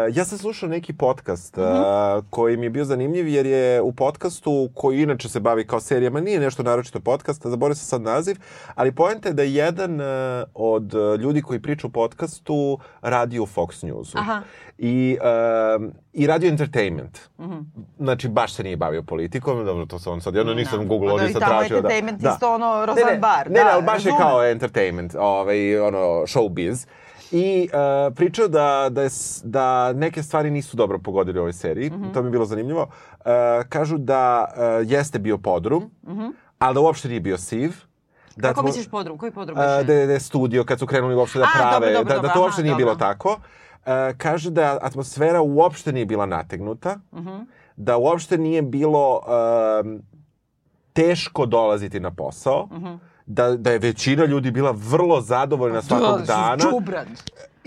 ja 0.09 0.25
sam 0.25 0.39
slušao 0.39 0.69
neki 0.69 0.93
podcast 0.93 1.59
uh, 1.59 1.65
Mhm. 1.65 2.27
koji 2.31 2.57
mi 2.57 2.67
je 2.67 2.71
bio 2.71 2.85
zanimljiv 2.85 3.29
jer 3.29 3.47
je 3.47 3.83
u 3.83 3.93
podcastu 3.93 4.71
koji 4.75 5.03
inače 5.03 5.29
se 5.29 5.41
bavi 5.41 5.67
kao 5.67 5.81
serijama, 5.81 6.21
nije 6.21 6.41
nešto 6.41 6.63
naročito 6.63 7.01
podcast, 7.01 7.43
zaboravio 7.45 7.75
sam 7.75 7.87
sad 7.87 8.03
naziv, 8.03 8.37
ali 8.75 8.93
poenta 8.93 9.29
je 9.29 9.33
da 9.33 9.43
je 9.43 9.55
jedan 9.55 10.01
uh, 10.01 10.07
od 10.55 10.95
uh, 10.95 11.21
ljudi 11.21 11.43
koji 11.43 11.63
priča 11.63 11.87
u 11.87 11.91
podcastu 11.91 12.79
radi 13.03 13.39
u 13.39 13.47
Fox 13.47 13.85
Newsu. 13.85 14.13
Aha. 14.15 14.43
I, 14.79 15.19
uh, 15.79 15.85
I 16.13 16.27
radio 16.27 16.49
entertainment. 16.49 17.19
Znači, 17.99 18.29
baš 18.29 18.55
se 18.55 18.63
nije 18.63 18.77
bavio 18.77 19.03
politikom, 19.03 19.65
dobro, 19.65 19.87
to 19.87 19.99
sam 19.99 20.13
on 20.13 20.21
sad, 20.21 20.35
jedno 20.35 20.55
nisam 20.55 20.79
Da. 20.79 20.85
Google, 20.85 21.13
Onda 21.13 21.25
i 21.25 21.27
nisam 21.27 21.41
tražio. 21.41 21.69
Da, 21.71 21.77
entertainment 21.77 22.21
da. 22.21 22.31
isto 22.31 22.55
ono 22.55 22.75
Ne, 22.77 22.87
Rozan 22.87 23.05
ne, 23.07 23.19
bar. 23.19 23.51
Ne, 23.51 23.55
ne, 23.55 23.65
da, 23.65 23.71
ali 23.75 23.83
baš 23.83 24.05
je 24.05 24.11
razumem. 24.11 24.19
kao 24.19 24.45
entertainment, 24.45 25.15
ovaj, 25.15 25.79
ono, 25.79 25.99
showbiz. 26.27 26.87
I 27.33 27.69
uh, 27.69 28.15
pričao 28.15 28.49
da, 28.49 28.89
da, 28.91 29.03
je, 29.03 29.09
da 29.45 29.65
neke 29.93 30.23
stvari 30.23 30.51
nisu 30.51 30.77
dobro 30.77 30.99
pogodili 30.99 31.39
u 31.39 31.43
ovoj 31.43 31.53
seriji. 31.53 31.91
Mhm. 31.91 32.13
To 32.13 32.23
mi 32.23 32.27
je 32.27 32.31
bilo 32.31 32.45
zanimljivo. 32.45 32.83
Uh, 32.83 33.25
kažu 33.69 33.99
da 33.99 34.45
uh, 34.49 34.91
jeste 34.91 35.19
bio 35.19 35.39
podrum, 35.39 35.91
ali 36.59 36.75
da 36.75 36.81
uopšte 36.81 37.09
nije 37.09 37.21
bio 37.21 37.39
siv. 37.39 37.73
Da. 38.37 38.49
Kako 38.49 38.63
misliš 38.63 38.89
podrum? 38.89 39.19
Koji 39.19 39.33
podrum 39.33 39.59
Uh, 39.59 39.65
da, 39.65 39.93
je- 39.93 40.07
da 40.07 40.13
je 40.13 40.21
studio 40.21 40.65
kad 40.65 40.79
su 40.79 40.87
krenuli 40.87 41.15
uopšte 41.15 41.39
da 41.39 41.45
A, 41.47 41.49
prave, 41.53 41.87
dobro, 41.87 41.99
dobro, 42.05 42.15
da, 42.15 42.29
da 42.29 42.35
to 42.35 42.41
uopšte 42.41 42.61
aha, 42.61 42.65
nije 42.65 42.77
bilo 42.77 42.91
dobro. 42.91 43.07
tako. 43.07 43.29
Uh, 43.29 43.87
kaže 44.17 44.51
da 44.51 44.79
atmosfera 44.83 45.41
uopšte 45.43 45.93
nije 45.93 46.07
bila 46.07 46.27
nategnuta, 46.27 46.97
Mhm. 47.13 47.37
da 47.77 47.97
uopšte 47.97 48.39
nije 48.39 48.63
bilo 48.63 49.21
um, 49.85 50.03
teško 50.93 51.47
dolaziti 51.47 52.01
na 52.01 52.11
posao, 52.11 52.69
Mhm. 52.73 52.95
Da, 53.27 53.57
da 53.57 53.71
je 53.71 53.79
većina 53.79 54.25
ljudi 54.25 54.51
bila 54.51 54.71
vrlo 54.71 55.21
zadovoljna 55.21 55.83
svakog 55.83 56.19
Da, 56.19 56.25
dana. 56.27 56.57
Čubrad. 56.71 57.07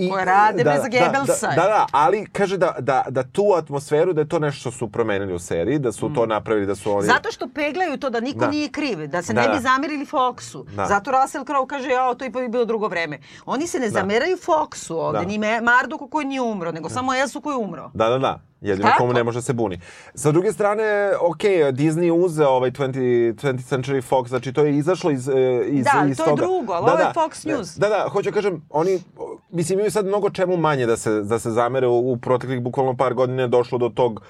koje 0.10 0.26
rade 0.26 0.64
bez 0.64 0.82
Goebbelsa. 0.82 1.48
Da, 1.48 1.56
da, 1.56 1.68
da, 1.68 1.86
ali 1.92 2.26
kaže 2.26 2.58
da, 2.58 2.76
da, 2.80 3.04
da 3.10 3.24
tu 3.24 3.54
atmosferu, 3.58 4.14
da 4.14 4.22
je 4.22 4.28
to 4.28 4.40
nešto 4.40 4.60
što 4.62 4.72
su 4.72 4.88
promenili 4.88 5.34
u 5.34 5.40
seriji, 5.40 5.80
da 5.80 5.92
su 5.92 6.14
to 6.14 6.26
napravili, 6.26 6.66
da 6.68 6.76
su 6.76 6.92
oni... 6.92 7.04
Mm. 7.04 7.08
Zato 7.08 7.32
što 7.32 7.48
peglaju 7.48 7.98
to 7.98 8.10
da 8.10 8.20
niko 8.20 8.40
Da. 8.40 8.48
nije 8.48 8.70
kriv, 8.70 9.08
da 9.08 9.22
se 9.22 9.34
Da, 9.34 9.42
ne 9.42 9.48
bi 9.48 9.54
da. 9.54 9.62
zamerili 9.62 10.06
Foxu. 10.06 10.66
Da. 10.66 10.86
Zato 10.86 11.12
Russell 11.12 11.46
Crowe 11.46 11.68
kaže, 11.68 11.90
ja, 11.90 12.14
to 12.14 12.26
ipak 12.26 12.42
bi 12.42 12.50
bilo 12.50 12.66
drugo 12.66 12.88
vreme. 12.88 13.20
Oni 13.46 13.68
se 13.68 13.80
ne 13.80 13.90
zameraju 13.90 14.38
Foxu 14.38 14.94
ovde, 14.94 15.20
Da. 15.20 15.26
ni 15.26 15.38
Marduku 15.62 16.08
koji 16.08 16.26
nije 16.26 16.42
umro, 16.42 16.72
nego 16.72 16.90
samo 16.90 17.14
Esu 17.14 17.42
koji 17.42 17.54
je 17.54 17.58
umro. 17.58 17.92
Da, 17.94 18.10
da, 18.10 18.18
da. 18.18 18.40
Jedino 18.62 18.90
komu 18.98 19.14
ne 19.14 19.24
može 19.24 19.42
se 19.42 19.54
buni. 19.54 19.80
Sa 20.16 20.32
druge 20.32 20.52
strane, 20.52 20.84
ok, 21.22 21.42
Disney 21.72 22.12
uzeo 22.14 22.50
ovaj 22.50 22.72
20, 22.72 22.92
20th 23.34 23.76
Century 23.76 24.02
Fox, 24.04 24.28
znači 24.28 24.54
to 24.54 24.64
je 24.64 24.78
izašlo 24.78 25.12
iz, 25.12 25.30
e, 25.30 25.34
iz, 25.66 25.86
Da, 25.86 26.06
iz 26.10 26.18
to 26.18 26.24
je 26.24 26.30
toga. 26.30 26.42
drugo, 26.42 26.74
ali 26.74 26.92
ovo 26.92 27.00
je 27.00 27.06
Fox 27.06 27.48
News. 27.48 27.78
Da, 27.78 27.90
da, 27.90 28.10
hoću 28.10 28.32
kažem, 28.32 28.62
oni, 28.70 29.00
mislim, 29.50 29.80
imaju 29.80 29.92
sad 29.92 30.06
mnogo 30.06 30.30
čemu 30.30 30.58
manje 30.58 30.86
da 30.86 30.98
se, 30.98 31.22
da 31.22 31.40
se 31.40 31.52
zamere 31.52 31.88
u, 31.88 32.12
u 32.12 32.18
proteklih 32.18 32.62
bukvalno 32.62 32.98
par 32.98 33.14
godina 33.14 33.42
je 33.42 33.48
došlo 33.48 33.78
do 33.78 33.90
tog, 33.90 34.22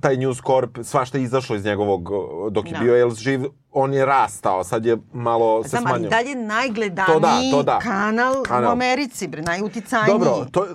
taj 0.00 0.16
News 0.16 0.40
Corp, 0.42 0.78
svašta 0.82 1.18
je 1.18 1.24
izašlo 1.24 1.56
iz 1.56 1.64
njegovog, 1.64 2.08
dok 2.50 2.66
je 2.66 2.72
Da. 2.72 2.78
bio 2.78 2.96
Els 2.96 3.18
živ, 3.18 3.40
on 3.72 3.94
je 3.94 4.06
rastao, 4.06 4.64
sad 4.64 4.86
je 4.86 4.98
malo 5.12 5.62
se 5.62 5.68
Znam, 5.68 5.82
ali 5.82 5.90
smanjio. 5.90 6.10
dalje 6.10 6.34
najgledaniji 6.36 7.14
To 7.14 7.20
da, 7.20 7.40
to 7.50 7.62
da. 7.62 7.78
kanal, 7.78 8.42
Kanal. 8.42 8.70
u 8.70 8.72
Americi, 8.72 9.28
bre, 9.28 9.42
najuticajniji. 9.42 10.12
Dobro, 10.12 10.46
to, 10.50 10.66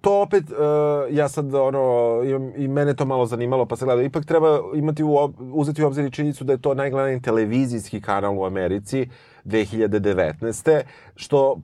to 0.00 0.22
opet, 0.22 0.44
uh, 0.44 0.56
ja 1.10 1.28
sad, 1.28 1.54
ono, 1.54 1.80
imam, 2.24 2.52
i 2.56 2.68
mene 2.68 2.94
to 2.94 3.04
malo 3.04 3.26
zanimalo, 3.26 3.66
pa 3.66 3.76
se 3.76 3.84
gleda, 3.84 4.02
ipak 4.02 4.24
treba 4.24 4.60
imati 4.74 5.02
u, 5.04 5.16
uzeti 5.38 5.84
u 5.84 5.86
obzir 5.86 6.04
i 6.04 6.10
činjenicu 6.10 6.44
da 6.44 6.52
je 6.52 6.60
to 6.60 6.74
najgledaniji 6.74 7.20
televizijski 7.20 8.00
kanal 8.00 8.38
u 8.38 8.44
Americi 8.44 9.08
2019. 9.44 10.82
Što 11.16 11.56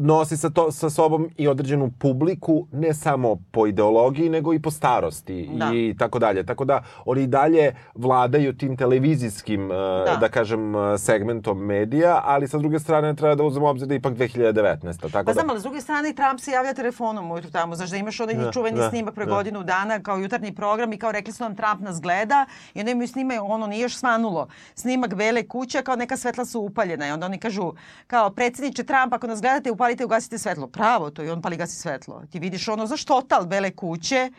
nosi 0.00 0.36
sa, 0.36 0.50
to, 0.50 0.72
sa 0.72 0.90
sobom 0.90 1.30
i 1.36 1.48
određenu 1.48 1.90
publiku, 1.98 2.66
ne 2.72 2.94
samo 2.94 3.36
po 3.50 3.66
ideologiji, 3.66 4.28
nego 4.28 4.54
i 4.54 4.62
po 4.62 4.70
starosti 4.70 5.50
Da. 5.52 5.70
i 5.74 5.94
tako 5.98 6.18
dalje. 6.18 6.46
Tako 6.46 6.64
da 6.64 6.82
oni 7.04 7.22
i 7.22 7.26
dalje 7.26 7.74
vladaju 7.94 8.56
tim 8.56 8.76
televizijskim, 8.76 9.64
uh, 9.64 9.76
da. 10.06 10.16
da 10.20 10.28
kažem, 10.28 10.74
uh, 10.74 10.82
segmentom 10.98 11.58
medija, 11.58 12.20
ali 12.24 12.48
sa 12.48 12.58
druge 12.58 12.78
strane 12.78 13.16
treba 13.16 13.34
da 13.34 13.44
uzmemo 13.44 13.68
obzir 13.68 13.88
da 13.88 13.94
je 13.94 13.98
ipak 13.98 14.14
2019. 14.14 15.00
Tako 15.00 15.12
Pa 15.12 15.22
da... 15.22 15.32
znam, 15.32 15.50
ali 15.50 15.60
s 15.60 15.62
druge 15.62 15.80
strane 15.80 16.10
i 16.10 16.14
Trump 16.14 16.40
se 16.40 16.50
javlja 16.50 16.74
telefonom 16.74 17.30
ujutru 17.30 17.50
tamo. 17.50 17.76
Znaš 17.76 17.90
da 17.90 17.96
imaš 17.96 18.20
onaj 18.20 18.34
Da, 18.34 18.52
čuveni 18.52 18.78
da, 18.78 18.90
snimak 18.90 19.14
pre 19.14 19.26
da. 19.26 19.34
godinu 19.34 19.62
dana 19.62 20.00
kao 20.02 20.18
jutarnji 20.18 20.54
program 20.54 20.92
i 20.92 20.98
kao 20.98 21.12
rekli 21.12 21.32
su 21.32 21.42
nam 21.42 21.56
Trump 21.56 21.80
nas 21.80 22.00
gleda 22.00 22.46
i 22.74 22.80
onda 22.80 22.92
imaju 22.92 23.08
snimaju, 23.08 23.44
ono 23.44 23.66
nije 23.66 23.82
još 23.82 23.96
svanulo, 23.96 24.48
snimak 24.74 25.14
bele 25.14 25.48
kuće 25.48 25.82
kao 25.82 25.96
neka 25.96 26.16
svetla 26.16 26.44
su 26.44 26.60
upaljena 26.60 27.08
i 27.08 27.10
onda 27.10 27.26
oni 27.26 27.38
kažu 27.38 27.72
kao 28.06 28.30
predsjedniče 28.30 28.84
Trump 28.84 29.12
ako 29.12 29.26
nas 29.26 29.40
gledate 29.40 29.71
upalite 29.72 30.04
ugasite 30.04 30.38
svetlo. 30.38 30.66
Pravo 30.66 31.10
to 31.10 31.22
i 31.22 31.30
on 31.30 31.42
pali 31.42 31.56
gasi 31.56 31.76
svetlo. 31.76 32.22
Ti 32.32 32.38
vidiš 32.38 32.68
ono 32.68 32.86
zaš 32.86 33.04
total 33.04 33.46
bele 33.46 33.70
kuće 33.70 34.30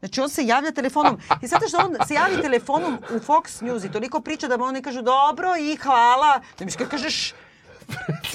Znači 0.00 0.20
on 0.20 0.28
se 0.28 0.46
javlja 0.46 0.70
telefonom. 0.70 1.18
Ti 1.40 1.48
shvataš 1.48 1.70
da 1.72 1.78
on 1.78 2.06
se 2.06 2.14
javi 2.14 2.42
telefonom 2.42 2.98
u 3.10 3.18
Fox 3.18 3.62
News 3.62 3.84
i 3.84 3.92
toliko 3.92 4.20
priča 4.20 4.48
da 4.48 4.56
mu 4.56 4.64
oni 4.64 4.82
kažu 4.82 5.02
dobro 5.02 5.48
i 5.60 5.76
hvala. 5.76 6.40
Da 6.58 6.64
mi 6.64 6.72
kad 6.72 6.88
kažeš 6.88 7.34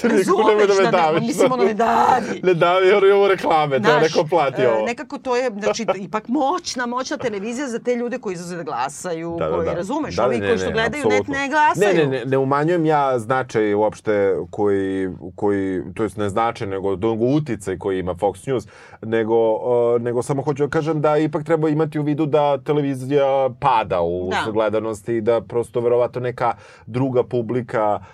Niko 0.04 0.42
nemoj 0.42 0.66
da 0.66 0.74
me 0.74 0.82
da 0.82 0.90
ne- 0.90 0.90
daviš. 0.92 1.20
mislim, 1.22 1.52
ono, 1.52 1.64
ne 1.64 1.74
davi. 1.74 2.40
Ne 2.42 2.54
davi, 2.54 2.86
jer 2.86 3.04
je 3.04 3.14
ovo 3.14 3.28
reklame, 3.28 3.78
da 3.78 3.90
je 3.90 4.00
neko 4.00 4.24
plati 4.24 4.62
e, 4.62 4.68
ovo. 4.68 4.86
Nekako 4.86 5.18
to 5.18 5.36
je, 5.36 5.50
znači, 5.52 5.86
ipak 5.98 6.28
moćna, 6.28 6.86
moćna 6.86 7.16
televizija 7.16 7.68
za 7.68 7.78
te 7.78 7.94
ljude 7.94 8.18
koji 8.18 8.34
izlaze 8.34 8.56
da 8.56 8.62
glasaju, 8.62 9.38
koji, 9.50 9.68
razumeš, 9.68 10.18
ovi 10.18 10.38
koji 10.38 10.58
što 10.58 10.70
gledaju 10.70 11.04
net 11.04 11.20
apsolutno. 11.20 11.34
ne 11.34 11.48
glasaju. 11.48 11.94
Ne, 11.96 12.04
ne, 12.06 12.18
ne, 12.18 12.24
ne 12.24 12.38
umanjujem 12.38 12.86
ja 12.86 13.18
značaj 13.18 13.74
uopšte 13.74 14.36
koji, 14.50 15.08
koji 15.34 15.82
to 15.94 16.02
jest 16.02 16.16
ne 16.16 16.28
značaj, 16.28 16.66
nego, 16.66 16.90
nego 16.90 17.24
uticaj 17.26 17.78
koji 17.78 17.98
ima 17.98 18.14
Fox 18.14 18.48
News, 18.48 18.66
nego, 19.02 19.52
uh, 19.52 20.02
nego 20.02 20.22
samo 20.22 20.42
hoću 20.42 20.62
da 20.62 20.70
kažem 20.70 21.00
da 21.00 21.16
ipak 21.18 21.44
treba 21.44 21.68
imati 21.68 21.98
u 21.98 22.02
vidu 22.02 22.26
da 22.26 22.58
televizija 22.58 23.26
pada 23.60 24.00
u 24.02 24.30
Da. 24.30 24.52
gledanosti 24.52 25.14
i 25.14 25.20
da 25.20 25.40
prosto 25.40 25.80
verovatno 25.80 26.20
neka 26.20 26.54
druga 26.86 27.22
publika 27.24 27.98
uh, 28.00 28.06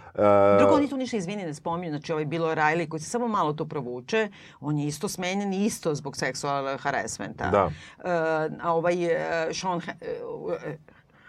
Drugo, 0.59 0.75
oni 0.75 0.89
tu 0.89 0.97
ništa 0.97 1.17
izvini 1.17 1.45
ne 1.45 1.55
spominju, 1.55 1.91
znači 1.91 2.13
ovaj 2.13 2.25
Bilo 2.25 2.55
Riley 2.55 2.89
koji 2.89 3.01
se 3.01 3.11
samo 3.11 3.29
malo 3.29 3.53
to 3.53 3.65
provuče, 3.65 4.29
on 4.61 4.79
je 4.79 4.87
isto 4.87 5.09
smenjen 5.09 5.53
isto 5.53 5.95
zbog 5.95 6.17
seksualnog 6.17 6.81
harassmenta. 6.81 7.51
Da. 7.51 7.71
E, 7.99 8.11
a 8.63 8.73
ovaj 8.75 9.05
e, 9.05 9.55
Sean 9.55 9.81
e, 10.01 10.77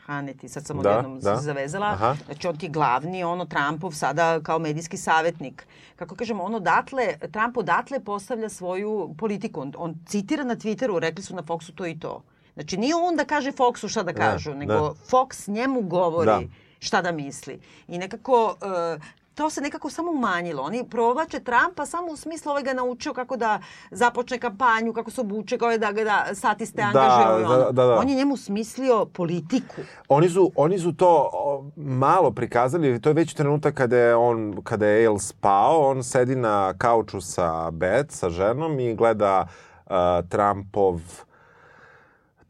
Hannity, 0.08 0.48
sad 0.48 0.66
sam 0.66 0.82
Da, 0.82 0.90
odjednom 0.90 1.20
da. 1.20 1.38
se 1.38 1.44
zavezala, 1.44 1.88
Aha. 1.88 2.16
znači 2.26 2.48
on 2.48 2.58
ti 2.58 2.70
glavni, 2.70 3.24
ono 3.24 3.46
Trumpov 3.46 3.92
sada 3.92 4.40
kao 4.44 4.60
medijski 4.60 4.98
savjetnik. 4.98 5.68
Kako 5.96 6.16
kažemo, 6.16 6.44
on 6.44 6.56
odatle, 6.56 7.18
Trump 7.32 7.58
odatle 7.58 8.00
postavlja 8.00 8.50
svoju 8.50 9.16
politiku. 9.18 9.62
On, 9.62 9.74
on 9.78 9.96
citira 10.08 10.44
na 10.44 10.56
Twitteru, 10.56 11.00
rekli 11.00 11.24
su 11.24 11.36
na 11.36 11.42
Foxu 11.42 11.76
to 11.76 11.86
i 11.86 12.00
to. 12.00 12.24
Znači 12.54 12.78
nije 12.78 12.96
on 12.96 13.16
da 13.16 13.26
kaže 13.26 13.52
Foxu 13.52 13.90
šta 13.90 14.04
da 14.04 14.14
kažu, 14.14 14.50
da. 14.50 14.58
nego 14.58 14.96
Fox 15.10 15.52
njemu 15.52 15.82
govori 15.82 16.26
Da. 16.26 16.42
Šta 16.84 17.02
da 17.02 17.12
misli. 17.12 17.60
I 17.88 17.98
nekako 17.98 18.56
e, 18.62 19.00
to 19.36 19.50
se 19.50 19.62
nekako 19.62 19.90
samo 19.90 20.12
umanjilo. 20.12 20.64
Oni 20.64 20.84
provlače 20.90 21.40
Trumpa 21.40 21.86
samo 21.86 22.08
u 22.12 22.16
smislu 22.16 22.50
ovaj 22.50 22.64
ga 22.64 22.74
naučio 22.74 23.14
kako 23.14 23.38
da 23.38 23.60
započne 23.92 24.40
kampanju, 24.40 24.94
kako 24.94 25.12
se 25.12 25.22
obuče, 25.22 25.58
kao 25.58 25.78
da 25.78 25.92
ga 25.92 26.04
da 26.04 26.26
statiste 26.34 26.82
Da, 26.94 27.00
angažuju. 27.02 27.48
da, 27.48 27.72
da, 27.72 27.86
da. 27.86 28.00
On 28.00 28.10
je 28.10 28.16
njemu 28.16 28.38
smislio 28.38 29.06
politiku. 29.06 29.82
Oni 30.08 30.30
su, 30.30 30.52
oni 30.56 30.80
su 30.80 30.94
to 30.94 31.30
malo 31.76 32.32
prikazali, 32.32 33.02
to 33.02 33.10
je 33.10 33.14
već 33.14 33.34
trenutak 33.34 33.74
kada 33.74 33.98
je 33.98 34.16
on, 34.16 34.62
kada 34.64 34.88
je 34.88 35.04
El 35.06 35.18
spao, 35.18 35.90
on 35.90 36.04
sedi 36.04 36.36
na 36.36 36.74
kauču 36.78 37.22
sa 37.22 37.72
Beth, 37.72 38.12
sa 38.12 38.30
ženom 38.30 38.80
i 38.80 38.96
gleda 38.96 39.48
uh, 39.86 39.94
Trumpov 40.30 41.02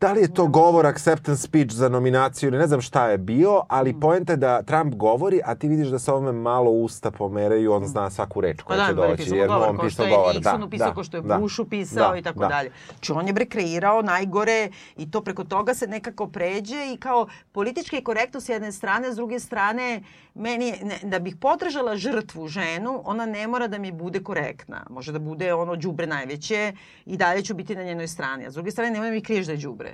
Da 0.03 0.11
li 0.11 0.21
je 0.21 0.33
to 0.33 0.47
govor, 0.47 0.85
acceptance 0.85 1.41
speech 1.41 1.73
za 1.73 1.89
nominaciju 1.89 2.47
ili 2.47 2.57
ne 2.57 2.67
znam 2.67 2.81
šta 2.81 3.07
je 3.07 3.17
bio, 3.17 3.61
ali 3.67 3.99
poenta 3.99 4.33
je 4.33 4.37
da 4.37 4.61
Trump 4.61 4.95
govori, 4.95 5.41
a 5.45 5.55
ti 5.55 5.67
vidiš 5.67 5.87
da 5.87 5.99
se 5.99 6.11
ovome 6.11 6.31
malo 6.31 6.71
usta 6.71 7.11
pomeraju, 7.11 7.73
on 7.73 7.87
zna 7.87 8.09
svaku 8.09 8.41
reč 8.41 8.57
Pa 8.57 8.63
koja 8.63 8.77
da, 8.77 8.87
će 8.87 8.93
bre, 8.93 9.07
doći. 9.07 9.35
jer 9.35 9.47
govor, 9.47 9.69
on 9.69 9.77
pisao 9.77 10.05
govor. 10.07 10.35
Nixonu 10.35 10.69
pisao, 10.69 10.87
da, 10.87 10.93
kao 10.93 11.03
što 11.03 11.17
je 11.17 11.21
da, 11.21 11.37
Bushu 11.37 11.65
pisao 11.65 12.11
da, 12.11 12.17
i 12.17 12.21
tako 12.21 12.39
da. 12.39 12.47
dalje. 12.47 12.71
Znači 12.87 13.11
on 13.11 13.27
je 13.27 13.33
bre 13.33 13.45
kreirao 13.45 14.01
najgore 14.01 14.69
i 14.97 15.11
to 15.11 15.21
preko 15.21 15.43
toga 15.43 15.73
se 15.73 15.87
nekako 15.87 16.27
pređe 16.27 16.93
i 16.93 16.97
kao 16.97 17.27
politička 17.51 17.95
je 17.95 18.03
korektnost 18.03 18.45
s 18.45 18.49
jedne 18.49 18.71
strane, 18.71 19.13
s 19.13 19.15
druge 19.15 19.39
strane 19.39 20.03
meni 20.33 20.73
ne, 20.83 20.99
da 21.03 21.19
bih 21.19 21.35
podržala 21.35 21.95
žrtvu 21.95 22.47
ženu, 22.47 23.01
ona 23.05 23.25
ne 23.25 23.47
mora 23.47 23.67
da 23.67 23.77
mi 23.77 23.91
bude 23.91 24.23
korektna. 24.23 24.85
Može 24.89 25.11
da 25.11 25.19
bude 25.19 25.53
ono 25.53 25.75
đubre 25.75 26.07
najveće 26.07 26.73
i 27.05 27.17
dalje 27.17 27.41
ću 27.41 27.53
biti 27.53 27.75
na 27.75 27.83
njenoj 27.83 28.07
strani. 28.07 28.45
A 28.45 28.51
s 28.51 28.53
druge 28.53 28.71
strane 28.71 28.91
nemoj 28.91 29.07
da 29.07 29.13
mi 29.13 29.21
kriješ 29.21 29.45
da 29.45 29.51
je 29.51 29.57
đubre. 29.57 29.92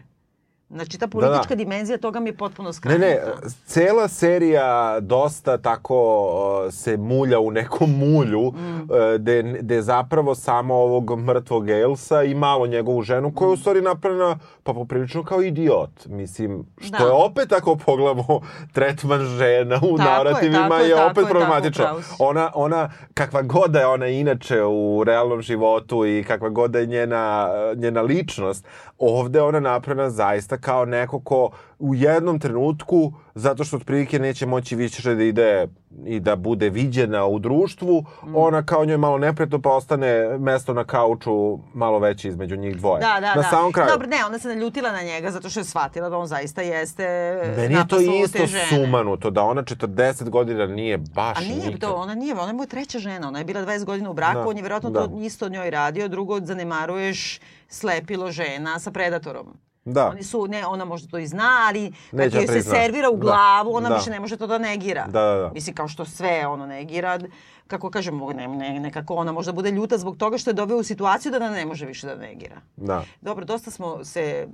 Znači, 0.69 0.99
ta 0.99 1.07
politička 1.07 1.41
Da, 1.45 1.49
da. 1.49 1.55
dimenzija 1.55 1.97
toga 1.97 2.19
mi 2.19 2.29
je 2.29 2.33
potpuno 2.33 2.69
Ne, 2.69 2.73
skrenuta. 2.73 2.99
ne, 3.01 3.19
cela 3.65 4.07
serija 4.07 4.69
dosta 4.99 5.57
tako 5.59 6.23
uh, 6.65 6.73
se 6.73 6.97
mulja 6.97 7.39
u 7.39 7.51
nekom 7.51 7.89
mulju, 7.91 8.51
Mm. 8.51 8.81
uh, 8.81 8.87
gde, 9.15 9.43
gde 9.43 9.81
zapravo 9.81 10.35
samo 10.35 10.75
ovog 10.75 11.11
mrtvog 11.17 11.69
Elsa 11.69 12.23
i 12.23 12.35
malo 12.35 12.67
njegovu 12.67 13.01
ženu, 13.01 13.33
koja 13.33 13.45
je 13.45 13.49
u 13.49 13.53
Mm. 13.53 13.57
stvari 13.57 13.81
napravljena 13.81 14.39
pa 14.63 14.73
poprilično 14.73 15.23
kao 15.23 15.41
idiot. 15.41 16.05
Mislim, 16.07 16.63
što 16.79 16.97
Da. 16.97 17.03
je 17.03 17.11
opet 17.11 17.51
ako 17.51 17.75
pogledamo 17.77 18.39
tretman 18.73 19.19
žena 19.21 19.75
u 19.77 19.97
Tako 19.97 20.01
je, 20.01 20.05
narativima 20.07 20.59
tako 20.59 20.75
je, 20.75 20.89
je, 20.89 20.95
tako 20.95 21.11
opet 21.11 21.23
je, 21.23 21.29
problematično. 21.29 21.83
tako, 21.85 22.01
ona, 22.19 22.51
ona, 22.55 22.89
kakva 23.13 23.41
god 23.41 23.71
da 23.71 23.79
je 23.79 23.87
ona 23.87 24.07
inače 24.07 24.63
u 24.63 25.03
realnom 25.03 25.41
životu 25.41 26.05
i 26.07 26.23
kakva 26.23 26.49
god 26.49 26.71
da 26.71 26.79
je 26.79 26.85
njena, 26.87 27.49
njena 27.75 28.01
ličnost, 28.01 28.65
ovde 28.99 29.41
ona 29.41 29.59
napravljena 29.61 30.09
zaista 30.09 30.57
kao 30.59 30.85
neko 30.85 31.19
ko 31.19 31.49
u 31.79 31.95
jednom 31.95 32.39
trenutku, 32.39 33.13
zato 33.35 33.63
što 33.63 33.77
otprilike 33.77 34.19
neće 34.19 34.45
moći 34.45 34.75
više 34.75 35.15
da 35.15 35.23
ide 35.23 35.67
i 36.05 36.19
da 36.19 36.35
bude 36.35 36.69
viđena 36.69 37.25
u 37.25 37.39
društvu, 37.39 38.03
Mm. 38.23 38.35
ona 38.35 38.63
kao 38.63 38.85
njoj 38.85 38.97
malo 38.97 39.17
neprijatno 39.17 39.61
pa 39.61 39.69
ostane 39.69 40.09
mesto 40.39 40.73
na 40.73 40.83
kauču 40.83 41.31
malo 41.73 41.99
veće 41.99 42.27
između 42.27 42.55
njih 42.57 42.77
dvoje. 42.77 42.99
Da, 42.99 43.17
da, 43.21 43.35
na 43.35 43.41
da. 43.41 43.43
samom 43.43 43.71
kraju. 43.71 43.89
Dobro, 43.91 44.07
ne, 44.07 44.25
ona 44.25 44.39
se 44.39 44.47
naljutila 44.47 44.91
na 44.91 45.01
njega 45.01 45.31
zato 45.31 45.49
što 45.49 45.59
je 45.59 45.63
shvatila 45.63 46.09
da 46.09 46.17
on 46.17 46.27
zaista 46.27 46.61
jeste 46.61 47.03
Meni 47.57 47.75
je 47.75 47.87
to 47.87 47.99
isto 47.99 48.39
sumanuto, 48.69 49.29
da 49.29 49.43
ona 49.43 49.63
40 49.63 50.29
godina 50.29 50.67
nije 50.67 50.97
baš 50.97 51.37
A 51.37 51.41
nije 51.41 51.55
nikad. 51.55 51.79
to, 51.79 51.93
ona 51.93 52.15
nije, 52.15 52.33
ona 52.33 52.47
je 52.47 52.53
mu 52.53 52.65
treća 52.65 52.99
žena, 52.99 53.27
ona 53.27 53.39
je 53.39 53.45
bila 53.45 53.61
20 53.61 53.85
godina 53.85 54.09
u 54.09 54.13
braku, 54.13 54.33
Da, 54.35 54.47
on 54.47 54.55
je 54.57 54.61
vjerojatno 54.61 54.89
da. 54.89 55.07
to 55.07 55.19
isto 55.19 55.49
njoj 55.49 55.69
radio, 55.69 56.07
drugo 56.07 56.39
zanemaruješ 56.39 57.39
slepilo 57.69 58.31
žena 58.31 58.79
sa 58.79 58.91
predatorom. 58.91 59.57
Da. 59.85 60.07
Oni 60.07 60.23
su, 60.23 60.47
ne, 60.47 60.65
ona 60.65 60.85
možda 60.85 61.09
to 61.09 61.17
i 61.17 61.27
zna, 61.27 61.49
ali 61.61 61.91
kad 62.11 62.19
Neće 62.19 62.37
joj 62.37 62.41
da 62.41 62.47
se 62.47 62.53
prizna. 62.53 62.73
servira 62.73 63.09
u 63.09 63.15
Da, 63.15 63.19
glavu, 63.19 63.73
ona 63.73 63.89
da. 63.89 63.95
više 63.95 64.09
ne 64.09 64.19
može 64.19 64.37
to 64.37 64.47
da 64.47 64.57
negira. 64.57 65.05
Da, 65.07 65.21
da, 65.21 65.35
da. 65.35 65.51
Mislim, 65.53 65.75
kao 65.75 65.87
što 65.87 66.05
sve 66.05 66.47
ono 66.47 66.65
negira, 66.65 67.19
kako 67.67 67.89
kažemo, 67.89 68.33
ne, 68.33 68.47
ne, 68.47 68.79
nekako 68.79 69.15
ona 69.15 69.31
možda 69.31 69.51
bude 69.51 69.71
ljuta 69.71 69.97
zbog 69.97 70.17
toga 70.17 70.37
što 70.37 70.49
je 70.49 70.53
doveo 70.53 70.77
u 70.77 70.83
situaciju 70.83 71.31
da 71.31 71.37
ona 71.37 71.49
ne 71.49 71.65
može 71.65 71.85
više 71.85 72.07
da 72.07 72.15
negira. 72.15 72.55
Da. 72.77 73.03
Dobro, 73.21 73.45
dosta 73.45 73.71
smo 73.71 74.03
se 74.03 74.47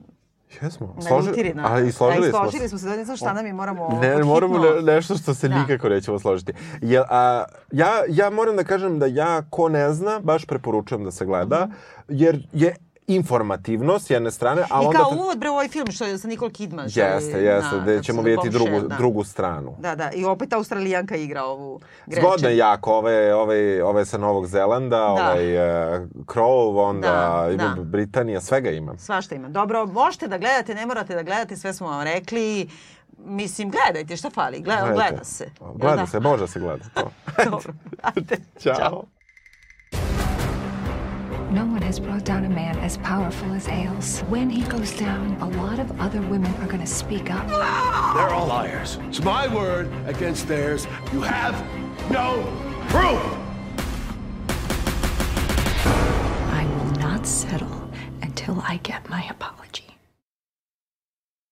Jesmo. 0.62 0.96
naljutili 1.10 1.54
na... 1.54 1.64
ali 1.66 1.88
i 1.88 1.92
složili, 1.92 2.22
da, 2.22 2.28
i 2.28 2.32
složili 2.32 2.60
smo 2.60 2.70
smo 2.70 2.78
se. 2.80 2.86
Da, 2.86 2.96
ne 2.96 3.06
znam 3.06 3.18
šta 3.18 3.34
nam 3.34 3.46
je, 3.46 3.54
moramo... 3.54 4.00
Ne, 4.02 4.24
moramo 4.24 4.54
hitno- 4.56 4.76
ne, 4.76 4.94
nešto 4.94 5.16
što 5.16 5.34
se 5.34 5.48
Da. 5.48 5.60
nikako 5.60 5.90
nećemo 5.90 6.20
složiti. 6.20 6.54
Jel, 6.82 7.04
a, 7.10 7.44
ja, 7.72 7.92
ja 8.08 8.30
moram 8.30 8.56
da 8.56 8.64
kažem 8.64 9.00
da 9.00 9.06
ja, 9.06 9.42
ko 9.42 9.70
ne 9.70 9.94
zna, 9.94 10.20
baš 10.20 10.46
preporučujem 10.46 11.04
da 11.04 11.12
se 11.12 11.26
gleda, 11.26 11.68
jer 12.08 12.48
je 12.54 12.76
informativno 13.08 14.00
s 14.00 14.10
jedne 14.10 14.32
strane, 14.32 14.62
a 14.62 14.82
I 14.84 14.86
onda... 14.86 15.00
kao 15.00 15.10
kad- 15.10 15.20
uvod 15.20 15.38
bre 15.38 15.50
ovaj 15.50 15.68
film 15.68 15.88
što 15.88 16.06
je 16.06 16.18
sa 16.18 16.28
Nicole 16.28 16.52
Kidman. 16.52 16.90
što 16.90 17.00
Jeste, 17.00 17.32
je 17.32 17.44
jeste, 17.46 17.76
gde 17.82 18.04
ćemo 18.04 18.22
vidjeti 18.22 18.50
drugu, 18.50 18.80
da. 18.80 18.96
drugu 18.96 19.24
stranu. 19.24 19.76
Da, 19.80 19.96
da, 19.96 20.12
i 20.12 20.26
opet 20.26 20.54
Australijanka 20.54 21.16
igra 21.16 21.44
ovu 21.44 21.80
Gretchen. 22.06 22.24
Zgodno 22.24 22.50
je 22.50 22.58
jako, 22.58 22.94
ove, 22.94 23.36
ove, 23.36 23.84
ove 23.84 24.06
sa 24.06 24.18
Novog 24.18 24.48
Zelanda, 24.48 25.04
ovaj 25.04 25.58
uh, 25.58 25.64
Crow, 26.26 26.80
onda 26.80 27.08
Da, 27.08 27.52
ima 27.54 27.74
da. 27.76 27.82
Britanija, 27.82 28.42
svega 28.42 28.70
ima. 28.70 28.98
Svašta 28.98 29.36
ima. 29.36 29.50
Dobro, 29.50 29.86
možete 29.86 30.28
da 30.28 30.38
gledate, 30.38 30.76
ne 30.76 30.86
morate 30.86 31.16
da 31.16 31.24
gledate, 31.24 31.56
sve 31.56 31.74
smo 31.74 31.88
vam 31.88 32.04
rekli. 32.04 32.70
Mislim, 33.18 33.72
gledajte, 33.72 34.18
šta 34.18 34.30
fali? 34.30 34.60
Gleda, 34.60 34.92
gleda 34.94 35.24
se. 35.24 35.46
Gleda 35.76 35.96
da? 35.96 36.08
se, 36.08 36.20
može 36.20 36.42
da 36.42 36.48
se 36.48 36.60
gleda. 36.60 36.86
To. 36.94 37.12
Dobro, 37.46 37.74
ajde. 38.04 38.38
Ćao. 38.64 39.04
No 41.56 41.64
one 41.64 41.82
has 41.84 42.02
brought 42.02 42.26
down 42.26 42.44
a 42.44 42.50
man 42.50 42.78
as 42.80 42.98
powerful 42.98 43.54
as 43.54 43.70
Ailes. 43.70 44.20
When 44.28 44.50
he 44.50 44.64
goes 44.64 44.92
down, 44.92 45.38
a 45.40 45.48
lot 45.52 45.80
of 45.80 46.02
other 46.02 46.20
women 46.20 46.54
are 46.56 46.68
going 46.68 46.82
to 46.82 46.86
speak 46.86 47.32
up. 47.32 47.48
They're 47.48 48.30
all 48.30 48.48
liars. 48.48 48.98
It's 49.04 49.24
my 49.24 49.48
word 49.48 49.90
against 50.06 50.50
theirs. 50.50 50.86
You 51.14 51.22
have 51.22 51.56
no 52.12 52.44
proof. 52.90 53.24
I 56.52 56.66
will 56.66 56.92
not 57.00 57.26
settle 57.26 57.90
until 58.22 58.60
I 58.60 58.82
get 58.84 59.10
my 59.10 59.26
apology. 59.30 59.85